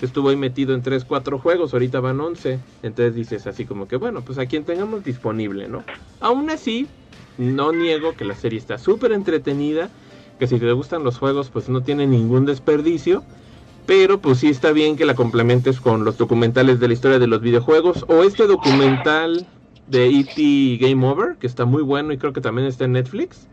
Estuvo 0.00 0.28
ahí 0.28 0.36
metido 0.36 0.74
en 0.74 0.82
3, 0.82 1.04
4 1.04 1.38
juegos, 1.38 1.72
ahorita 1.72 2.00
van 2.00 2.20
11. 2.20 2.58
Entonces 2.82 3.14
dices 3.14 3.46
así 3.46 3.64
como 3.64 3.88
que 3.88 3.96
bueno, 3.96 4.22
pues 4.22 4.38
a 4.38 4.46
quien 4.46 4.64
tengamos 4.64 5.02
disponible, 5.02 5.66
¿no? 5.66 5.82
Aún 6.20 6.50
así, 6.50 6.86
no 7.38 7.72
niego 7.72 8.14
que 8.14 8.24
la 8.24 8.34
serie 8.34 8.58
está 8.58 8.76
súper 8.76 9.12
entretenida, 9.12 9.88
que 10.38 10.46
si 10.46 10.58
te 10.58 10.72
gustan 10.72 11.04
los 11.04 11.18
juegos 11.18 11.50
pues 11.50 11.68
no 11.68 11.82
tiene 11.82 12.06
ningún 12.06 12.44
desperdicio. 12.46 13.24
Pero 13.86 14.20
pues 14.20 14.38
sí 14.38 14.48
está 14.48 14.72
bien 14.72 14.96
que 14.96 15.04
la 15.04 15.14
complementes 15.14 15.80
con 15.80 16.04
los 16.04 16.16
documentales 16.16 16.80
de 16.80 16.88
la 16.88 16.94
historia 16.94 17.18
de 17.18 17.26
los 17.26 17.40
videojuegos 17.42 18.04
o 18.08 18.22
este 18.24 18.46
documental 18.46 19.46
de 19.86 20.06
E.T. 20.08 20.78
Game 20.80 21.06
Over, 21.06 21.36
que 21.38 21.46
está 21.46 21.66
muy 21.66 21.82
bueno 21.82 22.12
y 22.12 22.18
creo 22.18 22.32
que 22.32 22.40
también 22.40 22.66
está 22.66 22.84
en 22.86 22.92
Netflix, 22.92 23.50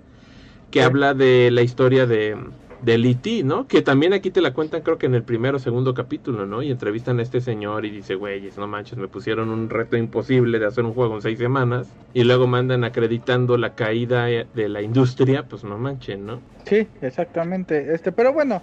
que 0.71 0.79
Sí. 0.79 0.85
habla 0.85 1.13
de 1.13 1.51
la 1.51 1.63
historia 1.63 2.05
de 2.07 2.37
del 2.81 3.05
E.T., 3.05 3.43
¿no? 3.43 3.67
Que 3.67 3.81
también 3.81 4.13
aquí 4.13 4.31
te 4.31 4.41
la 4.41 4.53
cuentan 4.53 4.81
creo 4.81 4.97
que 4.97 5.05
en 5.05 5.15
el 5.15 5.23
primero 5.23 5.57
o 5.57 5.59
segundo 5.59 5.93
capítulo, 5.93 6.45
¿no? 6.45 6.61
Y 6.61 6.71
entrevistan 6.71 7.19
a 7.19 7.21
este 7.21 7.41
señor 7.41 7.85
y 7.85 7.89
dice, 7.89 8.15
güeyes, 8.15 8.57
no 8.57 8.67
manches, 8.67 8.97
me 8.97 9.07
pusieron 9.07 9.49
un 9.49 9.69
reto 9.69 9.97
imposible 9.97 10.59
de 10.59 10.65
hacer 10.65 10.83
un 10.83 10.93
juego 10.93 11.15
en 11.15 11.21
seis 11.21 11.37
semanas 11.37 11.87
y 12.13 12.23
luego 12.23 12.47
mandan 12.47 12.83
acreditando 12.83 13.57
la 13.57 13.75
caída 13.75 14.25
de 14.25 14.69
la 14.69 14.81
industria, 14.81 15.43
pues 15.47 15.63
no 15.63 15.77
manchen, 15.77 16.25
¿no? 16.25 16.39
Sí, 16.65 16.87
exactamente. 17.01 17.93
Este, 17.93 18.11
pero 18.11 18.33
bueno, 18.33 18.61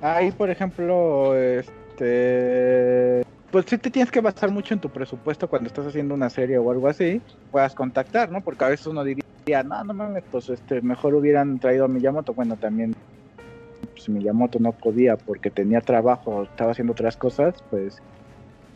ahí 0.00 0.32
por 0.32 0.50
ejemplo, 0.50 1.34
este, 1.36 3.22
pues 3.50 3.66
sí 3.68 3.78
te 3.78 3.90
tienes 3.90 4.10
que 4.10 4.20
basar 4.20 4.50
mucho 4.50 4.74
en 4.74 4.80
tu 4.80 4.88
presupuesto 4.88 5.48
cuando 5.48 5.68
estás 5.68 5.86
haciendo 5.86 6.14
una 6.14 6.30
serie 6.30 6.58
o 6.58 6.70
algo 6.70 6.88
así, 6.88 7.20
puedas 7.50 7.74
contactar, 7.74 8.30
¿no? 8.30 8.40
Porque 8.40 8.64
a 8.64 8.68
veces 8.68 8.86
uno 8.86 9.04
diría, 9.04 9.24
no, 9.64 9.84
no 9.84 9.94
mames, 9.94 10.24
pues 10.30 10.48
este, 10.48 10.80
mejor 10.80 11.14
hubieran 11.14 11.58
traído 11.58 11.84
a 11.84 11.88
Miyamoto. 11.88 12.34
Bueno, 12.34 12.56
también, 12.56 12.94
pues 13.96 14.08
Miyamoto 14.10 14.58
no 14.60 14.72
podía 14.72 15.16
porque 15.16 15.50
tenía 15.50 15.80
trabajo, 15.80 16.42
estaba 16.42 16.72
haciendo 16.72 16.92
otras 16.92 17.16
cosas, 17.16 17.54
pues, 17.70 17.98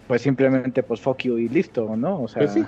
pues 0.08 0.22
simplemente, 0.22 0.82
pues 0.82 1.00
fuck 1.00 1.18
you 1.22 1.36
y 1.38 1.48
listo, 1.48 1.94
¿no? 1.96 2.22
O 2.22 2.28
sea, 2.28 2.40
Pues 2.42 2.54
sí. 2.54 2.64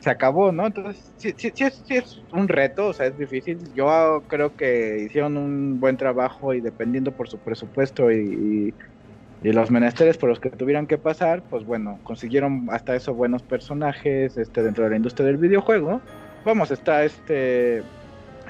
se 0.00 0.10
acabó, 0.10 0.50
¿no? 0.50 0.66
Entonces, 0.66 1.12
sí, 1.16 1.32
sí, 1.36 1.52
sí 1.54 1.64
es, 1.64 1.82
sí 1.86 1.94
es 1.96 2.20
un 2.32 2.48
reto, 2.48 2.88
o 2.88 2.92
sea, 2.92 3.06
es 3.06 3.16
difícil. 3.16 3.58
Yo 3.74 4.22
creo 4.26 4.54
que 4.56 5.04
hicieron 5.06 5.36
un 5.36 5.78
buen 5.80 5.96
trabajo 5.96 6.52
y 6.52 6.60
dependiendo 6.60 7.12
por 7.12 7.28
su 7.28 7.38
presupuesto 7.38 8.10
y, 8.10 8.74
y, 9.42 9.48
y 9.48 9.52
los 9.52 9.70
menesteres 9.70 10.18
por 10.18 10.28
los 10.28 10.40
que 10.40 10.50
tuvieran 10.50 10.86
que 10.88 10.98
pasar, 10.98 11.42
pues 11.48 11.64
bueno, 11.64 12.00
consiguieron 12.02 12.66
hasta 12.70 12.96
eso 12.96 13.14
buenos 13.14 13.42
personajes 13.42 14.36
este 14.36 14.62
dentro 14.64 14.84
de 14.84 14.90
la 14.90 14.96
industria 14.96 15.26
del 15.26 15.36
videojuego. 15.36 16.00
Vamos, 16.44 16.70
está 16.72 17.04
este 17.04 17.82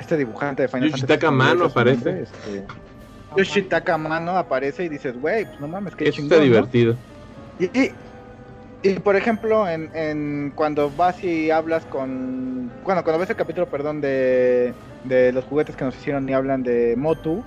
este 0.01 0.16
dibujante 0.16 0.62
de 0.62 0.68
Final 0.68 0.91
Fantasy. 0.91 1.26
Mano 1.31 1.55
¿no? 1.55 1.64
aparece. 1.66 2.22
Este, 2.22 2.64
Yoshitaka 3.37 3.99
Mano 3.99 4.37
aparece 4.37 4.85
y 4.85 4.89
dices, 4.89 5.16
güey, 5.18 5.47
pues 5.47 5.61
no 5.61 5.68
mames, 5.68 5.95
qué 5.97 6.05
Eso 6.05 6.12
chingón. 6.16 6.24
está 6.24 6.37
¿no? 6.37 6.43
divertido. 6.45 6.99
Y, 7.59 7.66
y, 7.79 7.99
y, 8.83 9.01
por 9.01 9.16
ejemplo, 9.16 9.68
en, 9.68 9.91
en 9.95 10.53
cuando 10.55 10.91
vas 10.91 11.22
y 11.24 11.51
hablas 11.51 11.87
con. 11.87 12.72
Bueno, 12.85 13.03
cuando 13.05 13.18
ves 13.20 13.31
el 13.31 13.37
capítulo, 13.37 13.68
perdón, 13.70 14.01
de, 14.01 14.74
de 15.05 15.33
los 15.33 15.45
juguetes 15.45 15.76
que 15.76 15.85
nos 15.85 15.97
hicieron 15.97 16.29
y 16.29 16.33
hablan 16.35 16.62
de 16.62 16.95
Motu, 16.97 17.45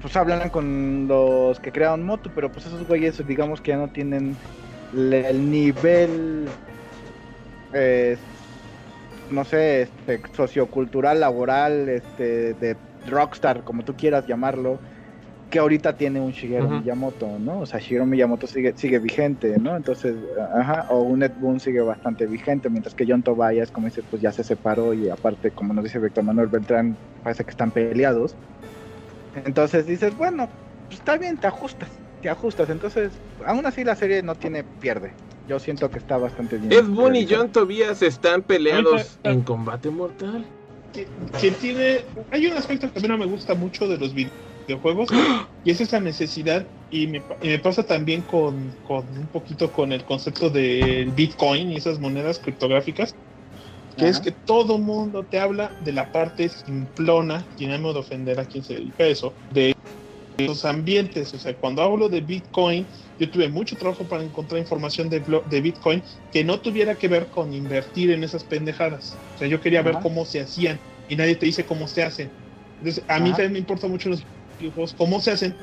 pues 0.00 0.16
hablan 0.16 0.50
con 0.50 1.06
los 1.08 1.60
que 1.60 1.72
crearon 1.72 2.04
Motu, 2.04 2.30
pero 2.34 2.52
pues 2.52 2.66
esos 2.66 2.86
güeyes, 2.86 3.24
digamos 3.26 3.60
que 3.60 3.70
ya 3.72 3.76
no 3.78 3.88
tienen 3.92 4.40
el 4.92 5.50
nivel. 5.50 6.58
eh, 7.72 8.16
no 9.28 9.44
sé, 9.44 9.82
este, 9.82 10.22
sociocultural, 10.32 11.20
laboral, 11.20 11.88
este, 11.88 12.54
de 12.54 12.76
rockstar, 13.06 13.64
como 13.64 13.84
tú 13.84 13.96
quieras 13.96 14.26
llamarlo, 14.26 14.80
que 15.50 15.58
ahorita 15.60 15.96
tiene 15.96 16.20
un 16.20 16.32
Shigeru. 16.32 16.68
Miyamoto, 16.68 17.38
¿no? 17.38 17.60
O 17.60 17.66
sea, 17.66 17.78
Shigeru 17.78 18.04
Miyamoto 18.06 18.46
sigue, 18.46 18.74
sigue 18.76 18.98
vigente, 18.98 19.56
¿no? 19.60 19.76
Entonces, 19.76 20.14
ajá, 20.54 20.86
o 20.90 21.02
un 21.02 21.22
Ed 21.22 21.32
Boon 21.40 21.60
sigue 21.60 21.80
bastante 21.80 22.26
vigente, 22.26 22.68
mientras 22.68 22.94
que 22.94 23.04
John 23.08 23.22
Tobias, 23.22 23.70
como 23.70 23.86
dice, 23.86 24.02
pues 24.02 24.20
ya 24.20 24.32
se 24.32 24.42
separó 24.42 24.92
y 24.92 25.08
aparte, 25.08 25.50
como 25.52 25.72
nos 25.72 25.84
dice 25.84 25.98
Víctor 26.00 26.24
Manuel 26.24 26.48
Beltrán, 26.48 26.96
parece 27.22 27.44
que 27.44 27.50
están 27.50 27.70
peleados. 27.70 28.34
Entonces 29.44 29.86
dices, 29.86 30.16
bueno, 30.16 30.48
pues 30.88 30.98
está 31.00 31.16
bien, 31.18 31.36
te 31.36 31.46
ajustas, 31.46 31.88
te 32.22 32.28
ajustas. 32.28 32.70
Entonces, 32.70 33.12
aún 33.44 33.66
así 33.66 33.84
la 33.84 33.94
serie 33.94 34.22
no 34.22 34.34
tiene 34.34 34.64
pierde. 34.80 35.12
Yo 35.46 35.58
siento 35.60 35.88
que 35.90 35.98
está 35.98 36.16
bastante 36.16 36.56
bien. 36.56 36.72
Ed 36.72 36.86
Boon 36.86 37.14
y. 37.14 37.26
John 37.30 37.50
Tobias 37.50 38.02
están 38.02 38.42
peleados 38.42 39.18
en 39.22 39.42
combate 39.42 39.90
mortal. 39.90 40.44
que, 40.92 41.06
que 41.40 41.50
tiene 41.52 41.98
hay 42.32 42.46
un 42.46 42.54
aspecto 42.56 42.90
que 42.90 42.98
a 42.98 43.02
mí 43.02 43.08
no 43.08 43.18
me 43.18 43.26
gusta 43.26 43.54
mucho 43.54 43.86
de 43.86 43.98
los 43.98 44.14
vide- 44.14 44.30
videojuegos 44.66 45.08
y 45.64 45.70
es 45.70 45.80
esa 45.80 46.00
necesidad 46.00 46.68
y 46.90 47.06
me, 47.08 47.22
y 47.42 47.48
me 47.48 47.58
pasa 47.58 47.84
también 47.84 48.22
con, 48.22 48.72
con 48.82 49.16
un 49.16 49.28
poquito 49.28 49.72
con 49.72 49.92
el 49.92 50.04
concepto 50.04 50.50
del 50.50 51.10
Bitcoin 51.12 51.70
y 51.70 51.76
esas 51.76 51.98
monedas 51.98 52.38
criptográficas 52.38 53.14
que 53.96 54.08
es 54.08 54.18
Ajá. 54.18 54.24
que 54.24 54.32
todo 54.32 54.78
mundo 54.78 55.24
te 55.24 55.38
habla 55.38 55.74
de 55.80 55.92
la 55.92 56.12
parte 56.12 56.48
simplona, 56.48 57.48
sin 57.56 57.70
ánimo 57.70 57.92
de 57.92 58.00
ofender 58.00 58.38
a 58.38 58.44
quien 58.46 58.62
se 58.62 58.74
dedica 58.74 59.04
a 59.04 59.08
eso, 59.08 59.34
de 59.50 59.72
los 60.38 60.64
ambientes. 60.66 61.32
O 61.32 61.38
sea, 61.38 61.56
cuando 61.58 61.82
hablo 61.82 62.08
de 62.08 62.20
Bitcoin, 62.20 62.86
yo 63.18 63.30
tuve 63.30 63.48
mucho 63.48 63.76
trabajo 63.76 64.06
para 64.06 64.22
encontrar 64.22 64.60
información 64.60 65.08
de, 65.08 65.20
de 65.46 65.60
Bitcoin 65.60 66.02
que 66.30 66.44
no 66.44 66.60
tuviera 66.60 66.96
que 66.96 67.08
ver 67.08 67.30
con 67.30 67.54
invertir 67.54 68.10
en 68.10 68.22
esas 68.22 68.44
pendejadas. 68.44 69.16
O 69.34 69.38
sea, 69.38 69.48
yo 69.48 69.60
quería 69.60 69.82
ver 69.82 69.94
Ajá. 69.94 70.02
cómo 70.02 70.26
se 70.26 70.40
hacían 70.40 70.78
y 71.08 71.16
nadie 71.16 71.36
te 71.36 71.46
dice 71.46 71.64
cómo 71.64 71.88
se 71.88 72.02
hacen. 72.02 72.30
Entonces, 72.80 73.02
a 73.08 73.18
mí 73.18 73.30
Ajá. 73.30 73.38
también 73.38 73.52
me 73.54 73.58
importa 73.60 73.88
mucho 73.88 74.10
los 74.10 74.26
videojuegos, 74.58 74.94
cómo 74.94 75.20
se 75.20 75.32
hacen 75.32 75.54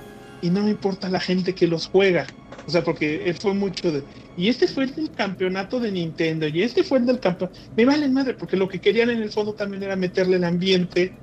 y 0.41 0.49
no 0.49 0.63
me 0.63 0.71
importa 0.71 1.09
la 1.09 1.19
gente 1.19 1.55
que 1.55 1.67
los 1.67 1.87
juega. 1.87 2.27
O 2.65 2.71
sea, 2.71 2.83
porque 2.83 3.33
fue 3.39 3.53
mucho 3.53 3.91
de... 3.91 4.03
Y 4.37 4.49
este 4.49 4.67
fue 4.67 4.85
el 4.85 4.95
del 4.95 5.11
campeonato 5.11 5.79
de 5.79 5.91
Nintendo 5.91 6.47
y 6.47 6.63
este 6.63 6.83
fue 6.83 6.99
el 6.99 7.05
del 7.05 7.19
campeonato... 7.19 7.57
Me 7.75 7.85
vale 7.85 8.07
madre, 8.09 8.33
porque 8.33 8.57
lo 8.57 8.67
que 8.67 8.79
querían 8.79 9.09
en 9.09 9.21
el 9.21 9.31
fondo 9.31 9.53
también 9.53 9.83
era 9.83 9.95
meterle 9.95 10.37
el 10.37 10.43
ambiente. 10.43 11.13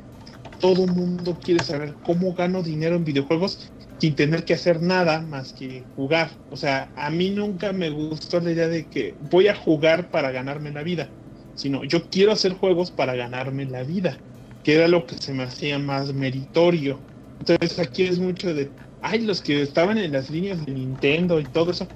Todo 0.59 0.87
mundo 0.87 1.39
quiere 1.43 1.65
saber 1.65 1.95
cómo 2.03 2.35
gano 2.35 2.63
dinero 2.63 2.97
en 2.97 3.05
videojuegos 3.05 3.71
sin 4.01 4.15
tener 4.15 4.45
que 4.45 4.55
hacer 4.55 4.81
nada 4.81 5.21
más 5.21 5.53
que 5.53 5.85
jugar. 5.95 6.31
O 6.51 6.57
sea, 6.57 6.91
a 6.97 7.11
mí 7.11 7.31
nunca 7.31 7.73
me 7.73 7.91
gustó 7.91 8.41
la 8.41 8.53
idea 8.53 8.69
de 8.69 8.87
que 8.87 9.15
voy 9.31 9.49
a 9.49 9.55
jugar 9.55 10.11
para 10.11 10.31
ganarme 10.31 10.73
la 10.73 10.83
vida, 10.83 11.11
sino 11.55 11.85
yo 11.85 12.09
quiero 12.09 12.33
hacer 12.33 12.55
juegos 12.55 12.91
para 12.91 13.15
ganarme 13.15 13.67
la 13.67 13.83
vida, 13.83 14.19
que 14.63 14.75
era 14.75 14.89
lo 14.89 15.07
que 15.07 15.17
se 15.17 15.35
me 15.35 15.43
hacía 15.43 15.79
más 15.79 16.15
meritorio. 16.15 17.10
Entonces 17.41 17.79
aquí 17.79 18.05
es 18.05 18.19
mucho 18.19 18.55
de, 18.55 18.75
ay, 19.01 19.21
los 19.23 19.43
que 19.43 19.63
estaban 19.63 19.99
en 19.99 20.13
las 20.13 20.31
líneas 20.31 20.65
de 20.65 20.73
Nintendo 20.73 21.41
y 21.41 21.47
todo 21.51 21.71
eso. 21.73 21.89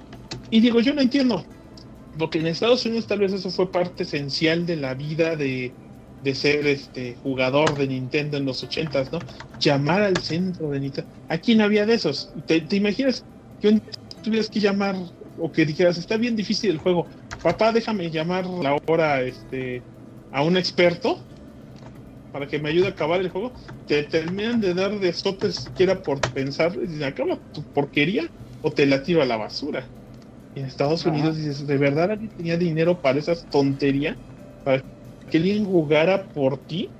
Y 0.49 0.61
digo, 0.61 0.79
yo 0.81 0.93
no 0.93 1.01
entiendo, 1.01 1.45
porque 2.17 2.39
en 2.39 2.47
Estados 2.47 2.85
Unidos 2.85 3.07
tal 3.07 3.19
vez 3.19 3.33
eso 3.33 3.51
fue 3.51 3.71
parte 3.71 4.03
esencial 4.03 4.65
de 4.65 4.77
la 4.77 4.95
vida 4.95 5.35
de, 5.35 5.79
de 6.19 6.35
ser 6.35 6.67
este 6.67 7.15
jugador 7.17 7.77
de 7.77 7.87
Nintendo 7.87 8.37
en 8.37 8.45
los 8.45 8.63
ochentas, 8.63 9.11
¿no? 9.11 9.25
Llamar 9.53 10.01
al 10.03 10.19
centro 10.21 10.69
de 10.71 10.79
Nintendo. 10.81 11.11
Aquí 11.27 11.55
no 11.55 11.63
había 11.65 11.85
de 11.85 11.95
esos. 11.95 12.33
¿Te, 12.45 12.65
imaginas 12.75 13.25
que 13.59 13.69
un- 13.69 13.83
tuvieras 14.21 14.49
que 14.49 14.59
llamar 14.59 14.95
o 15.35 15.51
que 15.51 15.65
dijeras, 15.65 15.97
está 15.97 16.17
bien 16.17 16.35
difícil 16.35 16.71
el 16.71 16.79
juego, 16.79 17.09
papá, 17.41 17.71
déjame 17.71 18.09
llamar 18.11 18.45
la 18.47 18.77
hora 18.87 19.21
este, 19.23 19.87
a 20.31 20.43
un 20.43 20.57
experto 20.57 21.27
para 22.35 22.47
que 22.47 22.59
me 22.59 22.67
ayude 22.67 22.87
a 22.87 22.89
acabar 22.89 23.21
el 23.21 23.29
juego? 23.29 23.53
Te 23.85 24.03
terminan 24.03 24.59
de 24.59 24.73
dar 24.73 24.99
de 24.99 25.13
sopes 25.13 25.71
que 25.73 25.83
era 25.83 26.03
por 26.03 26.19
pensar, 26.33 26.77
dicen, 26.77 27.03
acaba 27.03 27.41
tu 27.53 27.63
porquería 27.67 28.29
o 28.59 28.73
te 28.73 28.85
la 28.85 29.01
tiro 29.03 29.21
a 29.21 29.25
la 29.25 29.37
basura. 29.37 29.89
Y 30.53 30.59
en 30.59 30.65
Estados 30.65 31.05
Ajá. 31.05 31.11
Unidos 31.11 31.37
dices, 31.37 31.65
¿de 31.65 31.77
verdad 31.77 32.11
alguien 32.11 32.29
tenía 32.35 32.57
dinero 32.57 32.99
para 33.01 33.19
esas 33.19 33.47
tonterías? 33.47 34.17
¿Para 34.63 34.83
que 35.29 35.37
alguien 35.37 35.63
jugara 35.63 36.27
por 36.27 36.65
ti? 36.65 36.97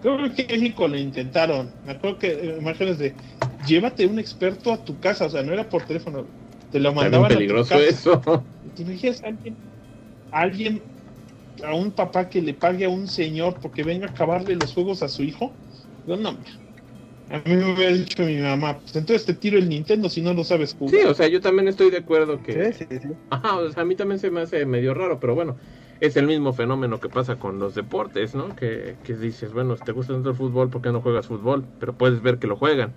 Creo 0.00 0.16
que 0.34 0.46
en 0.48 0.58
México 0.62 0.88
lo 0.88 0.96
intentaron. 0.96 1.74
Me 1.82 1.92
acuerdo 1.92 2.16
que 2.18 2.28
eh, 2.32 2.56
imágenes 2.58 2.96
de 2.96 3.18
llévate 3.66 4.06
un 4.06 4.18
experto 4.18 4.72
a 4.72 4.82
tu 4.82 4.98
casa, 4.98 5.26
o 5.26 5.28
sea, 5.28 5.42
no 5.42 5.52
era 5.52 5.68
por 5.68 5.84
teléfono, 5.84 6.30
te 6.70 6.80
lo 6.80 6.94
mandaban 6.94 7.36
a 7.36 7.46
tu 7.46 7.46
peligroso 7.46 7.74
casa. 7.74 7.84
eso. 7.90 8.22
¿Te 8.74 8.84
imaginas 8.84 9.22
alguien, 9.22 9.58
alguien, 10.30 10.93
a 11.62 11.74
un 11.74 11.92
papá 11.94 12.28
que 12.28 12.42
le 12.42 12.54
pague 12.54 12.84
a 12.84 12.88
un 12.88 13.08
señor 13.08 13.58
porque 13.60 13.82
venga 13.84 14.06
a 14.06 14.10
acabarle 14.10 14.56
los 14.56 14.72
juegos 14.72 15.02
a 15.02 15.08
su 15.08 15.22
hijo? 15.22 15.58
No, 16.06 16.16
no, 16.16 16.40
a 17.28 17.38
mí 17.38 17.56
me 17.56 17.72
hubiera 17.74 17.92
dicho 17.92 18.22
mi 18.24 18.38
mamá, 18.38 18.80
pues 18.80 18.96
entonces 18.96 19.26
te 19.26 19.34
tiro 19.34 19.58
el 19.58 19.68
Nintendo 19.68 20.08
si 20.10 20.22
no 20.22 20.34
lo 20.34 20.44
sabes 20.44 20.74
jugar. 20.74 21.00
Sí, 21.00 21.06
o 21.06 21.14
sea, 21.14 21.28
yo 21.28 21.40
también 21.40 21.68
estoy 21.68 21.90
de 21.90 21.98
acuerdo 21.98 22.42
que... 22.42 22.72
Sí, 22.72 22.86
sí, 22.88 22.98
sí. 23.00 23.08
Ajá, 23.30 23.56
o 23.56 23.70
sea, 23.70 23.82
a 23.82 23.86
mí 23.86 23.96
también 23.96 24.18
se 24.18 24.30
me 24.30 24.42
hace 24.42 24.66
medio 24.66 24.94
raro, 24.94 25.18
pero 25.18 25.34
bueno, 25.34 25.56
es 26.00 26.16
el 26.16 26.26
mismo 26.26 26.52
fenómeno 26.52 27.00
que 27.00 27.08
pasa 27.08 27.38
con 27.38 27.58
los 27.58 27.74
deportes, 27.74 28.34
¿no? 28.34 28.54
Que, 28.54 29.00
que 29.02 29.14
dices, 29.16 29.52
bueno, 29.52 29.76
te 29.76 29.92
gusta 29.92 30.12
tanto 30.12 30.30
el 30.30 30.36
fútbol, 30.36 30.70
¿por 30.70 30.82
qué 30.82 30.92
no 30.92 31.00
juegas 31.02 31.26
fútbol? 31.26 31.70
Pero 31.78 31.96
puedes 31.96 32.20
ver 32.22 32.38
que 32.38 32.46
lo 32.46 32.56
juegan. 32.56 32.94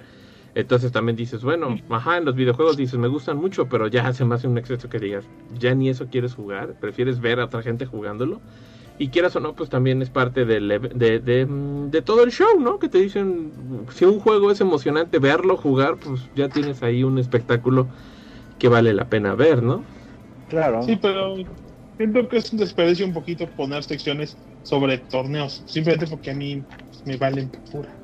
Entonces 0.57 0.91
también 0.91 1.15
dices, 1.15 1.43
bueno, 1.43 1.83
ajá, 1.89 2.17
en 2.17 2.25
los 2.25 2.35
videojuegos 2.35 2.77
dices, 2.77 2.97
me 2.99 3.07
gustan 3.09 3.37
mucho, 3.37 3.69
pero 3.69 3.87
ya 3.87 4.11
se 4.13 4.25
me 4.25 4.35
hace 4.35 4.47
un 4.47 4.57
exceso 4.57 4.89
que 4.89 4.99
digas, 4.99 5.29
ya 5.47 5.75
ni 5.75 5.89
eso 5.89 6.09
quieres 6.09 6.33
jugar, 6.35 6.75
prefieres 6.77 7.19
ver 7.19 7.39
a 7.39 7.45
otra 7.45 7.61
gente 7.63 7.85
jugándolo. 7.85 8.43
Y 8.97 9.11
quieras 9.11 9.35
o 9.35 9.39
no, 9.41 9.55
pues 9.55 9.69
también 9.69 10.01
es 10.01 10.09
parte 10.11 10.45
del 10.45 10.67
de, 10.95 11.19
de, 11.19 11.45
mm, 11.45 11.89
de 11.91 12.01
todo 12.01 12.23
el 12.23 12.31
show, 12.31 12.59
¿no? 12.59 12.79
Que 12.79 12.89
te 12.89 12.99
dicen, 12.99 13.85
si 13.93 14.05
un 14.05 14.19
juego 14.19 14.51
es 14.51 14.61
emocionante 14.61 15.19
verlo 15.19 15.57
jugar, 15.57 15.99
pues 15.99 16.31
ya 16.35 16.49
tienes 16.51 16.83
ahí 16.83 17.03
un 17.03 17.19
espectáculo 17.19 17.89
que 18.59 18.69
vale 18.69 18.93
la 18.93 19.09
pena 19.09 19.35
ver, 19.35 19.63
¿no? 19.63 19.85
Claro. 20.47 20.81
Sí, 20.83 20.95
pero 20.97 21.35
siento 21.97 22.27
que 22.29 22.37
es 22.37 22.51
un 22.53 22.59
desperdicio 22.59 23.05
un 23.05 23.13
poquito 23.13 23.53
poner 23.53 23.83
secciones 23.83 24.39
sobre 24.61 24.97
torneos, 24.99 25.63
simplemente 25.65 26.07
porque 26.07 26.31
a 26.31 26.33
mí 26.35 26.65
me 27.03 27.17
valen 27.17 27.53
pura. 27.69 27.99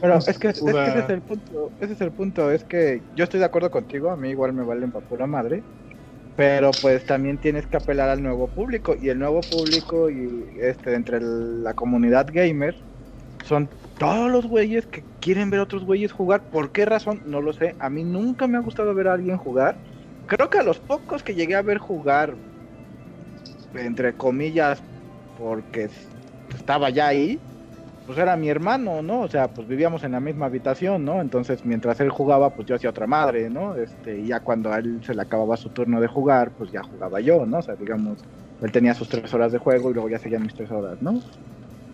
Pero 0.00 0.24
es 0.26 0.38
que, 0.38 0.48
es 0.64 0.78
que 0.80 0.90
ese 0.90 1.00
es 1.00 1.08
el 1.08 1.22
punto, 1.22 1.74
ese 1.78 1.94
es 1.94 2.00
el 2.00 2.12
punto, 2.12 2.50
es 2.50 2.64
que 2.64 3.06
yo 3.14 3.24
estoy 3.24 3.40
de 3.40 3.46
acuerdo 3.46 3.70
contigo, 3.70 4.10
a 4.10 4.16
mí 4.16 4.30
igual 4.30 4.52
me 4.52 4.64
valen 4.64 4.92
para 4.92 5.06
pura 5.06 5.26
madre, 5.26 5.66
pero 6.36 6.80
pues 6.80 7.06
también 7.06 7.40
tienes 7.40 7.66
que 7.68 7.76
apelar 7.78 8.10
al 8.10 8.22
nuevo 8.22 8.52
público 8.52 8.96
y 8.98 9.10
el 9.10 9.18
nuevo 9.20 9.48
público 9.48 10.10
y 10.10 10.48
este 10.60 10.94
entre 10.94 11.18
el- 11.18 11.62
la 11.64 11.74
comunidad 11.74 12.28
gamer 12.32 12.76
son 13.42 13.74
todos 13.98 14.30
los 14.30 14.46
güeyes 14.46 14.86
que 14.88 15.06
quieren 15.20 15.50
ver 15.50 15.60
a 15.60 15.64
otros 15.64 15.84
güeyes 15.84 16.12
jugar, 16.12 16.48
¿por 16.50 16.72
qué 16.72 16.84
razón? 16.86 17.22
No 17.24 17.40
lo 17.42 17.52
sé, 17.52 17.76
a 17.80 17.90
mí 17.90 18.04
nunca 18.04 18.48
me 18.48 18.58
ha 18.58 18.60
gustado 18.62 18.94
ver 18.94 19.08
a 19.08 19.14
alguien 19.14 19.38
jugar. 19.38 19.82
Creo 20.26 20.50
que 20.50 20.58
a 20.58 20.62
los 20.64 20.80
pocos 20.80 21.22
que 21.24 21.34
llegué 21.34 21.54
a 21.56 21.62
ver 21.62 21.78
jugar 21.78 22.38
entre 23.72 24.16
comillas 24.16 24.84
porque 25.34 25.90
estaba 26.48 26.90
ya 26.90 27.08
ahí, 27.08 27.46
pues 28.04 28.18
era 28.18 28.36
mi 28.36 28.48
hermano, 28.50 29.02
¿no? 29.02 29.22
O 29.22 29.28
sea, 29.28 29.52
pues 29.52 29.66
vivíamos 29.66 30.04
en 30.04 30.12
la 30.12 30.20
misma 30.20 30.46
habitación, 30.46 31.04
¿no? 31.04 31.20
Entonces, 31.20 31.64
mientras 31.64 32.00
él 32.00 32.10
jugaba, 32.10 32.54
pues 32.54 32.66
yo 32.68 32.74
hacía 32.76 32.90
otra 32.90 33.06
madre, 33.06 33.50
¿no? 33.50 33.76
Este, 33.76 34.18
y 34.20 34.28
ya 34.28 34.40
cuando 34.40 34.72
a 34.72 34.78
él 34.78 35.00
se 35.04 35.14
le 35.14 35.22
acababa 35.22 35.56
su 35.56 35.70
turno 35.70 36.00
de 36.00 36.06
jugar, 36.08 36.54
pues 36.56 36.70
ya 36.70 36.82
jugaba 36.82 37.20
yo, 37.20 37.46
¿no? 37.46 37.58
O 37.58 37.62
sea, 37.62 37.76
digamos, 37.76 38.26
él 38.60 38.72
tenía 38.72 38.94
sus 38.94 39.08
tres 39.08 39.32
horas 39.34 39.52
de 39.52 39.58
juego 39.58 39.90
y 39.90 39.94
luego 39.94 40.08
ya 40.10 40.18
seguían 40.18 40.42
mis 40.42 40.54
tres 40.54 40.70
horas, 40.70 40.98
¿no? 41.00 41.24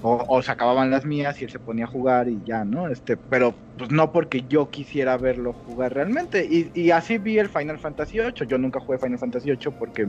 O, 0.03 0.25
o 0.29 0.43
se 0.43 0.51
acababan 0.53 0.91
las 0.91 1.05
mías 1.05 1.41
y 1.41 1.45
él 1.45 1.51
se 1.51 1.61
ponía 1.61 1.85
a 1.85 1.89
jugar 1.89 2.29
y 2.29 2.43
ya, 2.45 2.65
¿no? 2.65 2.89
Este, 2.89 3.17
pero 3.19 3.63
pues 3.77 3.91
no 3.93 4.13
porque 4.13 4.47
yo 4.49 4.71
quisiera 4.71 5.19
verlo 5.19 5.53
jugar 5.53 5.93
realmente. 5.95 6.47
Y, 6.51 6.71
y 6.75 6.91
así 6.91 7.19
vi 7.19 7.39
el 7.39 7.51
Final 7.51 7.79
Fantasy 7.79 8.19
VIII. 8.19 8.47
Yo 8.47 8.57
nunca 8.59 8.81
jugué 8.81 8.99
Final 8.99 9.19
Fantasy 9.19 9.49
VIII 9.51 9.73
porque 9.73 10.07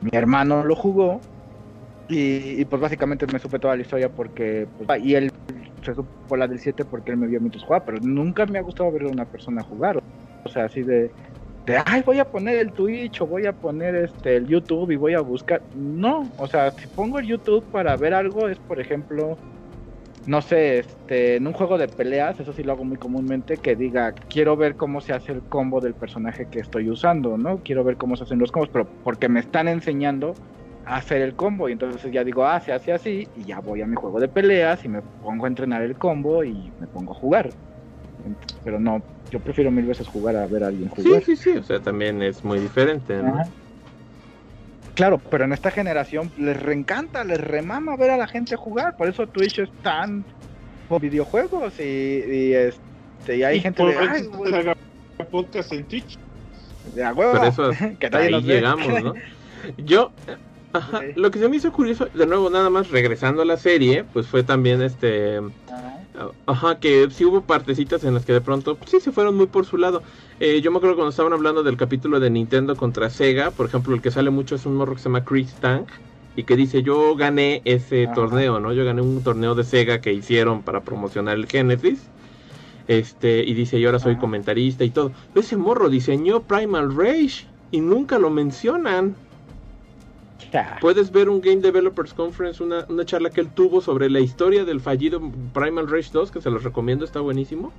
mi 0.00 0.10
hermano 0.12 0.64
lo 0.64 0.76
jugó. 0.76 1.26
Y, 2.08 2.60
y, 2.60 2.64
pues 2.64 2.82
básicamente 2.82 3.26
me 3.32 3.38
supe 3.38 3.58
toda 3.58 3.76
la 3.76 3.82
historia 3.82 4.08
porque... 4.08 4.66
pues, 4.76 5.02
y 5.02 5.14
él 5.14 5.30
se 5.82 5.94
supo 5.94 6.36
la 6.36 6.46
del 6.46 6.58
7 6.58 6.84
porque 6.84 7.12
él 7.12 7.16
me 7.16 7.26
vio 7.26 7.40
mientras 7.40 7.64
jugaba. 7.64 7.84
Pero 7.84 7.98
nunca 8.02 8.46
me 8.46 8.58
ha 8.58 8.62
gustado 8.62 8.90
ver 8.92 9.02
a 9.02 9.08
una 9.08 9.24
persona 9.24 9.62
jugar. 9.62 10.02
O 10.44 10.48
sea, 10.48 10.64
así 10.64 10.82
de... 10.82 11.10
De, 11.66 11.80
ay, 11.86 12.02
voy 12.04 12.18
a 12.18 12.24
poner 12.24 12.56
el 12.56 12.72
Twitch 12.72 13.20
o 13.20 13.26
voy 13.26 13.46
a 13.46 13.52
poner 13.52 13.94
este 13.94 14.34
el 14.34 14.48
YouTube 14.48 14.90
y 14.90 14.96
voy 14.96 15.14
a 15.14 15.20
buscar. 15.20 15.62
No, 15.76 16.28
o 16.36 16.48
sea, 16.48 16.72
si 16.72 16.88
pongo 16.88 17.20
el 17.20 17.26
YouTube 17.26 17.62
para 17.70 17.94
ver 17.96 18.14
algo 18.14 18.48
es, 18.48 18.58
por 18.58 18.80
ejemplo, 18.80 19.38
no 20.26 20.40
sé, 20.40 20.80
este, 20.80 21.36
en 21.36 21.46
un 21.46 21.52
juego 21.52 21.78
de 21.78 21.88
peleas, 21.88 22.38
eso 22.38 22.52
sí 22.52 22.62
lo 22.62 22.72
hago 22.72 22.84
muy 22.84 22.96
comúnmente, 22.96 23.56
que 23.56 23.74
diga, 23.74 24.12
quiero 24.28 24.56
ver 24.56 24.76
cómo 24.76 25.00
se 25.00 25.12
hace 25.12 25.32
el 25.32 25.40
combo 25.40 25.80
del 25.80 25.94
personaje 25.94 26.46
que 26.50 26.60
estoy 26.60 26.88
usando, 26.90 27.36
¿no? 27.36 27.58
Quiero 27.58 27.82
ver 27.82 27.96
cómo 27.96 28.16
se 28.16 28.24
hacen 28.24 28.38
los 28.38 28.52
combos, 28.52 28.70
pero 28.72 28.86
porque 29.02 29.28
me 29.28 29.40
están 29.40 29.68
enseñando 29.68 30.34
hacer 30.84 31.22
el 31.22 31.34
combo 31.34 31.68
y 31.68 31.72
entonces 31.72 32.10
ya 32.10 32.24
digo, 32.24 32.44
ah, 32.44 32.60
se 32.60 32.72
hace 32.72 32.92
así 32.92 33.28
y 33.36 33.44
ya 33.44 33.60
voy 33.60 33.82
a 33.82 33.86
mi 33.86 33.94
juego 33.94 34.20
de 34.20 34.28
peleas 34.28 34.84
y 34.84 34.88
me 34.88 35.02
pongo 35.22 35.44
a 35.44 35.48
entrenar 35.48 35.82
el 35.82 35.96
combo 35.96 36.42
y 36.44 36.72
me 36.80 36.86
pongo 36.86 37.12
a 37.12 37.14
jugar. 37.14 37.50
Pero 38.64 38.78
no, 38.78 39.02
yo 39.30 39.40
prefiero 39.40 39.70
mil 39.70 39.86
veces 39.86 40.06
jugar 40.06 40.36
a 40.36 40.46
ver 40.46 40.64
a 40.64 40.68
alguien 40.68 40.88
jugar. 40.88 41.22
Sí, 41.22 41.36
sí, 41.36 41.42
sí, 41.42 41.58
o 41.58 41.62
sea, 41.62 41.80
también 41.80 42.22
es 42.22 42.44
muy 42.44 42.58
diferente, 42.58 43.16
¿no? 43.22 43.42
Claro, 44.94 45.18
pero 45.30 45.44
en 45.44 45.52
esta 45.52 45.70
generación 45.70 46.30
les 46.36 46.60
reencanta, 46.60 47.24
les 47.24 47.40
remama 47.40 47.96
ver 47.96 48.10
a 48.10 48.16
la 48.16 48.26
gente 48.26 48.56
jugar, 48.56 48.96
por 48.96 49.08
eso 49.08 49.26
Twitch 49.26 49.60
es 49.60 49.70
tan 49.82 50.24
por 50.88 51.00
videojuegos 51.00 51.80
y, 51.80 51.82
y, 51.82 52.52
este, 52.52 53.38
y 53.38 53.42
hay 53.42 53.60
gente 53.60 53.82
de 53.82 53.96
ay, 53.96 54.28
podcast 55.30 55.72
en 55.72 55.84
Twitch. 55.84 56.18
De 56.94 57.04
a 57.04 57.14
huevo, 57.14 57.32
Por 57.32 57.46
eso 57.46 57.70
que 57.98 58.10
nadie 58.10 58.34
ahí 58.34 58.42
llegamos, 58.42 59.02
¿no? 59.02 59.14
Yo, 59.78 60.12
ajá, 60.72 61.02
lo 61.16 61.30
que 61.30 61.38
se 61.38 61.48
me 61.48 61.56
hizo 61.56 61.72
curioso, 61.72 62.08
de 62.12 62.26
nuevo, 62.26 62.50
nada 62.50 62.70
más 62.70 62.90
regresando 62.90 63.42
a 63.42 63.44
la 63.44 63.56
serie, 63.56 64.04
pues 64.04 64.26
fue 64.26 64.42
también 64.42 64.82
este, 64.82 65.38
Ajá. 65.68 66.32
ajá, 66.46 66.78
que 66.78 67.08
sí 67.10 67.24
hubo 67.24 67.42
partecitas 67.42 68.04
en 68.04 68.14
las 68.14 68.24
que 68.24 68.32
de 68.32 68.40
pronto, 68.40 68.78
sí 68.86 69.00
se 69.00 69.12
fueron 69.12 69.36
muy 69.36 69.46
por 69.46 69.66
su 69.66 69.76
lado. 69.76 70.02
Eh, 70.40 70.60
yo 70.60 70.70
me 70.70 70.78
acuerdo 70.78 70.96
cuando 70.96 71.10
estaban 71.10 71.32
hablando 71.32 71.62
del 71.62 71.76
capítulo 71.76 72.20
de 72.20 72.30
Nintendo 72.30 72.76
contra 72.76 73.10
Sega, 73.10 73.50
por 73.50 73.66
ejemplo, 73.66 73.94
el 73.94 74.02
que 74.02 74.10
sale 74.10 74.30
mucho 74.30 74.54
es 74.54 74.66
un 74.66 74.76
morro 74.76 74.94
que 74.94 75.00
se 75.00 75.08
llama 75.08 75.24
Chris 75.24 75.54
Tank. 75.54 75.88
Y 76.34 76.44
que 76.44 76.56
dice, 76.56 76.82
yo 76.82 77.14
gané 77.14 77.60
ese 77.66 78.04
Ajá. 78.04 78.14
torneo, 78.14 78.58
¿no? 78.58 78.72
Yo 78.72 78.86
gané 78.86 79.02
un 79.02 79.22
torneo 79.22 79.54
de 79.54 79.64
Sega 79.64 80.00
que 80.00 80.14
hicieron 80.14 80.62
para 80.62 80.82
promocionar 80.82 81.36
el 81.36 81.46
Genesis. 81.46 82.00
Este, 82.88 83.44
y 83.44 83.52
dice, 83.52 83.78
yo 83.80 83.88
ahora 83.88 83.98
soy 83.98 84.12
Ajá. 84.12 84.20
comentarista 84.22 84.82
y 84.82 84.90
todo. 84.90 85.12
Ese 85.34 85.58
morro 85.58 85.90
diseñó 85.90 86.42
Primal 86.44 86.96
Rage 86.96 87.46
y 87.70 87.80
nunca 87.80 88.18
lo 88.18 88.30
mencionan. 88.30 89.14
Puedes 90.80 91.10
ver 91.12 91.28
un 91.28 91.40
Game 91.40 91.60
Developers 91.60 92.14
Conference, 92.14 92.62
una, 92.62 92.84
una 92.88 93.04
charla 93.04 93.30
que 93.30 93.40
él 93.40 93.48
tuvo 93.48 93.80
sobre 93.80 94.10
la 94.10 94.20
historia 94.20 94.64
del 94.64 94.80
fallido 94.80 95.20
Primal 95.52 95.88
Rage 95.88 96.10
2, 96.12 96.30
que 96.30 96.40
se 96.40 96.50
los 96.50 96.62
recomiendo, 96.62 97.04
está 97.04 97.20
buenísimo. 97.20 97.72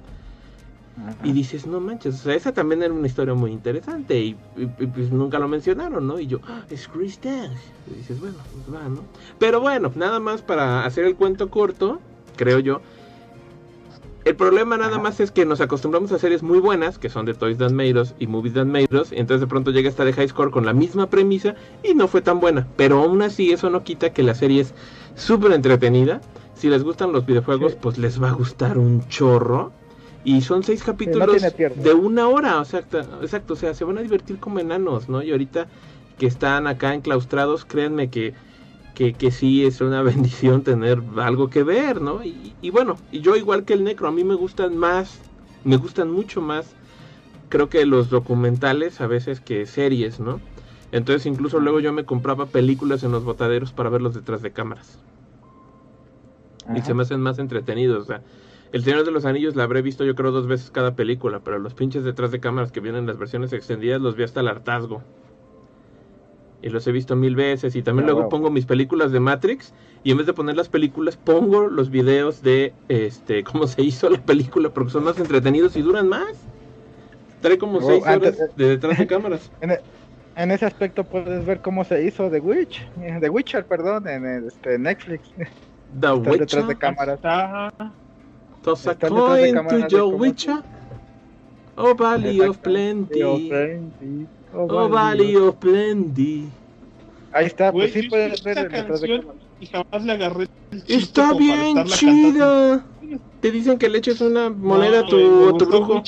Ajá. 0.96 1.16
Y 1.24 1.32
dices, 1.32 1.66
no 1.66 1.80
manches, 1.80 2.16
o 2.16 2.18
sea, 2.20 2.36
esa 2.36 2.54
también 2.54 2.84
era 2.84 2.94
una 2.94 3.08
historia 3.08 3.34
muy 3.34 3.52
interesante 3.52 4.20
y, 4.20 4.36
y- 4.56 4.62
y, 4.84 4.88
pues 4.88 5.12
nunca 5.12 5.40
lo 5.40 5.48
mencionaron, 5.48 6.06
¿no? 6.06 6.20
Y 6.20 6.28
yo, 6.28 6.40
"Ah, 6.48 6.62
es 6.70 6.88
Chris 6.88 7.18
Tang. 7.20 7.52
Y 7.92 7.96
dices, 7.96 8.20
bueno, 8.20 8.36
pues 8.54 8.76
va, 8.76 8.88
¿no? 8.88 9.02
Pero 9.40 9.60
bueno, 9.60 9.92
nada 9.96 10.20
más 10.20 10.44
para 10.44 10.86
hacer 10.86 11.06
el 11.06 11.16
cuento 11.16 11.50
corto, 11.50 12.00
creo 12.36 12.60
yo. 12.60 12.82
El 14.26 14.38
problema 14.38 14.78
nada 14.78 15.00
más 15.00 15.20
es 15.20 15.32
que 15.32 15.46
nos 15.46 15.60
acostumbramos 15.60 16.12
a 16.14 16.20
series 16.20 16.44
muy 16.44 16.60
buenas, 16.60 16.98
que 16.98 17.10
son 17.10 17.26
de 17.26 17.34
Toys 17.34 17.58
That 17.58 17.72
Made 17.72 18.00
Us 18.00 18.14
y 18.20 18.28
Movies 18.28 18.54
That 18.54 18.66
Made 18.66 18.88
Us, 18.92 19.12
y 19.12 19.18
entonces 19.18 19.42
de 19.42 19.48
pronto 19.48 19.72
llega 19.72 19.90
esta 19.90 20.06
de 20.06 20.14
High 20.14 20.30
Score 20.30 20.50
con 20.50 20.66
la 20.66 20.72
misma 20.72 21.10
premisa 21.10 21.56
y 21.84 21.94
no 21.94 22.08
fue 22.08 22.22
tan 22.22 22.40
buena. 22.40 22.66
Pero 22.78 23.04
aún 23.04 23.22
así 23.22 23.52
eso 23.52 23.70
no 23.70 23.84
quita 23.84 24.14
que 24.14 24.24
la 24.24 24.34
serie 24.34 24.62
es 24.62 24.74
súper 25.16 25.52
entretenida. 25.52 26.22
Si 26.56 26.70
les 26.70 26.84
gustan 26.84 27.12
los 27.12 27.26
videojuegos, 27.26 27.74
Sí. 27.74 27.78
pues 27.82 27.98
les 27.98 28.22
va 28.22 28.30
a 28.30 28.34
gustar 28.34 28.78
un 28.78 29.06
chorro. 29.10 29.74
Y 30.24 30.40
son 30.40 30.64
seis 30.64 30.84
capítulos 30.84 31.42
de 31.76 31.94
una 31.94 32.30
hora, 32.30 32.62
o 32.62 32.66
sea, 32.66 32.80
exacto, 32.80 33.22
exacto, 33.22 33.54
o 33.54 33.58
sea, 33.58 33.74
se 33.74 33.84
van 33.84 33.98
a 33.98 34.02
divertir 34.02 34.38
como 34.38 34.60
enanos, 34.60 35.10
¿no? 35.10 35.22
Y 35.22 35.32
ahorita 35.32 35.68
que 36.18 36.28
están 36.28 36.66
acá 36.68 36.94
enclaustrados, 36.94 37.66
créanme 37.66 38.10
que, 38.10 38.34
que, 38.94 39.14
que 39.16 39.32
sí 39.32 39.66
es 39.66 39.82
una 39.82 40.02
bendición 40.04 40.64
tener 40.64 41.02
algo 41.18 41.50
que 41.50 41.64
ver, 41.64 42.02
¿no? 42.02 42.24
Y, 42.24 42.56
y 42.62 42.70
bueno, 42.70 42.98
y 43.12 43.22
yo 43.22 43.36
igual 43.36 43.66
que 43.66 43.74
el 43.74 43.84
Necro, 43.84 44.08
a 44.08 44.12
mí 44.12 44.24
me 44.24 44.36
gustan 44.36 44.78
más, 44.78 45.20
me 45.64 45.78
gustan 45.78 46.12
mucho 46.12 46.42
más, 46.42 46.76
creo 47.50 47.70
que 47.70 47.86
los 47.86 48.10
documentales 48.10 49.02
a 49.02 49.08
veces 49.08 49.42
que 49.42 49.66
series, 49.66 50.20
¿no? 50.20 50.42
Entonces 50.92 51.26
incluso 51.26 51.60
luego 51.60 51.80
yo 51.80 51.94
me 51.94 52.06
compraba 52.06 52.48
películas 52.48 53.04
en 53.04 53.12
los 53.12 53.24
botaderos 53.24 53.74
para 53.74 53.90
verlos 53.90 54.14
detrás 54.14 54.42
de 54.42 54.54
cámaras. 54.54 55.00
Y 56.68 56.82
se 56.82 56.94
me 56.94 57.04
hacen 57.04 57.22
más 57.22 57.40
entretenidos, 57.40 58.04
o 58.04 58.06
sea, 58.06 58.24
El 58.72 58.84
Señor 58.84 59.06
de 59.06 59.12
los 59.12 59.26
Anillos 59.26 59.56
la 59.56 59.64
habré 59.64 59.82
visto 59.82 60.04
yo 60.06 60.16
creo 60.16 60.32
dos 60.32 60.48
veces 60.48 60.72
cada 60.72 60.96
película, 60.96 61.42
pero 61.44 61.60
los 61.60 61.74
pinches 61.76 62.04
detrás 62.04 62.32
de 62.32 62.40
cámaras 62.40 62.72
que 62.72 62.80
vienen 62.80 63.02
en 63.02 63.08
las 63.08 63.18
versiones 63.18 63.54
extendidas 63.54 64.02
los 64.02 64.16
vi 64.16 64.24
hasta 64.24 64.40
el 64.42 64.48
hartazgo. 64.48 65.04
Y 66.64 66.70
los 66.70 66.88
he 66.88 66.92
visto 66.94 67.16
mil 67.18 67.36
veces 67.36 67.76
y 67.76 67.84
también 67.84 68.06
Ah, 68.06 68.08
luego 68.08 68.22
wow. 68.22 68.30
pongo 68.30 68.50
mis 68.50 68.66
películas 68.66 69.12
de 69.12 69.20
Matrix 69.20 69.74
y 70.04 70.12
en 70.12 70.18
vez 70.18 70.26
de 70.26 70.34
poner 70.34 70.56
las 70.56 70.70
películas 70.70 71.18
pongo 71.18 71.68
los 71.68 71.90
videos 71.92 72.42
de 72.42 72.74
este 72.88 73.44
cómo 73.44 73.68
se 73.68 73.82
hizo 73.84 74.10
la 74.10 74.20
película 74.22 74.70
porque 74.70 74.92
son 74.92 75.04
más 75.04 75.20
entretenidos 75.20 75.76
y 75.76 75.82
duran 75.82 76.08
más. 76.08 76.34
Trae 77.42 77.58
como 77.58 77.80
Oh, 77.80 77.82
seis 77.82 78.06
antes- 78.08 78.38
horas 78.40 78.56
de 78.56 78.70
detrás 78.70 78.98
de 78.98 79.06
cámaras. 79.08 79.52
En, 79.62 79.72
e- 79.72 79.82
en 80.38 80.52
ese 80.52 80.66
aspecto 80.66 81.04
puedes 81.04 81.46
ver 81.46 81.60
cómo 81.62 81.84
se 81.84 82.04
hizo 82.06 82.30
The 82.32 82.40
Witch, 82.40 82.82
eh, 83.02 83.18
The 83.20 83.30
Witcher, 83.30 83.66
perdón, 83.66 84.08
en 84.08 84.26
el, 84.26 84.48
este, 84.48 84.80
Netflix. 84.80 85.30
The 86.00 86.08
Estás 86.08 86.24
detrás 86.24 86.40
Witcher. 86.40 86.66
de 86.68 86.76
cámaras. 86.78 87.16
Está 87.18 87.74
Toss 88.64 88.88
a 88.88 88.92
están 88.94 89.14
detrás 89.14 89.36
de 89.36 89.54
coin 89.66 89.88
to 89.88 89.88
your 89.90 90.14
Witcher. 90.16 90.56
Oh 91.76 91.94
Valley 91.94 92.40
of. 92.40 92.58
Plenty. 92.60 93.22
Oh, 93.24 93.36
plenty. 93.36 94.28
Oh, 94.56 94.68
Oh 94.70 95.48
of 95.48 95.56
Plenty. 95.58 96.50
Ahí 97.32 97.48
está, 97.48 97.72
Güey, 97.72 97.92
pues 97.92 98.04
sí 98.04 98.10
puedes 98.10 98.44
ver 98.44 98.70
detrás 98.70 99.02
de 99.02 99.24
y 99.60 99.66
jamás 99.66 100.06
le 100.06 100.12
agarré 100.12 100.46
el 100.72 100.84
Está 100.88 101.34
bien 101.34 101.84
chida. 101.86 102.86
Te 103.40 103.52
dicen 103.52 103.78
que 103.78 103.90
le 103.90 103.98
eches 103.98 104.22
una 104.22 104.50
moneda 104.50 105.02
No, 105.02 105.08
a 105.08 105.10
tu, 105.10 105.18
me 105.18 105.50
a 105.50 105.58
tu 105.58 105.66
brujo. 105.66 106.04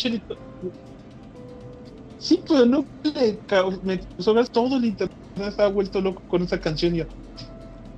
Sí, 2.18 2.44
pero 2.48 2.66
no 2.66 2.88
le 3.04 3.44
me 3.84 4.34
ver 4.34 4.50
todo 4.50 4.78
el 4.78 4.86
internet 4.86 5.16
estaba 5.36 5.70
vuelto 5.70 6.02
loco 6.02 6.24
con 6.28 6.44
esa 6.44 6.60
canción 6.60 6.96
y 6.96 7.00
yo, 7.00 7.06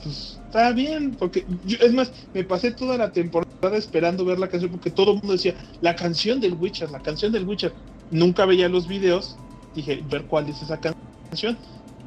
pues 0.03 0.41
está 0.45 0.71
bien, 0.71 1.15
porque 1.15 1.45
yo, 1.63 1.77
es 1.79 1.93
más, 1.93 2.11
me 2.33 2.43
pasé 2.43 2.71
toda 2.71 2.97
la 2.97 3.11
temporada 3.11 3.45
esperando 3.73 4.25
ver 4.25 4.39
la 4.39 4.49
canción 4.49 4.71
porque 4.71 4.91
todo 4.91 5.11
el 5.11 5.17
mundo 5.19 5.33
decía, 5.33 5.55
la 5.81 5.95
canción 5.95 6.39
del 6.39 6.55
Witcher, 6.55 6.89
la 6.91 7.01
canción 7.01 7.31
del 7.31 7.47
Witcher. 7.47 7.75
Nunca 8.09 8.45
veía 8.45 8.69
los 8.69 8.87
videos, 8.87 9.35
dije, 9.77 10.03
ver 10.09 10.23
cuál 10.25 10.49
es 10.49 10.61
esa 10.61 10.79
can- 10.79 10.95
canción. 11.29 11.57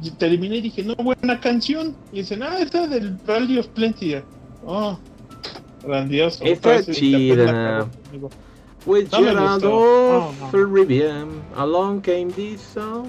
Y 0.03 0.11
terminé 0.13 0.57
y 0.57 0.61
dije, 0.63 0.83
no, 0.83 0.95
buena 0.97 1.41
canción. 1.41 1.95
Y 2.13 2.19
dicen, 2.19 2.43
ah, 2.43 2.59
esta 2.59 2.87
del 2.87 3.13
Valley 3.27 3.59
of 3.59 3.67
Plenty. 3.69 4.17
Oh, 4.65 4.99
grandioso. 5.83 6.45
Está 6.45 6.83
chida. 6.85 7.87
With 8.87 9.09
No 9.13 9.19
gustó. 9.53 10.29
of 10.29 10.53
No, 10.53 11.27
along 11.57 12.01
came 12.01 12.29
this 12.33 12.61
song. 12.63 13.07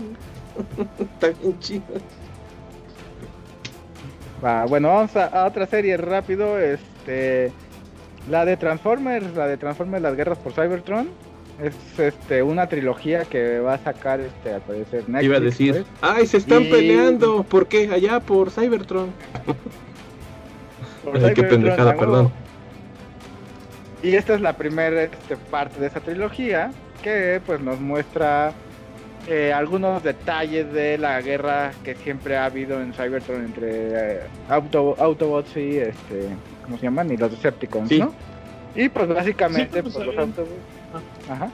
Está 1.00 1.30
bien 1.30 1.58
chido. 1.60 1.84
Va, 4.44 4.66
bueno, 4.66 4.90
vamos 4.90 5.16
a, 5.16 5.28
a 5.28 5.46
otra 5.46 5.66
serie 5.68 5.96
rápido, 5.98 6.58
este, 6.60 7.52
la 8.30 8.44
de 8.44 8.58
Transformers, 8.58 9.36
la 9.36 9.48
de 9.48 9.58
Transformers 9.58 10.02
Las 10.02 10.16
Guerras 10.16 10.40
por 10.40 10.52
Cybertron, 10.54 11.10
es 11.62 12.00
este 12.00 12.42
una 12.44 12.68
trilogía 12.68 13.26
que 13.26 13.60
va 13.60 13.76
a 13.76 13.78
sacar 13.78 14.20
este 14.20 14.54
al 14.54 14.62
parecer 14.62 15.04
Netflix. 15.08 15.24
Iba 15.24 15.38
a 15.38 15.40
decir, 15.40 15.72
pues. 15.74 15.86
ay, 16.02 16.26
se 16.28 16.38
están 16.38 16.64
Y- 16.64 16.72
peleando. 16.72 17.44
¿Por 17.44 17.68
qué? 17.68 17.90
Allá 17.92 18.20
por 18.20 18.50
Cybertron. 18.52 19.10
Por 21.04 21.16
Ay, 21.16 21.22
qué 21.22 21.28
Cybertron, 21.36 21.50
pendejada, 21.50 21.92
a 21.92 21.96
huevo. 21.96 22.00
perdón. 22.00 22.32
Y 24.04 24.16
esta 24.16 24.34
es 24.36 24.42
la 24.42 24.54
primera 24.54 25.04
este, 25.04 25.36
parte 25.36 25.80
de 25.80 25.88
esa 25.88 26.00
trilogía 26.00 26.72
que 27.04 27.42
pues 27.46 27.60
nos 27.62 27.80
muestra 27.80 28.52
eh, 29.28 29.52
algunos 29.54 30.04
detalles 30.04 30.72
de 30.74 30.98
la 30.98 31.22
guerra 31.22 31.72
que 31.84 31.96
siempre 31.96 32.38
ha 32.38 32.46
habido 32.46 32.82
en 32.82 32.94
Cybertron 32.94 33.44
entre 33.46 33.70
eh, 33.72 34.20
Auto- 34.50 34.96
Autobots 35.00 35.56
y 35.58 35.78
este, 35.78 36.30
¿cómo 36.64 36.78
se 36.78 36.84
llaman? 36.84 37.12
Y 37.12 37.18
los 37.18 37.32
Decepticons, 37.32 37.90
Sí. 37.90 38.00
¿no? 38.00 38.14
Y 38.76 38.90
pues 38.90 39.08
básicamente 39.08 39.82
nos 39.84 39.94
pues, 39.94 40.06
los 40.06 40.18
Autobots. 40.18 40.52
Ajá. 41.32 41.50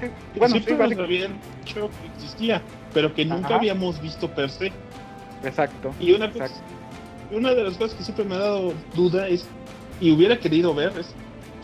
Sí, 0.00 0.06
Bueno, 0.38 0.54
sí, 0.54 0.62
siempre 0.62 0.72
nos 0.74 0.78
básicamente. 0.96 1.02
habían 1.24 1.40
dicho 1.64 1.90
que 2.00 2.06
existía, 2.16 2.62
pero 2.92 3.14
que 3.14 3.24
nunca 3.24 3.46
Ajá. 3.46 3.56
habíamos 3.56 4.00
visto 4.00 4.28
per 4.28 4.50
se. 4.50 4.72
Exacto. 5.44 5.92
Y 6.00 6.12
una, 6.12 6.30
cosa- 6.30 6.46
exacto. 6.46 6.64
una 7.32 7.54
de 7.54 7.64
las 7.64 7.76
cosas 7.76 7.94
que 7.96 8.04
siempre 8.04 8.24
me 8.24 8.34
ha 8.34 8.38
dado 8.38 8.72
duda 8.94 9.28
es, 9.28 9.46
y 10.00 10.10
hubiera 10.12 10.38
querido 10.38 10.74
ver, 10.74 10.92
es 10.98 11.14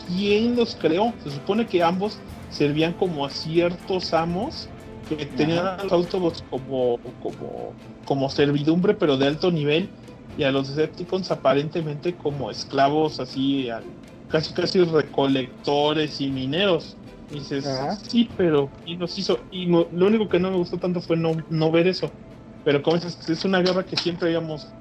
quién 0.07 0.55
los 0.55 0.75
creó. 0.75 1.13
Se 1.23 1.31
supone 1.31 1.65
que 1.67 1.83
ambos 1.83 2.17
servían 2.49 2.93
como 2.93 3.25
a 3.25 3.29
ciertos 3.29 4.13
amos 4.13 4.69
que 5.07 5.25
tenían 5.25 5.65
a 5.65 5.83
los 5.83 5.91
Autobots 5.91 6.43
como, 6.49 6.99
como, 7.21 7.73
como 8.05 8.29
servidumbre, 8.29 8.93
pero 8.93 9.17
de 9.17 9.27
alto 9.27 9.51
nivel, 9.51 9.89
y 10.37 10.43
a 10.43 10.51
los 10.51 10.67
Decepticons 10.75 11.31
aparentemente 11.31 12.13
como 12.15 12.51
esclavos 12.51 13.19
así, 13.19 13.69
al- 13.69 13.83
casi 14.29 14.53
casi 14.53 14.83
recolectores 14.83 16.21
y 16.21 16.29
mineros. 16.29 16.95
Y 17.29 17.39
dices, 17.39 17.63
Ajá. 17.63 18.01
sí, 18.01 18.33
pero 18.37 18.75
¿quién 18.83 18.99
los 18.99 19.17
hizo? 19.17 19.47
Y 19.51 19.67
no- 19.67 19.87
lo 19.91 20.07
único 20.07 20.27
que 20.29 20.39
no 20.39 20.51
me 20.51 20.57
gustó 20.57 20.79
tanto 20.79 21.01
fue 21.01 21.17
no, 21.17 21.45
no 21.49 21.71
ver 21.71 21.87
eso. 21.87 22.17
Pero 22.63 22.81
como 22.83 22.97
es, 22.97 23.29
es 23.29 23.45
una 23.45 23.61
guerra 23.61 23.85
que 23.85 23.97
siempre 23.97 24.27
habíamos 24.29 24.75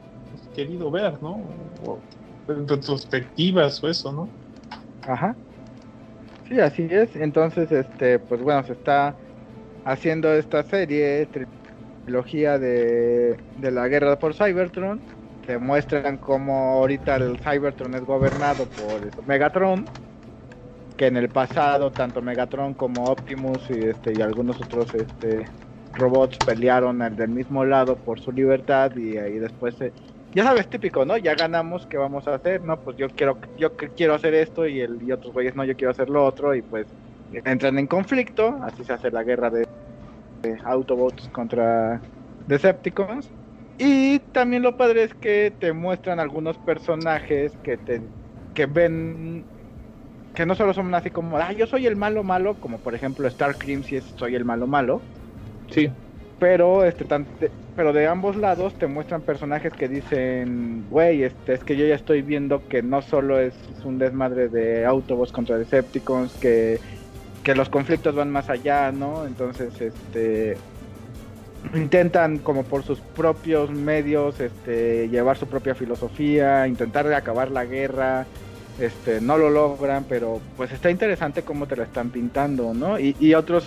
querido 0.53 0.91
ver, 0.91 1.21
¿no? 1.23 1.33
O 1.37 2.07
en 2.49 2.67
retrospectivas 2.69 3.83
o 3.85 3.89
eso, 3.89 4.13
¿no? 4.13 4.35
Ajá. 5.05 5.39
Sí, 6.45 6.59
así 6.61 6.89
es. 6.91 7.15
Entonces, 7.17 7.71
este, 7.73 8.19
pues 8.21 8.41
bueno, 8.41 8.63
se 8.65 8.73
está 8.73 9.19
haciendo 9.85 10.33
esta 10.35 10.63
serie, 10.65 11.31
trilogía 12.05 12.59
de, 12.59 13.39
de 13.55 13.71
la 13.73 13.89
guerra 13.89 14.19
por 14.19 14.35
Cybertron. 14.35 15.05
Se 15.47 15.59
muestran 15.59 16.19
cómo 16.19 16.73
ahorita 16.81 17.17
el 17.17 17.39
Cybertron 17.41 17.95
es 17.97 18.05
gobernado 18.05 18.71
por 18.71 19.13
Megatron. 19.27 19.91
Que 20.99 21.07
en 21.07 21.17
el 21.17 21.31
pasado 21.31 21.91
tanto 21.91 22.21
Megatron 22.21 22.75
como 22.75 23.05
Optimus 23.05 23.71
y 23.71 23.85
este 23.85 24.13
y 24.13 24.21
algunos 24.21 24.61
otros 24.61 24.93
este 24.95 25.49
robots 25.95 26.37
pelearon 26.45 27.01
al 27.01 27.17
del 27.17 27.31
mismo 27.31 27.65
lado 27.65 27.97
por 27.97 28.21
su 28.21 28.33
libertad 28.33 28.95
y 28.97 29.17
ahí 29.17 29.39
después 29.39 29.77
se, 29.77 29.93
ya 30.35 30.45
sabes, 30.45 30.69
típico, 30.69 31.05
¿no? 31.05 31.17
Ya 31.17 31.35
ganamos, 31.35 31.87
¿qué 31.87 31.97
vamos 31.97 32.29
a 32.29 32.35
hacer? 32.35 32.63
No, 32.63 32.79
pues 32.81 32.97
yo 32.97 33.09
quiero, 33.09 33.39
yo 33.57 33.75
quiero 33.77 34.15
hacer 34.15 34.35
esto 34.35 34.67
y 34.67 34.81
el 34.81 35.03
y 35.03 35.13
otros 35.13 35.33
güeyes 35.33 35.55
no, 35.55 35.65
yo 35.65 35.77
quiero 35.77 35.91
hacer 35.91 36.11
lo 36.11 36.25
otro 36.25 36.55
y 36.55 36.63
pues 36.63 36.87
entran 37.33 37.79
en 37.79 37.87
conflicto, 37.87 38.59
así 38.63 38.85
se 38.85 38.93
hace 38.93 39.11
la 39.11 39.23
guerra 39.23 39.51
de, 39.51 39.67
Autobots 40.65 41.29
contra 41.31 42.01
Decepticons. 42.47 43.31
Y 43.77 44.19
también 44.33 44.63
lo 44.63 44.77
padre 44.77 45.05
es 45.05 45.15
que 45.15 45.53
te 45.59 45.73
muestran 45.73 46.21
algunos 46.21 46.59
personajes 46.59 47.57
que 47.63 47.77
te 47.77 48.03
que 48.55 48.67
ven 48.67 49.45
que 50.39 50.47
no 50.47 50.55
solo 50.55 50.73
son 50.73 50.95
así 50.95 51.11
como, 51.11 51.37
ah, 51.37 51.51
yo 51.51 51.67
soy 51.67 51.89
el 51.89 51.97
malo 51.97 52.23
malo, 52.23 52.55
como 52.61 52.79
por 52.79 52.95
ejemplo 52.95 53.29
Starcream 53.29 53.83
si 53.83 53.97
es 53.97 54.05
soy 54.15 54.37
el 54.37 54.45
malo 54.45 54.69
malo. 54.69 55.01
Sí. 55.69 55.91
Pero 56.39 56.85
este 56.85 57.05
tan, 57.05 57.27
pero 57.75 57.93
de 57.93 58.07
ambos 58.07 58.37
lados 58.37 58.73
te 58.75 58.87
muestran 58.87 59.23
personajes 59.23 59.73
que 59.73 59.89
dicen, 59.89 60.87
güey, 60.91 61.25
este, 61.25 61.55
es 61.55 61.65
que 61.65 61.77
yo 61.77 61.85
ya 61.87 61.97
estoy 61.97 62.23
viendo 62.23 62.69
que 62.69 62.85
no 62.85 63.03
solo 63.03 63.41
es 63.41 63.53
un 63.83 63.99
desmadre 63.99 64.49
de 64.49 64.87
Autobots 64.87 65.33
contra 65.33 65.59
Decepticons, 65.59 66.33
que, 66.35 66.79
que 67.43 67.57
los 67.57 67.69
conflictos 67.69 68.15
van 68.15 68.31
más 68.31 68.49
allá, 68.49 68.93
¿no? 68.93 69.27
Entonces, 69.27 69.81
este, 69.81 70.57
intentan 71.75 72.39
como 72.39 72.63
por 72.63 72.85
sus 72.85 73.01
propios 73.01 73.73
medios, 73.73 74.39
este, 74.39 75.09
llevar 75.09 75.37
su 75.37 75.49
propia 75.49 75.75
filosofía, 75.75 76.69
intentar 76.69 77.13
acabar 77.13 77.51
la 77.51 77.65
guerra, 77.65 78.25
este, 78.79 79.21
no 79.21 79.37
lo 79.37 79.51
logran, 79.51 80.05
pero 80.09 80.41
pues 80.57 80.73
está 80.73 80.91
interesante 80.91 81.43
cómo 81.43 81.67
te 81.67 81.77
lo 81.77 81.83
están 81.83 82.11
pintando, 82.11 82.75
¿no? 82.75 82.99
Y, 82.99 83.17
y 83.19 83.35
otros, 83.35 83.65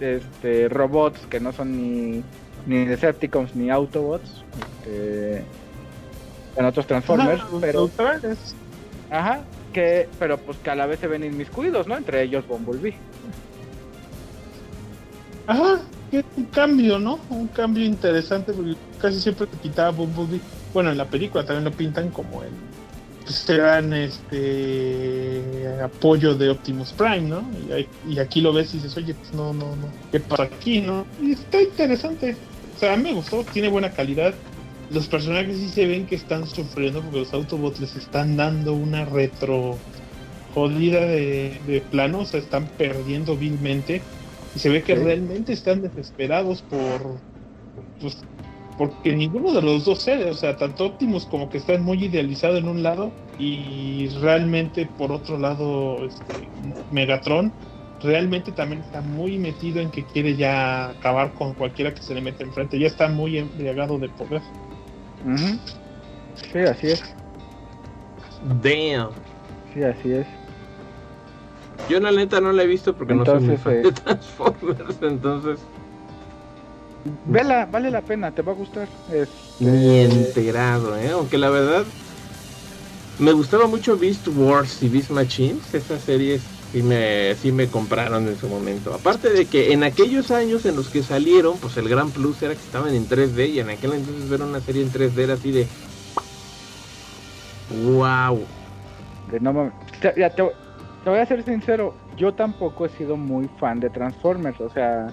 este, 0.00 0.68
robots 0.68 1.26
que 1.26 1.40
no 1.40 1.52
son 1.52 1.72
ni 1.72 2.22
ni 2.66 2.84
Decepticons 2.84 3.54
ni 3.54 3.70
Autobots 3.70 4.44
este, 4.58 5.44
en 6.56 6.64
otros 6.64 6.86
Transformers, 6.86 7.42
pero 7.60 7.88
ajá, 9.10 9.40
que 9.72 10.08
pero 10.18 10.38
pues 10.38 10.58
que 10.58 10.70
a 10.70 10.74
la 10.74 10.86
vez 10.86 11.00
se 11.00 11.06
ven 11.06 11.24
inmiscuidos, 11.24 11.86
¿no? 11.86 11.96
Entre 11.96 12.22
ellos 12.22 12.46
Bumblebee. 12.46 12.94
Ajá, 15.46 15.80
que 16.10 16.24
un 16.36 16.44
cambio, 16.46 16.98
¿no? 16.98 17.20
Un 17.30 17.46
cambio 17.48 17.84
interesante 17.84 18.52
porque 18.52 18.74
casi 19.00 19.20
siempre 19.20 19.46
te 19.46 19.56
quitaba 19.58 19.90
Bumblebee. 19.90 20.40
Bueno, 20.74 20.90
en 20.90 20.98
la 20.98 21.04
película 21.04 21.44
también 21.44 21.64
lo 21.64 21.72
pintan 21.72 22.10
como 22.10 22.42
el 22.42 22.50
pues, 23.26 23.58
dan 23.58 23.92
este 23.92 25.42
apoyo 25.82 26.34
de 26.36 26.50
Optimus 26.50 26.92
Prime, 26.92 27.22
¿no? 27.22 27.44
Y, 27.52 28.12
y, 28.12 28.18
aquí 28.20 28.40
lo 28.40 28.52
ves 28.52 28.72
y 28.72 28.76
dices, 28.78 28.96
oye, 28.96 29.14
pues 29.14 29.34
no, 29.34 29.52
no, 29.52 29.74
no, 29.76 29.88
¿qué 30.12 30.20
para 30.20 30.44
aquí, 30.44 30.80
no? 30.80 31.04
Y 31.20 31.32
está 31.32 31.60
interesante. 31.60 32.36
O 32.76 32.78
sea, 32.78 32.92
a 32.92 32.96
mí 32.96 33.02
me 33.02 33.14
gustó, 33.14 33.44
tiene 33.52 33.68
buena 33.68 33.90
calidad. 33.90 34.32
Los 34.90 35.08
personajes 35.08 35.56
sí 35.56 35.68
se 35.68 35.86
ven 35.86 36.06
que 36.06 36.14
están 36.14 36.46
sufriendo 36.46 37.02
porque 37.02 37.18
los 37.18 37.32
Autobots 37.32 37.80
les 37.80 37.96
están 37.96 38.36
dando 38.36 38.74
una 38.74 39.04
retro 39.04 39.76
jodida 40.54 41.00
de, 41.00 41.58
de 41.66 41.80
plano, 41.80 42.20
o 42.20 42.24
sea, 42.24 42.38
están 42.38 42.66
perdiendo 42.78 43.36
vilmente. 43.36 44.02
Y 44.54 44.58
se 44.60 44.68
ve 44.68 44.82
que 44.82 44.94
realmente 44.94 45.52
están 45.52 45.82
desesperados 45.82 46.62
por. 46.62 47.18
Pues, 48.00 48.18
porque 48.76 49.14
ninguno 49.14 49.52
de 49.52 49.62
los 49.62 49.84
dos 49.84 50.02
cede, 50.02 50.30
o 50.30 50.34
sea, 50.34 50.56
tanto 50.56 50.86
Optimus 50.86 51.26
como 51.26 51.48
que 51.48 51.58
están 51.58 51.82
muy 51.82 52.04
idealizado 52.04 52.56
en 52.56 52.68
un 52.68 52.82
lado 52.82 53.12
y 53.38 54.08
realmente 54.20 54.86
por 54.86 55.12
otro 55.12 55.38
lado 55.38 56.04
este, 56.04 56.48
Megatron 56.90 57.52
realmente 58.02 58.52
también 58.52 58.82
está 58.82 59.00
muy 59.00 59.38
metido 59.38 59.80
en 59.80 59.90
que 59.90 60.04
quiere 60.04 60.36
ya 60.36 60.90
acabar 60.90 61.32
con 61.34 61.54
cualquiera 61.54 61.94
que 61.94 62.02
se 62.02 62.14
le 62.14 62.20
mete 62.20 62.44
enfrente. 62.44 62.78
Ya 62.78 62.86
está 62.86 63.08
muy 63.08 63.38
embriagado 63.38 63.98
de 63.98 64.08
poder. 64.10 64.42
Sí, 66.52 66.58
así 66.58 66.88
es. 66.88 67.02
Damn. 68.62 69.10
Sí, 69.72 69.82
así 69.82 70.12
es. 70.12 70.26
Yo 71.88 72.00
la 72.00 72.10
neta 72.10 72.40
no 72.40 72.52
la 72.52 72.64
he 72.64 72.66
visto 72.66 72.94
porque 72.94 73.14
no 73.14 73.24
soy 73.24 73.40
muy 73.40 73.56
fan 73.56 73.82
de 73.82 73.88
eh, 73.88 73.92
Transformers, 73.92 74.96
entonces... 75.02 75.60
Vela, 77.26 77.66
vale 77.66 77.90
la 77.90 78.02
pena, 78.02 78.30
te 78.32 78.42
va 78.42 78.52
a 78.52 78.54
gustar. 78.54 78.88
Es, 79.12 79.28
Ni 79.60 80.00
enterado, 80.00 80.96
¿eh? 80.96 81.10
Aunque 81.10 81.38
la 81.38 81.50
verdad... 81.50 81.84
Me 83.18 83.32
gustaba 83.32 83.66
mucho 83.66 83.96
Beast 83.96 84.28
Wars 84.28 84.82
y 84.82 84.90
Beast 84.90 85.10
Machines, 85.10 85.72
esas 85.72 86.02
series 86.02 86.42
sí 86.72 86.82
me, 86.82 87.34
sí 87.36 87.52
me 87.52 87.68
compraron 87.68 88.28
en 88.28 88.36
su 88.36 88.48
momento. 88.48 88.92
Aparte 88.92 89.30
de 89.30 89.46
que 89.46 89.72
en 89.72 89.84
aquellos 89.84 90.30
años 90.30 90.66
en 90.66 90.76
los 90.76 90.88
que 90.88 91.02
salieron, 91.02 91.56
pues 91.58 91.76
el 91.78 91.88
gran 91.88 92.10
plus 92.10 92.42
era 92.42 92.54
que 92.54 92.60
estaban 92.60 92.94
en 92.94 93.08
3D 93.08 93.48
y 93.48 93.60
en 93.60 93.70
aquel 93.70 93.94
entonces 93.94 94.28
ver 94.28 94.42
una 94.42 94.60
serie 94.60 94.82
en 94.82 94.92
3D 94.92 95.18
era 95.18 95.34
así 95.34 95.50
de... 95.50 95.66
¡Wow! 97.84 98.40
De 99.30 99.40
no 99.40 99.72
te, 100.00 100.10
te, 100.12 100.42
voy 101.04 101.18
a 101.18 101.26
ser 101.26 101.42
sincero, 101.44 101.94
yo 102.16 102.34
tampoco 102.34 102.86
he 102.86 102.88
sido 102.90 103.16
muy 103.16 103.48
fan 103.58 103.80
de 103.80 103.90
Transformers, 103.90 104.60
o 104.60 104.70
sea, 104.70 105.08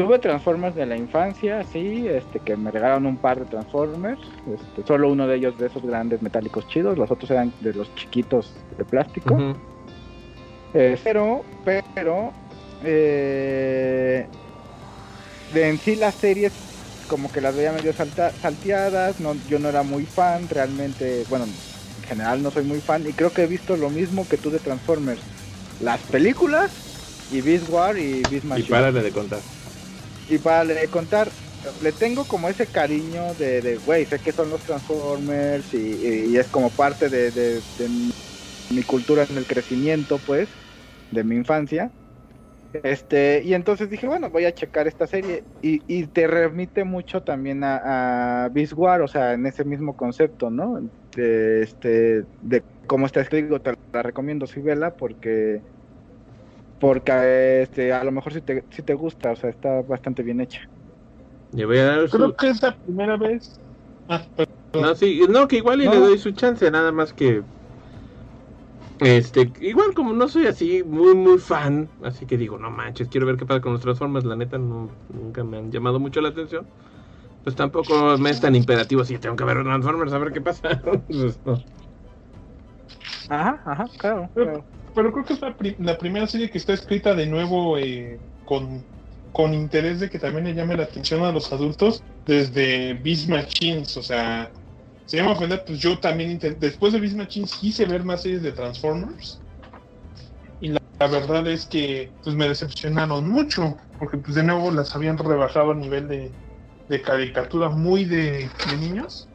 tuve 0.00 0.18
Transformers 0.18 0.74
de 0.74 0.86
la 0.86 0.96
infancia, 0.96 1.62
sí, 1.62 2.08
este 2.08 2.40
que 2.40 2.56
me 2.56 2.70
regalaron 2.70 3.04
un 3.04 3.18
par 3.18 3.38
de 3.38 3.44
Transformers, 3.44 4.18
este, 4.50 4.86
solo 4.86 5.10
uno 5.12 5.26
de 5.26 5.36
ellos 5.36 5.58
de 5.58 5.66
esos 5.66 5.82
grandes 5.82 6.22
metálicos 6.22 6.66
chidos, 6.68 6.96
los 6.96 7.10
otros 7.10 7.30
eran 7.30 7.52
de 7.60 7.74
los 7.74 7.94
chiquitos 7.96 8.50
de 8.78 8.84
plástico. 8.86 9.36
Eh, 10.72 10.98
pero, 11.04 11.44
pero, 11.94 12.32
eh, 12.82 14.26
de 15.52 15.68
en 15.68 15.76
sí 15.76 15.96
las 15.96 16.14
series 16.14 16.54
como 17.06 17.30
que 17.30 17.42
las 17.42 17.54
veía 17.54 17.72
medio 17.72 17.92
salteadas, 17.92 19.20
no, 19.20 19.34
yo 19.50 19.58
no 19.58 19.68
era 19.68 19.82
muy 19.82 20.06
fan, 20.06 20.48
realmente, 20.48 21.24
bueno, 21.28 21.44
en 21.44 22.08
general 22.08 22.42
no 22.42 22.50
soy 22.50 22.64
muy 22.64 22.80
fan 22.80 23.06
y 23.06 23.12
creo 23.12 23.34
que 23.34 23.42
he 23.42 23.46
visto 23.46 23.76
lo 23.76 23.90
mismo 23.90 24.26
que 24.26 24.38
tú 24.38 24.50
de 24.50 24.60
Transformers, 24.60 25.20
las 25.82 26.00
películas 26.00 26.70
y 27.30 27.42
Beast 27.42 27.68
War 27.68 27.98
y 27.98 28.22
Beast 28.30 28.44
Machine. 28.44 28.66
Y 28.66 28.70
párale 28.70 29.02
de 29.02 29.10
contar. 29.10 29.40
Y 30.30 30.38
para 30.38 30.64
de 30.64 30.86
contar, 30.86 31.28
le 31.82 31.90
tengo 31.90 32.24
como 32.24 32.48
ese 32.48 32.64
cariño 32.66 33.34
de, 33.34 33.78
güey, 33.84 34.06
sé 34.06 34.20
que 34.20 34.30
son 34.30 34.48
los 34.48 34.60
Transformers 34.60 35.74
y, 35.74 36.36
es 36.36 36.46
como 36.46 36.70
parte 36.70 37.08
de, 37.08 37.60
mi 38.72 38.82
cultura 38.82 39.26
en 39.28 39.36
el 39.36 39.44
crecimiento, 39.44 40.18
pues 40.18 40.48
de 41.10 41.24
mi 41.24 41.34
infancia. 41.34 41.90
Este, 42.84 43.42
y 43.44 43.54
entonces 43.54 43.90
dije, 43.90 44.06
bueno, 44.06 44.30
voy 44.30 44.44
a 44.44 44.54
checar 44.54 44.86
esta 44.86 45.08
serie. 45.08 45.42
Y, 45.60 45.82
y 45.88 46.06
te 46.06 46.28
remite 46.28 46.84
mucho 46.84 47.22
también 47.22 47.64
a, 47.64 48.44
a 48.44 48.50
o 49.02 49.08
sea, 49.08 49.32
en 49.32 49.46
ese 49.46 49.64
mismo 49.64 49.96
concepto, 49.96 50.50
¿no? 50.50 50.80
De, 51.16 51.62
este, 51.62 52.22
de 52.42 52.62
cómo 52.86 53.06
está 53.06 53.20
escrito, 53.20 53.60
te 53.60 53.74
la 53.92 54.02
recomiendo, 54.04 54.46
sí, 54.46 54.60
vela, 54.60 54.94
porque 54.94 55.60
porque 56.80 57.62
este, 57.62 57.92
a 57.92 58.02
lo 58.02 58.10
mejor 58.10 58.32
si 58.32 58.40
te, 58.40 58.64
si 58.70 58.82
te 58.82 58.94
gusta, 58.94 59.32
o 59.32 59.36
sea, 59.36 59.50
está 59.50 59.82
bastante 59.82 60.22
bien 60.22 60.40
hecha. 60.40 60.60
voy 61.52 61.78
a 61.78 61.84
dar 61.84 62.08
Creo 62.08 62.34
que 62.34 62.48
es 62.48 62.62
la 62.62 62.76
primera 62.76 63.16
vez. 63.16 63.60
Ah, 64.08 64.26
no, 64.72 64.94
sí, 64.94 65.20
no, 65.28 65.46
que 65.46 65.56
igual 65.56 65.82
y 65.82 65.88
le 65.88 65.96
doy 65.96 66.18
su 66.18 66.32
chance, 66.32 66.68
nada 66.70 66.90
más 66.90 67.12
que 67.12 67.42
este, 69.00 69.50
igual 69.60 69.94
como 69.94 70.12
no 70.12 70.28
soy 70.28 70.46
así 70.46 70.82
muy 70.84 71.14
muy 71.14 71.38
fan, 71.38 71.88
así 72.04 72.26
que 72.26 72.36
digo, 72.36 72.58
no 72.58 72.70
manches, 72.70 73.08
quiero 73.08 73.26
ver 73.26 73.36
qué 73.36 73.46
pasa 73.46 73.60
con 73.60 73.72
los 73.72 73.80
Transformers, 73.80 74.26
la 74.26 74.36
neta 74.36 74.58
no, 74.58 74.90
nunca 75.08 75.42
me 75.42 75.58
han 75.58 75.72
llamado 75.72 75.98
mucho 75.98 76.20
la 76.20 76.28
atención. 76.30 76.66
Pues 77.42 77.56
tampoco 77.56 78.18
me 78.18 78.30
es 78.30 78.40
tan 78.40 78.54
imperativo 78.54 79.00
así, 79.00 79.16
tengo 79.18 79.36
que 79.36 79.44
ver 79.44 79.62
Transformers 79.62 80.12
a 80.12 80.18
ver 80.18 80.32
qué 80.32 80.40
pasa. 80.42 80.82
Pues, 81.08 81.40
ajá, 83.30 83.62
ajá, 83.64 83.86
claro. 83.98 84.30
Pero, 84.94 85.12
creo 85.12 85.24
que 85.24 85.32
es 85.34 85.40
la, 85.40 85.98
primera 85.98 86.26
serie 86.26 86.50
que 86.50 86.58
está 86.58 86.72
escrita 86.72 87.14
de 87.14 87.26
nuevo 87.26 87.78
eh, 87.78 88.18
con, 88.44 88.84
con 89.32 89.54
interés 89.54 90.00
de 90.00 90.10
que 90.10 90.18
también 90.18 90.44
le 90.44 90.54
llame 90.54 90.76
la 90.76 90.84
atención 90.84 91.24
a 91.24 91.32
los 91.32 91.52
adultos 91.52 92.02
desde 92.26 92.94
Beast 92.94 93.28
Machines, 93.28 93.96
o 93.96 94.02
sea, 94.02 94.50
se 95.06 95.16
llama 95.16 95.32
ofender, 95.32 95.64
pues 95.66 95.80
yo 95.80 95.98
también 95.98 96.38
después 96.58 96.92
de 96.92 97.00
Beast 97.00 97.16
Machines 97.16 97.54
quise 97.54 97.84
ver 97.84 98.04
más 98.04 98.22
series 98.22 98.42
de 98.42 98.52
Transformers. 98.52 99.40
Y 100.60 100.68
la, 100.68 100.80
verdad 101.00 101.46
es 101.48 101.66
que 101.66 102.12
pues 102.22 102.36
me 102.36 102.48
decepcionaron 102.48 103.28
mucho, 103.28 103.76
porque 103.98 104.18
pues 104.18 104.36
de 104.36 104.44
nuevo 104.44 104.70
las 104.70 104.94
habían 104.94 105.18
rebajado 105.18 105.72
a 105.72 105.74
nivel 105.74 106.06
de, 106.06 106.30
de 106.88 107.02
caricatura 107.02 107.70
muy 107.70 108.04
de, 108.04 108.48
niños. 108.78 109.28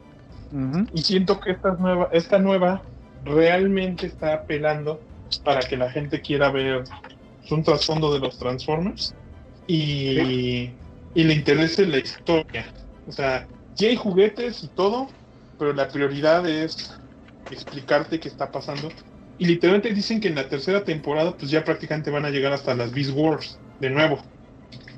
Y 0.94 1.02
siento 1.02 1.40
que 1.40 1.50
esta 1.50 1.72
nueva, 1.72 2.08
esta 2.12 2.38
nueva 2.38 2.82
realmente 3.24 4.06
está 4.06 4.32
apelando 4.32 5.00
para 5.42 5.60
que 5.60 5.76
la 5.76 5.90
gente 5.90 6.20
quiera 6.20 6.50
ver 6.50 6.84
un 7.50 7.62
trasfondo 7.62 8.12
de 8.12 8.20
los 8.20 8.38
Transformers 8.38 9.14
y, 9.66 10.18
y 11.14 11.24
le 11.24 11.34
interese 11.34 11.86
la 11.86 11.98
historia. 11.98 12.66
O 13.06 13.12
sea, 13.12 13.48
sí 13.74 13.86
hay 13.86 13.96
juguetes 13.96 14.62
y 14.62 14.68
todo, 14.68 15.08
pero 15.58 15.72
la 15.72 15.88
prioridad 15.88 16.48
es 16.48 16.92
explicarte 17.50 18.20
qué 18.20 18.28
está 18.28 18.50
pasando. 18.50 18.90
Y 19.38 19.46
literalmente 19.46 19.92
dicen 19.92 20.20
que 20.20 20.28
en 20.28 20.34
la 20.34 20.48
tercera 20.48 20.82
temporada 20.82 21.36
pues 21.36 21.50
ya 21.50 21.64
prácticamente 21.64 22.10
van 22.10 22.24
a 22.24 22.30
llegar 22.30 22.52
hasta 22.52 22.74
las 22.74 22.92
Beast 22.92 23.12
Wars 23.14 23.58
de 23.78 23.90
nuevo. 23.90 24.18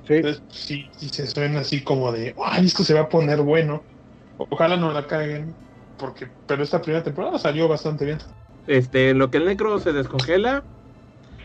Sí. 0.06 0.14
Entonces 0.14 0.42
sí, 0.48 0.90
sí 0.96 1.08
se 1.08 1.26
suena 1.26 1.60
así 1.60 1.82
como 1.82 2.12
de, 2.12 2.34
¡ay, 2.44 2.66
esto 2.66 2.84
se 2.84 2.94
va 2.94 3.00
a 3.00 3.08
poner 3.08 3.40
bueno! 3.42 3.84
Ojalá 4.36 4.76
no 4.76 4.92
la 4.92 5.06
caguen, 5.06 5.54
porque 5.96 6.30
pero 6.46 6.62
esta 6.62 6.80
primera 6.80 7.02
temporada 7.02 7.38
salió 7.38 7.68
bastante 7.68 8.04
bien. 8.04 8.18
Este, 8.68 9.10
en 9.10 9.18
lo 9.18 9.30
que 9.30 9.38
el 9.38 9.46
necro 9.46 9.78
se 9.80 9.92
descongela, 9.92 10.62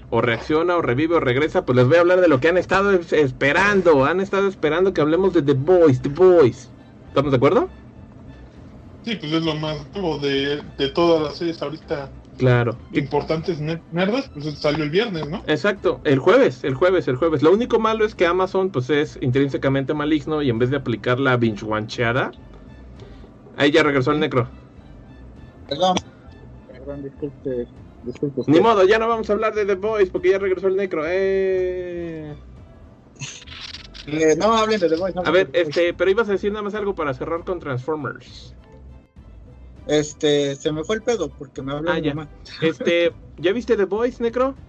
o 0.09 0.21
reacciona, 0.21 0.75
o 0.75 0.81
revive, 0.81 1.15
o 1.15 1.19
regresa, 1.19 1.65
pues 1.65 1.75
les 1.77 1.87
voy 1.87 1.97
a 1.97 2.01
hablar 2.01 2.21
de 2.21 2.27
lo 2.27 2.39
que 2.39 2.49
han 2.49 2.57
estado 2.57 2.91
es- 2.91 3.13
esperando. 3.13 4.05
Han 4.05 4.19
estado 4.19 4.47
esperando 4.47 4.93
que 4.93 5.01
hablemos 5.01 5.33
de 5.33 5.41
The 5.41 5.53
Boys, 5.53 6.01
The 6.01 6.09
Boys. 6.09 6.69
¿Estamos 7.07 7.31
de 7.31 7.37
acuerdo? 7.37 7.69
Sí, 9.05 9.15
pues 9.15 9.31
es 9.33 9.43
lo 9.43 9.55
más 9.55 9.77
nuevo 9.93 10.19
de, 10.19 10.61
de 10.77 10.89
todas 10.89 11.21
las 11.23 11.35
series 11.37 11.61
ahorita 11.61 12.09
Claro. 12.37 12.77
importantes 12.93 13.59
ner- 13.59 13.81
nerdas, 13.91 14.29
pues 14.33 14.57
salió 14.59 14.83
el 14.83 14.89
viernes, 14.89 15.27
¿no? 15.29 15.43
Exacto, 15.47 16.01
el 16.03 16.19
jueves, 16.19 16.63
el 16.63 16.73
jueves, 16.73 17.07
el 17.07 17.15
jueves. 17.17 17.41
Lo 17.43 17.51
único 17.51 17.79
malo 17.79 18.05
es 18.05 18.15
que 18.15 18.25
Amazon 18.25 18.69
pues 18.71 18.89
es 18.89 19.17
intrínsecamente 19.21 19.93
maligno 19.93 20.41
y 20.41 20.49
en 20.49 20.57
vez 20.59 20.69
de 20.69 20.77
aplicar 20.77 21.19
la 21.19 21.37
binge 21.37 21.63
wancheada, 21.65 22.31
ahí 23.57 23.71
ya 23.71 23.83
regresó 23.83 24.11
el 24.11 24.19
necro. 24.19 24.47
Perdón. 25.67 25.95
Perdón, 26.85 27.03
disculpe. 27.03 27.67
Disculpe. 28.03 28.41
Ni 28.47 28.59
modo, 28.59 28.83
ya 28.85 28.99
no 28.99 29.07
vamos 29.07 29.29
a 29.29 29.33
hablar 29.33 29.53
de 29.55 29.65
The 29.65 29.75
Boys 29.75 30.09
porque 30.09 30.31
ya 30.31 30.39
regresó 30.39 30.67
el 30.67 30.75
necro. 30.75 31.03
Eh. 31.07 32.35
Eh, 34.07 34.35
no 34.37 34.53
hablen 34.53 34.79
de 34.79 34.89
The 34.89 34.97
Voice. 34.97 35.15
no 35.15 35.21
A 35.25 35.31
ver, 35.31 35.49
este, 35.53 35.93
pero 35.93 36.11
ibas 36.11 36.27
a 36.27 36.33
decir 36.33 36.51
nada 36.51 36.63
más 36.63 36.73
algo 36.75 36.93
para 36.93 37.13
cerrar 37.13 37.43
con 37.45 37.59
Transformers. 37.59 38.53
Este, 39.87 40.55
se 40.55 40.71
me 40.71 40.83
fue 40.83 40.97
el 40.97 41.01
pedo 41.03 41.29
porque 41.29 41.61
me 41.61 41.73
habló 41.73 41.91
Ah, 41.91 41.95
mi 41.95 42.01
ya. 42.01 42.13
mamá. 42.13 42.29
Este, 42.61 43.13
¿ya 43.37 43.53
viste 43.53 43.77
The 43.77 43.85
Boys, 43.85 44.19
necro? 44.19 44.55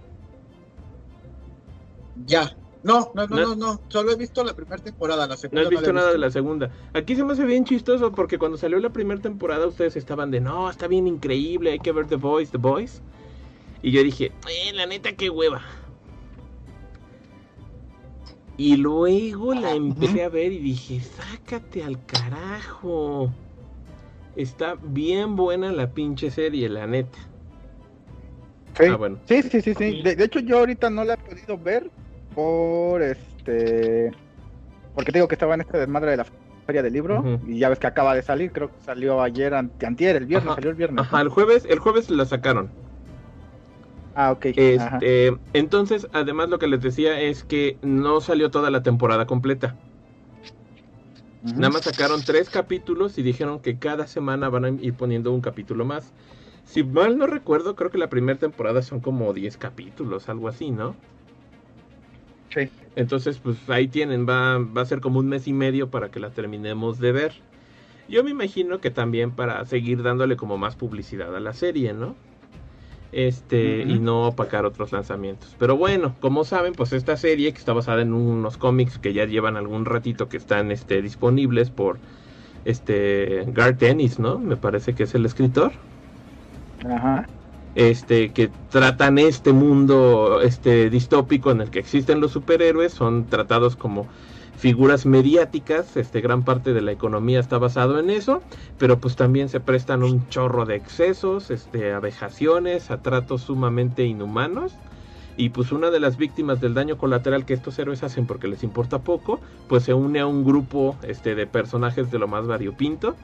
Ya. 2.27 2.57
No, 2.85 3.11
no, 3.15 3.27
no, 3.27 3.37
No. 3.37 3.47
no, 3.47 3.55
no. 3.57 3.81
Solo 3.89 4.13
he 4.13 4.17
visto 4.17 4.45
la 4.45 4.55
primera 4.55 4.81
temporada, 4.81 5.27
la 5.27 5.39
segunda 5.39 5.63
No 5.63 5.67
has 5.67 5.71
visto 5.71 5.93
nada 5.93 6.13
de 6.13 6.19
la 6.19 6.31
segunda. 6.31 6.71
Aquí 6.93 7.17
se 7.17 7.25
me 7.25 7.33
hace 7.33 7.45
bien 7.47 7.65
chistoso 7.65 8.13
porque 8.13 8.39
cuando 8.39 8.59
salió 8.59 8.79
la 8.79 8.91
primera 8.91 9.21
temporada 9.21 9.67
ustedes 9.67 9.97
estaban 9.97 10.31
de 10.31 10.41
no, 10.41 10.69
está 10.69 10.87
bien 10.87 11.07
increíble, 11.07 11.73
hay 11.73 11.79
que 11.79 11.93
ver 11.93 12.07
The 12.07 12.17
Boys, 12.17 12.51
The 12.51 12.59
Boys. 12.59 13.01
Y 13.83 13.91
yo 13.91 14.03
dije, 14.03 14.27
eh, 14.27 14.73
la 14.75 14.85
neta, 14.87 15.13
qué 15.13 15.31
hueva. 15.31 15.63
Y 18.57 18.77
luego 18.77 19.55
la 19.55 19.73
empecé 19.73 20.23
a 20.23 20.29
ver 20.29 20.53
y 20.53 20.59
dije, 20.59 21.01
sácate 21.01 21.83
al 21.83 22.05
carajo. 22.05 23.33
Está 24.37 24.77
bien 24.83 25.37
buena 25.37 25.73
la 25.73 25.91
pinche 25.91 26.31
serie, 26.31 26.69
la 26.69 26.87
neta. 26.87 27.19
Sí. 28.79 28.85
Ah, 28.91 28.97
bueno. 28.97 29.19
Sí, 29.27 29.43
sí, 29.43 29.61
sí, 29.63 29.75
sí. 29.75 30.03
De, 30.03 30.17
de 30.17 30.25
hecho, 30.25 30.41
yo 30.41 30.59
ahorita 30.59 30.91
no 30.91 31.05
la 31.05 31.15
he 31.15 31.19
podido 31.19 31.57
ver 31.57 31.91
por 32.35 33.03
este. 33.03 34.13
Porque 34.95 35.13
te 35.13 35.19
digo 35.19 35.29
que 35.29 35.35
estaba 35.35 35.55
en 35.55 35.63
este 35.63 35.79
desmadre 35.79 36.13
de 36.13 36.17
la 36.19 36.27
feria 36.67 36.83
del 36.83 36.93
libro 36.93 37.41
y 37.47 37.59
ya 37.59 37.69
ves 37.69 37.79
que 37.79 37.87
acaba 37.87 38.15
de 38.15 38.23
salir. 38.23 38.53
Creo 38.53 38.69
que 38.69 38.81
salió 38.85 39.21
ayer, 39.21 39.55
antier, 39.55 40.17
el 40.17 40.27
viernes, 40.27 40.49
Ajá. 40.49 40.55
salió 40.57 40.71
el 40.71 40.77
viernes. 40.77 41.05
Ajá, 41.05 41.21
el 41.21 41.29
jueves, 41.29 41.67
el 41.69 41.79
jueves 41.79 42.11
la 42.11 42.25
sacaron. 42.25 42.71
Ah, 44.15 44.31
ok. 44.33 44.47
ajá. 44.79 44.99
Este, 44.99 45.37
entonces, 45.53 46.09
además 46.13 46.49
lo 46.49 46.59
que 46.59 46.69
les 46.69 46.81
decía 46.81 47.21
es 47.21 47.43
que 47.43 47.79
no 47.83 48.21
salió 48.21 48.51
toda 48.51 48.71
la 48.71 48.83
temporada 48.83 49.27
completa. 49.27 49.77
Nada 51.43 51.69
más 51.69 51.83
sacaron 51.83 52.23
tres 52.25 52.49
capítulos 52.49 53.19
y 53.19 53.23
dijeron 53.23 53.61
que 53.61 53.79
cada 53.79 54.07
semana 54.07 54.49
van 54.49 54.65
a 54.65 54.69
ir 54.71 54.95
poniendo 54.95 55.31
un 55.31 55.43
capítulo 55.43 55.85
más. 55.85 56.13
Si 56.65 56.83
mal 56.83 57.19
no 57.19 57.27
recuerdo, 57.27 57.77
creo 57.77 57.91
que 57.91 57.99
la 57.99 58.09
primera 58.09 58.39
temporada 58.39 58.81
son 58.81 59.01
como 59.01 59.33
10 59.35 59.59
capítulos, 59.59 60.31
algo 60.31 60.49
así, 60.49 60.71
¿no? 60.71 60.97
Sí. 62.55 62.71
Entonces, 62.97 63.39
pues 63.39 63.59
ahí 63.69 63.89
tienen, 63.89 64.27
va, 64.29 64.59
va 64.59 64.83
a 64.83 64.87
ser 64.87 65.01
como 65.01 65.19
un 65.19 65.29
mes 65.29 65.49
y 65.49 65.53
medio 65.53 65.91
para 65.91 66.11
que 66.11 66.21
la 66.21 66.31
terminemos 66.31 66.99
de 66.99 67.13
ver. 67.13 67.33
Yo 68.09 68.23
me 68.23 68.31
imagino 68.31 68.81
que 68.81 68.91
también 68.91 69.31
para 69.33 69.65
seguir 69.67 70.03
dándole 70.03 70.37
como 70.37 70.59
más 70.59 70.77
publicidad 70.77 71.35
a 71.35 71.41
la 71.41 71.53
serie, 71.53 71.93
¿no? 71.93 72.15
Este, 73.13 73.83
y 73.83 74.01
no 74.01 74.27
opacar 74.27 74.67
otros 74.67 74.93
lanzamientos. 74.93 75.55
Pero 75.59 75.77
bueno, 75.77 76.17
como 76.21 76.45
saben, 76.45 76.73
pues 76.73 76.93
esta 76.93 77.17
serie 77.17 77.53
que 77.53 77.59
está 77.59 77.73
basada 77.73 78.03
en 78.03 78.13
unos 78.13 78.57
cómics 78.57 78.99
que 78.99 79.13
ya 79.13 79.25
llevan 79.25 79.57
algún 79.57 79.85
ratito 79.85 80.29
que 80.29 80.37
están 80.37 80.73
este, 80.73 81.01
disponibles 81.01 81.71
por 81.71 81.99
este 82.65 83.45
Garth 83.49 83.83
Ennis, 83.83 84.19
¿no? 84.19 84.39
Me 84.39 84.57
parece 84.57 84.95
que 84.95 85.05
es 85.05 85.15
el 85.15 85.27
escritor 85.27 85.73
Ajá. 86.85 87.27
Este 87.75 88.33
que 88.33 88.51
tratan 88.71 89.19
este 89.19 89.53
mundo 89.53 90.41
este 90.43 90.91
distópico 90.91 91.51
en 91.51 91.61
el 91.61 91.71
que 91.71 91.81
existen 91.81 92.21
los 92.21 92.33
superhéroes 92.33 92.93
son 92.93 93.27
tratados 93.27 93.77
como 93.77 94.07
figuras 94.57 95.07
mediáticas 95.07 95.97
este 95.97 96.21
gran 96.21 96.45
parte 96.45 96.73
de 96.73 96.83
la 96.83 96.93
economía 96.93 97.41
está 97.41 97.59
basado 97.59 97.99
en 97.99 98.11
eso 98.11 98.43
pero 98.79 99.01
pues 99.01 99.17
también 99.17 99.49
se 99.49 99.61
prestan 99.61 100.05
un 100.05 100.29
chorro 100.29 100.67
de 100.67 100.77
excesos 100.77 101.51
este 101.51 101.93
a 101.93 102.01
vejaciones 102.01 102.91
a 102.91 103.03
tratos 103.03 103.43
sumamente 103.43 104.05
inhumanos 104.05 104.73
y 105.37 105.49
pues 105.49 105.73
una 105.73 105.91
de 105.91 105.99
las 105.99 106.17
víctimas 106.17 106.61
del 106.61 106.75
daño 106.75 106.97
colateral 106.97 107.45
que 107.45 107.55
estos 107.55 107.77
héroes 107.81 108.05
hacen 108.05 108.27
porque 108.27 108.47
les 108.47 108.63
importa 108.63 109.01
poco 109.01 109.41
pues 109.67 109.83
se 109.83 109.95
une 109.95 110.21
a 110.21 110.27
un 110.27 110.45
grupo 110.45 110.97
este 111.03 111.35
de 111.35 111.49
personajes 111.49 112.13
de 112.13 112.21
lo 112.21 112.29
más 112.29 112.47
variopinto 112.47 113.17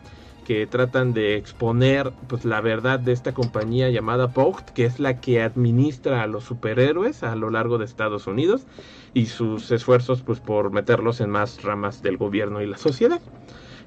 que 0.45 0.67
tratan 0.67 1.13
de 1.13 1.37
exponer 1.37 2.13
pues 2.29 2.45
la 2.45 2.61
verdad 2.61 2.99
de 2.99 3.13
esta 3.13 3.33
compañía 3.33 3.91
llamada 3.91 4.27
Vogt, 4.27 4.71
que 4.71 4.85
es 4.85 4.99
la 4.99 5.21
que 5.21 5.43
administra 5.43 6.23
a 6.23 6.27
los 6.27 6.45
superhéroes 6.45 7.23
a 7.23 7.37
lo 7.37 7.51
largo 7.51 7.79
de 7.79 7.85
Estados 7.85 8.27
Unidos 8.27 8.67
y 9.15 9.27
sus 9.27 9.71
esfuerzos 9.71 10.23
pues 10.23 10.41
por 10.41 10.73
meterlos 10.73 11.21
en 11.21 11.31
más 11.31 11.63
ramas 11.63 12.03
del 12.03 12.17
gobierno 12.17 12.63
y 12.63 12.67
la 12.67 12.79
sociedad. 12.79 13.21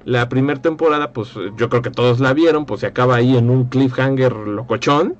La 0.04 0.28
primera 0.28 0.60
temporada 0.60 1.12
pues 1.12 1.34
yo 1.56 1.68
creo 1.68 1.82
que 1.82 1.90
todos 1.90 2.20
la 2.20 2.32
vieron, 2.32 2.66
pues 2.66 2.80
se 2.80 2.86
acaba 2.86 3.16
ahí 3.16 3.36
en 3.36 3.50
un 3.50 3.64
cliffhanger 3.64 4.32
locochón. 4.32 5.16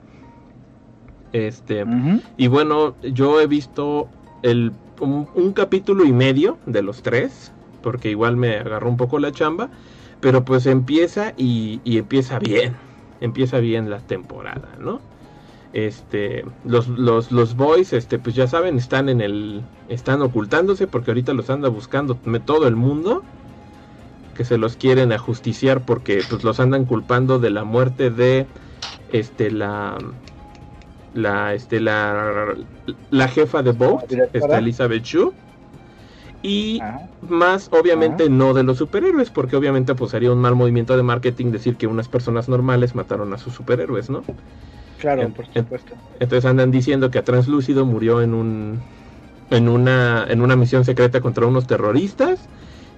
Este, 1.32 1.84
y 2.36 2.46
bueno, 2.46 2.94
yo 3.02 3.40
he 3.40 3.46
visto 3.46 4.08
el, 4.42 4.72
un, 5.00 5.28
un 5.34 5.52
capítulo 5.52 6.04
y 6.04 6.12
medio 6.12 6.58
de 6.66 6.82
los 6.82 7.02
tres, 7.02 7.50
porque 7.82 8.10
igual 8.10 8.36
me 8.36 8.56
agarró 8.56 8.88
un 8.88 8.96
poco 8.96 9.18
la 9.18 9.32
chamba, 9.32 9.68
pero 10.24 10.42
pues 10.42 10.64
empieza 10.64 11.34
y, 11.36 11.82
y 11.84 11.98
empieza 11.98 12.38
bien, 12.38 12.74
empieza 13.20 13.58
bien 13.58 13.90
la 13.90 13.98
temporada, 13.98 14.70
¿no? 14.80 15.02
Este, 15.74 16.46
los, 16.64 16.88
los, 16.88 17.30
los 17.30 17.54
boys, 17.56 17.92
este, 17.92 18.18
pues 18.18 18.34
ya 18.34 18.46
saben, 18.46 18.78
están 18.78 19.10
en 19.10 19.20
el, 19.20 19.60
están 19.90 20.22
ocultándose 20.22 20.86
porque 20.86 21.10
ahorita 21.10 21.34
los 21.34 21.50
anda 21.50 21.68
buscando 21.68 22.16
todo 22.42 22.66
el 22.66 22.74
mundo, 22.74 23.22
que 24.34 24.46
se 24.46 24.56
los 24.56 24.76
quieren 24.76 25.12
ajusticiar 25.12 25.84
porque 25.84 26.22
pues 26.30 26.42
los 26.42 26.58
andan 26.58 26.86
culpando 26.86 27.38
de 27.38 27.50
la 27.50 27.64
muerte 27.64 28.08
de, 28.08 28.46
este, 29.12 29.50
la, 29.50 29.98
la, 31.12 31.52
este, 31.52 31.80
la, 31.80 32.54
la 33.10 33.28
jefa 33.28 33.62
de 33.62 33.74
directora. 33.74 34.28
esta 34.32 34.56
Elizabeth 34.56 35.04
Shue, 35.04 35.32
y 36.44 36.86
Ajá. 36.86 37.08
más 37.22 37.68
obviamente 37.72 38.30
no 38.30 38.54
de 38.54 38.64
los 38.64 38.78
superhéroes, 38.78 39.32
porque 39.32 39.56
obviamente 39.56 39.96
pues 39.96 40.12
sería 40.12 40.32
un 40.32 40.40
mal 40.40 40.56
movimiento 40.56 40.96
de 40.96 41.04
marketing 41.04 41.52
decir 41.52 41.78
que 41.78 41.88
unas 41.88 42.08
personas 42.10 42.48
normales 42.50 42.94
mataron 42.96 43.34
a 43.34 43.38
sus 43.38 43.54
superhéroes, 43.54 44.10
¿no? 44.10 44.28
Claro, 44.96 45.24
En- 45.24 45.32
por 45.32 45.46
en- 45.54 45.68
supuesto. 45.68 45.94
Entonces 46.20 46.44
andan 46.44 46.70
diciendo 46.70 47.10
que 47.10 47.18
a 47.18 47.24
Translúcido 47.24 47.86
murió 47.86 48.22
en 48.22 48.34
un 48.34 48.86
en 49.50 49.68
una 49.68 50.26
en 50.28 50.42
una 50.42 50.56
misión 50.56 50.84
secreta 50.84 51.20
contra 51.22 51.46
unos 51.46 51.66
terroristas 51.66 52.50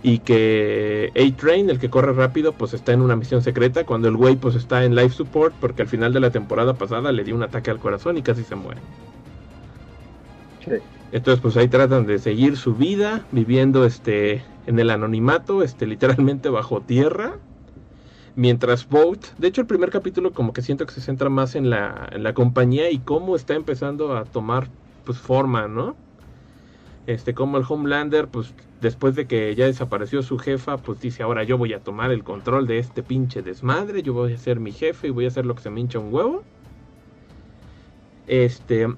y 0.03 0.21
que 0.21 1.13
A-Train, 1.17 1.71
el 1.71 1.79
que 1.81 1.91
corre 1.91 2.13
rápido, 2.15 2.57
pues 2.57 2.75
está 2.75 2.93
en 2.95 3.03
una 3.03 3.17
misión 3.17 3.43
secreta 3.43 3.85
cuando 3.87 4.09
el 4.09 4.17
güey 4.17 4.37
pues 4.37 4.55
está 4.57 4.85
en 4.85 4.95
life 4.97 5.11
support 5.17 5.57
porque 5.61 5.83
al 5.83 5.89
final 5.89 6.13
de 6.15 6.21
la 6.21 6.31
temporada 6.33 6.79
pasada 6.79 7.13
le 7.13 7.25
dio 7.25 7.35
un 7.37 7.43
ataque 7.45 7.71
al 7.71 7.81
corazón 7.81 8.19
y 8.19 8.23
casi 8.25 8.45
se 8.45 8.57
muere. 8.57 8.83
Sí. 10.65 10.73
Entonces, 11.13 11.41
pues 11.41 11.57
ahí 11.57 11.69
tratan 11.69 12.07
de 12.07 12.19
seguir 12.19 12.57
su 12.57 12.75
vida, 12.75 13.25
viviendo 13.31 13.85
este 13.85 14.45
en 14.67 14.79
el 14.79 14.91
anonimato, 14.91 15.63
este 15.63 15.87
literalmente 15.87 16.49
bajo 16.49 16.81
tierra. 16.81 17.35
Mientras 18.35 18.89
Vogt, 18.89 19.25
de 19.39 19.49
hecho 19.49 19.63
el 19.63 19.67
primer 19.67 19.91
capítulo 19.91 20.33
como 20.33 20.53
que 20.53 20.61
siento 20.61 20.85
que 20.85 20.93
se 20.93 21.01
centra 21.01 21.31
más 21.31 21.55
en 21.55 21.71
la, 21.71 22.11
la 22.19 22.35
compañía 22.35 22.91
y 22.91 22.99
cómo 22.99 23.35
está 23.35 23.55
empezando 23.55 24.15
a 24.15 24.25
tomar 24.25 24.69
pues 25.05 25.19
forma, 25.19 25.69
¿no? 25.69 25.97
Este, 27.07 27.35
como 27.35 27.57
el 27.57 27.65
Homelander, 27.67 28.27
pues 28.29 28.53
después 28.81 29.15
de 29.15 29.27
que 29.27 29.55
ya 29.55 29.67
desapareció 29.67 30.23
su 30.23 30.39
jefa, 30.39 30.77
pues 30.77 31.01
dice, 31.01 31.23
ahora 31.23 31.45
yo 31.45 31.57
voy 31.57 31.73
a 31.73 31.81
tomar 31.81 32.11
el 32.11 32.25
control 32.25 32.67
de 32.67 32.79
este 32.79 33.03
pinche 33.03 33.43
desmadre, 33.43 34.03
yo 34.03 34.13
voy 34.13 34.35
a 34.35 34.39
ser 34.39 34.59
mi 34.59 34.73
jefe 34.73 35.07
y 35.07 35.11
voy 35.11 35.25
a 35.25 35.29
hacer 35.29 35.47
lo 35.47 35.55
que 35.55 35.63
se 35.63 35.71
me 35.71 35.81
hincha 35.81 36.01
un 36.01 36.13
huevo. 36.13 36.43
Este, 38.27 38.89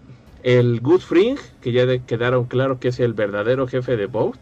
el 0.48 0.80
Gus 0.80 1.04
Fring, 1.04 1.36
que 1.60 1.72
ya 1.72 1.84
de- 1.84 2.02
quedaron 2.02 2.44
claro 2.46 2.80
que 2.80 2.88
es 2.88 3.00
el 3.00 3.12
verdadero 3.12 3.68
jefe 3.68 3.98
de 3.98 4.06
Boat. 4.06 4.38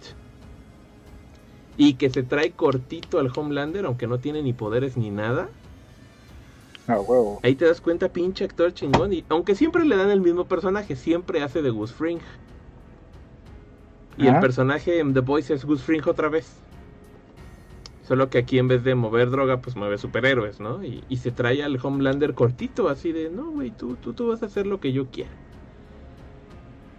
Y 1.77 1.95
que 1.95 2.11
se 2.11 2.23
trae 2.23 2.53
cortito 2.53 3.19
al 3.19 3.31
Homelander, 3.35 3.85
aunque 3.87 4.07
no 4.07 4.19
tiene 4.19 4.41
ni 4.41 4.53
poderes 4.53 4.97
ni 4.97 5.11
nada. 5.11 5.49
A 6.87 7.01
huevo. 7.01 7.41
Ahí 7.43 7.57
te 7.57 7.65
das 7.65 7.81
cuenta, 7.81 8.09
pinche 8.09 8.45
actor 8.45 8.73
chingón. 8.73 9.13
Y 9.13 9.25
aunque 9.29 9.57
siempre 9.57 9.85
le 9.85 9.97
dan 9.97 10.11
el 10.11 10.21
mismo 10.21 10.45
personaje, 10.45 10.95
siempre 10.95 11.43
hace 11.43 11.61
de 11.61 11.71
Gus 11.71 11.93
Fring. 11.93 12.21
Y 14.17 14.29
el 14.29 14.31
Ajá. 14.31 14.41
personaje 14.41 15.01
en 15.01 15.13
The 15.13 15.21
Voice 15.21 15.53
es 15.53 15.65
Gus 15.65 15.83
Fring 15.83 16.03
otra 16.07 16.29
vez. 16.29 16.47
Solo 18.07 18.31
que 18.31 18.39
aquí 18.39 18.61
en 18.61 18.69
vez 18.69 18.85
de 18.85 18.95
mover 18.95 19.31
droga, 19.31 19.61
pues 19.61 19.75
mueve 19.75 19.99
superhéroes, 19.99 20.61
¿no? 20.61 20.85
Y, 20.85 21.03
y 21.09 21.17
se 21.17 21.33
trae 21.33 21.65
al 21.65 21.79
Homelander 21.83 22.35
cortito, 22.35 22.89
así 22.89 23.11
de, 23.11 23.29
no, 23.29 23.51
güey, 23.51 23.73
tú, 23.73 23.97
tú, 23.97 24.13
tú 24.13 24.29
vas 24.29 24.45
a 24.45 24.47
hacer 24.47 24.69
lo 24.69 24.79
que 24.79 24.93
yo 24.93 25.07
quiera. 25.07 25.31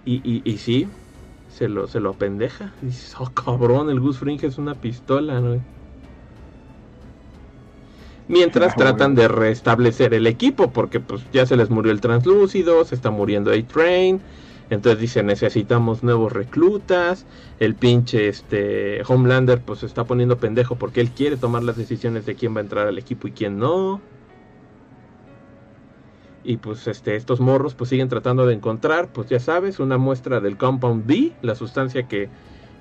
Y, 0.07 0.21
y, 0.23 0.41
y 0.49 0.57
sí, 0.59 0.93
se 1.47 1.67
lo, 1.69 1.87
se 1.87 1.99
lo 1.99 2.17
pendeja. 2.17 2.77
Y 2.81 2.87
dices, 2.87 3.15
oh, 3.19 3.33
cabrón, 3.33 3.89
el 3.89 3.99
Gus 3.99 4.19
Fring 4.19 4.39
es 4.43 4.57
una 4.57 4.79
pistola, 4.79 5.41
¿no? 5.41 5.65
Mientras 8.29 8.75
tratan 8.75 9.15
de 9.15 9.27
restablecer 9.29 10.13
el 10.13 10.27
equipo, 10.27 10.73
porque 10.73 10.99
pues 10.99 11.29
ya 11.31 11.45
se 11.45 11.55
les 11.55 11.69
murió 11.69 11.91
el 11.93 12.01
translúcido, 12.01 12.83
se 12.85 12.95
está 12.95 13.09
muriendo 13.09 13.51
A-Train. 13.51 14.25
Entonces 14.69 14.99
dice, 14.99 15.23
necesitamos 15.23 16.03
nuevos 16.03 16.33
reclutas. 16.33 17.25
El 17.57 17.77
pinche 17.77 18.27
este 18.27 19.01
Homelander 19.07 19.63
pues 19.63 19.79
se 19.79 19.85
está 19.85 20.05
poniendo 20.05 20.39
pendejo 20.41 20.77
porque 20.77 20.99
él 21.01 21.13
quiere 21.13 21.37
tomar 21.37 21.63
las 21.63 21.77
decisiones 21.77 22.25
de 22.25 22.35
quién 22.35 22.53
va 22.55 22.59
a 22.59 22.63
entrar 22.63 22.87
al 22.87 22.97
equipo 22.97 23.27
y 23.29 23.33
quién 23.33 23.57
no. 23.59 24.05
Y 26.47 26.57
pues 26.57 26.87
este 26.87 27.15
estos 27.15 27.39
morros 27.39 27.75
pues 27.75 27.91
siguen 27.91 28.09
tratando 28.09 28.47
de 28.47 28.55
encontrar, 28.55 29.09
pues 29.09 29.29
ya 29.29 29.39
sabes, 29.39 29.79
una 29.79 29.99
muestra 29.99 30.39
del 30.39 30.57
Compound 30.57 31.05
B, 31.05 31.33
la 31.43 31.53
sustancia 31.53 32.07
que, 32.07 32.29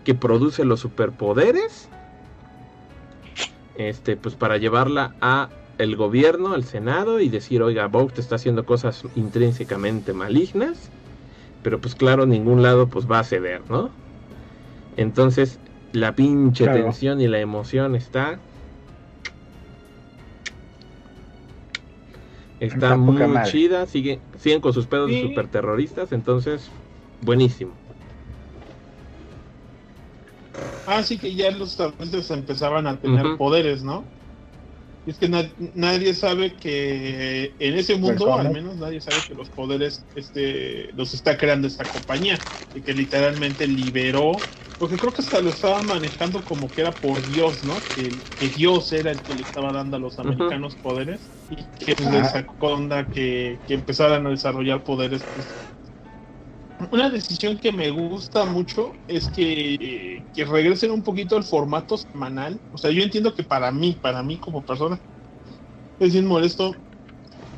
que 0.05 0.15
produce 0.15 0.65
los 0.65 0.81
superpoderes. 0.81 1.89
Este, 3.77 4.17
pues 4.17 4.35
para 4.37 4.57
llevarla 4.57 5.15
a 5.21 5.51
el 5.79 5.97
gobierno, 5.97 6.55
al 6.55 6.65
Senado 6.65 7.21
y 7.21 7.29
decir, 7.29 7.63
oiga, 7.63 7.89
Vogt 7.89 8.19
está 8.19 8.37
haciendo 8.37 8.65
cosas 8.65 9.05
intrínsecamente 9.17 10.15
malignas 10.15 10.91
pero 11.67 11.81
pues 11.81 11.97
claro, 11.97 12.27
ningún 12.27 12.63
lado 12.63 12.87
pues 12.87 13.11
va 13.11 13.19
a 13.19 13.25
ceder, 13.25 13.61
¿no? 13.69 13.91
Entonces, 14.97 15.59
la 15.93 16.15
pinche 16.15 16.63
Claro. 16.63 16.85
tensión 16.85 17.21
y 17.21 17.27
la 17.27 17.41
emoción 17.41 17.97
está... 17.97 18.39
Está 22.59 22.97
Está 23.07 23.27
muy 23.27 23.29
madre. 23.29 23.41
chida, 23.41 23.87
sigue, 23.87 24.25
siguen 24.39 24.61
con 24.61 24.73
sus 24.73 24.89
pedos 24.89 25.11
de 25.11 25.19
super 25.19 25.49
terroristas, 25.49 26.13
entonces, 26.13 26.75
buenísimo. 27.21 27.83
Ah, 30.85 31.03
sí 31.03 31.19
que 31.19 31.35
ya 31.35 31.51
los 31.51 31.71
estadounidenses 31.71 32.31
empezaban 32.31 32.87
a 32.87 33.01
tener 33.01 33.35
poderes, 33.37 33.83
¿no? 33.83 34.11
Y 35.07 35.13
es 35.13 35.19
que 35.21 35.29
na- 35.31 35.53
nadie 35.59 36.15
sabe 36.15 36.59
que 36.59 37.57
en 37.61 37.75
ese 37.77 37.97
mundo, 37.97 38.37
al 38.37 38.51
menos 38.51 38.77
nadie 38.79 39.01
sabe 39.01 39.25
que 39.25 39.35
los 39.37 39.51
poderes 39.51 40.09
este, 40.15 40.93
los 40.95 41.15
está 41.15 41.39
creando 41.39 41.69
esta 41.69 41.89
compañía. 41.89 42.45
Y 42.75 42.83
que 42.83 42.93
literalmente 42.95 43.67
liberó, 43.69 44.51
porque 44.77 44.99
creo 44.99 45.13
que 45.15 45.23
hasta 45.23 45.41
lo 45.41 45.51
estaba 45.51 45.83
manejando 45.83 46.45
como 46.45 46.71
que 46.73 46.83
era 46.83 47.01
por 47.01 47.25
Dios, 47.25 47.65
¿no? 47.65 47.89
Que, 47.89 48.25
que 48.35 48.51
Dios 48.51 48.93
era 48.93 49.13
el 49.13 49.23
que 49.23 49.35
le 49.35 49.43
estaba 49.43 49.73
dando 49.73 49.97
a 49.97 50.01
los 50.01 50.19
americanos 50.19 50.77
poderes. 50.77 51.33
Y 51.49 51.71
que 51.79 51.95
pues, 51.97 52.09
les 52.11 52.27
Ajá. 52.27 52.33
sacó 52.33 52.69
onda 52.75 53.09
que, 53.11 53.63
que 53.67 53.75
empezaran 53.75 54.27
a 54.27 54.31
desarrollar 54.31 54.85
poderes 54.85 55.25
pues, 55.33 55.57
una 56.91 57.11
decisión 57.11 57.59
que 57.59 57.73
me 57.73 57.91
gusta 57.91 58.45
mucho 58.45 59.01
es 59.07 59.31
que, 59.31 60.29
que 60.33 60.45
regresen 60.45 60.91
un 60.91 61.03
poquito 61.03 61.37
al 61.37 61.45
formato 61.45 61.97
semanal. 61.99 62.63
O 62.71 62.79
sea, 62.79 62.91
yo 62.91 63.03
entiendo 63.03 63.35
que 63.35 63.45
para 63.45 63.71
mí, 63.73 63.99
para 64.03 64.23
mí 64.23 64.39
como 64.41 64.65
persona, 64.65 65.01
es 65.99 66.13
bien 66.13 66.27
molesto 66.27 66.85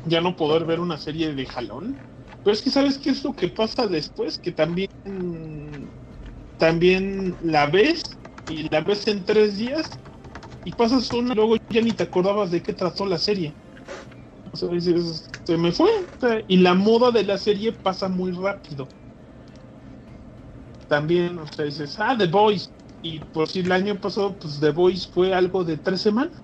ya 0.03 0.21
no 0.21 0.35
poder 0.37 0.65
ver 0.65 0.79
una 0.81 0.97
serie 0.99 1.33
de 1.35 1.47
jalón. 1.47 2.03
Pero 2.43 2.53
es 2.55 2.61
que 2.63 2.71
sabes 2.71 2.99
qué 2.99 3.11
es 3.11 3.23
lo 3.23 3.35
que 3.35 3.49
pasa 3.49 3.87
después, 3.87 4.39
que 4.39 4.51
también 4.53 4.87
también 6.57 7.37
la 7.41 7.67
ves 7.67 8.01
y 8.47 8.67
la 8.69 8.81
ves 8.81 9.07
en 9.07 9.25
tres 9.25 9.57
días 9.57 10.01
y 10.63 10.73
pasas 10.73 11.11
una 11.13 11.35
luego 11.35 11.57
ya 11.69 11.81
ni 11.81 11.93
te 11.93 12.03
acordabas 12.03 12.51
de 12.51 12.63
qué 12.63 12.73
trató 12.73 13.05
la 13.05 13.17
serie. 13.19 13.57
O 14.51 14.57
sea, 14.57 14.69
dices, 14.69 15.27
se 15.45 15.57
me 15.57 15.71
fue. 15.71 15.89
Y 16.47 16.57
la 16.57 16.73
moda 16.75 17.11
de 17.11 17.23
la 17.23 17.37
serie 17.37 17.73
pasa 17.73 18.09
muy 18.09 18.31
rápido. 18.31 18.89
También, 20.89 21.37
o 21.39 21.47
sea, 21.47 21.65
dices, 21.65 21.97
ah, 21.99 22.17
The 22.17 22.27
Voice. 22.27 22.71
Y 23.01 23.21
por 23.21 23.47
si 23.47 23.61
el 23.61 23.71
año 23.71 24.01
pasado, 24.01 24.37
pues 24.39 24.59
The 24.59 24.71
Voice 24.71 25.09
fue 25.11 25.33
algo 25.33 25.63
de 25.63 25.77
tres 25.77 26.01
semanas. 26.01 26.43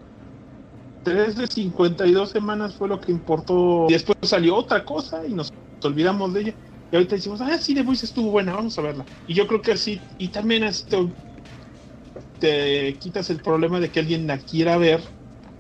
Tres 1.03 1.35
de 1.35 1.47
52 1.47 2.31
semanas 2.31 2.75
fue 2.75 2.87
lo 2.87 3.01
que 3.01 3.11
importó. 3.11 3.87
Y 3.89 3.93
después 3.93 4.17
salió 4.23 4.55
otra 4.55 4.85
cosa 4.85 5.27
y 5.27 5.33
nos 5.33 5.49
olvidamos 5.83 6.33
de 6.33 6.41
ella. 6.41 6.57
Y 6.91 6.95
ahorita 6.95 7.15
decimos, 7.15 7.41
ah, 7.41 7.57
sí, 7.57 7.75
The 7.75 7.83
Voice 7.83 8.05
estuvo 8.05 8.31
buena, 8.31 8.53
vamos 8.53 8.77
a 8.79 8.83
verla. 8.83 9.07
Y 9.25 9.35
yo 9.35 9.47
creo 9.47 9.61
que 9.61 9.73
así, 9.73 10.07
y 10.17 10.29
también 10.31 10.63
te, 10.89 10.97
te 12.37 12.97
quitas 12.99 13.29
el 13.29 13.41
problema 13.41 13.79
de 13.79 13.91
que 13.91 13.99
alguien 13.99 14.27
la 14.27 14.39
quiera 14.39 14.77
ver 14.77 15.03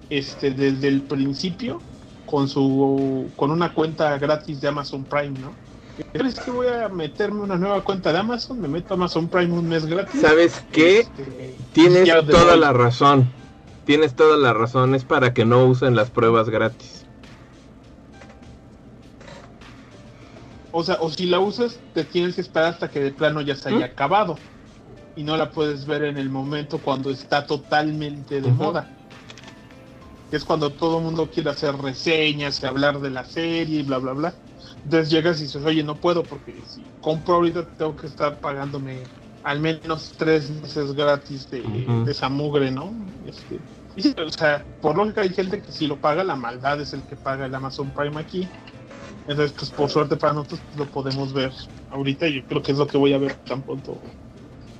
este 0.09 0.51
desde 0.51 0.87
el 0.89 1.07
principio 1.07 1.87
con 2.25 2.49
su 2.49 3.33
con 3.37 3.51
una 3.51 3.73
cuenta 3.73 4.17
gratis 4.19 4.61
de 4.61 4.69
Amazon 4.69 5.07
Prime, 5.07 5.39
¿no? 5.39 5.64
¿Crees 6.11 6.39
que 6.39 6.51
voy 6.51 6.67
a 6.67 6.89
meterme 6.89 7.41
una 7.41 7.57
nueva 7.57 7.83
cuenta 7.83 8.11
de 8.11 8.19
Amazon? 8.19 8.59
Me 8.59 8.67
meto 8.67 8.93
a 8.93 8.97
Amazon 8.97 9.27
Prime 9.27 9.53
un 9.53 9.67
mes 9.67 9.85
gratis. 9.85 10.21
¿Sabes 10.21 10.63
qué? 10.71 10.99
Este, 10.99 11.55
Tienes 11.73 12.09
toda 12.27 12.55
la 12.57 12.73
razón. 12.73 13.29
Tienes 13.85 14.15
toda 14.15 14.37
la 14.37 14.53
razón. 14.53 14.95
Es 14.95 15.05
para 15.05 15.33
que 15.33 15.45
no 15.45 15.65
usen 15.65 15.95
las 15.95 16.09
pruebas 16.09 16.49
gratis. 16.49 17.05
O 20.71 20.83
sea, 20.83 20.97
o 20.99 21.09
si 21.09 21.25
la 21.25 21.39
usas, 21.39 21.79
te 21.93 22.03
tienes 22.03 22.35
que 22.35 22.41
esperar 22.41 22.73
hasta 22.73 22.89
que 22.89 22.99
de 22.99 23.11
plano 23.11 23.39
ya 23.39 23.55
se 23.55 23.69
haya 23.69 23.87
¿Mm? 23.87 23.91
acabado. 23.91 24.37
Y 25.15 25.23
no 25.23 25.37
la 25.37 25.51
puedes 25.51 25.85
ver 25.85 26.03
en 26.03 26.17
el 26.17 26.29
momento 26.29 26.79
cuando 26.79 27.09
está 27.09 27.45
totalmente 27.45 28.41
de 28.41 28.51
moda. 28.51 28.89
Es 30.31 30.43
cuando 30.43 30.71
todo 30.71 30.97
el 30.97 31.05
mundo 31.05 31.29
quiere 31.33 31.51
hacer 31.51 31.77
reseñas 31.77 32.61
y 32.61 32.65
hablar 32.65 32.99
de 32.99 33.09
la 33.11 33.23
serie 33.23 33.79
y 33.79 33.83
bla, 33.83 33.99
bla, 33.99 34.11
bla. 34.11 34.33
Entonces 34.85 35.09
llegas 35.09 35.39
y 35.39 35.43
dices, 35.43 35.65
oye, 35.65 35.83
no 35.83 35.99
puedo 35.99 36.23
porque 36.23 36.61
si 36.61 36.85
compro 37.01 37.35
ahorita 37.35 37.67
tengo 37.75 37.95
que 37.95 38.05
estar 38.05 38.39
pagándome 38.39 39.07
al 39.41 39.59
menos 39.59 40.13
tres 40.15 40.49
meses 40.51 40.93
gratis 40.93 41.49
de, 41.49 41.61
Ujú. 41.61 42.05
de 42.05 42.11
esa 42.11 42.29
mugre, 42.29 42.69
¿no? 42.69 42.93
Este, 43.25 43.59
y 43.95 44.03
sí, 44.03 44.13
o 44.15 44.29
sea, 44.29 44.63
por 44.79 44.95
lógica 44.95 45.21
hay 45.21 45.29
gente 45.29 45.59
que 45.59 45.71
si 45.71 45.87
lo 45.87 45.99
paga, 45.99 46.23
la 46.23 46.35
maldad 46.35 46.79
es 46.81 46.93
el 46.93 47.01
que 47.01 47.15
paga 47.15 47.47
el 47.47 47.55
Amazon 47.55 47.91
Prime 47.91 48.19
aquí. 48.19 48.47
Entonces, 49.25 49.55
pues 49.57 49.71
por 49.71 49.89
suerte 49.89 50.17
para 50.17 50.33
nosotros 50.33 50.61
pues, 50.67 50.77
lo 50.77 50.85
podemos 50.91 51.33
ver 51.33 51.51
ahorita. 51.89 52.27
Yo 52.27 52.45
creo 52.45 52.61
que 52.61 52.71
es 52.71 52.77
lo 52.77 52.85
que 52.85 52.99
voy 52.99 53.13
a 53.13 53.17
ver 53.17 53.35
tan 53.43 53.63
pronto, 53.63 54.03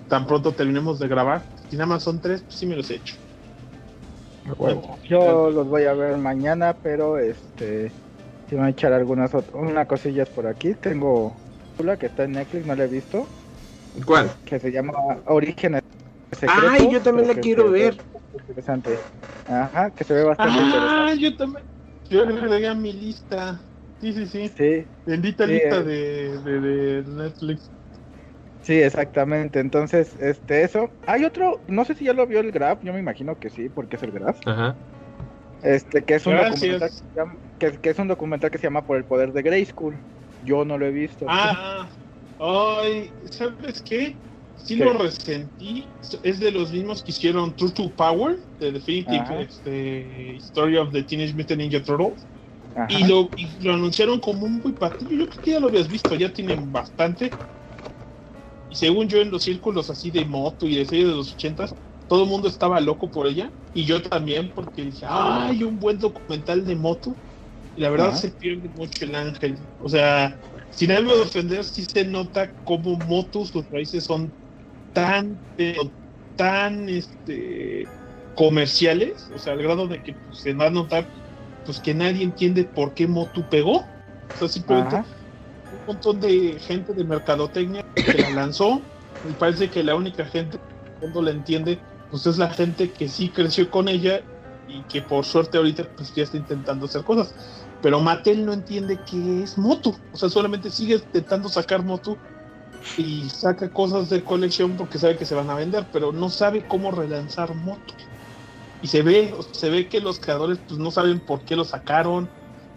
tan 0.07 0.27
pronto 0.27 0.53
terminemos 0.53 0.99
de 0.99 1.07
grabar. 1.07 1.47
Si 1.67 1.77
nada 1.77 1.87
más 1.87 2.03
son 2.03 2.21
tres, 2.21 2.43
pues 2.43 2.59
sí 2.59 2.67
me 2.67 2.75
los 2.75 2.91
he 2.91 2.97
hecho. 2.97 3.15
Yo 5.09 5.49
los 5.49 5.67
voy 5.67 5.85
a 5.85 5.93
ver 5.93 6.17
mañana, 6.17 6.77
pero 6.79 7.17
este 7.17 7.91
sí 8.47 8.55
me 8.55 8.61
voy 8.61 8.67
a 8.67 8.71
echar 8.71 8.93
algunas 8.93 9.31
unas 9.53 9.87
cosillas 9.87 10.29
por 10.29 10.47
aquí. 10.47 10.73
Tengo 10.75 11.35
una 11.79 11.97
que 11.97 12.07
está 12.07 12.23
en 12.23 12.33
Netflix, 12.33 12.65
no 12.65 12.75
la 12.75 12.83
he 12.83 12.87
visto, 12.87 13.27
¿Cuál? 14.05 14.31
que 14.45 14.59
se 14.59 14.71
llama 14.71 14.93
Orígenes 15.27 15.81
Secretos. 16.31 16.63
Ay, 16.71 16.89
yo 16.91 17.01
también 17.01 17.27
la 17.27 17.35
quiero 17.35 17.71
ver. 17.71 17.95
Interesante. 18.33 18.97
Ajá, 19.47 19.89
que 19.91 20.03
se 20.03 20.13
ve 20.13 20.23
bastante 20.23 20.59
Ah, 20.63 21.13
yo 21.19 21.35
también. 21.35 21.65
Yo 22.09 22.25
le 22.25 22.39
agregué 22.39 22.67
a 22.67 22.75
mi 22.75 22.93
lista. 22.93 23.61
Sí, 23.99 24.13
sí, 24.13 24.25
sí. 24.27 24.41
interesante. 24.41 24.89
Bendita 25.05 25.45
Sí, 25.45 25.51
lista 25.53 25.79
eh. 25.79 25.83
de, 25.83 26.39
de, 26.39 26.59
de 26.61 27.03
Netflix. 27.11 27.71
Sí, 28.61 28.73
sí, 28.73 28.81
exactamente. 28.81 29.59
Entonces, 29.59 30.15
este, 30.19 30.63
eso. 30.63 30.89
Hay 31.07 31.25
otro, 31.25 31.61
no 31.67 31.85
sé 31.85 31.95
si 31.95 32.05
ya 32.05 32.13
lo 32.13 32.25
vio 32.27 32.39
el 32.39 32.51
Graf, 32.51 32.83
yo 32.83 32.93
me 32.93 32.99
imagino 32.99 33.37
que 33.39 33.49
sí, 33.49 33.69
porque 33.69 33.95
es 33.95 34.03
el 34.03 34.11
Graf. 34.11 34.37
Ajá. 34.45 34.75
Este, 35.63 36.03
que 36.03 36.15
es 36.15 36.25
un 36.27 36.35
documental 36.35 36.89
que, 36.89 36.89
se 36.89 37.05
llama- 37.15 37.37
que, 37.57 37.79
que 37.79 37.89
es 37.89 37.99
un 37.99 38.07
documental 38.07 38.51
que 38.51 38.57
se 38.57 38.67
llama 38.67 38.85
Por 38.85 38.97
el 38.97 39.05
poder 39.05 39.31
de 39.31 39.41
Grayskull. 39.41 39.99
Yo 40.41 40.65
no 40.65 40.77
lo 40.77 40.85
he 40.85 40.91
visto. 40.91 41.25
Ah, 41.27 41.89
ay, 42.39 43.11
¿sabes 43.31 43.81
qué? 43.81 44.17
Sí 44.55 44.77
¿Qué? 44.77 44.85
lo 44.85 44.93
resentí. 44.93 45.87
Es 46.23 46.39
de 46.39 46.51
los 46.51 46.71
mismos 46.71 47.03
que 47.03 47.11
hicieron 47.11 47.55
True 47.55 47.71
to 47.71 47.95
Power, 47.95 48.37
The 48.57 48.71
Definitive 48.71 49.41
este, 49.41 50.35
Story 50.37 50.77
of 50.77 50.91
the 50.91 51.03
Teenage 51.03 51.33
Mutant 51.33 51.61
Ninja 51.61 51.83
Turtles. 51.83 52.27
Y 52.89 53.07
lo, 53.07 53.29
y 53.37 53.47
lo 53.63 53.73
anunciaron 53.73 54.19
como 54.19 54.45
un 54.45 54.59
muy 54.59 54.73
patillo. 54.73 55.11
Yo 55.11 55.29
creo 55.29 55.43
que 55.43 55.51
ya 55.51 55.59
lo 55.59 55.67
habías 55.67 55.87
visto, 55.87 56.13
ya 56.15 56.33
tienen 56.33 56.71
bastante. 56.71 57.31
Y 58.69 58.75
según 58.75 59.07
yo, 59.07 59.21
en 59.21 59.31
los 59.31 59.43
círculos 59.43 59.89
así 59.89 60.11
de 60.11 60.25
moto 60.25 60.65
y 60.65 60.75
de 60.75 60.85
serie 60.85 61.05
de 61.05 61.13
los 61.13 61.33
ochentas, 61.33 61.73
todo 62.07 62.23
el 62.23 62.29
mundo 62.29 62.47
estaba 62.47 62.81
loco 62.81 63.09
por 63.09 63.27
ella. 63.27 63.51
Y 63.73 63.85
yo 63.85 64.01
también, 64.01 64.51
porque 64.53 64.83
dije, 64.83 65.05
¡ay, 65.07 65.63
un 65.63 65.79
buen 65.79 65.99
documental 65.99 66.65
de 66.65 66.75
moto! 66.75 67.15
La 67.75 67.89
verdad 67.89 68.09
Ajá. 68.09 68.17
se 68.17 68.31
pierde 68.31 68.69
mucho 68.69 69.05
el 69.05 69.15
ángel. 69.15 69.57
O 69.79 69.89
sea, 69.89 70.39
sin 70.71 70.91
ánimo 70.91 71.15
de 71.15 71.21
ofender, 71.21 71.63
sí 71.63 71.85
se 71.85 72.05
nota 72.05 72.53
cómo 72.63 72.95
Motu, 72.95 73.45
sus 73.45 73.69
raíces 73.69 74.05
son 74.05 74.33
tan, 74.93 75.39
pero 75.55 75.91
tan 76.35 76.87
este, 76.87 77.87
comerciales, 78.35 79.29
o 79.33 79.39
sea, 79.39 79.53
al 79.53 79.63
grado 79.63 79.87
de 79.87 80.01
que 80.01 80.13
pues, 80.13 80.39
se 80.39 80.53
va 80.53 80.67
a 80.67 80.71
notar 80.71 81.09
pues 81.65 81.79
que 81.79 81.93
nadie 81.93 82.23
entiende 82.23 82.63
por 82.63 82.93
qué 82.93 83.07
Motu 83.07 83.43
pegó. 83.49 83.77
O 83.77 84.37
sea, 84.37 84.47
simplemente 84.47 84.97
Ajá. 84.97 85.07
un 85.71 85.79
montón 85.87 86.19
de 86.19 86.59
gente 86.59 86.93
de 86.93 87.03
mercadotecnia 87.03 87.81
que 87.95 88.17
la 88.19 88.29
lanzó 88.29 88.81
y 89.23 89.33
parece 89.33 89.69
que 89.69 89.83
la 89.83 89.95
única 89.95 90.25
gente 90.25 90.57
que 90.57 90.91
cuando 90.99 91.21
la 91.21 91.31
entiende 91.31 91.79
pues 92.11 92.25
es 92.27 92.37
la 92.37 92.49
gente 92.49 92.91
que 92.91 93.09
sí 93.09 93.29
creció 93.29 93.69
con 93.71 93.87
ella 93.87 94.21
y 94.65 94.85
que 94.85 95.01
por 95.01 95.25
suerte 95.25 95.57
ahorita 95.57 95.89
pues 95.95 96.13
ya 96.13 96.23
está 96.23 96.37
intentando 96.37 96.85
hacer 96.85 97.03
cosas 97.03 97.35
pero 97.81 97.99
Mattel 97.99 98.45
no 98.45 98.53
entiende 98.53 98.99
qué 99.05 99.43
es 99.43 99.57
Motu 99.57 99.95
o 100.11 100.17
sea 100.17 100.29
solamente 100.29 100.69
sigue 100.69 100.95
intentando 100.95 101.49
sacar 101.49 101.83
Motu 101.83 102.17
y 102.97 103.29
saca 103.29 103.69
cosas 103.71 104.09
de 104.09 104.23
colección 104.23 104.75
porque 104.77 104.99
sabe 104.99 105.17
que 105.17 105.25
se 105.25 105.35
van 105.35 105.49
a 105.49 105.55
vender 105.55 105.89
pero 105.91 106.11
no 106.11 106.29
sabe 106.29 106.65
cómo 106.65 106.91
relanzar 106.91 107.53
Motu 107.55 107.93
y 108.81 108.87
se 108.87 109.01
ve 109.01 109.33
se 109.53 109.69
ve 109.69 109.89
que 109.89 110.01
los 110.01 110.19
creadores 110.19 110.59
pues 110.67 110.79
no 110.79 110.91
saben 110.91 111.19
por 111.19 111.43
qué 111.45 111.55
lo 111.55 111.65
sacaron 111.65 112.29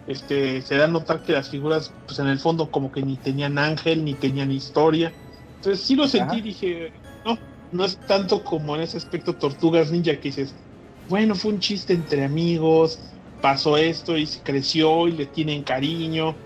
este, 0.09 0.63
se 0.63 0.75
da 0.75 0.85
a 0.85 0.87
notar 0.87 1.21
que 1.21 1.33
las 1.33 1.49
figuras, 1.49 1.93
pues 2.07 2.17
en 2.17 2.27
el 2.27 2.39
fondo, 2.39 2.71
como 2.71 2.91
que 2.91 3.03
ni 3.03 3.19
tenían 3.19 3.59
ángel, 3.59 4.03
ni 4.03 4.15
tenían 4.15 4.51
historia. 4.51 5.13
Entonces, 5.55 5.85
sí 5.85 5.95
lo 5.95 6.07
sentí, 6.07 6.37
Ajá. 6.37 6.43
dije, 6.43 6.93
no, 7.23 7.37
no 7.69 7.85
es 7.85 7.99
tanto 7.99 8.43
como 8.43 8.75
en 8.75 8.81
ese 8.81 8.97
aspecto 8.97 9.37
Tortugas 9.37 9.91
Ninja 9.91 10.15
que 10.15 10.29
dices, 10.29 10.55
bueno, 11.09 11.35
fue 11.35 11.51
un 11.53 11.59
chiste 11.59 11.93
entre 11.93 12.23
amigos, 12.23 13.19
pasó 13.41 13.77
esto 13.77 14.17
y 14.17 14.27
se 14.27 14.41
creció 14.43 15.07
y 15.07 15.13
le 15.13 15.25
tienen 15.25 15.63
cariño, 15.63 16.37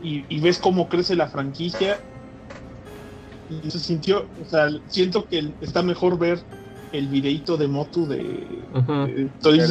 y, 0.00 0.24
y 0.34 0.40
ves 0.40 0.58
cómo 0.58 0.88
crece 0.88 1.16
la 1.16 1.28
franquicia. 1.28 2.00
Y 3.48 3.70
se 3.70 3.78
sintió, 3.80 4.30
o 4.40 4.44
sea, 4.44 4.68
siento 4.86 5.26
que 5.26 5.56
está 5.60 5.82
mejor 5.82 6.18
ver 6.18 6.46
el 6.92 7.08
videíto 7.08 7.56
de 7.56 7.68
Motu 7.68 8.06
de, 8.06 8.68
Ujú. 8.72 9.06
de 9.06 9.30
Toys 9.40 9.70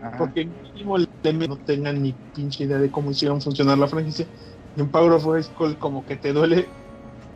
Ajá. 0.00 0.18
porque 0.18 0.44
mínimo 0.46 0.96
el 0.96 1.08
DM 1.22 1.48
no 1.48 1.58
tengan 1.58 2.02
ni 2.02 2.12
pinche 2.34 2.64
idea 2.64 2.78
de 2.78 2.90
cómo 2.90 3.10
hicieron 3.10 3.40
funcionar 3.40 3.78
la 3.78 3.88
franquicia. 3.88 4.28
Y 4.74 4.80
en 4.80 4.90
Power 4.90 5.12
of 5.12 5.24
School 5.46 5.78
como 5.78 6.04
que 6.04 6.16
te 6.16 6.32
duele 6.32 6.68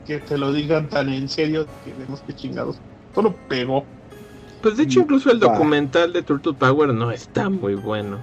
que 0.04 0.20
te 0.20 0.38
lo 0.38 0.52
digan 0.52 0.88
tan 0.88 1.08
en 1.08 1.28
serio 1.28 1.70
que 1.80 1.94
vemos 1.94 2.22
que 2.22 2.34
chingados. 2.34 2.82
Solo 3.14 3.36
pegó. 3.48 3.95
Pues 4.66 4.78
de 4.78 4.82
hecho, 4.82 4.98
incluso 4.98 5.30
el 5.30 5.38
documental 5.38 6.12
de 6.12 6.22
Turtle 6.22 6.54
Power 6.54 6.92
no 6.92 7.12
está 7.12 7.48
muy 7.48 7.76
bueno. 7.76 8.18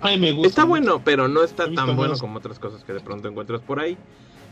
Ay, 0.00 0.18
me 0.18 0.32
gusta. 0.32 0.48
Está 0.48 0.62
mucho. 0.62 0.70
bueno, 0.70 1.02
pero 1.04 1.28
no 1.28 1.42
está 1.42 1.70
tan 1.70 1.94
bueno 1.94 2.16
como 2.16 2.38
otras 2.38 2.58
cosas 2.58 2.82
que 2.82 2.94
de 2.94 3.00
pronto 3.00 3.28
encuentras 3.28 3.60
por 3.60 3.78
ahí. 3.78 3.98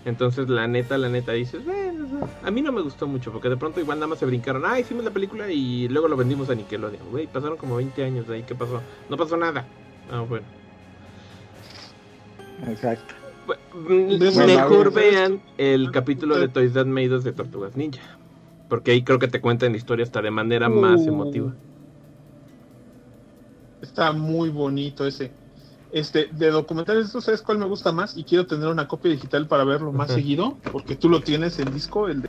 Entonces, 0.05 0.51
la 0.51 0.69
neta, 0.69 0.99
la 0.99 1.09
neta, 1.09 1.33
dices, 1.33 1.65
bueno, 1.65 2.29
a 2.43 2.51
mí 2.51 2.61
no 2.61 2.73
me 2.73 2.83
gustó 2.83 3.07
mucho, 3.07 3.33
porque 3.33 3.49
de 3.49 3.57
pronto 3.57 3.81
igual 3.81 3.97
nada 3.97 4.09
más 4.09 4.19
se 4.19 4.27
brincaron, 4.27 4.67
ah, 4.67 4.79
hicimos 4.79 5.03
la 5.03 5.13
película 5.13 5.51
y 5.51 5.89
luego 5.89 6.09
lo 6.09 6.19
vendimos 6.19 6.51
a 6.51 6.55
Nickelodeon. 6.55 7.11
Güey, 7.11 7.27
pasaron 7.27 7.57
como 7.57 7.77
20 7.77 8.05
años 8.05 8.29
de 8.29 8.35
ahí, 8.35 8.43
¿qué 8.43 8.55
pasó? 8.55 8.83
No 9.09 9.17
pasó 9.17 9.39
nada. 9.39 9.65
Ah, 10.13 10.27
bueno. 10.29 10.45
Exacto. 12.69 13.15
Mejor 13.89 14.93
vean 14.93 15.41
el 15.57 15.91
capítulo 15.91 16.39
de 16.39 16.49
Toys 16.49 16.75
That 16.75 16.85
Made 16.85 17.15
Us 17.15 17.25
de 17.25 17.33
Tortugas 17.33 17.79
Ninja. 17.79 18.03
Porque 18.69 18.91
ahí 18.93 19.05
creo 19.05 19.19
que 19.19 19.29
te 19.29 19.41
cuentan 19.41 19.73
la 19.73 19.79
historia 19.79 20.05
hasta 20.05 20.23
de 20.23 20.31
manera 20.31 20.69
más 20.69 21.01
Uh. 21.03 21.09
emotiva. 21.09 21.59
Está 23.81 24.13
muy 24.13 24.49
bonito 24.51 25.07
ese. 25.07 25.37
Este, 25.91 26.29
de 26.33 26.51
documentales, 26.51 27.13
¿tú 27.13 27.21
sabes 27.21 27.43
cuál 27.43 27.59
me 27.59 27.67
gusta 27.67 27.93
más? 27.93 28.17
Y 28.17 28.25
quiero 28.25 28.47
tener 28.47 28.69
una 28.69 28.89
copia 28.89 29.13
digital 29.13 29.47
para 29.47 29.65
verlo 29.65 29.93
más 29.93 30.11
seguido, 30.11 30.59
porque 30.71 30.97
tú 30.97 31.09
lo 31.09 31.23
tienes 31.23 31.59
en 31.61 31.73
disco, 31.73 32.09
el 32.09 32.23
de 32.23 32.29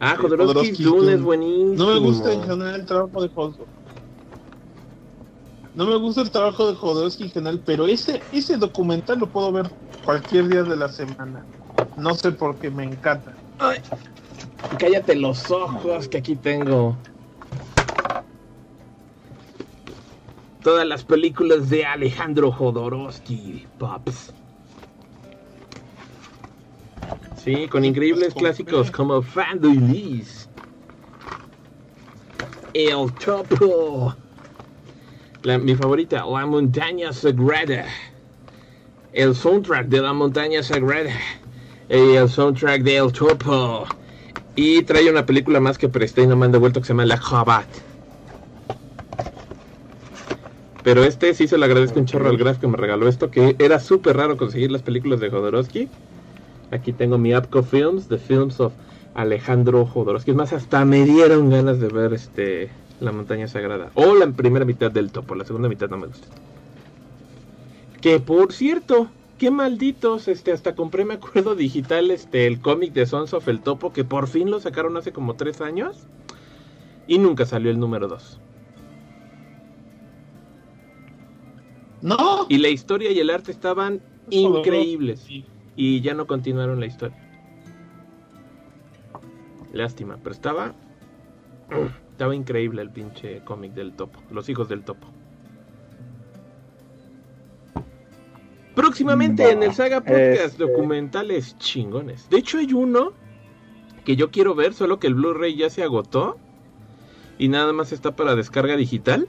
Ah, 0.00 0.16
Dune 0.18 0.72
Dune. 0.78 1.12
es 1.14 1.22
buenísimo. 1.22 1.76
No 1.76 1.86
me 1.94 1.98
gusta 2.00 2.32
en 2.32 2.42
general 2.42 2.80
el 2.80 2.86
trabajo 2.86 3.22
de 3.22 3.28
Jodorowsky. 3.28 3.72
No 5.74 5.86
me 5.86 5.96
gusta 5.96 6.22
el 6.22 6.30
trabajo 6.30 6.68
de 6.68 6.74
Jodorowsky 6.74 7.24
en 7.24 7.30
general, 7.30 7.62
pero 7.64 7.86
ese, 7.86 8.26
ese 8.30 8.56
documental 8.56 9.18
lo 9.18 9.30
puedo 9.30 9.52
ver 9.52 9.70
cualquier 10.02 10.48
día 10.48 10.62
de 10.62 10.76
la 10.76 10.88
semana. 10.88 11.48
No 11.96 12.14
sé 12.14 12.32
por 12.32 12.58
qué 12.58 12.70
me 12.70 12.84
encanta. 12.84 13.40
Ay, 13.58 13.78
cállate 14.78 15.14
los 15.14 15.50
ojos 15.50 16.08
que 16.08 16.18
aquí 16.18 16.36
tengo. 16.36 16.96
Todas 20.62 20.86
las 20.86 21.04
películas 21.04 21.68
de 21.68 21.84
Alejandro 21.84 22.50
Jodorowsky, 22.50 23.66
Pops. 23.78 24.32
Sí, 27.36 27.68
con 27.68 27.84
increíbles 27.84 28.32
clásicos 28.32 28.90
como 28.90 29.20
Fanduilis. 29.20 30.48
El 32.72 33.12
Topo. 33.12 34.14
La- 35.42 35.58
mi 35.58 35.74
favorita, 35.76 36.24
La 36.24 36.46
Montaña 36.46 37.12
Sagrada. 37.12 37.84
El 39.12 39.34
soundtrack 39.34 39.88
de 39.88 40.00
La 40.00 40.14
Montaña 40.14 40.62
Sagrada. 40.62 41.12
Y 41.90 42.16
el 42.16 42.28
soundtrack 42.30 42.82
de 42.82 42.96
El 42.96 43.12
Topo. 43.12 43.86
Y 44.56 44.82
trae 44.82 45.10
una 45.10 45.26
película 45.26 45.60
más 45.60 45.78
que 45.78 45.88
presté 45.88 46.22
y 46.22 46.26
no 46.26 46.36
me 46.36 46.46
han 46.46 46.52
devuelto 46.52 46.80
que 46.80 46.86
se 46.86 46.92
llama 46.92 47.06
La 47.06 47.16
Jabat. 47.16 47.66
Pero 50.84 51.02
este 51.02 51.32
sí 51.32 51.48
se 51.48 51.56
lo 51.56 51.64
agradezco 51.64 51.98
un 51.98 52.04
chorro 52.04 52.28
al 52.28 52.36
Graf 52.36 52.58
que 52.58 52.68
me 52.68 52.76
regaló 52.76 53.08
esto, 53.08 53.30
que 53.30 53.56
era 53.58 53.80
súper 53.80 54.18
raro 54.18 54.36
conseguir 54.36 54.70
las 54.70 54.82
películas 54.82 55.18
de 55.18 55.30
Jodorowsky. 55.30 55.88
Aquí 56.70 56.92
tengo 56.92 57.16
mi 57.16 57.32
Apco 57.32 57.62
Films, 57.62 58.06
The 58.08 58.18
Films 58.18 58.60
of 58.60 58.74
Alejandro 59.14 59.86
Jodorowsky. 59.86 60.32
Es 60.32 60.36
más, 60.36 60.52
hasta 60.52 60.84
me 60.84 61.04
dieron 61.04 61.48
ganas 61.48 61.80
de 61.80 61.88
ver 61.88 62.12
este 62.12 62.68
La 63.00 63.12
Montaña 63.12 63.48
Sagrada. 63.48 63.92
O 63.94 64.14
la 64.14 64.30
primera 64.30 64.66
mitad 64.66 64.90
del 64.90 65.10
topo, 65.10 65.34
la 65.34 65.46
segunda 65.46 65.70
mitad 65.70 65.88
no 65.88 65.96
me 65.96 66.06
gusta. 66.06 66.26
Que 68.02 68.20
por 68.20 68.52
cierto, 68.52 69.08
qué 69.38 69.50
malditos, 69.50 70.28
este, 70.28 70.52
hasta 70.52 70.74
compré, 70.74 71.04
me 71.04 71.14
acuerdo, 71.14 71.54
digital, 71.54 72.10
este, 72.10 72.46
el 72.46 72.60
cómic 72.60 72.92
de 72.92 73.06
Sons 73.06 73.34
of 73.34 73.48
el 73.48 73.60
Topo, 73.60 73.92
que 73.92 74.04
por 74.04 74.28
fin 74.28 74.50
lo 74.50 74.60
sacaron 74.60 74.96
hace 74.96 75.12
como 75.12 75.34
tres 75.34 75.60
años. 75.60 76.06
Y 77.06 77.18
nunca 77.18 77.44
salió 77.44 77.70
el 77.70 77.78
número 77.78 78.08
2. 78.08 78.40
No. 82.00 82.46
Y 82.48 82.58
la 82.58 82.68
historia 82.68 83.10
y 83.12 83.18
el 83.18 83.30
arte 83.30 83.50
estaban 83.50 84.00
increíbles. 84.30 85.20
Sí. 85.20 85.44
Y 85.76 86.00
ya 86.00 86.14
no 86.14 86.26
continuaron 86.26 86.80
la 86.80 86.86
historia. 86.86 87.18
Lástima, 89.72 90.18
pero 90.22 90.34
estaba. 90.34 90.74
Estaba 92.14 92.32
increíble 92.36 92.80
el 92.80 92.90
pinche 92.90 93.42
cómic 93.42 93.72
del 93.72 93.92
topo. 93.92 94.20
Los 94.30 94.48
hijos 94.48 94.68
del 94.68 94.84
topo. 94.84 95.08
Próximamente 98.74 99.50
en 99.50 99.62
el 99.62 99.72
Saga 99.74 100.00
Podcast 100.00 100.20
este- 100.20 100.64
documentales 100.64 101.56
chingones. 101.58 102.28
De 102.28 102.38
hecho 102.38 102.58
hay 102.58 102.72
uno 102.72 103.12
que 104.04 104.16
yo 104.16 104.30
quiero 104.30 104.54
ver, 104.54 104.74
solo 104.74 104.98
que 104.98 105.06
el 105.06 105.14
Blu-ray 105.14 105.56
ya 105.56 105.70
se 105.70 105.82
agotó 105.82 106.36
y 107.38 107.48
nada 107.48 107.72
más 107.72 107.92
está 107.92 108.16
para 108.16 108.34
descarga 108.34 108.76
digital. 108.76 109.28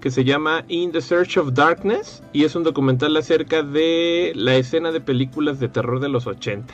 Que 0.00 0.10
se 0.12 0.22
llama 0.22 0.64
In 0.68 0.92
the 0.92 1.00
Search 1.00 1.38
of 1.38 1.54
Darkness 1.54 2.22
y 2.32 2.44
es 2.44 2.54
un 2.54 2.62
documental 2.62 3.16
acerca 3.16 3.64
de 3.64 4.32
la 4.36 4.54
escena 4.54 4.92
de 4.92 5.00
películas 5.00 5.58
de 5.58 5.68
terror 5.68 5.98
de 5.98 6.08
los 6.08 6.26
80. 6.28 6.72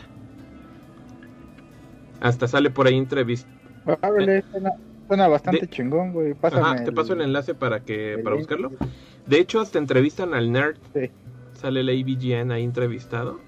Hasta 2.20 2.48
sale 2.48 2.70
por 2.70 2.86
ahí 2.86 2.96
entrevista. 2.96 3.48
Órale, 3.86 4.42
suena, 4.50 4.70
suena 5.08 5.28
bastante 5.28 5.60
De- 5.62 5.68
chingón, 5.68 6.12
güey. 6.12 6.34
Pásame 6.34 6.62
Ajá, 6.62 6.84
te 6.84 6.92
paso 6.92 7.12
el 7.14 7.20
enlace 7.22 7.54
para 7.54 7.80
que 7.80 8.18
para 8.22 8.36
buscarlo. 8.36 8.72
De 9.26 9.38
hecho, 9.38 9.60
hasta 9.60 9.78
entrevistan 9.78 10.34
al 10.34 10.52
nerd. 10.52 10.76
Sí. 10.94 11.10
Sale 11.64 11.80
el 11.80 11.88
ABGN 11.88 12.52
ahí 12.52 12.62
entrevistado. 12.62 13.40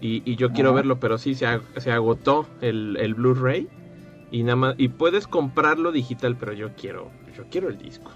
Y, 0.00 0.28
y 0.28 0.34
yo 0.34 0.50
quiero 0.50 0.70
Ajá. 0.70 0.76
verlo, 0.78 0.98
pero 0.98 1.16
sí, 1.16 1.36
se, 1.36 1.46
ag- 1.46 1.62
se 1.76 1.92
agotó 1.92 2.48
el, 2.60 2.96
el 2.98 3.14
Blu-ray. 3.14 3.68
Y 4.32 4.42
nada 4.42 4.56
más, 4.56 4.74
y 4.76 4.88
puedes 4.88 5.28
comprarlo 5.28 5.92
digital, 5.92 6.34
pero 6.36 6.52
yo 6.54 6.70
quiero, 6.74 7.12
yo 7.36 7.44
quiero 7.48 7.68
el 7.68 7.78
disco. 7.78 8.10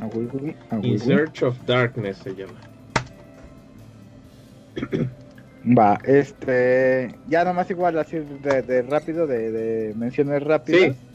A 0.00 0.06
huevo, 0.06 0.40
a 0.70 0.84
In. 0.84 0.98
Search 0.98 1.44
of 1.44 1.56
Darkness 1.66 2.16
se 2.16 2.34
llama. 2.34 2.58
Va, 5.78 6.00
este. 6.02 7.14
Ya 7.28 7.44
nomás 7.44 7.70
igual 7.70 7.96
así 7.96 8.18
de, 8.18 8.62
de 8.62 8.82
rápido, 8.82 9.28
de, 9.28 9.52
de 9.52 9.94
menciones 9.94 10.42
rápidas. 10.42 10.96
Sí. 10.96 11.05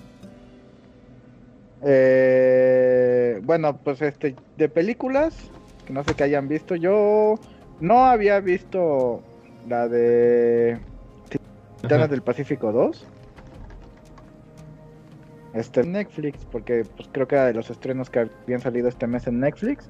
Eh, 1.84 3.42
bueno, 3.44 3.78
pues 3.78 4.02
este, 4.02 4.36
de 4.58 4.70
películas, 4.70 5.36
que 5.86 5.94
no 5.94 6.04
sé 6.04 6.14
que 6.14 6.24
hayan 6.24 6.48
visto, 6.48 6.76
yo 6.76 7.40
no 7.80 8.06
había 8.06 8.40
visto 8.40 9.22
la 9.68 9.88
de 9.88 10.80
Titanes 11.82 12.10
del 12.10 12.22
Pacífico 12.22 12.72
2. 12.72 13.08
este 15.54 15.84
Netflix, 15.84 16.46
porque 16.46 16.86
pues 16.96 17.10
creo 17.12 17.28
que 17.28 17.36
era 17.36 17.46
de 17.46 17.54
los 17.54 17.70
estrenos 17.70 18.10
que 18.10 18.20
habían 18.20 18.62
salido 18.62 18.88
este 18.88 19.08
mes 19.08 19.28
en 19.28 19.40
Netflix. 19.40 19.90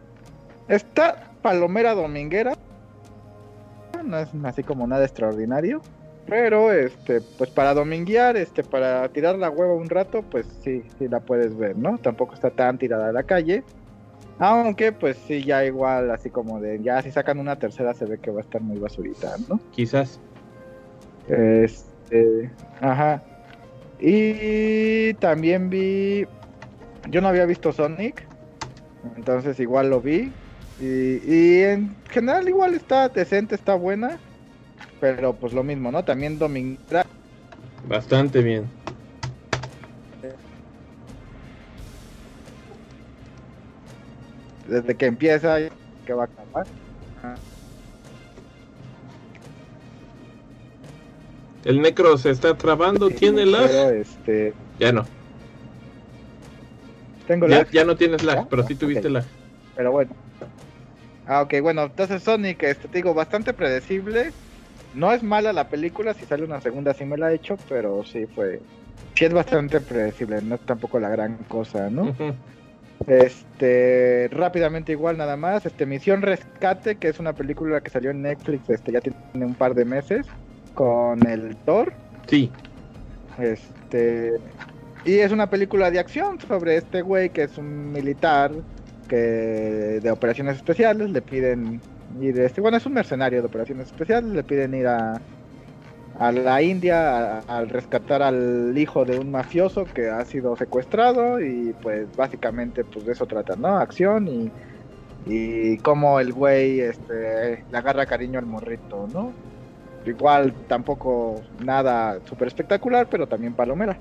Está 0.68 1.32
Palomera 1.42 1.94
Dominguera. 1.94 2.54
No 4.04 4.18
es 4.18 4.30
así 4.44 4.64
como 4.64 4.88
nada 4.88 5.04
extraordinario. 5.04 5.82
Pero 6.28 6.72
este, 6.72 7.22
pues 7.38 7.50
para 7.50 7.74
dominguear, 7.74 8.38
este, 8.38 8.64
para 8.64 9.08
tirar 9.10 9.38
la 9.38 9.50
hueva 9.50 9.74
un 9.74 9.90
rato, 9.90 10.24
pues 10.24 10.46
sí, 10.64 10.84
sí 10.98 11.08
la 11.08 11.20
puedes 11.20 11.58
ver, 11.58 11.78
¿no? 11.78 11.98
Tampoco 11.98 12.36
está 12.36 12.52
tan 12.52 12.78
tirada 12.78 13.10
a 13.10 13.12
la 13.12 13.24
calle. 13.24 13.64
Aunque 14.40 14.92
pues 14.92 15.18
sí, 15.28 15.44
ya 15.44 15.66
igual, 15.66 16.10
así 16.10 16.30
como 16.30 16.60
de, 16.60 16.82
ya 16.82 17.02
si 17.02 17.12
sacan 17.12 17.38
una 17.38 17.58
tercera 17.58 17.94
se 17.94 18.06
ve 18.06 18.18
que 18.18 18.32
va 18.32 18.40
a 18.40 18.44
estar 18.44 18.62
muy 18.62 18.80
basurita, 18.80 19.36
¿no? 19.50 19.60
Quizás. 19.72 20.20
Este, 21.28 22.50
ajá. 22.80 23.22
Y 24.00 25.14
también 25.16 25.70
vi, 25.70 26.26
yo 27.10 27.22
no 27.22 27.28
había 27.28 27.46
visto 27.46 27.72
Sonic, 27.72 28.26
entonces 29.16 29.60
igual 29.60 29.90
lo 29.90 30.02
vi. 30.02 30.32
Y, 30.80 31.22
y 31.32 31.62
en 31.62 31.96
general 32.10 32.48
igual 32.50 32.74
está 32.74 33.10
decente, 33.10 33.54
está 33.54 33.76
buena. 33.76 34.18
Pero 35.02 35.34
pues 35.38 35.52
lo 35.52 35.64
mismo, 35.64 35.92
¿no? 35.92 36.06
También 36.06 36.38
Dominguera. 36.38 37.02
Bastante 37.88 38.42
bien. 38.42 38.70
Desde 44.68 44.96
que 44.96 45.08
empieza, 45.08 45.58
que 46.06 46.14
va 46.14 46.24
a 46.24 46.26
acabar. 46.28 46.68
Ajá. 47.16 47.40
El 51.66 51.82
necro 51.82 52.18
se 52.18 52.30
está 52.30 52.56
trabando, 52.58 53.10
Sí, 53.10 53.16
tiene 53.16 53.46
lag. 53.46 53.70
Este, 53.94 54.56
Ya 54.80 54.92
no. 54.92 55.08
tengo 57.26 57.48
Ya, 57.48 57.58
lag, 57.58 57.72
ya 57.72 57.84
no 57.84 57.96
tienes 57.96 58.24
lag, 58.24 58.38
¿Ya? 58.38 58.48
pero 58.50 58.64
sí 58.68 58.76
tuviste 58.76 59.10
Ok. 59.10 59.14
lag. 59.14 59.26
pero 59.76 59.92
bueno. 59.92 60.16
Ah, 61.26 61.42
ok, 61.44 61.54
bueno, 61.62 61.84
entonces 61.84 62.24
Sonic, 62.24 62.64
este, 62.64 62.88
te 62.88 62.98
digo, 62.98 63.14
bastante 63.14 63.54
predecible. 63.54 64.34
No 64.94 65.12
es 65.14 65.24
mala 65.24 65.54
la 65.54 65.70
película, 65.70 66.14
si 66.14 66.26
sale 66.26 66.44
una 66.44 66.62
segunda 66.62 66.94
sí 66.94 67.06
me 67.06 67.18
la 67.18 67.32
he 67.32 67.36
hecho, 67.36 67.58
pero 67.70 68.04
sí 68.04 68.26
fue... 68.26 68.62
Sí 69.16 69.26
es 69.26 69.34
bastante 69.34 69.80
predecible, 69.80 70.42
no 70.42 70.56
es 70.56 70.62
tampoco 70.62 71.00
la 71.00 71.10
gran 71.10 71.38
cosa, 71.48 71.90
¿no? 71.90 72.16
Este, 73.08 74.30
rápidamente 74.32 74.92
igual 74.92 75.18
nada 75.18 75.36
más, 75.36 75.66
este 75.66 75.86
Misión 75.86 76.22
Rescate, 76.22 76.96
que 76.98 77.08
es 77.08 77.20
una 77.20 77.34
película 77.34 77.82
que 77.82 77.90
salió 77.90 78.12
en 78.12 78.22
Netflix, 78.22 78.70
este 78.70 78.92
ya 78.92 79.02
tiene 79.02 79.46
un 79.46 79.56
par 79.56 79.74
de 79.74 79.86
meses 79.86 80.28
con 80.76 81.26
el 81.28 81.56
Thor, 81.66 81.94
Sí, 82.28 82.52
este 83.40 84.40
y 85.04 85.16
es 85.16 85.32
una 85.32 85.50
película 85.50 85.90
de 85.90 86.00
acción 86.00 86.40
sobre 86.40 86.78
este 86.78 87.02
güey 87.02 87.32
que 87.32 87.44
es 87.44 87.58
un 87.58 87.92
militar 87.92 88.52
que 89.08 90.00
de 90.02 90.12
operaciones 90.12 90.58
especiales 90.58 91.10
le 91.10 91.22
piden 91.22 91.82
ir 92.20 92.40
este, 92.40 92.62
bueno, 92.62 92.78
es 92.78 92.86
un 92.86 92.94
mercenario 92.94 93.42
de 93.42 93.48
operaciones 93.48 93.88
especiales, 93.88 94.32
le 94.32 94.44
piden 94.44 94.74
ir 94.74 94.88
a 94.88 95.22
a 96.20 96.32
la 96.32 96.62
India 96.62 97.40
al 97.40 97.70
rescatar 97.70 98.22
al 98.22 98.78
hijo 98.78 99.06
de 99.06 99.18
un 99.18 99.32
mafioso 99.32 99.86
que 99.86 100.10
ha 100.10 100.24
sido 100.26 100.56
secuestrado 100.56 101.42
y 101.42 101.74
pues 101.82 102.16
básicamente 102.16 102.84
pues 102.84 103.06
de 103.06 103.14
eso 103.14 103.26
trata, 103.26 103.56
¿no? 103.56 103.78
Acción 103.78 104.28
y 104.28 104.52
y 105.26 105.78
cómo 105.78 106.20
el 106.20 106.34
güey 106.34 106.80
este 106.80 107.64
le 107.72 107.78
agarra 107.78 108.06
cariño 108.06 108.38
al 108.40 108.46
morrito, 108.46 109.08
¿no? 109.12 109.32
Igual 110.06 110.54
tampoco 110.68 111.42
nada 111.64 112.20
súper 112.26 112.50
espectacular, 112.50 113.08
pero 113.10 113.28
también 113.28 113.54
palomera. 113.54 113.98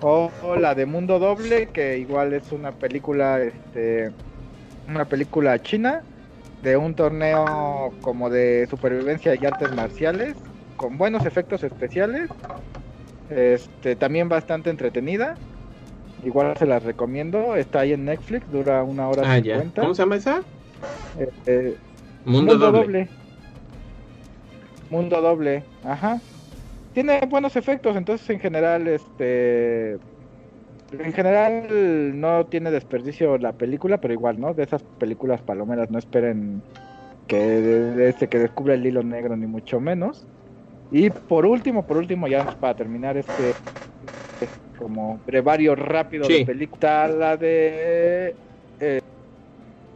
O 0.00 0.30
la 0.56 0.76
de 0.76 0.86
Mundo 0.86 1.18
Doble, 1.18 1.68
que 1.68 1.98
igual 1.98 2.32
es 2.32 2.52
una 2.52 2.70
película, 2.70 3.40
este, 3.40 4.12
una 4.88 5.04
película 5.04 5.60
china 5.60 6.02
de 6.62 6.76
un 6.76 6.94
torneo 6.94 7.92
como 8.00 8.30
de 8.30 8.66
supervivencia 8.68 9.34
y 9.34 9.46
artes 9.46 9.72
marciales, 9.74 10.36
con 10.76 10.98
buenos 10.98 11.24
efectos 11.26 11.62
especiales, 11.62 12.30
este, 13.30 13.96
también 13.96 14.28
bastante 14.28 14.70
entretenida. 14.70 15.36
Igual 16.24 16.56
se 16.56 16.66
las 16.66 16.82
recomiendo, 16.82 17.54
está 17.54 17.80
ahí 17.80 17.92
en 17.92 18.04
Netflix, 18.04 18.50
dura 18.50 18.82
una 18.82 19.08
hora 19.08 19.22
ah, 19.24 19.38
ya. 19.38 19.54
cincuenta. 19.54 19.82
¿Cómo 19.82 19.94
se 19.94 20.02
llama 20.02 20.16
esa? 20.16 20.42
Eh, 21.18 21.30
eh, 21.46 21.76
Mundo, 22.24 22.58
doble. 22.58 23.08
Mundo 24.90 25.20
doble, 25.20 25.62
ajá. 25.84 26.20
Tiene 26.92 27.20
buenos 27.26 27.54
efectos, 27.54 27.96
entonces 27.96 28.28
en 28.30 28.40
general, 28.40 28.88
este, 28.88 29.98
en 30.92 31.12
general 31.12 32.18
no 32.20 32.46
tiene 32.46 32.70
desperdicio 32.70 33.36
la 33.38 33.52
película, 33.52 33.98
pero 33.98 34.14
igual, 34.14 34.40
¿no? 34.40 34.54
De 34.54 34.62
esas 34.64 34.82
películas 34.98 35.42
palomeras 35.42 35.90
no 35.90 35.98
esperen 35.98 36.62
que 37.26 38.08
este 38.08 38.28
que 38.28 38.38
descubra 38.38 38.74
el 38.74 38.86
hilo 38.86 39.02
negro 39.02 39.36
ni 39.36 39.46
mucho 39.46 39.80
menos. 39.80 40.26
Y 40.90 41.10
por 41.10 41.44
último, 41.44 41.86
por 41.86 41.98
último, 41.98 42.26
ya 42.28 42.44
para 42.58 42.74
terminar 42.74 43.16
este 43.18 43.52
como 44.78 45.20
brevario 45.26 45.74
rápido 45.74 46.24
Sí. 46.24 46.38
de 46.38 46.46
película, 46.46 47.08
la 47.08 47.36
de 47.36 48.34
eh, 48.80 49.00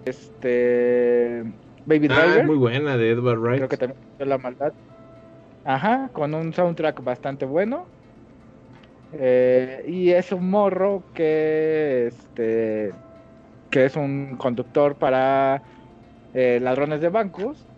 este 0.05 1.45
Baby 1.87 2.09
Ah, 2.11 2.23
Driver. 2.27 2.47
muy 2.47 2.57
buena, 2.57 2.97
de 2.97 3.11
Edward 3.11 3.39
Wright. 3.39 3.57
Creo 3.59 3.69
que 3.69 3.77
también 3.77 3.99
la 4.19 4.39
maldad. 4.39 4.73
Ajá, 5.65 6.11
con 6.13 6.35
un 6.35 6.53
soundtrack 6.53 7.03
bastante 7.03 7.45
bueno. 7.45 7.87
Eh, 9.15 9.83
y 9.87 10.11
es 10.13 10.33
un 10.33 10.49
morro 10.51 11.09
que 11.13 12.07
este 12.09 12.97
que 13.71 13.87
es 13.87 13.97
un 13.97 14.37
conductor 14.39 14.99
para 14.99 15.65
eh, 16.33 16.61
ladrones 16.61 17.01
de 17.03 17.11
bancos. 17.11 17.69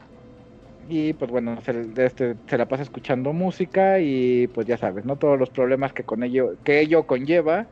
Y 0.86 1.15
pues 1.15 1.31
bueno, 1.31 1.61
se, 1.62 1.73
este, 2.05 2.36
se 2.47 2.59
la 2.59 2.69
pasa 2.69 2.82
escuchando 2.82 3.32
música 3.32 4.01
y 4.01 4.48
pues 4.48 4.66
ya 4.66 4.77
sabes, 4.78 5.05
¿no? 5.06 5.16
Todos 5.19 5.39
los 5.39 5.51
problemas 5.51 5.93
que 5.94 6.05
con 6.05 6.23
ello, 6.24 6.52
que 6.65 6.81
ello 6.81 7.06
conlleva. 7.06 7.70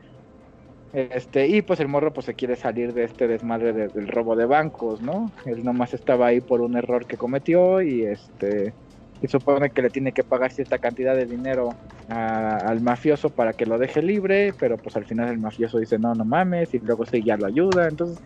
Este, 0.93 1.47
y 1.49 1.63
pues 1.63 1.81
el 1.81 1.89
morro 1.89 2.13
pues 2.13 2.27
se 2.27 2.35
quiere 2.37 2.57
salir 2.57 2.93
de 2.93 3.05
este 3.05 3.27
desmadre 3.29 3.73
de- 3.73 3.89
del 3.89 4.09
robo 4.09 4.37
de 4.37 4.47
bancos, 4.47 5.01
¿no? 5.01 5.35
Él 5.45 5.65
nomás 5.65 5.95
estaba 5.95 6.27
ahí 6.27 6.41
por 6.43 6.61
un 6.61 6.77
error 6.77 7.07
que 7.07 7.17
cometió 7.19 7.81
y 7.83 8.05
este 8.05 8.77
y 9.23 9.29
supone 9.29 9.71
que 9.71 9.83
le 9.83 9.91
tiene 9.91 10.13
que 10.13 10.25
pagar 10.25 10.51
cierta 10.51 10.79
cantidad 10.79 11.15
de 11.15 11.27
dinero 11.27 11.71
a- 12.09 12.69
al 12.69 12.81
mafioso 12.81 13.31
para 13.31 13.53
que 13.53 13.65
lo 13.67 13.79
deje 13.79 14.03
libre, 14.03 14.53
pero 14.59 14.77
pues 14.77 14.97
al 14.97 15.05
final 15.05 15.29
el 15.29 15.39
mafioso 15.39 15.79
dice 15.79 15.99
no, 15.99 16.15
no 16.15 16.25
mames 16.25 16.75
y 16.75 16.81
luego 16.81 17.07
sí 17.07 17.23
ya 17.23 17.37
lo 17.37 17.47
ayuda, 17.47 17.89
entonces 17.89 18.19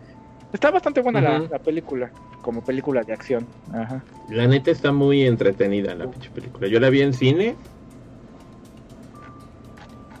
está 0.51 0.71
bastante 0.71 1.01
buena 1.01 1.21
la- 1.21 1.59
película, 1.59 2.11
como 2.41 2.61
película 2.61 3.03
de 3.03 3.13
acción. 3.13 3.45
Ajá. 3.71 4.03
La 4.29 4.47
neta 4.47 4.71
está 4.71 4.91
muy 4.91 5.23
entretenida 5.25 5.93
la 5.95 6.09
pinche 6.09 6.29
película. 6.31 6.67
Yo 6.67 6.79
la 6.79 6.89
vi 6.89 7.01
en 7.01 7.13
cine. 7.13 7.55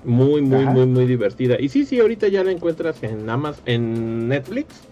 Muy, 0.05 0.41
muy, 0.41 0.63
Ajá. 0.63 0.71
muy, 0.71 0.85
muy 0.85 1.05
divertida. 1.05 1.57
Y 1.59 1.67
sí, 1.67 1.85
sí, 1.85 1.99
ahorita 1.99 2.29
ya 2.29 2.41
la 2.43 2.51
encuentras 2.51 3.03
en 3.03 3.29
Amazon, 3.29 3.61
en 3.65 4.27
Netflix. 4.29 4.86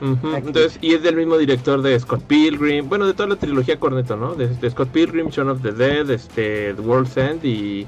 Entonces, 0.00 0.78
y 0.80 0.94
es 0.94 1.02
del 1.02 1.16
mismo 1.16 1.36
director 1.36 1.82
de 1.82 1.98
Scott 1.98 2.22
Pilgrim, 2.22 2.88
bueno, 2.88 3.06
de 3.06 3.14
toda 3.14 3.30
la 3.30 3.36
trilogía 3.36 3.80
Corneto, 3.80 4.16
¿no? 4.16 4.34
De, 4.34 4.48
de 4.48 4.70
Scott 4.70 4.88
Pilgrim, 4.90 5.28
Shaun 5.28 5.48
of 5.48 5.62
the 5.62 5.72
Dead, 5.72 6.08
este, 6.10 6.72
The 6.74 6.80
World's 6.80 7.16
End 7.16 7.44
y, 7.44 7.86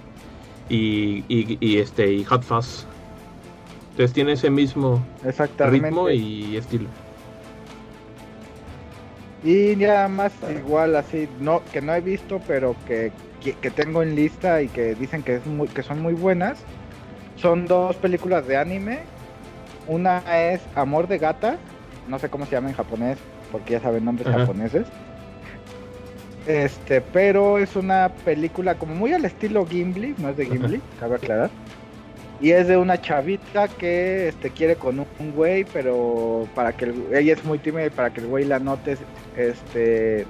y, 0.69 1.25
y, 1.29 1.59
y, 1.61 1.79
este, 1.79 2.13
y 2.13 2.25
Hot 2.25 2.43
Fuzz. 2.43 2.85
Entonces 3.93 4.13
tiene 4.13 4.33
ese 4.33 4.51
mismo 4.51 5.05
ritmo 5.59 6.11
y 6.11 6.57
estilo. 6.57 6.89
Y 9.45 9.77
nada 9.77 10.09
más 10.09 10.33
igual 10.51 10.97
así, 10.97 11.29
no 11.41 11.63
que 11.73 11.81
no 11.81 11.95
he 11.95 12.01
visto, 12.01 12.41
pero 12.47 12.75
que, 12.87 13.13
que, 13.43 13.55
que 13.55 13.71
tengo 13.71 14.03
en 14.03 14.15
lista 14.15 14.63
y 14.63 14.69
que 14.69 14.95
dicen 14.95 15.23
que 15.23 15.37
es 15.37 15.47
muy, 15.47 15.69
que 15.69 15.83
son 15.83 16.03
muy 16.03 16.15
buenas. 16.15 16.59
Son 17.37 17.67
dos 17.67 17.97
películas 17.97 18.47
de 18.47 18.57
anime. 18.57 19.01
Una 19.87 20.23
es 20.51 20.61
Amor 20.75 21.09
de 21.09 21.19
Gata, 21.19 21.59
no 22.11 22.19
sé 22.19 22.29
cómo 22.29 22.45
se 22.45 22.53
llama 22.53 22.69
en 22.69 22.75
japonés, 22.75 23.17
porque 23.53 23.73
ya 23.75 23.81
saben 23.81 24.05
nombres 24.05 24.27
Ajá. 24.29 24.41
japoneses. 24.41 24.87
Este, 26.47 27.01
pero 27.01 27.59
es 27.59 27.77
una 27.77 28.11
película 28.25 28.75
como 28.75 28.95
muy 28.95 29.13
al 29.13 29.25
estilo 29.25 29.67
Gimli, 29.67 30.15
no 30.19 30.31
es 30.31 30.37
de 30.37 30.47
Gimli, 30.47 30.81
cabe 30.99 31.17
aclarar. 31.17 31.51
Y 32.41 32.53
es 32.53 32.67
de 32.69 32.79
una 32.79 33.01
chavita 33.01 33.69
que 33.69 34.29
este, 34.29 34.49
quiere 34.51 34.77
con 34.77 34.99
un, 34.99 35.07
un 35.19 35.33
güey, 35.33 35.65
pero 35.65 36.49
para 36.55 36.73
que 36.73 36.87
el- 36.87 37.15
ella 37.15 37.35
es 37.35 37.45
muy 37.45 37.59
tímida 37.59 37.87
y 37.87 37.91
para 37.91 38.11
que 38.11 38.23
el 38.23 38.29
güey 38.29 38.47
la 38.47 38.59
note, 38.59 38.97
este, 39.37 40.25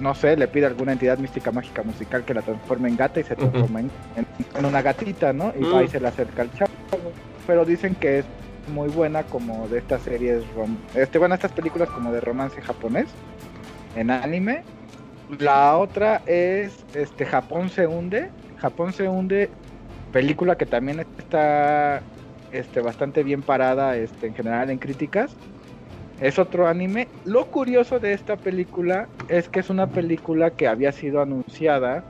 no 0.00 0.12
sé, 0.16 0.36
le 0.36 0.48
pide 0.48 0.64
a 0.64 0.68
alguna 0.68 0.92
entidad 0.92 1.18
mística 1.18 1.52
mágica 1.52 1.84
musical 1.84 2.24
que 2.24 2.34
la 2.34 2.42
transforme 2.42 2.88
en 2.88 2.96
gata 2.96 3.20
y 3.20 3.24
se 3.24 3.36
transforma 3.36 3.78
en, 3.80 3.90
en- 4.16 4.26
en 4.58 4.64
una 4.64 4.82
gatita, 4.82 5.32
¿no? 5.32 5.52
Y 5.56 5.62
Mm. 5.62 5.72
va 5.74 5.84
y 5.84 5.88
se 5.88 6.00
le 6.00 6.08
acerca 6.08 6.42
al 6.42 6.52
chavo. 6.54 6.72
Pero 7.46 7.64
dicen 7.64 7.94
que 7.94 8.18
es 8.18 8.24
muy 8.68 8.88
buena 8.88 9.22
como 9.24 9.68
de 9.68 9.78
estas 9.78 10.02
series, 10.02 10.42
rom- 10.54 10.76
este, 10.94 11.18
bueno, 11.18 11.34
estas 11.34 11.52
películas 11.52 11.88
como 11.90 12.12
de 12.12 12.20
romance 12.20 12.60
japonés 12.60 13.06
en 13.96 14.10
anime. 14.10 14.62
La 15.38 15.76
otra 15.78 16.22
es 16.26 16.84
este 16.94 17.24
Japón 17.24 17.70
se 17.70 17.86
hunde. 17.86 18.30
Japón 18.58 18.92
se 18.92 19.08
hunde 19.08 19.48
película 20.12 20.56
que 20.56 20.66
también 20.66 21.00
está 21.18 22.02
este, 22.52 22.80
bastante 22.80 23.22
bien 23.22 23.42
parada 23.42 23.96
este, 23.96 24.26
en 24.26 24.34
general 24.34 24.70
en 24.70 24.78
críticas. 24.78 25.34
Es 26.20 26.38
otro 26.38 26.68
anime. 26.68 27.08
Lo 27.24 27.46
curioso 27.46 27.98
de 27.98 28.12
esta 28.12 28.36
película 28.36 29.08
es 29.28 29.48
que 29.48 29.60
es 29.60 29.70
una 29.70 29.86
película 29.88 30.50
que 30.50 30.68
había 30.68 30.92
sido 30.92 31.20
anunciada 31.20 32.04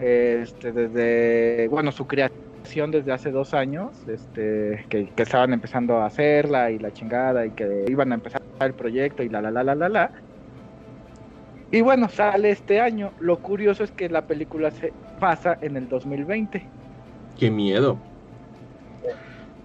este, 0.00 0.72
desde, 0.72 1.68
bueno, 1.68 1.90
su 1.92 2.06
creación 2.06 2.45
desde 2.74 3.12
hace 3.12 3.30
dos 3.30 3.54
años, 3.54 3.90
este, 4.08 4.84
que, 4.88 5.08
que 5.08 5.22
estaban 5.22 5.52
empezando 5.52 5.98
a 5.98 6.06
hacerla 6.06 6.70
y 6.70 6.78
la 6.78 6.92
chingada 6.92 7.46
y 7.46 7.50
que 7.50 7.84
iban 7.88 8.12
a 8.12 8.16
empezar 8.16 8.42
el 8.60 8.74
proyecto 8.74 9.22
y 9.22 9.28
la 9.28 9.40
la 9.40 9.50
la 9.50 9.64
la 9.64 9.74
la 9.74 9.88
la. 9.88 10.10
Y 11.70 11.80
bueno, 11.80 12.08
sale 12.08 12.50
este 12.50 12.80
año. 12.80 13.12
Lo 13.20 13.38
curioso 13.38 13.84
es 13.84 13.90
que 13.90 14.08
la 14.08 14.26
película 14.26 14.70
se 14.70 14.92
pasa 15.18 15.58
en 15.60 15.76
el 15.76 15.88
2020. 15.88 16.62
Qué 17.38 17.50
miedo. 17.50 17.98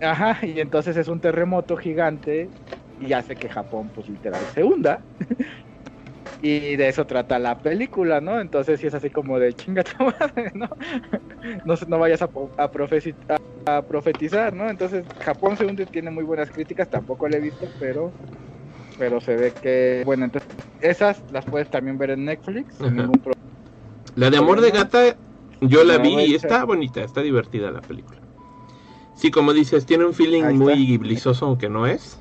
Ajá, 0.02 0.46
y 0.46 0.60
entonces 0.60 0.98
es 0.98 1.08
un 1.08 1.20
terremoto 1.20 1.78
gigante 1.78 2.50
y 3.00 3.14
hace 3.14 3.36
que 3.36 3.50
Japón, 3.50 3.90
pues 3.94 4.10
literal, 4.10 4.42
se 4.54 4.64
hunda. 4.64 5.00
y 6.42 6.76
de 6.76 6.88
eso 6.88 7.06
trata 7.06 7.38
la 7.38 7.62
película, 7.62 8.20
¿no? 8.20 8.42
Entonces 8.42 8.80
sí 8.80 8.88
es 8.88 8.94
así 8.96 9.12
como 9.12 9.40
de 9.40 9.54
chinga 9.54 9.84
tu 9.84 10.04
madre, 10.20 10.52
¿no? 10.56 10.68
no, 11.64 11.76
no 11.88 12.00
vayas 12.00 12.22
a, 12.24 12.30
profetizar, 13.88 14.54
¿no? 14.54 14.70
Entonces 14.70 15.06
Japón 15.20 15.56
se 15.56 15.66
hunde, 15.66 15.86
tiene 15.86 16.10
muy 16.10 16.24
buenas 16.24 16.50
críticas, 16.50 16.90
tampoco 16.90 17.30
la 17.30 17.38
he 17.38 17.42
visto, 17.42 17.68
pero 17.78 18.14
pero 18.98 19.22
se 19.22 19.36
ve 19.36 19.54
que, 19.62 20.04
bueno, 20.06 20.26
entonces 20.26 20.50
esas 20.80 21.24
las 21.32 21.46
puedes 21.46 21.70
también 21.70 21.98
ver 21.98 22.12
en 22.12 22.26
Netflix. 22.26 22.76
sin 22.76 22.96
ningún 22.96 23.22
La 24.16 24.30
de 24.30 24.38
Amor 24.38 24.62
de 24.62 24.72
Gata, 24.72 25.18
yo 25.62 25.84
la 25.84 25.98
No, 25.98 26.04
vi 26.04 26.26
y 26.26 26.36
está 26.36 26.66
bonita, 26.66 27.04
está 27.04 27.22
divertida 27.22 27.72
la 27.72 27.82
película. 27.82 28.22
Sí, 29.14 29.30
como 29.30 29.54
dices, 29.54 29.86
tiene 29.86 30.06
un 30.06 30.14
feeling 30.14 30.44
muy 30.56 30.86
giblisoso, 30.86 31.46
aunque 31.46 31.70
no 31.70 31.86
es. 31.86 32.21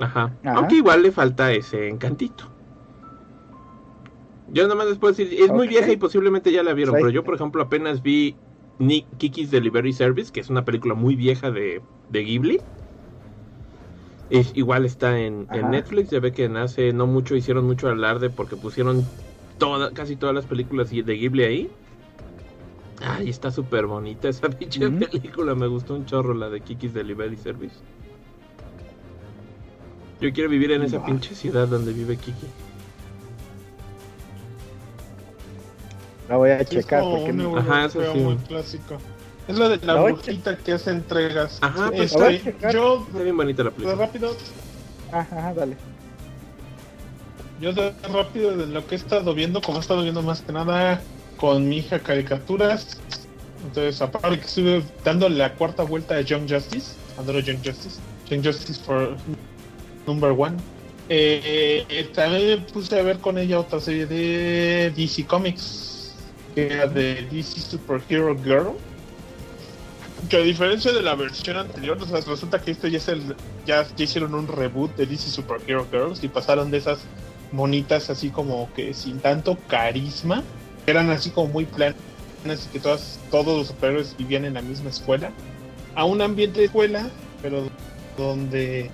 Ajá. 0.00 0.32
Ajá. 0.42 0.58
Aunque 0.58 0.76
igual 0.76 1.02
le 1.02 1.12
falta 1.12 1.52
ese 1.52 1.88
encantito. 1.88 2.56
Yo 4.48 4.62
nada 4.62 4.76
más 4.76 4.86
les 4.86 4.98
puedo 4.98 5.12
decir, 5.12 5.28
es 5.40 5.50
muy 5.50 5.66
vieja 5.66 5.90
y 5.90 5.96
posiblemente 5.96 6.52
ya 6.52 6.62
la 6.62 6.72
vieron, 6.72 6.94
pero 6.94 7.10
yo 7.10 7.24
por 7.24 7.34
ejemplo 7.34 7.62
apenas 7.62 8.02
vi 8.02 8.36
Nick 8.78 9.06
Kiki's 9.18 9.50
Delivery 9.50 9.92
Service, 9.92 10.30
que 10.30 10.40
es 10.40 10.50
una 10.50 10.64
película 10.64 10.94
muy 10.94 11.16
vieja 11.16 11.50
de, 11.50 11.82
de 12.10 12.24
Ghibli. 12.24 12.60
Es, 14.30 14.56
igual 14.56 14.84
está 14.84 15.18
en. 15.18 15.46
Netflix, 15.70 16.10
ya 16.10 16.20
ve 16.20 16.32
que 16.32 16.46
hace 16.46 16.92
no 16.92 17.06
mucho 17.06 17.36
hicieron 17.36 17.64
mucho 17.64 17.88
alarde 17.88 18.30
porque 18.30 18.56
pusieron 18.56 19.04
toda, 19.58 19.92
casi 19.92 20.16
todas 20.16 20.34
las 20.34 20.46
películas 20.46 20.90
de 20.90 21.02
Ghibli 21.02 21.44
ahí. 21.44 21.70
Ay, 23.00 23.28
está 23.28 23.50
súper 23.50 23.86
bonita 23.86 24.28
esa 24.28 24.48
pinche 24.58 24.88
película, 24.90 25.54
me 25.54 25.66
gustó 25.66 25.94
un 25.94 26.06
chorro 26.06 26.34
la 26.34 26.48
de 26.48 26.60
Kiki's 26.60 26.94
Delivery 26.94 27.36
Service. 27.36 27.76
Yo 30.20 30.32
quiero 30.32 30.48
vivir 30.48 30.72
en 30.72 30.82
esa 30.82 31.04
pinche 31.04 31.34
ciudad 31.34 31.68
donde 31.68 31.92
vive 31.92 32.16
Kiki. 32.16 32.46
La 36.28 36.36
voy 36.36 36.50
a 36.50 36.64
checar 36.64 37.00
como 37.02 37.16
porque 37.16 37.30
un 37.30 37.36
no- 37.36 37.56
Ajá, 37.56 37.84
eso 37.84 38.12
sí. 38.12 38.18
muy 38.18 38.36
clásico. 38.36 38.96
Es 39.46 39.56
la 39.58 39.68
de 39.68 39.86
la 39.86 39.94
La 39.94 40.56
que 40.64 40.72
hace 40.72 40.90
entregas. 40.90 41.58
Ajá, 41.60 41.88
pues, 41.90 42.12
Este, 42.12 42.18
la 42.18 42.24
voy 42.26 42.34
a 42.36 42.42
checar. 42.42 42.74
yo, 42.74 43.04
Está 43.06 43.22
bien 43.22 43.36
bonita 43.36 43.62
la 43.64 43.70
película. 43.70 43.94
rápido, 44.06 44.36
Ajá, 45.12 45.38
ajá, 45.38 45.54
dale. 45.54 45.76
yo 47.60 47.72
de 47.72 47.92
rápido 48.12 48.56
de 48.56 48.66
lo 48.66 48.84
que 48.86 48.96
he 48.96 48.98
estado 48.98 49.34
viendo, 49.34 49.60
como 49.60 49.78
he 49.78 49.80
estado 49.80 50.02
viendo 50.02 50.20
más 50.22 50.40
que 50.42 50.52
nada 50.52 51.00
con 51.36 51.68
mi 51.68 51.78
hija 51.78 52.00
caricaturas. 52.00 52.98
Entonces, 53.64 54.02
aparte 54.02 54.38
que 54.40 54.46
estuve 54.46 54.84
dando 55.04 55.28
la 55.28 55.54
cuarta 55.54 55.84
vuelta 55.84 56.14
de 56.16 56.24
Young 56.24 56.50
Justice, 56.50 56.94
adoro 57.16 57.38
Young 57.40 57.58
Justice, 57.64 58.00
Young 58.28 58.44
Justice 58.44 58.80
for 58.80 59.16
Number 60.06 60.30
One. 60.30 60.56
Eh, 61.08 62.10
también 62.14 62.64
puse 62.72 62.98
a 62.98 63.02
ver 63.02 63.18
con 63.18 63.38
ella 63.38 63.60
otra 63.60 63.80
serie 63.80 64.06
de 64.06 64.92
DC 64.96 65.24
Comics, 65.26 66.14
que 66.54 66.66
era 66.66 66.86
de 66.86 67.26
DC 67.30 67.60
Superhero 67.60 68.36
Girl. 68.42 68.72
Que 70.28 70.38
a 70.38 70.40
diferencia 70.40 70.92
de 70.92 71.02
la 71.02 71.14
versión 71.14 71.58
anterior, 71.58 71.98
o 72.00 72.06
sea, 72.06 72.20
resulta 72.20 72.60
que 72.60 72.70
esto 72.72 72.88
ya 72.88 72.98
es 72.98 73.08
el, 73.08 73.36
ya, 73.66 73.86
hicieron 73.96 74.34
un 74.34 74.48
reboot 74.48 74.96
de 74.96 75.06
DC 75.06 75.30
Superhero 75.30 75.86
Girls 75.90 76.24
y 76.24 76.28
pasaron 76.28 76.70
de 76.70 76.78
esas 76.78 77.00
monitas 77.52 78.10
así 78.10 78.30
como 78.30 78.68
que 78.74 78.92
sin 78.94 79.20
tanto 79.20 79.56
carisma, 79.68 80.42
eran 80.86 81.10
así 81.10 81.30
como 81.30 81.48
muy 81.48 81.66
planas 81.66 81.96
y 82.44 82.68
que 82.72 82.80
todas, 82.80 83.20
todos 83.30 83.58
los 83.58 83.66
superhéroes 83.68 84.16
vivían 84.16 84.44
en 84.44 84.54
la 84.54 84.62
misma 84.62 84.90
escuela, 84.90 85.30
a 85.94 86.04
un 86.04 86.20
ambiente 86.22 86.60
de 86.60 86.66
escuela, 86.66 87.08
pero 87.42 87.68
donde 88.16 88.90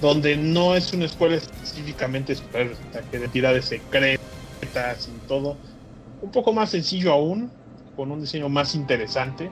donde 0.00 0.36
no 0.36 0.74
es 0.74 0.92
una 0.92 1.04
escuela 1.04 1.36
específicamente 1.36 2.34
sea, 2.34 3.02
que 3.10 3.18
de 3.18 3.28
tiradas 3.28 3.66
secretas 3.66 5.08
y 5.08 5.26
todo, 5.26 5.58
un 6.22 6.30
poco 6.30 6.52
más 6.52 6.70
sencillo 6.70 7.12
aún, 7.12 7.50
con 7.96 8.10
un 8.10 8.20
diseño 8.20 8.48
más 8.48 8.74
interesante, 8.74 9.50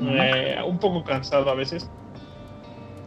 eh, 0.00 0.56
un 0.66 0.78
poco 0.78 1.04
cansado 1.04 1.50
a 1.50 1.54
veces, 1.54 1.88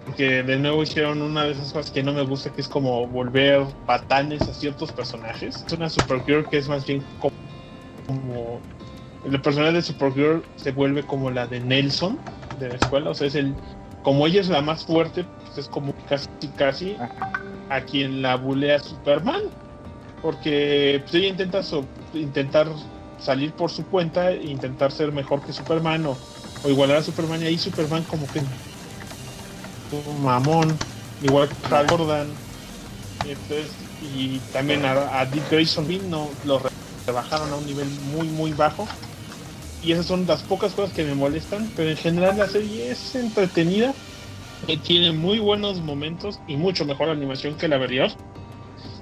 porque 0.05 0.43
de 0.43 0.57
nuevo 0.57 0.84
hicieron 0.84 1.21
una 1.21 1.43
de 1.45 1.51
esas 1.53 1.73
cosas 1.73 1.91
que 1.91 2.03
no 2.03 2.13
me 2.13 2.21
gusta, 2.23 2.51
que 2.51 2.61
es 2.61 2.67
como 2.67 3.07
volver 3.07 3.65
patanes 3.88 4.41
a 4.43 4.53
ciertos 4.53 4.91
personajes. 4.91 5.63
Es 5.65 5.73
una 5.73 5.89
Supergirl 5.89 6.47
que 6.49 6.57
es 6.57 6.67
más 6.67 6.85
bien 6.85 7.03
como, 7.19 7.34
como 8.05 8.61
el 9.25 9.41
personaje 9.41 9.73
de 9.73 9.81
Supergirl 9.81 10.43
se 10.57 10.71
vuelve 10.71 11.03
como 11.03 11.31
la 11.31 11.47
de 11.47 11.61
Nelson 11.61 12.19
de 12.59 12.69
la 12.69 12.75
escuela, 12.75 13.09
o 13.09 13.13
sea, 13.13 13.27
es 13.27 13.35
el 13.35 13.55
como 14.03 14.27
ella 14.27 14.41
es 14.41 14.49
la 14.49 14.61
más 14.61 14.85
fuerte, 14.85 15.23
pues 15.45 15.57
es 15.57 15.67
como 15.69 15.93
casi 16.07 16.27
casi 16.57 16.95
a 17.69 17.81
quien 17.81 18.21
la 18.21 18.35
bulea 18.35 18.80
Superman, 18.80 19.41
porque 20.21 20.99
pues, 21.03 21.13
ella 21.15 21.27
intenta 21.30 21.63
so- 21.63 21.85
intentar 22.13 22.67
salir 23.19 23.51
por 23.53 23.71
su 23.71 23.85
cuenta 23.85 24.31
e 24.31 24.43
intentar 24.43 24.91
ser 24.91 25.11
mejor 25.11 25.41
que 25.45 25.53
Superman 25.53 26.05
o, 26.05 26.17
o 26.63 26.69
igualar 26.69 26.97
a 26.97 27.01
Superman. 27.03 27.41
Y 27.41 27.45
ahí 27.45 27.57
Superman 27.57 28.03
como 28.03 28.27
que 28.27 28.41
un 30.05 30.23
mamón, 30.23 30.77
igual 31.21 31.49
que 31.49 31.75
Hal 31.75 31.88
Jordan, 31.88 32.27
entonces, 33.23 33.71
y 34.01 34.39
también 34.51 34.84
a, 34.85 35.19
a 35.19 35.25
Dick 35.25 35.49
Grayson 35.49 35.88
no 36.09 36.30
lo 36.45 36.59
re- 36.59 36.69
rebajaron 37.07 37.51
a 37.53 37.55
un 37.55 37.65
nivel 37.65 37.88
muy 37.89 38.27
muy 38.27 38.51
bajo 38.51 38.85
y 39.84 39.91
esas 39.91 40.05
son 40.05 40.26
las 40.26 40.43
pocas 40.43 40.73
cosas 40.73 40.95
que 40.95 41.03
me 41.03 41.14
molestan, 41.14 41.69
pero 41.76 41.89
en 41.89 41.97
general 41.97 42.38
la 42.38 42.47
serie 42.47 42.91
es 42.91 43.15
entretenida, 43.15 43.93
eh, 44.68 44.77
tiene 44.77 45.11
muy 45.11 45.39
buenos 45.39 45.81
momentos 45.81 46.39
y 46.47 46.55
mucho 46.55 46.85
mejor 46.85 47.10
animación 47.10 47.55
que 47.55 47.68
la 47.68 47.76
anterior. 47.76 48.11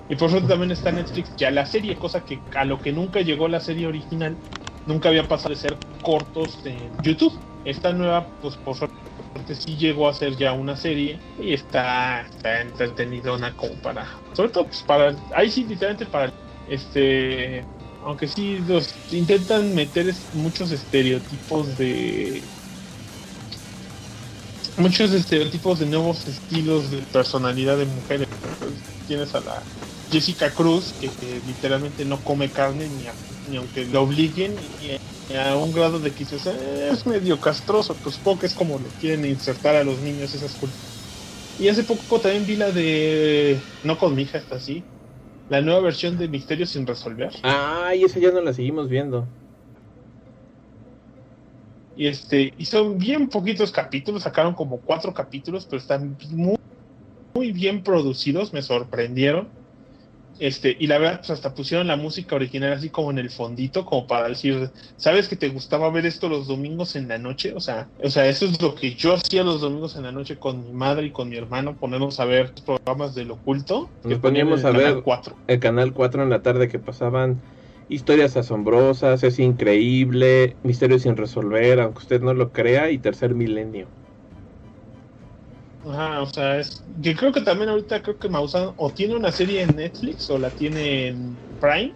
Y 0.09 0.15
por 0.15 0.29
suerte 0.29 0.49
también 0.49 0.71
está 0.71 0.91
Netflix 0.91 1.33
ya 1.37 1.51
la 1.51 1.65
serie, 1.65 1.95
cosa 1.95 2.25
que 2.25 2.39
a 2.55 2.65
lo 2.65 2.79
que 2.79 2.91
nunca 2.91 3.21
llegó 3.21 3.47
la 3.47 3.59
serie 3.59 3.87
original, 3.87 4.35
nunca 4.87 5.09
había 5.09 5.27
pasado 5.27 5.51
de 5.51 5.55
ser 5.55 5.77
cortos 6.01 6.59
en 6.65 6.91
YouTube. 7.03 7.37
Esta 7.63 7.93
nueva, 7.93 8.27
pues 8.41 8.57
por 8.57 8.75
suerte 8.75 8.95
sí 9.53 9.77
llegó 9.77 10.09
a 10.09 10.13
ser 10.13 10.35
ya 10.35 10.51
una 10.51 10.75
serie 10.75 11.19
y 11.39 11.53
está, 11.53 12.21
está 12.21 12.61
entretenidona 12.61 13.55
como 13.55 13.73
para, 13.75 14.05
sobre 14.33 14.49
todo 14.49 14.65
pues 14.65 14.81
para, 14.81 15.15
ahí 15.35 15.49
sí 15.49 15.63
literalmente 15.63 16.05
para, 16.07 16.33
este, 16.67 17.63
aunque 18.01 18.27
sí 18.27 18.59
los 18.59 19.01
intentan 19.09 19.73
meter 19.73 20.13
muchos 20.31 20.71
estereotipos 20.71 21.77
de 21.77 22.51
muchos 24.77 25.11
estereotipos 25.13 25.79
de 25.79 25.85
nuevos 25.87 26.27
estilos 26.27 26.89
de 26.91 27.07
personalidad 27.07 27.77
de 27.77 27.85
mujeres 27.85 28.27
Pues, 28.59 28.85
tienes 29.05 29.35
a 29.35 29.41
la 29.41 29.69
Jessica 30.07 30.53
Cruz 30.53 30.93
que, 30.93 31.09
literalmente 31.43 32.05
no 32.05 32.23
come 32.23 32.51
carne 32.53 32.89
ni, 32.89 33.07
a- 33.07 33.19
ni 33.43 33.57
aunque 33.57 33.85
la 33.87 34.01
obliguen 34.01 34.57
y, 34.59 34.97
a 35.35 35.55
un 35.57 35.71
grado 35.71 35.99
de 35.99 36.13
que 36.13 36.23
dices 36.25 36.45
"Eh, 36.47 36.89
es 36.91 37.05
medio 37.05 37.39
castroso 37.39 37.99
pues 38.01 38.21
que 38.39 38.45
es 38.47 38.53
como 38.55 38.79
lo 38.79 38.93
quieren 38.95 39.25
insertar 39.25 39.75
a 39.75 39.83
los 39.85 40.01
niños 40.01 40.33
esas 40.33 40.55
culturas. 40.57 40.93
Y 41.57 41.69
hace 41.69 41.83
poco 41.85 42.21
también 42.21 42.45
vi 42.45 42.55
la 42.57 42.71
de 42.71 43.65
no 43.83 43.97
con 43.97 44.15
mi 44.15 44.23
hija 44.23 44.39
está 44.39 44.57
así 44.57 44.90
la 45.51 45.59
nueva 45.59 45.81
versión 45.81 46.17
de 46.17 46.29
Misterios 46.29 46.69
sin 46.69 46.87
resolver 46.87 47.29
Ay, 47.43 48.05
esa 48.05 48.19
ya 48.19 48.31
no 48.31 48.39
la 48.39 48.53
seguimos 48.53 48.87
viendo. 48.87 49.27
Y 51.93 52.07
este, 52.07 52.53
y 52.57 52.65
son 52.65 52.97
bien 52.97 53.27
poquitos 53.27 53.69
capítulos, 53.69 54.23
sacaron 54.23 54.53
como 54.53 54.79
cuatro 54.79 55.13
capítulos, 55.13 55.67
pero 55.69 55.81
están 55.81 56.17
muy, 56.29 56.55
muy 57.35 57.51
bien 57.51 57.83
producidos, 57.83 58.53
me 58.53 58.61
sorprendieron. 58.61 59.49
Este, 60.41 60.75
y 60.79 60.87
la 60.87 60.97
verdad, 60.97 61.17
pues 61.19 61.29
hasta 61.29 61.53
pusieron 61.53 61.85
la 61.85 61.95
música 61.97 62.35
original 62.35 62.73
así 62.73 62.89
como 62.89 63.11
en 63.11 63.19
el 63.19 63.29
fondito, 63.29 63.85
como 63.85 64.07
para 64.07 64.27
decir, 64.27 64.71
¿sabes 64.97 65.27
que 65.27 65.35
te 65.35 65.49
gustaba 65.49 65.91
ver 65.91 66.07
esto 66.07 66.29
los 66.29 66.47
domingos 66.47 66.95
en 66.95 67.07
la 67.07 67.19
noche? 67.19 67.53
O 67.55 67.59
sea, 67.59 67.89
o 68.03 68.09
sea, 68.09 68.27
eso 68.27 68.45
es 68.45 68.59
lo 68.59 68.73
que 68.73 68.95
yo 68.95 69.13
hacía 69.13 69.43
los 69.43 69.61
domingos 69.61 69.95
en 69.95 70.03
la 70.03 70.11
noche 70.11 70.37
con 70.37 70.63
mi 70.63 70.73
madre 70.73 71.05
y 71.05 71.11
con 71.11 71.29
mi 71.29 71.35
hermano, 71.35 71.77
ponernos 71.77 72.19
a 72.19 72.25
ver 72.25 72.51
programas 72.65 73.13
del 73.13 73.29
oculto. 73.29 73.89
Nos 74.03 74.17
poníamos 74.17 74.65
a 74.65 74.69
el 74.69 74.75
canal 74.77 74.93
ver- 74.95 75.03
4. 75.03 75.37
El 75.45 75.59
canal 75.59 75.93
4 75.93 76.23
en 76.23 76.31
la 76.31 76.41
tarde 76.41 76.67
que 76.67 76.79
pasaban 76.79 77.39
Historias 77.87 78.37
asombrosas, 78.37 79.21
es 79.21 79.37
increíble, 79.37 80.55
misterios 80.63 81.01
sin 81.01 81.17
resolver, 81.17 81.81
aunque 81.81 81.99
usted 81.99 82.21
no 82.21 82.33
lo 82.33 82.49
crea, 82.51 82.89
y 82.89 82.97
Tercer 82.97 83.35
Milenio. 83.35 83.87
Ajá, 85.83 86.21
o 86.21 86.25
sea, 86.27 86.59
es. 86.59 86.83
Que 87.01 87.15
creo 87.15 87.31
que 87.31 87.41
también 87.41 87.69
ahorita 87.69 88.01
creo 88.01 88.17
que 88.17 88.29
Maussan 88.29 88.73
o 88.77 88.91
tiene 88.91 89.15
una 89.15 89.31
serie 89.31 89.61
en 89.61 89.75
Netflix 89.75 90.29
o 90.29 90.37
la 90.37 90.51
tiene 90.51 91.07
en 91.07 91.39
Prime, 91.59 91.95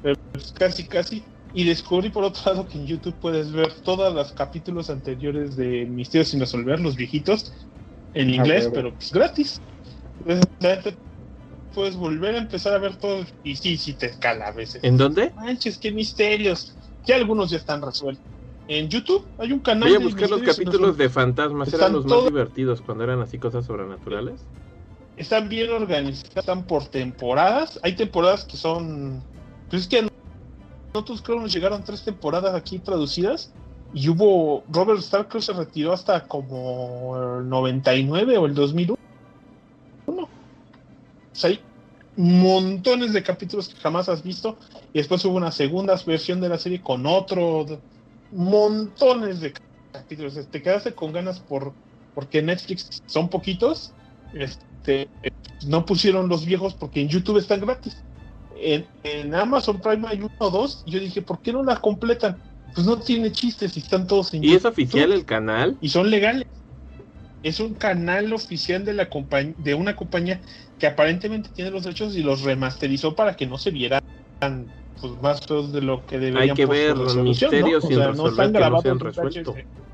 pero 0.00 0.16
pues 0.32 0.52
casi, 0.52 0.86
casi. 0.88 1.26
Y 1.52 1.64
descubrí 1.64 2.10
por 2.10 2.24
otro 2.24 2.42
lado 2.52 2.68
que 2.68 2.78
en 2.78 2.86
YouTube 2.86 3.18
puedes 3.18 3.52
ver 3.52 3.72
todos 3.82 4.12
los 4.14 4.32
capítulos 4.32 4.90
anteriores 4.90 5.56
de 5.56 5.86
Misterios 5.86 6.28
sin 6.28 6.40
resolver, 6.40 6.80
los 6.80 6.96
viejitos, 6.96 7.52
en 8.12 8.30
inglés, 8.30 8.64
huevo. 8.64 8.74
pero 8.74 8.94
pues 8.94 9.10
gratis. 9.10 9.60
Entonces, 10.24 10.98
puedes 11.72 11.96
volver 11.96 12.34
a 12.34 12.38
empezar 12.38 12.72
a 12.72 12.78
ver 12.78 12.96
todo 12.96 13.24
y 13.42 13.56
sí, 13.56 13.76
sí 13.76 13.94
te 13.94 14.06
escala 14.06 14.48
a 14.48 14.52
veces. 14.52 14.82
¿En 14.82 14.96
dónde? 14.96 15.32
Manches, 15.36 15.78
qué 15.78 15.92
misterios. 15.92 16.74
Ya 17.06 17.16
algunos 17.16 17.50
ya 17.50 17.58
están 17.58 17.82
resueltos. 17.82 18.35
En 18.68 18.88
YouTube 18.88 19.24
hay 19.38 19.52
un 19.52 19.60
canal 19.60 19.88
Voy 19.88 19.96
a 19.96 19.98
de 19.98 20.04
buscar 20.04 20.30
los 20.30 20.42
capítulos 20.42 20.96
de 20.96 21.08
fantasmas, 21.08 21.72
eran 21.72 21.92
los 21.92 22.04
más 22.04 22.24
divertidos 22.24 22.80
cuando 22.80 23.04
eran 23.04 23.20
así 23.20 23.38
cosas 23.38 23.64
sobrenaturales. 23.64 24.40
están 25.16 25.48
bien 25.48 25.70
organizadas, 25.70 26.36
están 26.36 26.66
por 26.66 26.86
temporadas. 26.86 27.78
Hay 27.82 27.94
temporadas 27.94 28.44
que 28.44 28.56
son. 28.56 29.22
Pues 29.70 29.82
es 29.82 29.88
que 29.88 29.98
a 30.00 30.08
nosotros 30.92 31.22
creo 31.22 31.40
nos 31.40 31.52
llegaron 31.52 31.84
tres 31.84 32.02
temporadas 32.02 32.54
aquí 32.54 32.78
traducidas. 32.78 33.52
Y 33.94 34.08
hubo. 34.08 34.64
Robert 34.68 34.98
Stark 34.98 35.40
se 35.40 35.52
retiró 35.52 35.92
hasta 35.92 36.26
como 36.26 37.38
el 37.38 37.48
99 37.48 38.36
o 38.36 38.46
el 38.46 38.54
2001. 38.54 38.98
O 40.06 40.28
sea, 41.32 41.50
hay 41.50 41.60
montones 42.16 43.12
de 43.12 43.22
capítulos 43.22 43.68
que 43.68 43.76
jamás 43.80 44.08
has 44.08 44.24
visto. 44.24 44.56
Y 44.92 44.98
después 44.98 45.24
hubo 45.24 45.36
una 45.36 45.52
segunda 45.52 45.94
versión 46.04 46.40
de 46.40 46.48
la 46.48 46.58
serie 46.58 46.82
con 46.82 47.06
otro. 47.06 47.64
Montones 48.32 49.40
de 49.40 49.52
capítulos. 49.92 50.38
Te 50.50 50.62
quedaste 50.62 50.92
con 50.92 51.12
ganas 51.12 51.40
por 51.40 51.72
porque 52.14 52.40
Netflix 52.42 53.02
son 53.06 53.28
poquitos. 53.28 53.92
Este, 54.32 55.08
no 55.66 55.84
pusieron 55.84 56.28
los 56.28 56.46
viejos 56.46 56.74
porque 56.74 57.02
en 57.02 57.08
YouTube 57.08 57.38
están 57.38 57.60
gratis. 57.60 57.96
En, 58.58 58.86
en 59.04 59.34
Amazon 59.34 59.80
Prime 59.80 60.08
hay 60.08 60.18
uno 60.18 60.30
o 60.38 60.50
dos. 60.50 60.82
Y 60.86 60.92
yo 60.92 61.00
dije, 61.00 61.20
¿por 61.22 61.40
qué 61.40 61.52
no 61.52 61.62
la 61.62 61.76
completan? 61.76 62.38
Pues 62.74 62.86
no 62.86 62.98
tiene 62.98 63.30
chistes 63.32 63.76
y 63.76 63.80
están 63.80 64.06
todos 64.06 64.32
en 64.34 64.42
¿Y 64.42 64.48
es 64.48 64.62
YouTube. 64.62 64.72
oficial 64.72 65.12
el 65.12 65.24
canal? 65.24 65.76
Y 65.80 65.90
son 65.90 66.10
legales. 66.10 66.46
Es 67.42 67.60
un 67.60 67.74
canal 67.74 68.32
oficial 68.32 68.84
de 68.84 68.94
la 68.94 69.08
de 69.58 69.74
una 69.74 69.94
compañía 69.94 70.40
que 70.78 70.86
aparentemente 70.86 71.50
tiene 71.50 71.70
los 71.70 71.84
derechos 71.84 72.16
y 72.16 72.22
los 72.22 72.42
remasterizó 72.42 73.14
para 73.14 73.36
que 73.36 73.46
no 73.46 73.58
se 73.58 73.70
vieran 73.70 74.02
pues, 75.00 75.20
más 75.20 75.46
feos 75.46 75.72
de 75.72 75.82
lo 75.82 76.04
que 76.06 76.18
deberían. 76.18 76.50
Hay 76.50 76.54
que 76.54 76.64
su 76.64 76.70
ver 76.70 76.96
los 76.96 77.16
misterios 77.16 77.84
¿no? 77.84 77.88
O 77.88 77.90
sin 77.90 77.98
no 77.98 78.10
resolver 78.10 78.46
están 78.46 78.52
que 78.52 78.70
no 78.70 78.80
se 78.80 78.90
han 78.90 79.00
resuelto. 79.00 79.52
VHS. 79.52 79.86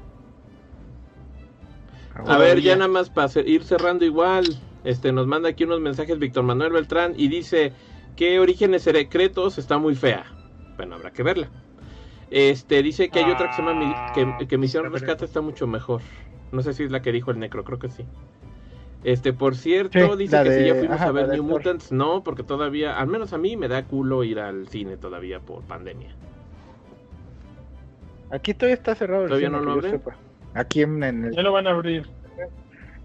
A 2.29 2.39
ver, 2.39 2.61
ya 2.61 2.77
nada 2.77 2.89
más 2.89 3.11
para 3.11 3.29
ir 3.41 3.65
cerrando 3.65 4.05
igual, 4.05 4.45
este 4.85 5.13
nos 5.13 5.27
manda 5.27 5.49
aquí 5.49 5.65
unos 5.65 5.81
mensajes 5.81 6.19
Víctor 6.19 6.45
Manuel 6.45 6.73
Beltrán 6.73 7.15
y 7.17 7.29
dice 7.29 7.73
que 8.17 8.39
Orígenes 8.39 8.83
Secretos 8.83 9.59
está 9.59 9.79
muy 9.79 9.95
fea. 9.95 10.25
Bueno, 10.77 10.97
habrá 10.97 11.13
que 11.13 11.23
verla. 11.23 11.51
Este 12.31 12.83
dice 12.83 13.09
que 13.09 13.21
hay 13.21 13.31
otra 13.31 13.51
que 13.51 13.57
se 13.57 13.63
llama 13.63 14.13
que, 14.15 14.47
que 14.47 14.59
Misión 14.59 14.87
está 14.87 14.99
Rescate 14.99 15.25
está 15.25 15.41
mucho 15.41 15.67
mejor. 15.67 16.03
No 16.51 16.63
sé 16.63 16.75
si 16.75 16.85
es 16.85 16.91
la 16.91 17.03
que 17.03 17.13
dijo 17.13 17.31
el 17.31 17.39
Necro, 17.39 17.65
creo 17.65 17.79
que 17.79 17.89
sí. 17.89 18.05
Este, 19.05 19.33
por 19.33 19.57
cierto, 19.57 19.99
Sí, 20.13 20.19
dice 20.19 20.43
que 20.45 20.53
si 20.53 20.65
ya 20.67 20.75
fuimos 20.77 20.97
ajá, 20.97 21.07
a 21.07 21.13
ver 21.13 21.29
New 21.29 21.43
Thor. 21.43 21.59
Mutants, 21.59 21.91
no, 21.93 22.23
porque 22.23 22.45
todavía, 22.45 22.99
al 22.99 23.09
menos 23.09 23.33
a 23.33 23.39
mí 23.39 23.57
me 23.57 23.67
da 23.69 23.85
culo 23.85 24.23
ir 24.23 24.39
al 24.39 24.69
cine 24.69 24.97
todavía 24.97 25.41
por 25.41 25.63
pandemia. 25.63 26.15
Aquí 28.31 28.55
todavía 28.55 28.75
está 28.75 28.95
cerrado 28.95 29.23
el 29.25 29.29
¿Todavía 29.29 29.49
cine, 29.49 29.59
no 29.59 29.65
lo 29.65 29.73
abren? 29.73 29.91
sepa. 29.93 30.17
Aquí 30.55 30.83
en, 30.83 31.03
en 31.03 31.25
el... 31.27 31.35
Ya 31.35 31.43
lo 31.43 31.53
van 31.53 31.67
a 31.67 31.71
abrir. 31.71 32.09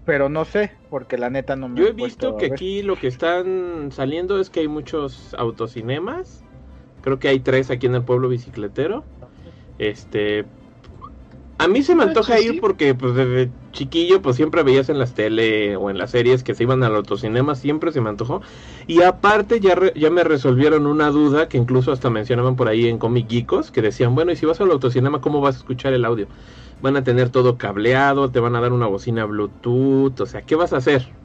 Pero 0.06 0.28
no 0.30 0.44
sé, 0.46 0.72
porque 0.88 1.18
la 1.18 1.28
neta 1.28 1.54
no 1.56 1.68
me 1.68 1.80
Yo 1.80 1.86
he 1.86 1.92
visto 1.92 2.36
que 2.38 2.46
aquí 2.46 2.82
lo 2.82 2.96
que 2.96 3.08
están 3.08 3.90
saliendo 3.92 4.40
es 4.40 4.48
que 4.48 4.60
hay 4.60 4.68
muchos 4.68 5.34
autocinemas. 5.34 6.42
Creo 7.02 7.18
que 7.18 7.28
hay 7.28 7.40
tres 7.40 7.70
aquí 7.70 7.86
en 7.86 7.94
el 7.94 8.02
pueblo 8.04 8.28
bicicletero. 8.30 9.04
Este. 9.78 10.46
A 11.60 11.66
mí 11.68 11.82
se 11.82 11.94
me 11.96 12.04
Ah, 12.04 12.04
antoja 12.04 12.38
sí, 12.38 12.40
ir 12.40 12.54
sí. 12.54 12.60
porque 12.60 12.94
pues 12.94 13.14
desde 13.14 13.52
chiquillo 13.72 14.22
pues 14.22 14.36
siempre 14.36 14.62
veías 14.62 14.88
en 14.90 14.98
las 14.98 15.14
tele 15.14 15.76
o 15.76 15.90
en 15.90 15.98
las 15.98 16.12
series 16.12 16.44
que 16.44 16.54
se 16.54 16.62
iban 16.62 16.84
al 16.84 16.94
autocinema, 16.94 17.56
siempre 17.56 17.90
se 17.92 18.00
me 18.00 18.08
antojó. 18.10 18.42
Y 18.86 19.02
aparte 19.02 19.58
ya, 19.60 19.74
re- 19.74 19.92
ya 19.96 20.08
me 20.10 20.22
resolvieron 20.24 20.86
una 20.86 21.10
duda 21.10 21.48
que 21.48 21.58
incluso 21.58 21.90
hasta 21.92 22.10
mencionaban 22.10 22.54
por 22.56 22.68
ahí 22.68 22.86
en 22.88 22.98
Comic 22.98 23.28
Geekos, 23.28 23.72
que 23.72 23.82
decían, 23.82 24.14
bueno, 24.14 24.30
y 24.32 24.36
si 24.36 24.46
vas 24.46 24.60
al 24.60 24.70
autocinema, 24.70 25.20
¿cómo 25.20 25.40
vas 25.40 25.56
a 25.56 25.58
escuchar 25.58 25.92
el 25.94 26.04
audio? 26.04 26.28
Van 26.80 26.96
a 26.96 27.02
tener 27.04 27.30
todo 27.30 27.58
cableado, 27.58 28.30
te 28.30 28.38
van 28.40 28.54
a 28.56 28.60
dar 28.60 28.72
una 28.72 28.86
bocina 28.86 29.24
Bluetooth, 29.24 30.20
o 30.20 30.26
sea, 30.26 30.42
¿qué 30.42 30.54
vas 30.54 30.72
a 30.72 30.76
hacer? 30.78 31.16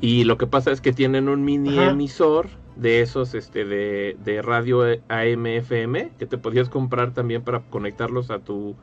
Y 0.00 0.24
lo 0.24 0.36
que 0.38 0.46
pasa 0.46 0.70
es 0.72 0.80
que 0.80 0.92
tienen 0.92 1.28
un 1.28 1.44
mini 1.44 1.82
Ajá. 1.82 1.84
emisor 1.84 2.50
de 2.76 3.00
esos 3.00 3.34
este 3.34 3.64
de, 3.64 4.16
de 4.24 4.42
radio 4.42 4.82
AM 5.08 5.46
FM 5.46 6.12
que 6.18 6.26
te 6.26 6.38
podías 6.38 6.68
comprar 6.68 7.12
también 7.14 7.42
para 7.42 7.60
conectarlos 7.60 8.30
a 8.30 8.38
tu 8.38 8.76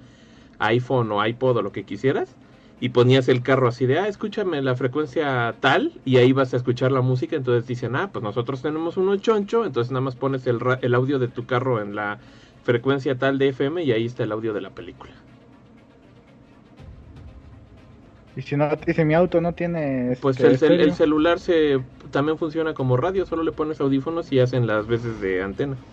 iPhone 0.60 1.12
o 1.12 1.26
iPod 1.26 1.58
o 1.58 1.62
lo 1.62 1.72
que 1.72 1.84
quisieras 1.84 2.36
y 2.80 2.90
ponías 2.90 3.30
el 3.30 3.44
carro 3.44 3.68
así 3.68 3.86
de 3.86 4.00
ah 4.00 4.08
escúchame 4.08 4.62
la 4.62 4.76
frecuencia 4.76 5.56
tal 5.60 5.94
y 6.06 6.18
ahí 6.18 6.34
vas 6.34 6.54
a 6.54 6.58
escuchar 6.58 6.92
la 6.92 7.02
música 7.02 7.36
entonces 7.36 7.68
dicen 7.68 7.96
ah 7.96 8.10
pues 8.12 8.24
nosotros 8.24 8.62
tenemos 8.62 8.98
uno 8.98 9.16
choncho 9.18 9.66
entonces 9.66 9.92
nada 9.92 10.02
más 10.02 10.16
pones 10.16 10.46
el, 10.48 10.60
el 10.82 10.96
audio 10.96 11.20
de 11.20 11.28
tu 11.28 11.46
carro 11.46 11.82
en 11.82 11.96
la 11.96 12.20
frecuencia 12.64 13.18
tal 13.18 13.38
de 13.38 13.50
FM 13.50 13.84
y 13.84 13.92
ahí 13.92 14.06
está 14.06 14.24
el 14.24 14.32
audio 14.32 14.54
de 14.54 14.62
la 14.62 14.72
película 14.72 15.14
Y 18.36 18.42
si 18.42 18.56
no, 18.58 18.70
y 18.88 18.94
si 18.94 19.06
mi 19.06 19.14
auto 19.14 19.42
no 19.42 19.54
tiene... 19.54 20.12
Pues 20.20 20.40
este, 20.40 20.48
el, 20.48 20.58
cel- 20.58 20.80
el 20.82 20.92
celular 20.94 21.40
se 21.40 21.86
también 22.12 22.38
funciona 22.40 22.74
como 22.74 22.98
radio, 22.98 23.26
solo 23.28 23.44
le 23.44 23.52
pones 23.52 23.80
audífonos 23.82 24.32
y 24.32 24.40
hacen 24.40 24.66
las 24.68 24.88
veces 24.88 25.20
de 25.20 25.44
antena. 25.44 25.86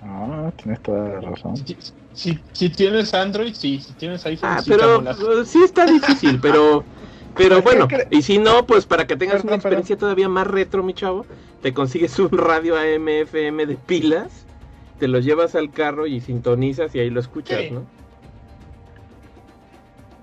Ah, 0.00 0.52
tienes 0.56 0.82
toda 0.82 1.08
la 1.08 1.20
razón. 1.20 1.64
Si, 1.66 1.78
si, 2.12 2.44
si 2.52 2.70
tienes 2.70 3.14
Android, 3.14 3.54
sí. 3.54 3.80
Si 3.80 3.94
tienes 3.94 4.24
iPhone, 4.26 4.56
Ah, 4.56 4.58
sí 4.58 4.72
pero 4.72 5.02
eh, 5.42 5.44
sí 5.46 5.62
está 5.64 5.86
difícil, 5.86 6.38
pero 6.40 6.86
pero 7.34 7.62
Pues, 7.62 7.64
¿qué 7.66 7.76
bueno, 7.76 7.88
y 8.10 8.22
si 8.22 8.38
no, 8.38 8.66
pues 8.66 8.86
para 8.86 9.06
que 9.06 9.16
tengas 9.16 9.42
Perdón, 9.42 9.44
una 9.44 9.54
experiencia 9.56 9.96
todavía 9.98 10.28
más 10.28 10.46
retro, 10.46 10.82
mi 10.82 10.94
chavo, 10.94 11.28
te 11.60 11.72
consigues 11.74 12.18
un 12.18 12.30
radio 12.30 12.76
AM 12.76 13.20
FM 13.22 13.66
de 13.66 13.76
pilas, 13.78 14.48
te 14.96 15.06
lo 15.08 15.20
llevas 15.20 15.54
al 15.54 15.72
carro 15.72 16.06
y 16.06 16.20
sintonizas 16.20 16.94
y 16.94 17.00
ahí 17.00 17.10
lo 17.10 17.20
escuchas. 17.20 17.70
¿no? 17.70 17.88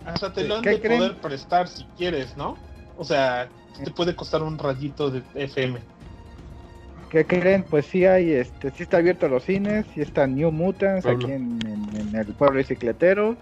Hasta 0.06 0.32
te 0.32 0.48
lo 0.48 0.56
han 0.58 0.64
¿Qué 0.64 0.72
de 0.72 0.82
creen? 0.82 1.00
poder 1.00 1.16
prestar 1.18 1.68
si 1.68 1.84
quieres, 1.98 2.38
¿no? 2.38 2.58
O 2.98 3.04
sea, 3.04 3.50
te 3.84 3.92
puede 3.92 4.16
costar 4.16 4.44
un 4.44 4.58
rayito 4.58 5.10
de 5.10 5.24
FM. 5.34 5.80
¿Qué 7.10 7.26
creen? 7.26 7.64
Pues 7.70 7.86
sí 7.86 8.06
hay, 8.06 8.32
este, 8.32 8.72
sí 8.72 8.84
está 8.84 8.98
abierto 8.98 9.28
los 9.28 9.44
cines, 9.44 9.86
sí 9.94 10.02
está 10.02 10.28
New 10.28 10.52
Mutants 10.52 11.04
Pueblo. 11.04 11.26
aquí 11.26 11.32
en, 11.34 11.66
en- 11.66 11.96
en 11.96 12.16
el 12.16 12.26
pueblo 12.34 12.58
bicicletero. 12.58 13.36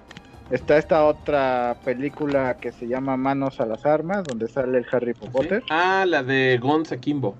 Está 0.51 0.77
esta 0.77 1.05
otra 1.05 1.77
película 1.83 2.57
que 2.61 2.71
se 2.71 2.87
llama 2.87 3.17
Manos 3.17 3.59
a 3.59 3.65
las 3.65 3.85
Armas, 3.85 4.25
donde 4.25 4.47
sale 4.47 4.77
el 4.77 4.85
Harry 4.91 5.13
Potter. 5.13 5.63
Ah, 5.69 6.05
la 6.07 6.21
de 6.21 6.59
Gonza 6.61 6.97
Kimbo. 6.97 7.35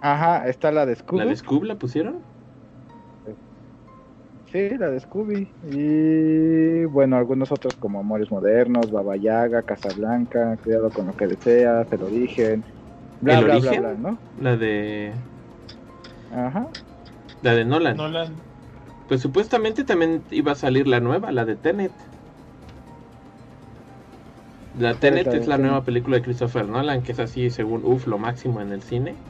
Ajá, 0.00 0.48
está 0.48 0.72
la 0.72 0.84
de 0.86 0.96
Scooby. 0.96 1.18
¿La 1.24 1.26
de 1.26 1.36
Scoob 1.36 1.64
la 1.64 1.76
pusieron? 1.76 2.18
Sí, 4.52 4.68
la 4.78 4.90
de 4.90 5.00
Scooby. 5.00 5.54
Y 5.62 6.84
bueno, 6.84 7.16
algunos 7.16 7.50
otros 7.52 7.76
como 7.78 8.00
Amores 8.00 8.30
Modernos, 8.30 8.90
Baba 8.90 9.16
Yaga, 9.16 9.62
Casablanca, 9.62 10.58
Cuidado 10.62 10.92
con 10.92 11.06
lo 11.06 11.14
que 11.14 11.26
deseas, 11.26 11.90
El 11.90 12.02
Origen. 12.02 12.66
Bla, 13.20 13.40
¿El 13.40 13.42
bla, 13.42 13.58
Origen? 13.58 13.72
bla, 13.74 13.74
bla, 13.74 13.96
¿no? 13.96 14.22
La 14.34 14.56
de 14.56 15.14
Ajá. 16.30 16.66
la 17.42 17.54
de 17.54 17.64
Nolan. 17.66 17.98
No 18.00 18.08
la- 18.08 18.26
Pues 19.06 19.20
supuestamente 19.22 19.84
también 19.84 20.26
iba 20.30 20.52
a 20.52 20.54
salir 20.56 20.88
la 20.88 20.98
nueva, 21.00 21.30
la 21.32 21.44
de 21.44 21.56
Tenet. 21.56 21.92
La 24.74 24.98
Tenet 24.98 25.26
la 25.26 25.32
es 25.32 25.46
la 25.46 25.56
nueva 25.56 25.82
película 25.82 26.16
de 26.16 26.22
Christopher 26.22 26.68
Nolan, 26.68 27.02
que 27.02 27.12
es 27.12 27.18
así, 27.20 27.48
según 27.48 27.84
UF, 27.86 28.10
lo 28.10 28.18
máximo 28.18 28.60
en 28.60 28.72
el 28.72 28.82
cine. 28.82 29.22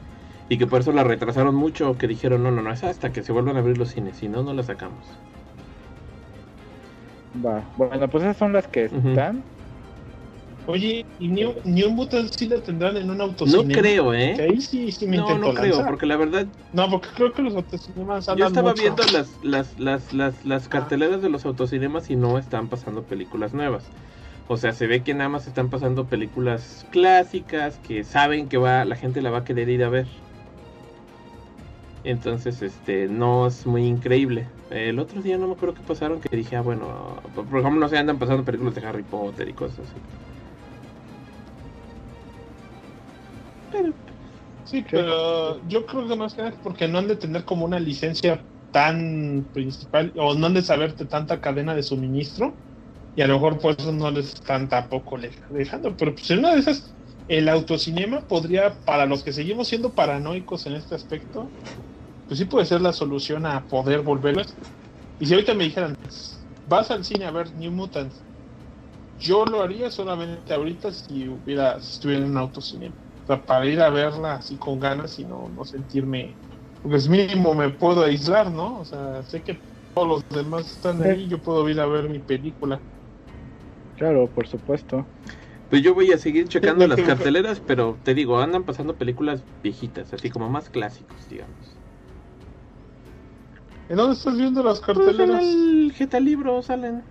Y 0.49 0.57
que 0.57 0.67
por 0.67 0.81
eso 0.81 0.91
la 0.91 1.03
retrasaron 1.03 1.55
mucho, 1.55 1.97
que 1.97 2.07
dijeron, 2.07 2.43
no, 2.43 2.51
no, 2.51 2.61
no, 2.61 2.71
es 2.71 2.83
hasta 2.83 3.11
que 3.11 3.23
se 3.23 3.31
vuelvan 3.31 3.55
a 3.55 3.59
abrir 3.59 3.77
los 3.77 3.89
cines, 3.89 4.17
si 4.17 4.27
no, 4.27 4.43
no 4.43 4.53
la 4.53 4.63
sacamos. 4.63 5.05
Va. 7.43 7.63
Bueno, 7.77 8.07
pues 8.07 8.23
esas 8.23 8.37
son 8.37 8.53
las 8.53 8.67
que 8.67 8.85
están. 8.85 9.43
Oye, 10.65 11.05
¿y 11.19 11.27
New, 11.27 11.55
New 11.65 11.89
Mutants 11.91 12.37
sí 12.37 12.47
la 12.47 12.57
tendrán 12.61 12.95
en 12.95 13.09
un 13.09 13.17
No 13.17 13.23
autocinema? 13.25 13.73
creo, 13.73 14.11
Que 14.11 14.17
¿eh? 14.31 14.47
ahí 14.49 14.61
sí, 14.61 14.91
sí 14.93 15.07
me 15.07 15.17
No, 15.17 15.23
intento 15.23 15.47
no 15.47 15.53
creo, 15.53 15.69
lanzar. 15.71 15.87
porque 15.87 16.05
la 16.05 16.15
verdad, 16.15 16.45
No, 16.71 16.89
porque 16.89 17.09
creo 17.15 17.33
que 17.33 17.41
los 17.41 17.55
autocinemas 17.55 18.29
andan 18.29 18.37
yo 18.37 18.47
estaba 18.47 18.69
mucho. 18.69 18.81
viendo 18.81 19.03
las, 19.11 19.29
las, 19.43 19.77
las, 19.77 20.13
las, 20.13 20.35
Ah. 20.35 20.41
las 20.45 20.67
carteleras 20.69 21.21
de 21.21 21.29
los 21.29 21.45
autocinemas 21.45 22.09
y 22.09 22.15
no 22.15 22.37
están 22.37 22.69
pasando 22.69 23.03
películas 23.03 23.53
nuevas. 23.53 23.83
O 24.47 24.55
sea, 24.55 24.71
se 24.73 24.87
ve 24.87 25.03
que 25.03 25.13
nada 25.13 25.29
más 25.29 25.47
están 25.47 25.69
pasando 25.69 26.05
películas 26.05 26.85
clásicas 26.91 27.77
que 27.79 28.03
saben 28.05 28.47
que 28.47 28.57
va 28.57 28.85
la 28.85 28.95
gente 28.95 29.21
la 29.21 29.31
va 29.31 29.39
a 29.39 29.43
querer 29.43 29.67
ir 29.69 29.83
a 29.83 29.89
ver. 29.89 30.07
Entonces, 32.03 32.61
este, 32.61 33.07
no 33.07 33.47
es 33.47 33.65
muy 33.65 33.85
increíble. 33.85 34.53
El 34.69 34.99
otro 34.99 35.21
día 35.21 35.37
no 35.37 35.47
me 35.47 35.53
acuerdo 35.53 35.73
qué 35.75 35.83
pasaron 35.83 36.19
que 36.21 36.35
dije, 36.35 36.55
ah, 36.57 36.61
bueno, 36.61 37.21
por 37.33 37.45
ejemplo, 37.59 37.79
no 37.79 37.87
sé, 37.89 37.97
andan 37.97 38.19
pasando 38.19 38.43
películas 38.45 38.75
de 38.75 38.85
Harry 38.85 39.03
Potter 39.03 39.47
y 39.49 39.55
cosas 39.55 39.89
así. 39.89 40.03
Pero, 43.69 43.93
sí, 44.63 44.83
pero 44.89 45.61
yo 45.67 45.85
creo 45.85 46.07
que 46.07 46.15
más 46.15 46.35
que 46.35 46.41
nada 46.43 46.59
porque 46.61 46.87
no 46.87 46.99
han 46.99 47.07
de 47.07 47.17
tener 47.17 47.45
como 47.45 47.65
una 47.65 47.79
licencia 47.79 48.47
tan 48.71 49.49
principal 49.53 50.13
o 50.17 50.35
no 50.35 50.47
han 50.47 50.53
de 50.55 50.61
saberte 50.63 51.05
tanta 51.07 51.41
cadena 51.41 51.75
de 51.75 51.83
suministro 51.83 52.61
y 53.15 53.21
a 53.21 53.27
lo 53.27 53.35
mejor 53.35 53.59
por 53.59 53.75
eso 53.79 53.91
no 53.93 54.11
les 54.11 54.27
están 54.35 54.69
tampoco 54.69 55.17
dejando. 55.49 55.97
Pero 55.97 56.13
pues 56.15 56.29
en 56.31 56.39
una 56.39 56.53
de 56.53 56.59
esas, 56.61 56.97
el 57.27 57.49
autocinema 57.49 58.27
podría, 58.27 58.79
para 58.81 59.05
los 59.05 59.23
que 59.23 59.33
seguimos 59.33 59.67
siendo 59.69 59.95
paranoicos 59.95 60.65
en 60.67 60.75
este 60.75 60.95
aspecto, 60.95 61.55
pues 62.33 62.39
sí 62.39 62.45
puede 62.45 62.65
ser 62.65 62.81
la 62.81 62.93
solución 62.93 63.45
a 63.45 63.67
poder 63.67 64.01
volverlas. 64.01 64.57
Y 65.19 65.27
si 65.27 65.35
ahorita 65.35 65.53
me 65.53 65.65
dijeran, 65.65 65.93
vas 66.65 66.89
al 66.89 67.05
cine 67.05 67.25
a 67.25 67.31
ver 67.31 67.53
New 67.53 67.71
Mutants, 67.71 68.25
yo 69.19 69.45
lo 69.45 69.61
haría 69.61 69.91
solamente 69.91 70.51
ahorita 70.51 70.91
si 70.91 71.27
hubiera, 71.27 71.79
si 71.79 71.91
estuviera 71.91 72.25
en 72.25 72.31
un 72.31 72.37
autocinema. 72.37 72.95
O 72.95 73.25
sea, 73.27 73.45
para 73.45 73.67
ir 73.67 73.79
a 73.79 73.91
verla 73.91 74.33
así 74.33 74.57
con 74.57 74.79
ganas 74.79 75.19
y 75.19 75.25
no, 75.25 75.47
no 75.49 75.63
sentirme, 75.63 76.39
pues 76.81 77.07
mínimo 77.07 77.53
me 77.53 77.69
puedo 77.69 78.03
aislar, 78.03 78.49
¿no? 78.51 78.79
O 78.79 78.85
sea, 78.85 79.21
sé 79.21 79.43
que 79.43 79.61
todos 79.93 80.07
los 80.07 80.21
demás 80.35 80.71
están 80.71 81.03
ahí, 81.03 81.27
yo 81.27 81.39
puedo 81.39 81.69
ir 81.69 81.79
a 81.79 81.85
ver 81.85 82.09
mi 82.09 82.17
película. 82.17 82.81
Claro, 83.95 84.27
por 84.31 84.47
supuesto. 84.47 85.07
Pues 85.69 85.83
yo 85.83 85.93
voy 85.93 86.11
a 86.11 86.17
seguir 86.17 86.47
checando 86.47 86.87
las 86.87 86.99
carteleras, 86.99 87.59
pero 87.59 87.99
te 88.03 88.15
digo, 88.15 88.39
andan 88.39 88.63
pasando 88.63 88.97
películas 88.97 89.45
viejitas, 89.61 90.15
así 90.15 90.31
como 90.31 90.49
más 90.49 90.71
clásicos, 90.71 91.29
digamos. 91.29 91.72
¿En 93.89 93.97
dónde 93.97 94.15
estás 94.15 94.37
viendo 94.37 94.63
las 94.63 94.79
carteleras? 94.79 95.17
Pues 95.17 95.53
en 95.53 95.81
el 95.81 95.91
Geta 95.93 96.19
Libro 96.19 96.61
salen. 96.61 97.03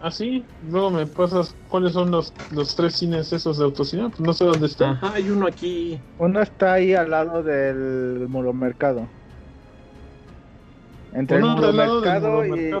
Ah, 0.00 0.10
sí. 0.10 0.44
Luego 0.70 0.90
me 0.90 1.06
pasas 1.06 1.54
cuáles 1.68 1.92
son 1.92 2.10
los, 2.10 2.32
los 2.52 2.76
tres 2.76 2.96
cines 2.96 3.32
esos 3.32 3.58
de 3.58 3.64
autocine. 3.64 4.08
Pues 4.08 4.20
no 4.20 4.32
sé 4.32 4.44
dónde 4.44 4.66
está. 4.66 4.90
Ajá, 4.90 5.14
hay 5.14 5.30
uno 5.30 5.46
aquí. 5.46 5.98
Uno 6.18 6.40
está 6.42 6.74
ahí 6.74 6.94
al 6.94 7.10
lado 7.10 7.42
del 7.42 8.26
muro 8.28 8.52
mercado. 8.52 9.06
Entre 11.12 11.38
el 11.38 11.44
muro 11.44 11.72
mercado 11.72 12.44
y 12.44 12.74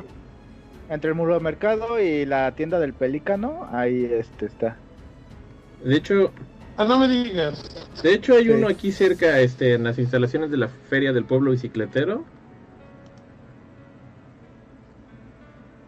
entre 0.90 1.10
el 1.10 1.16
muro 1.16 1.40
mercado 1.40 2.00
y 2.00 2.26
la 2.26 2.52
tienda 2.52 2.78
del 2.78 2.92
pelícano, 2.92 3.66
ahí 3.72 4.04
este 4.04 4.46
está. 4.46 4.76
De 5.82 5.96
hecho, 5.96 6.30
ah, 6.76 6.84
no 6.84 6.98
me 6.98 7.08
digas. 7.08 7.62
De 8.02 8.14
hecho 8.14 8.34
hay 8.34 8.50
uno 8.50 8.68
aquí 8.68 8.92
cerca, 8.92 9.40
este, 9.40 9.74
en 9.74 9.84
las 9.84 9.98
instalaciones 9.98 10.50
de 10.50 10.56
la 10.56 10.68
feria 10.68 11.12
del 11.12 11.24
pueblo 11.24 11.50
bicicletero. 11.50 12.24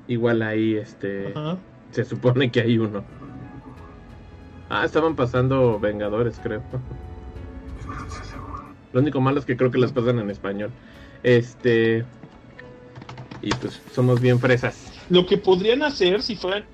Igual 0.08 0.42
ahí, 0.42 0.76
este, 0.76 1.34
se 1.90 2.04
supone 2.04 2.50
que 2.50 2.60
hay 2.60 2.78
uno. 2.78 3.04
Ah, 4.68 4.84
estaban 4.84 5.14
pasando 5.14 5.78
Vengadores, 5.78 6.40
creo. 6.42 6.62
Lo 8.92 9.00
único 9.00 9.20
malo 9.20 9.38
es 9.38 9.44
que 9.44 9.56
creo 9.56 9.70
que 9.70 9.78
las 9.78 9.92
pasan 9.92 10.18
en 10.18 10.30
español. 10.30 10.70
Este. 11.22 12.04
Y 13.42 13.50
pues 13.50 13.80
somos 13.92 14.20
bien 14.20 14.38
fresas. 14.40 14.92
Lo 15.10 15.26
que 15.26 15.38
podrían 15.38 15.82
hacer 15.82 16.22
si 16.22 16.34
fueran, 16.34 16.64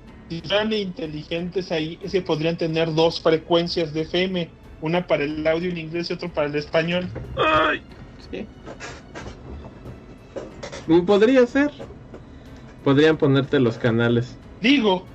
fueran 0.40 0.72
inteligentes 0.72 1.70
ahí 1.72 1.98
es 2.02 2.12
que 2.12 2.22
podrían 2.22 2.56
tener 2.56 2.92
dos 2.94 3.20
frecuencias 3.20 3.92
de 3.92 4.02
FM. 4.02 4.48
Una 4.80 5.06
para 5.06 5.24
el 5.24 5.46
audio 5.46 5.70
en 5.70 5.78
inglés 5.78 6.10
y 6.10 6.14
otro 6.14 6.28
para 6.28 6.48
el 6.48 6.54
español. 6.56 7.08
Ay, 7.36 7.82
sí. 8.30 8.46
Podría 11.06 11.46
ser. 11.46 11.70
Podrían 12.82 13.16
ponerte 13.16 13.60
los 13.60 13.78
canales. 13.78 14.36
Digo. 14.60 15.06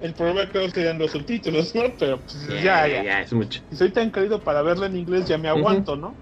El 0.00 0.14
problema 0.14 0.48
creo 0.48 0.66
que 0.66 0.70
serían 0.72 0.98
los 0.98 1.10
subtítulos, 1.10 1.74
¿no? 1.74 1.82
Pero 1.98 2.18
pues 2.18 2.46
ya, 2.62 2.86
ya, 2.86 3.02
ya. 3.02 3.22
es 3.22 3.32
mucho. 3.32 3.60
Si 3.70 3.76
soy 3.76 3.90
tan 3.90 4.12
querido 4.12 4.40
para 4.40 4.62
verlo 4.62 4.86
en 4.86 4.96
inglés, 4.96 5.26
ya 5.26 5.38
me 5.38 5.48
aguanto, 5.48 5.96
¿no? 5.96 6.14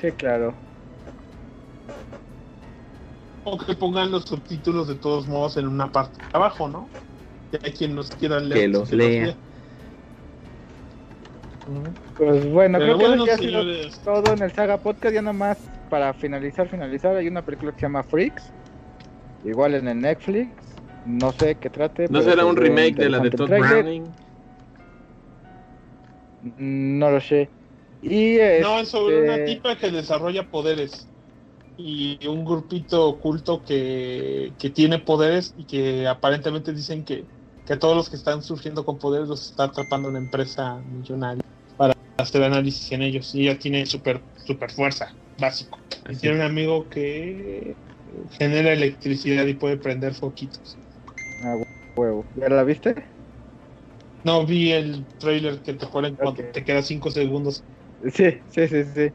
Sí, 0.00 0.10
claro. 0.12 0.52
O 3.50 3.58
que 3.58 3.74
pongan 3.74 4.10
los 4.10 4.24
subtítulos 4.24 4.88
de 4.88 4.94
todos 4.94 5.26
modos 5.26 5.56
en 5.56 5.66
una 5.66 5.90
parte 5.90 6.18
abajo, 6.32 6.68
¿no? 6.68 6.88
Y 7.52 7.64
hay 7.64 7.72
quien 7.72 7.96
los 7.96 8.10
quiera 8.10 8.40
leer. 8.40 8.60
Que 8.60 8.68
los 8.68 8.92
lea. 8.92 9.34
Pues 12.16 12.50
bueno, 12.50 12.78
creo 12.78 12.98
que 12.98 13.26
ya 13.26 13.34
ha 13.34 13.38
sido 13.38 13.62
todo 14.04 14.32
en 14.32 14.42
el 14.42 14.52
Saga 14.52 14.78
Podcast. 14.78 15.14
Ya 15.14 15.22
nomás 15.22 15.58
para 15.90 16.12
finalizar, 16.14 16.68
finalizar, 16.68 17.16
hay 17.16 17.28
una 17.28 17.42
película 17.42 17.72
que 17.72 17.78
se 17.78 17.82
llama 17.82 18.02
Freaks 18.02 18.52
Igual 19.44 19.74
en 19.74 19.88
el 19.88 20.00
Netflix. 20.00 20.48
No 21.06 21.32
sé 21.32 21.54
qué 21.54 21.70
trate. 21.70 22.06
¿No 22.10 22.20
será 22.22 22.44
un 22.44 22.56
remake 22.56 22.96
de 22.96 23.08
la 23.08 23.20
de 23.20 23.30
Todd 23.30 23.48
Browning? 23.48 24.04
No 26.58 27.10
lo 27.10 27.20
sé. 27.20 27.48
Y 28.02 28.38
No, 28.60 28.80
es 28.80 28.88
sobre 28.88 29.22
una 29.22 29.36
este 29.36 29.54
tipa 29.54 29.76
que 29.76 29.90
desarrolla 29.90 30.44
poderes. 30.50 31.08
Y 31.80 32.26
un 32.26 32.44
grupito 32.44 33.06
oculto 33.06 33.62
que, 33.62 34.52
que 34.58 34.70
tiene 34.70 34.98
poderes 34.98 35.52
y 35.56 35.64
que 35.64 36.08
aparentemente 36.08 36.72
dicen 36.72 37.04
que, 37.04 37.28
que 37.64 37.76
todos 37.76 37.96
los 37.96 38.10
que 38.10 38.16
están 38.16 38.42
surgiendo 38.42 38.84
con 38.84 38.98
poderes 38.98 39.28
los 39.28 39.48
está 39.50 39.64
atrapando 39.64 40.08
una 40.08 40.18
empresa 40.18 40.82
millonaria 40.82 41.40
para 41.76 41.94
hacer 42.18 42.42
análisis 42.42 42.90
en 42.90 43.02
ellos. 43.02 43.32
Y 43.32 43.42
ella 43.42 43.60
tiene 43.60 43.86
super, 43.86 44.24
super 44.44 44.72
fuerza, 44.72 45.14
básico. 45.38 45.78
Y 46.10 46.16
tiene 46.16 46.36
un 46.36 46.42
amigo 46.42 46.88
que 46.88 47.76
genera 48.32 48.72
electricidad 48.72 49.46
y 49.46 49.54
puede 49.54 49.76
prender 49.76 50.14
foquitos. 50.14 50.76
Ah, 51.44 51.56
huevo. 51.96 52.26
¿Ya 52.34 52.48
la 52.48 52.64
viste? 52.64 52.94
No, 54.24 54.44
vi 54.44 54.72
el 54.72 55.06
trailer 55.18 55.62
que 55.62 55.74
te 55.74 55.86
ponen 55.86 56.16
cuando 56.16 56.42
te 56.52 56.64
quedan 56.64 56.82
5 56.82 57.10
segundos. 57.10 57.64
Sí, 58.12 58.42
sí, 58.48 58.68
sí, 58.68 58.84
sí. 58.84 59.12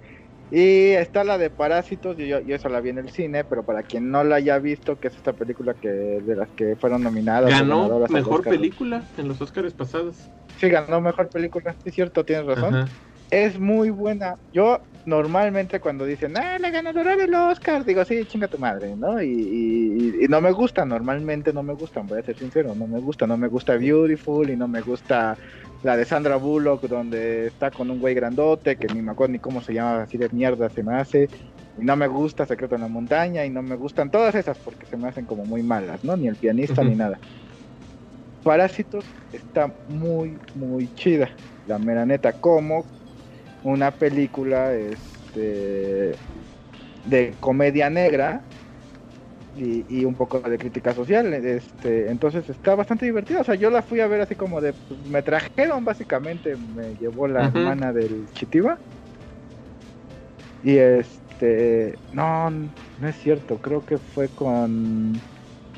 Y 0.52 0.90
está 0.92 1.24
la 1.24 1.38
de 1.38 1.50
Parásitos, 1.50 2.18
yo, 2.18 2.40
yo 2.40 2.56
eso 2.56 2.70
la 2.70 2.80
vi 2.80 2.90
en 2.90 3.00
el 3.00 3.10
cine, 3.10 3.44
pero 3.44 3.64
para 3.64 3.82
quien 3.82 4.12
no 4.12 4.24
la 4.24 4.36
haya 4.36 4.60
visto, 4.60 5.00
que 5.00 5.08
es 5.08 5.16
esta 5.16 5.34
película 5.34 5.74
que 5.74 5.88
de 5.88 6.36
las 6.36 6.50
que 6.50 6.76
fueron 6.76 7.02
nominadas. 7.02 7.50
Ganó 7.50 8.00
mejor 8.08 8.44
película 8.44 9.04
en 9.18 9.28
los 9.28 9.42
Oscars 9.42 9.74
pasados. 9.74 10.18
Sí, 10.58 10.70
ganó 10.70 11.02
mejor 11.02 11.30
película, 11.30 11.76
sí, 11.84 11.92
cierto, 11.92 12.24
tienes 12.24 12.46
razón. 12.46 12.88
Es 13.32 13.60
muy 13.60 13.90
buena. 13.90 14.38
Yo 14.52 14.80
normalmente 15.06 15.80
cuando 15.80 16.06
dicen, 16.06 16.38
ah, 16.38 16.58
la 16.60 16.70
ganadora 16.70 17.16
del 17.16 17.34
Oscar, 17.34 17.84
digo, 17.84 18.06
sí, 18.06 18.24
chinga 18.26 18.48
tu 18.48 18.58
madre, 18.58 18.96
¿no? 18.96 19.22
Y, 19.22 20.16
y, 20.22 20.28
no 20.28 20.40
me 20.40 20.52
gusta, 20.52 20.86
normalmente 20.86 21.52
no 21.52 21.64
me 21.64 21.74
gustan, 21.74 22.08
voy 22.08 22.20
a 22.20 22.24
ser 22.24 22.38
sincero, 22.38 22.74
no 22.76 22.88
me 22.88 23.00
gusta, 23.00 23.28
no 23.28 23.38
me 23.38 23.48
gusta 23.48 23.76
Beautiful 23.76 24.50
y 24.50 24.56
no 24.56 24.68
me 24.68 24.82
gusta 24.82 25.38
la 25.84 25.98
de 25.98 26.06
Sandra 26.06 26.38
Bullock, 26.38 26.84
donde 26.84 27.48
está 27.48 27.70
con 27.70 27.92
un 27.92 28.00
güey 28.00 28.16
grandote, 28.16 28.78
que 28.78 28.88
ni 28.88 29.02
me 29.02 29.12
acuerdo 29.12 29.34
ni 29.34 29.40
cómo 29.40 29.62
se 29.62 29.74
llama, 29.74 30.04
así 30.04 30.18
de 30.18 30.30
mierda 30.30 30.70
se 30.70 30.82
me 30.82 30.96
hace, 30.96 31.30
y 31.78 31.84
no 31.84 31.96
me 31.96 32.08
gusta 32.08 32.46
Secreto 32.46 32.76
en 32.76 32.82
la 32.82 32.88
Montaña, 32.88 33.46
y 33.46 33.50
no 33.50 33.62
me 33.62 33.76
gustan 33.76 34.10
todas 34.10 34.34
esas 34.36 34.58
porque 34.58 34.86
se 34.86 34.96
me 34.96 35.10
hacen 35.10 35.26
como 35.26 35.46
muy 35.46 35.62
malas, 35.62 36.04
¿no? 36.04 36.16
Ni 36.16 36.28
el 36.28 36.38
pianista 36.38 36.84
ni 36.84 36.96
nada. 36.96 37.20
Parásitos 38.44 39.06
está 39.34 39.74
muy, 39.90 40.38
muy 40.56 40.94
chida, 40.96 41.30
la 41.68 41.78
mera 41.80 42.06
neta, 42.06 42.32
como 42.34 42.86
una 43.64 43.92
película 43.92 44.74
este, 44.74 46.14
de 47.06 47.34
comedia 47.40 47.90
negra 47.90 48.42
y, 49.56 50.06
un 50.06 50.16
poco 50.16 50.40
de 50.40 50.58
crítica 50.58 50.94
social. 50.94 51.34
Este, 51.34 52.10
entonces 52.10 52.50
está 52.50 52.76
bastante 52.76 53.06
divertida. 53.06 53.42
O 53.42 53.44
sea, 53.44 53.56
yo 53.56 53.70
la 53.70 53.82
fui 53.82 54.00
a 54.00 54.08
ver 54.08 54.22
así 54.22 54.36
como 54.36 54.62
de. 54.62 54.74
Pues, 54.74 55.00
me 55.08 55.22
trajeron 55.22 55.86
básicamente, 55.86 56.56
me 56.76 56.96
llevó 56.96 57.28
la 57.28 57.48
hermana 57.48 57.94
del 57.94 58.26
Chitiba. 58.34 58.78
Y 60.64 60.78
este. 60.78 61.96
No, 62.14 62.50
no 62.50 63.08
es 63.08 63.16
cierto. 63.18 63.58
Creo 63.58 63.86
que 63.86 63.98
fue 63.98 64.28
con. 64.30 65.20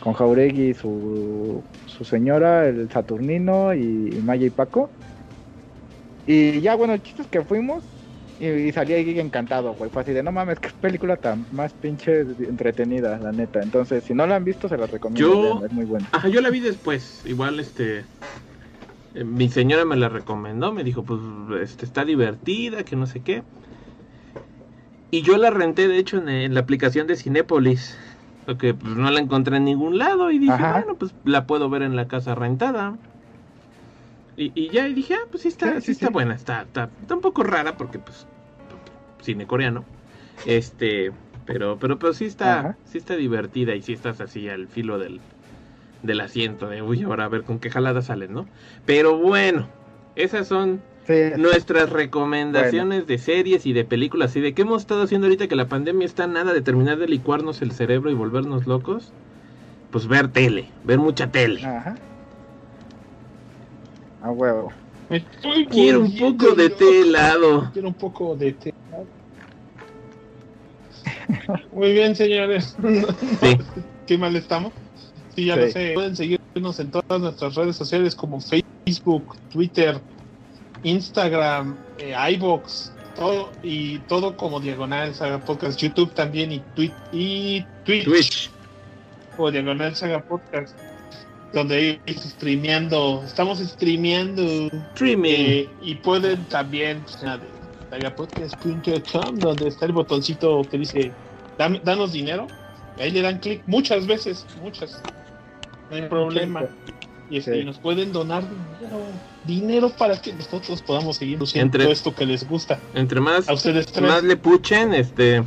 Con 0.02 0.14
Jauregui 0.14 0.70
y 0.70 0.74
su, 0.74 1.64
su 1.88 2.04
señora, 2.04 2.68
el 2.68 2.90
Saturnino 2.92 3.74
y 3.74 4.22
Maya 4.24 4.46
y 4.46 4.52
Paco. 4.52 4.90
Y 6.28 6.62
ya, 6.62 6.76
bueno, 6.76 6.94
el 6.94 7.02
chiste 7.02 7.24
es 7.24 7.28
que 7.28 7.42
fuimos 7.42 7.84
y, 8.40 8.72
salí 8.72 8.94
ahí 8.94 9.20
encantado, 9.20 9.74
güey. 9.74 9.90
Fue 9.90 10.02
así 10.02 10.12
de, 10.12 10.22
no 10.22 10.32
mames, 10.32 10.60
qué 10.60 10.70
película 10.82 11.16
tan 11.16 11.45
más 11.52 11.74
pinche 11.74 12.22
entretenida, 12.22 13.18
la 13.18 13.32
neta. 13.32 13.62
Entonces, 13.62 14.03
si 14.03 14.14
no 14.14 14.28
la 14.28 14.36
han 14.36 14.44
visto, 14.44 14.68
se 14.68 14.78
la 14.78 14.88
recomiendo. 14.88 15.60
Yo, 15.60 15.66
es 15.66 15.72
muy 15.72 15.86
buena. 15.86 16.07
Ajá, 16.12 16.28
yo 16.28 16.41
la 16.41 16.49
vi 16.49 16.60
después. 16.60 17.22
Igual, 17.26 17.60
este... 17.60 18.03
Eh, 19.14 19.24
mi 19.24 19.48
señora 19.48 19.86
me 19.86 19.95
la 19.95 20.10
recomendó, 20.10 20.74
me 20.74 20.84
dijo, 20.84 21.03
pues, 21.03 21.22
este, 21.62 21.86
está 21.86 22.03
divertida, 22.03 22.84
que 22.84 22.98
no 22.98 23.06
sé 23.06 23.22
qué. 23.22 23.44
Y 25.12 25.22
yo 25.22 25.38
la 25.38 25.49
renté, 25.49 25.88
de 25.88 25.98
hecho, 25.98 26.18
en, 26.18 26.53
la 26.53 26.60
aplicación 26.60 27.07
de 27.07 27.16
Cinépolis. 27.16 27.98
Porque 28.45 28.74
pues, 28.74 28.95
no 28.95 29.10
la 29.10 29.22
encontré 29.22 29.57
en 29.57 29.66
ningún 29.66 29.98
lado 29.98 30.30
y 30.30 30.40
dije, 30.40 30.52
Ajá. 30.52 30.74
bueno, 30.74 30.95
pues 30.95 31.16
la 31.24 31.48
puedo 31.48 31.70
ver 31.70 31.84
en 31.84 31.95
la 31.95 32.07
casa 32.07 32.36
rentada. 32.36 32.98
Y, 34.38 34.52
y 34.56 34.70
ya, 34.70 34.88
y 34.88 34.94
dije, 34.94 35.14
ah, 35.16 35.28
pues 35.32 35.44
sí 35.44 35.49
está, 35.49 35.76
Sí, 35.76 35.82
sí, 35.82 35.86
sí, 35.86 35.91
está 35.94 36.10
buena, 36.10 36.36
está, 36.36 36.64
está, 36.64 36.90
está 37.02 37.16
un 37.16 37.22
poco 37.22 37.44
rara 37.44 37.78
porque 37.78 37.99
pues 37.99 38.28
cine 39.22 39.48
coreano. 39.48 39.86
Este, 40.45 41.12
pero, 41.45 41.78
pero, 41.80 41.99
pero 41.99 42.14
sí 42.14 42.26
está, 42.26 42.60
Ajá. 42.60 42.78
sí 42.86 42.98
está 42.98 43.16
divertida 43.16 43.76
y 43.76 43.82
sí 43.82 43.94
estás 43.94 44.22
así 44.22 44.49
al 44.49 44.68
filo 44.68 44.99
del, 44.99 45.22
del 46.03 46.20
asiento 46.22 46.68
de, 46.70 46.82
uy, 46.82 47.03
ahora 47.03 47.26
a 47.26 47.30
ver 47.30 47.44
con 47.44 47.60
qué 47.60 47.70
jalada 47.70 48.02
salen, 48.02 48.34
¿no? 48.34 48.48
Pero 48.86 49.18
bueno, 49.18 49.70
esas 50.16 50.48
son 50.48 50.82
Sí, 51.07 51.14
nuestras 51.36 51.91
recomendaciones 51.91 53.06
de 53.07 53.18
series 53.20 53.66
y 53.68 53.74
de 53.74 53.86
películas 53.86 54.36
y 54.36 54.41
de 54.41 54.53
qué 54.56 54.64
hemos 54.64 54.82
estado 54.82 55.03
haciendo 55.03 55.28
ahorita 55.28 55.48
que 55.48 55.56
la 55.56 55.70
pandemia 55.70 56.06
está 56.06 56.26
nada 56.28 56.52
de 56.53 56.62
terminar 56.62 56.98
de 56.98 57.07
licuarnos 57.07 57.62
el 57.62 57.72
cerebro 57.72 58.10
y 58.10 58.16
volvernos 58.16 58.66
locos. 58.66 59.14
Pues 59.91 60.07
ver 60.07 60.30
tele, 60.30 60.74
ver 60.84 60.99
mucha 60.99 61.32
tele. 61.32 61.66
Ajá. 61.66 61.95
A 64.26 64.32
huevo. 64.32 64.72
Estoy 65.12 65.68
Quiero 65.68 66.00
un 66.02 66.18
poco 66.18 66.56
de 66.56 66.70
té 66.72 67.02
helado. 67.02 67.70
Quiero 67.72 67.90
un 67.90 67.94
poco 67.94 68.36
de 68.36 68.54
té. 68.54 68.74
Muy 71.72 71.94
bien, 71.94 72.16
señores. 72.16 72.76
Sí. 73.40 73.58
Qué 74.08 74.18
mal 74.18 74.36
estamos. 74.36 74.74
Sí, 75.36 75.46
ya 75.46 75.54
Sí. 75.54 75.60
lo 75.62 75.70
sé. 75.72 75.92
Pueden 75.94 76.16
seguirnos 76.16 76.80
en 76.80 76.90
todas 76.90 77.22
nuestras 77.22 77.54
redes 77.54 77.76
sociales 77.76 78.16
como 78.16 78.40
Facebook, 78.42 79.36
Twitter, 79.52 80.00
Instagram, 80.82 81.76
eh, 82.00 82.16
iBox, 82.34 82.94
todo 83.16 83.52
y 83.62 84.00
todo 84.00 84.36
como 84.36 84.60
Diagonal 84.60 85.14
Saga 85.14 85.40
Podcast, 85.40 85.80
YouTube 85.80 86.12
también 86.16 86.52
y, 86.52 86.60
Twit 86.76 86.94
y 87.12 87.64
Twitch, 87.86 88.06
Twitch. 88.06 88.50
o 89.38 89.52
Diagonal 89.52 89.96
Saga 89.96 90.24
Podcast, 90.24 90.76
donde 91.54 92.00
streameando, 92.08 93.24
estamos 93.26 93.60
streameando 93.60 94.44
Streaming. 94.94 95.30
eh, 95.34 95.70
y 95.82 95.96
pueden 95.96 96.44
también 96.46 97.02
pues, 97.02 97.18
donde 99.36 99.68
está 99.70 99.86
el 99.86 99.94
botoncito 99.94 100.62
que 100.70 100.78
dice 100.78 101.12
"Dame- 101.58 101.82
danos 101.84 102.12
dinero. 102.12 102.48
y 102.98 103.02
Ahí 103.04 103.12
le 103.12 103.22
dan 103.22 103.40
clic 103.40 103.62
muchas 103.68 104.06
veces, 104.08 104.46
muchas. 104.62 105.02
No 105.90 105.96
hay 105.96 106.04
problema. 106.10 106.66
Y, 107.30 107.38
este, 107.38 107.54
Sí. 107.54 107.60
y 107.60 107.66
nos 107.66 107.78
pueden 107.80 108.12
donar 108.12 108.44
dinero, 108.44 109.00
dinero 109.46 109.90
para 109.90 110.22
que 110.22 110.32
nosotros 110.34 110.82
podamos 110.82 111.16
seguir 111.18 111.40
haciendo 111.42 111.66
Entre- 111.68 111.84
todo 111.84 111.94
esto 111.94 112.14
que 112.16 112.26
les 112.26 112.48
gusta. 112.48 112.80
Entre 112.94 113.20
más, 113.22 113.48
A 113.50 113.54
ustedes 113.54 113.88
tres. 113.88 114.08
más 114.10 114.24
le 114.24 114.36
puchen, 114.38 114.94
este, 114.94 115.44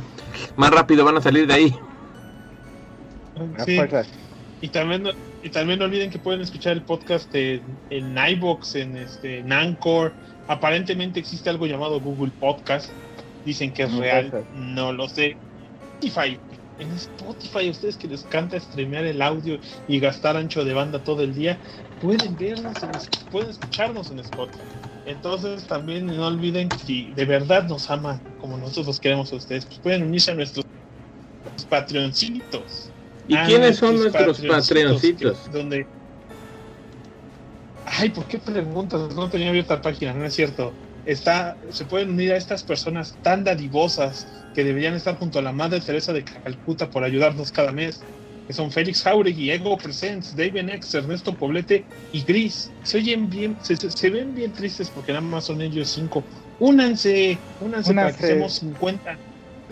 más 0.57 0.71
rápido 0.71 1.05
van 1.05 1.17
a 1.17 1.21
salir 1.21 1.47
de 1.47 1.53
ahí. 1.53 1.75
A 3.57 3.63
Sí. 3.65 3.75
fuerzas. 3.75 4.07
Y 4.61 4.67
también, 4.69 5.03
y 5.43 5.49
también 5.49 5.79
no 5.79 5.85
olviden 5.85 6.09
que 6.09 6.19
pueden 6.19 6.41
escuchar 6.41 6.73
el 6.73 6.83
podcast 6.83 7.33
en, 7.33 7.63
en 7.89 8.17
iBox, 8.17 8.75
en, 8.75 8.97
este, 8.97 9.39
en 9.39 9.51
Anchor. 9.53 10.13
Aparentemente 10.47 11.19
existe 11.19 11.49
algo 11.49 11.65
llamado 11.65 11.99
Google 12.01 12.31
Podcast. 12.39 12.89
Dicen 13.45 13.73
que 13.73 13.83
es 13.83 13.91
No 13.91 14.01
real. 14.01 14.45
No 14.53 14.91
lo 14.91 15.07
sé. 15.07 15.37
Spotify. 16.01 16.39
En 16.77 16.91
Spotify, 16.91 17.67
a 17.67 17.71
ustedes 17.71 17.97
que 17.97 18.07
les 18.07 18.23
encanta 18.25 18.59
streamear 18.59 19.05
el 19.05 19.21
audio 19.21 19.59
y 19.87 19.99
gastar 19.99 20.37
ancho 20.37 20.63
de 20.63 20.73
banda 20.73 21.03
todo 21.03 21.23
el 21.23 21.33
día, 21.35 21.59
pueden 22.01 22.35
vernos, 22.37 22.81
en- 22.83 23.29
pueden 23.31 23.49
escucharnos 23.49 24.11
en 24.11 24.19
Spotify. 24.19 24.63
Entonces 25.05 25.65
también 25.67 26.05
no 26.05 26.27
olviden 26.27 26.69
que 26.69 26.77
si 26.77 27.13
de 27.13 27.25
verdad 27.25 27.67
nos 27.67 27.89
aman 27.89 28.21
como 28.39 28.57
nosotros 28.57 28.87
los 28.87 28.99
queremos 28.99 29.31
a 29.33 29.37
ustedes, 29.37 29.65
pues 29.65 29.79
pueden 29.79 30.03
unirse 30.03 30.31
a 30.31 30.35
nuestros 30.35 30.65
Patreoncitos. 31.69 32.91
¿Y 33.29 33.35
Ah, 33.37 33.45
quiénes 33.45 33.77
son 33.77 33.95
nuestros 33.97 34.41
patreoncitos? 34.41 35.49
Donde... 35.49 35.87
Ay, 37.83 38.09
¿por 38.11 38.27
qué 38.27 38.39
preguntas? 38.39 39.13
No 39.15 39.29
tenía 39.29 39.49
abierta 39.49 39.75
la 39.75 39.81
página, 39.81 40.13
no 40.13 40.25
es 40.25 40.33
cierto. 40.35 40.77
Está, 41.03 41.59
se 41.71 41.85
pueden 41.85 42.09
unir 42.11 42.31
a 42.33 42.37
estas 42.37 42.63
personas 42.63 43.19
tan 43.21 43.43
dadivosas 43.43 44.27
que 44.53 44.63
deberían 44.63 44.93
estar 44.95 45.17
junto 45.17 45.39
a 45.39 45.41
la 45.41 45.53
Madre 45.53 45.81
Teresa 45.81 46.13
de 46.13 46.23
Calcuta 46.23 46.89
por 46.89 47.03
ayudarnos 47.03 47.51
cada 47.51 47.71
mes. 47.71 48.07
Que 48.45 48.53
son 48.53 48.71
Félix 48.71 49.01
Jauregui, 49.03 49.51
Ego 49.51 49.77
Presents, 49.77 50.35
David 50.35 50.69
X, 50.69 50.93
Ernesto 50.95 51.37
Poblete 51.37 51.87
y 52.11 52.23
Gris. 52.25 52.75
Se 52.81 52.97
oyen 52.97 53.29
bien, 53.29 53.59
se, 53.61 53.77
se- 53.77 53.91
se 53.91 54.09
ven 54.09 54.33
bien 54.33 54.51
tristes 54.53 54.91
porque 54.91 55.11
nada 55.13 55.21
más 55.21 55.45
son 55.45 55.61
ellos 55.61 55.89
cinco. 55.91 56.27
Únanse, 56.57 57.45
únanse 57.59 57.95
para 57.95 58.13
que 58.15 58.23
Únanse. 58.23 58.27
seamos 58.27 58.55
50 58.55 59.21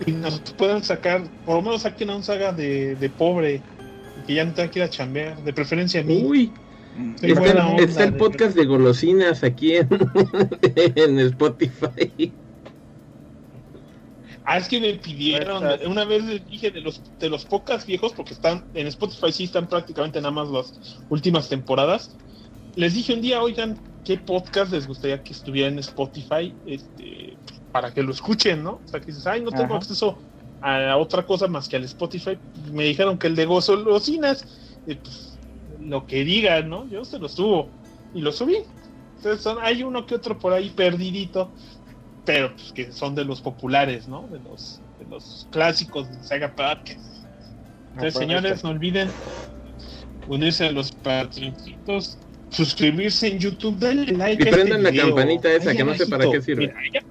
y 0.06 0.12
nos 0.12 0.40
puedan 0.56 0.82
sacar, 0.82 1.24
por 1.44 1.56
lo 1.56 1.62
menos 1.62 1.82
saquen 1.82 2.10
a 2.10 2.16
un 2.16 2.22
saga 2.22 2.52
de, 2.52 2.94
de 2.96 3.10
pobre, 3.10 3.62
que 4.26 4.34
ya 4.34 4.44
no 4.44 4.52
tenga 4.52 4.70
que 4.70 4.78
ir 4.78 4.84
a 4.84 4.90
chambear, 4.90 5.42
de 5.42 5.52
preferencia 5.52 6.00
a 6.00 6.04
mí. 6.04 6.22
Uy, 6.24 6.52
está, 7.20 7.40
buena 7.40 7.68
onda, 7.68 7.82
está 7.82 8.04
el 8.04 8.14
podcast 8.14 8.56
de 8.56 8.64
golosinas 8.64 9.42
aquí 9.42 9.76
en, 9.76 9.88
en 10.74 11.18
Spotify. 11.18 12.32
Ah, 14.50 14.56
es 14.56 14.66
que 14.66 14.80
me 14.80 14.94
pidieron, 14.94 15.62
una 15.86 16.06
vez 16.06 16.24
les 16.24 16.46
dije 16.48 16.70
de 16.70 16.80
los 16.80 17.02
de 17.18 17.28
los 17.28 17.44
pocas 17.44 17.84
viejos, 17.84 18.14
porque 18.14 18.32
están 18.32 18.64
en 18.72 18.86
Spotify 18.86 19.30
sí 19.30 19.44
están 19.44 19.68
prácticamente 19.68 20.22
nada 20.22 20.30
más 20.30 20.48
las 20.48 21.02
últimas 21.10 21.50
temporadas. 21.50 22.16
Les 22.74 22.94
dije 22.94 23.12
un 23.12 23.20
día, 23.20 23.42
oigan, 23.42 23.78
¿qué 24.06 24.16
podcast 24.16 24.72
les 24.72 24.86
gustaría 24.86 25.22
que 25.22 25.34
estuviera 25.34 25.68
en 25.68 25.78
Spotify? 25.80 26.54
Este, 26.64 27.36
para 27.70 27.92
que 27.92 28.02
lo 28.02 28.12
escuchen, 28.12 28.62
¿no? 28.62 28.82
O 28.84 28.86
sea, 28.86 29.00
que 29.00 29.06
dices, 29.06 29.26
ay, 29.26 29.42
no 29.42 29.50
tengo 29.50 29.64
Ajá. 29.64 29.76
acceso 29.76 30.22
a 30.60 30.96
otra 30.96 31.24
cosa 31.24 31.46
más 31.46 31.68
que 31.68 31.76
al 31.76 31.84
Spotify. 31.84 32.38
Me 32.72 32.84
dijeron 32.84 33.18
que 33.18 33.28
el 33.28 33.36
de 33.36 33.46
Gozolosinas, 33.46 34.44
eh, 34.86 34.96
pues, 34.96 35.38
lo 35.78 36.06
que 36.06 36.24
digan, 36.24 36.68
¿no? 36.68 36.88
Yo 36.88 37.04
se 37.04 37.18
lo 37.18 37.28
subo 37.28 37.70
y 38.12 38.20
lo 38.20 38.32
subí. 38.32 38.56
Entonces 39.16 39.42
son, 39.42 39.58
hay 39.60 39.82
uno 39.82 40.06
que 40.06 40.14
otro 40.14 40.38
por 40.38 40.52
ahí 40.52 40.70
perdidito, 40.70 41.54
pero 42.24 42.54
pues, 42.54 42.72
que 42.72 42.92
son 42.92 43.14
de 43.14 43.24
los 43.24 43.40
populares, 43.40 44.08
¿no? 44.08 44.28
De 44.28 44.38
los, 44.40 44.80
de 44.98 45.06
los 45.06 45.46
clásicos 45.50 46.10
de 46.10 46.22
Saga 46.22 46.54
Podcast. 46.54 47.00
Entonces, 47.92 48.14
señores, 48.14 48.64
no 48.64 48.70
olviden 48.70 49.12
unirse 50.26 50.66
a 50.66 50.72
los 50.72 50.92
patroncitos, 50.92 52.18
suscribirse 52.50 53.28
en 53.28 53.38
YouTube, 53.38 53.78
denle 53.78 54.12
like. 54.12 54.42
Y 54.42 54.46
a 54.46 54.50
este 54.50 54.50
prendan 54.50 54.82
la 54.82 54.90
video. 54.90 55.06
campanita 55.06 55.52
esa, 55.52 55.74
que 55.74 55.84
no 55.84 55.94
sé 55.94 56.06
para 56.06 56.30
qué 56.30 56.40
sirve. 56.42 56.72
Mira, 56.82 57.02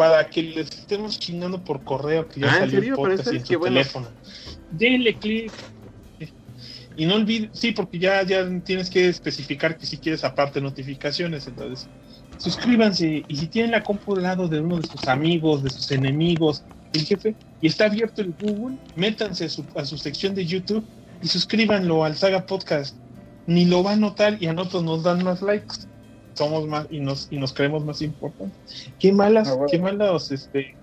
Para 0.00 0.30
que 0.30 0.42
les 0.42 0.70
estemos 0.70 1.18
chingando 1.18 1.62
por 1.62 1.84
correo 1.84 2.26
que 2.26 2.40
ya 2.40 2.46
Ah, 2.50 2.64
¿en 2.64 2.70
salió 2.70 2.78
el 2.78 2.94
podcast 2.94 3.20
eso? 3.20 3.32
en 3.32 3.44
su 3.44 3.58
bueno. 3.58 3.74
teléfono. 3.74 4.08
Denle 4.70 5.18
clic. 5.18 5.52
Y 6.96 7.04
no 7.04 7.16
olviden, 7.16 7.50
sí, 7.52 7.72
porque 7.72 7.98
ya, 7.98 8.22
ya 8.22 8.48
tienes 8.64 8.88
que 8.88 9.08
especificar 9.10 9.76
que 9.76 9.84
si 9.84 9.98
quieres 9.98 10.24
aparte 10.24 10.58
notificaciones, 10.62 11.46
entonces 11.46 11.86
suscríbanse 12.38 13.24
y 13.28 13.36
si 13.36 13.46
tienen 13.48 13.72
la 13.72 13.82
compu 13.82 14.16
al 14.16 14.22
lado 14.22 14.48
de 14.48 14.60
uno 14.60 14.78
de 14.78 14.88
sus 14.88 15.06
amigos, 15.06 15.62
de 15.62 15.68
sus 15.68 15.90
enemigos, 15.90 16.64
el 16.94 17.04
jefe, 17.04 17.36
y 17.60 17.66
está 17.66 17.84
abierto 17.84 18.22
el 18.22 18.32
Google, 18.40 18.78
métanse 18.96 19.44
a 19.44 19.48
su, 19.50 19.66
a 19.76 19.84
su 19.84 19.98
sección 19.98 20.34
de 20.34 20.46
YouTube 20.46 20.82
y 21.22 21.28
suscríbanlo 21.28 22.04
al 22.04 22.16
Saga 22.16 22.46
Podcast. 22.46 22.96
Ni 23.46 23.66
lo 23.66 23.82
va 23.82 23.92
a 23.92 23.96
notar 23.96 24.38
y 24.42 24.46
a 24.46 24.54
nosotros 24.54 24.82
nos 24.82 25.02
dan 25.02 25.22
más 25.24 25.42
likes. 25.42 25.89
Somos 26.40 26.66
más 26.66 26.86
y 26.90 27.00
nos, 27.00 27.26
y 27.30 27.36
nos 27.36 27.52
creemos 27.52 27.84
más 27.84 28.00
importantes. 28.00 28.58
Qué 28.98 29.12
malas, 29.12 29.48
Ah, 29.48 29.54
bueno. 29.54 29.66
qué 29.70 29.78
malos 29.78 30.30
este, 30.30 30.74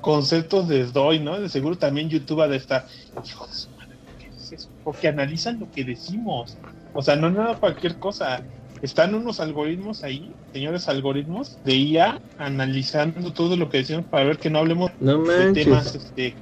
conceptos 0.00 0.66
les 0.68 0.92
doy, 0.92 1.20
¿no? 1.20 1.38
De 1.40 1.48
seguro 1.48 1.78
también 1.78 2.08
YouTube 2.10 2.40
ha 2.42 2.48
de 2.48 2.56
estar. 2.56 2.86
Hijo 3.24 3.46
de 3.46 3.52
su 3.54 3.70
madre, 3.70 3.94
¿qué 4.18 4.26
es 4.36 4.50
eso? 4.52 4.68
Porque 4.82 5.06
analizan 5.06 5.60
lo 5.60 5.70
que 5.70 5.84
decimos. 5.84 6.58
O 6.92 7.02
sea, 7.02 7.14
no 7.14 7.30
nada 7.30 7.54
cualquier 7.56 7.98
cosa. 8.00 8.42
Están 8.82 9.14
unos 9.14 9.38
algoritmos 9.38 10.02
ahí, 10.02 10.34
señores 10.52 10.88
algoritmos, 10.88 11.56
de 11.64 11.76
IA 11.76 12.20
analizando 12.36 13.32
todo 13.32 13.56
lo 13.56 13.68
que 13.70 13.78
decimos 13.78 14.06
para 14.06 14.24
ver 14.24 14.38
que 14.38 14.50
no 14.50 14.58
hablemos 14.58 14.90
No 15.00 15.22
de 15.22 15.52
temas 15.52 15.94
este, 15.94 16.34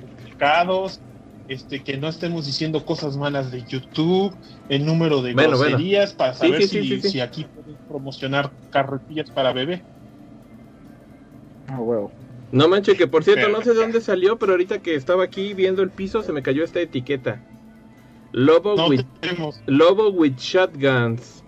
complicados, 0.00 1.00
este, 1.48 1.82
que 1.82 1.96
no 1.96 2.08
estemos 2.08 2.46
diciendo 2.46 2.84
cosas 2.84 3.16
malas 3.16 3.50
de 3.50 3.62
YouTube, 3.64 4.34
el 4.68 4.84
número 4.84 5.22
de 5.22 5.32
Bueno, 5.32 5.56
bueno. 5.56 5.70
groserías, 5.70 6.12
para 6.12 6.34
saber 6.34 6.62
sí, 6.62 6.68
si, 6.68 6.82
sí, 6.82 6.88
sí, 6.88 7.00
sí. 7.02 7.08
si 7.10 7.20
aquí 7.20 7.46
promocionar 7.88 8.50
carretillas 8.70 9.30
para 9.30 9.52
bebé. 9.52 9.82
Ah, 11.68 11.80
huevo. 11.80 12.12
No 12.50 12.68
manches, 12.68 12.96
que 12.96 13.06
por 13.06 13.24
cierto, 13.24 13.48
no 13.48 13.60
sé 13.62 13.70
de 13.70 13.80
dónde 13.80 14.00
salió, 14.00 14.38
pero 14.38 14.52
ahorita 14.52 14.80
que 14.80 14.94
estaba 14.94 15.24
aquí 15.24 15.52
viendo 15.52 15.82
el 15.82 15.90
piso 15.90 16.22
se 16.22 16.32
me 16.32 16.42
cayó 16.42 16.64
esta 16.64 16.80
etiqueta. 16.80 17.42
Lobo 18.32 18.74
No 18.76 18.88
with. 18.88 19.04
Lobo 19.66 20.10
with 20.10 20.36
Shotguns. 20.36 21.44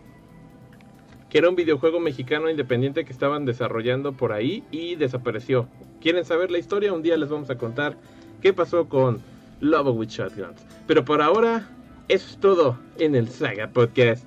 Que 1.31 1.39
era 1.39 1.49
un 1.49 1.57
videojuego 1.57 2.01
mexicano 2.01 2.51
independiente 2.51 3.05
que 3.05 3.12
estaban 3.12 3.45
desarrollando 3.45 4.12
por 4.12 4.33
ahí 4.33 4.65
y 4.71 4.97
desapareció. 4.97 5.69
¿Quieren 6.01 6.25
saber 6.25 6.51
la 6.51 6.59
historia? 6.59 6.93
Un 6.93 7.03
día 7.03 7.17
les 7.17 7.29
vamos 7.29 7.51
a 7.51 7.57
contar 7.57 7.97
qué 8.43 8.53
pasó 8.53 8.89
con 8.89 9.21
Lobo 9.61 9.93
with 9.93 10.09
Shotguns. 10.09 10.67
Pero 10.87 11.05
por 11.05 11.23
ahora, 11.23 11.69
eso 12.09 12.27
es 12.29 12.37
todo 12.39 12.79
en 12.99 13.15
el 13.15 13.29
Saga 13.29 13.69
Podcast. 13.69 14.27